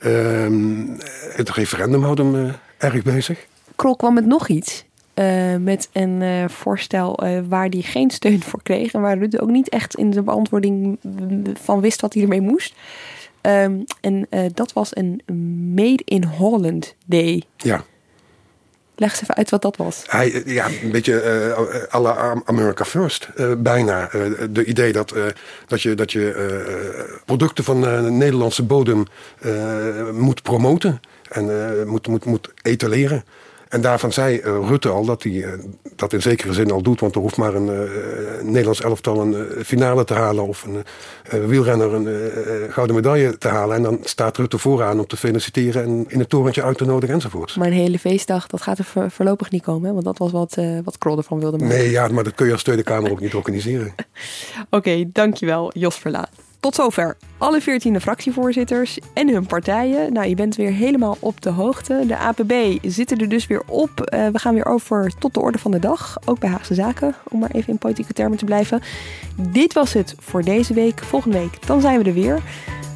Ehm, 0.00 0.86
het 1.32 1.50
referendum 1.50 2.02
houdt 2.02 2.18
hem 2.18 2.54
erg 2.78 3.02
bezig. 3.02 3.46
Krol 3.76 3.96
kwam 3.96 4.14
met 4.14 4.26
nog 4.26 4.48
iets. 4.48 4.84
Uh, 5.14 5.56
met 5.56 5.88
een 5.92 6.20
uh, 6.20 6.48
voorstel 6.48 7.24
uh, 7.24 7.38
waar 7.48 7.68
hij 7.68 7.80
geen 7.80 8.10
steun 8.10 8.42
voor 8.42 8.62
kreeg. 8.62 8.92
En 8.92 9.00
waar 9.00 9.18
Rutte 9.18 9.40
ook 9.40 9.50
niet 9.50 9.68
echt 9.68 9.94
in 9.94 10.10
de 10.10 10.22
beantwoording 10.22 10.98
van 11.54 11.80
wist 11.80 12.00
wat 12.00 12.14
hij 12.14 12.22
ermee 12.22 12.40
moest. 12.40 12.74
Um, 13.46 13.84
en 14.00 14.28
dat 14.54 14.72
was 14.72 14.96
een 14.96 15.22
Made 15.74 16.02
in 16.04 16.24
Holland 16.24 16.94
Day. 17.06 17.42
Ja. 17.56 17.84
Leg 18.94 19.10
eens 19.10 19.22
even 19.22 19.34
uit 19.34 19.50
wat 19.50 19.62
dat 19.62 19.76
was. 19.76 20.02
Hij, 20.06 20.42
ja, 20.46 20.66
een 20.82 20.90
beetje 20.90 21.46
uh, 21.58 21.94
à 21.94 22.00
la 22.00 22.42
America 22.44 22.84
First, 22.84 23.28
uh, 23.36 23.52
bijna. 23.58 24.14
Uh, 24.14 24.32
de 24.50 24.64
idee 24.64 24.92
dat, 24.92 25.14
dat 25.66 25.82
je, 25.82 25.94
dat 25.94 26.12
je 26.12 27.18
producten 27.24 27.64
van 27.64 27.80
Nederlandse 28.18 28.62
bodem 28.62 29.04
moet 30.12 30.42
promoten 30.42 31.00
en 31.28 31.88
moet, 31.88 32.06
moet, 32.06 32.24
moet 32.24 32.52
etaleren. 32.62 33.24
En 33.76 33.82
daarvan 33.82 34.12
zei 34.12 34.40
Rutte 34.40 34.88
al 34.88 35.04
dat 35.04 35.22
hij 35.22 35.32
uh, 35.32 35.52
dat 35.96 36.12
in 36.12 36.22
zekere 36.22 36.52
zin 36.52 36.70
al 36.70 36.82
doet. 36.82 37.00
Want 37.00 37.14
er 37.14 37.20
hoeft 37.20 37.36
maar 37.36 37.54
een 37.54 37.68
uh, 37.68 38.42
Nederlands 38.42 38.80
elftal 38.80 39.20
een 39.20 39.64
finale 39.64 40.04
te 40.04 40.14
halen. 40.14 40.46
Of 40.46 40.66
een 41.28 41.48
wielrenner 41.48 41.94
een 41.94 42.72
gouden 42.72 42.96
medaille 42.96 43.38
te 43.38 43.48
halen. 43.48 43.76
En 43.76 43.82
dan 43.82 43.98
staat 44.02 44.36
Rutte 44.36 44.58
vooraan 44.58 44.98
om 44.98 45.06
te 45.06 45.16
feliciteren 45.16 45.84
en 45.84 46.04
in 46.08 46.18
het 46.18 46.28
torentje 46.28 46.62
uit 46.62 46.78
te 46.78 46.84
nodigen 46.84 47.14
enzovoort. 47.14 47.56
Maar 47.56 47.66
een 47.66 47.72
hele 47.72 47.98
feestdag, 47.98 48.46
dat 48.46 48.62
gaat 48.62 48.78
er 48.78 48.84
voor, 48.84 49.10
voorlopig 49.10 49.50
niet 49.50 49.62
komen. 49.62 49.86
Hè? 49.86 49.92
Want 49.92 50.04
dat 50.04 50.18
was 50.18 50.32
wat, 50.32 50.56
wat 50.84 50.98
Krol 50.98 51.16
ervan 51.16 51.40
wilde 51.40 51.58
maken. 51.58 51.76
Nee, 51.76 51.90
ja, 51.90 52.08
maar 52.08 52.24
dat 52.24 52.34
kun 52.34 52.46
je 52.46 52.52
als 52.52 52.62
Tweede 52.62 52.82
Kamer 52.82 53.10
ook 53.10 53.20
niet 53.20 53.34
organiseren. 53.34 53.86
Oké, 53.96 54.76
okay, 54.76 55.08
dankjewel 55.12 55.70
Jos 55.74 55.96
Verlaat. 55.96 56.45
Tot 56.60 56.74
zover 56.74 57.16
alle 57.38 57.60
14 57.60 58.00
fractievoorzitters 58.00 58.98
en 59.14 59.28
hun 59.28 59.46
partijen. 59.46 60.12
Nou, 60.12 60.28
je 60.28 60.34
bent 60.34 60.56
weer 60.56 60.72
helemaal 60.72 61.16
op 61.20 61.40
de 61.40 61.50
hoogte. 61.50 62.04
De 62.06 62.16
APB 62.16 62.52
zitten 62.82 63.18
er 63.18 63.28
dus 63.28 63.46
weer 63.46 63.62
op. 63.66 63.90
Uh, 63.90 64.28
we 64.28 64.38
gaan 64.38 64.54
weer 64.54 64.66
over 64.66 65.12
tot 65.18 65.34
de 65.34 65.40
orde 65.40 65.58
van 65.58 65.70
de 65.70 65.78
dag. 65.78 66.18
Ook 66.24 66.38
bij 66.38 66.50
Haagse 66.50 66.74
Zaken, 66.74 67.14
om 67.28 67.38
maar 67.38 67.50
even 67.50 67.72
in 67.72 67.78
politieke 67.78 68.12
termen 68.12 68.38
te 68.38 68.44
blijven. 68.44 68.82
Dit 69.36 69.72
was 69.72 69.92
het 69.92 70.14
voor 70.18 70.42
deze 70.42 70.74
week. 70.74 71.04
Volgende 71.04 71.38
week, 71.38 71.66
dan 71.66 71.80
zijn 71.80 71.98
we 71.98 72.04
er 72.04 72.14
weer. 72.14 72.42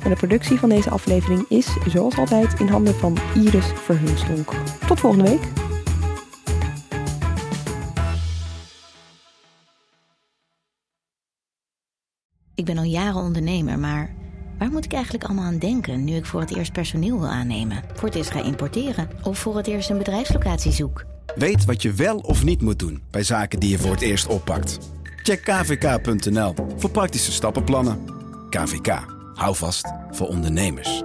En 0.02 0.10
de 0.10 0.16
productie 0.16 0.58
van 0.58 0.68
deze 0.68 0.90
aflevering 0.90 1.44
is, 1.48 1.76
zoals 1.88 2.18
altijd, 2.18 2.60
in 2.60 2.68
handen 2.68 2.94
van 2.94 3.18
Iris 3.34 3.66
Verhulstonk. 3.74 4.52
Tot 4.86 5.00
volgende 5.00 5.30
week. 5.30 5.69
Ik 12.60 12.66
ben 12.66 12.78
al 12.78 12.84
jaren 12.84 13.20
ondernemer, 13.20 13.78
maar 13.78 14.14
waar 14.58 14.70
moet 14.70 14.84
ik 14.84 14.92
eigenlijk 14.92 15.24
allemaal 15.24 15.44
aan 15.44 15.58
denken 15.58 16.04
nu 16.04 16.14
ik 16.14 16.26
voor 16.26 16.40
het 16.40 16.56
eerst 16.56 16.72
personeel 16.72 17.18
wil 17.18 17.28
aannemen, 17.28 17.82
voor 17.94 18.08
het 18.08 18.16
eerst 18.16 18.30
ga 18.30 18.42
importeren 18.42 19.08
of 19.22 19.38
voor 19.38 19.56
het 19.56 19.66
eerst 19.66 19.90
een 19.90 19.98
bedrijfslocatie 19.98 20.72
zoek? 20.72 21.04
Weet 21.34 21.64
wat 21.64 21.82
je 21.82 21.92
wel 21.92 22.16
of 22.16 22.44
niet 22.44 22.60
moet 22.60 22.78
doen 22.78 23.02
bij 23.10 23.22
zaken 23.22 23.60
die 23.60 23.70
je 23.70 23.78
voor 23.78 23.90
het 23.90 24.00
eerst 24.00 24.26
oppakt. 24.26 24.78
Check 25.22 25.42
kvk.nl 25.44 26.54
voor 26.76 26.90
praktische 26.90 27.32
stappenplannen. 27.32 27.98
KVK, 28.50 29.04
hou 29.34 29.56
vast 29.56 29.92
voor 30.10 30.26
ondernemers. 30.26 31.02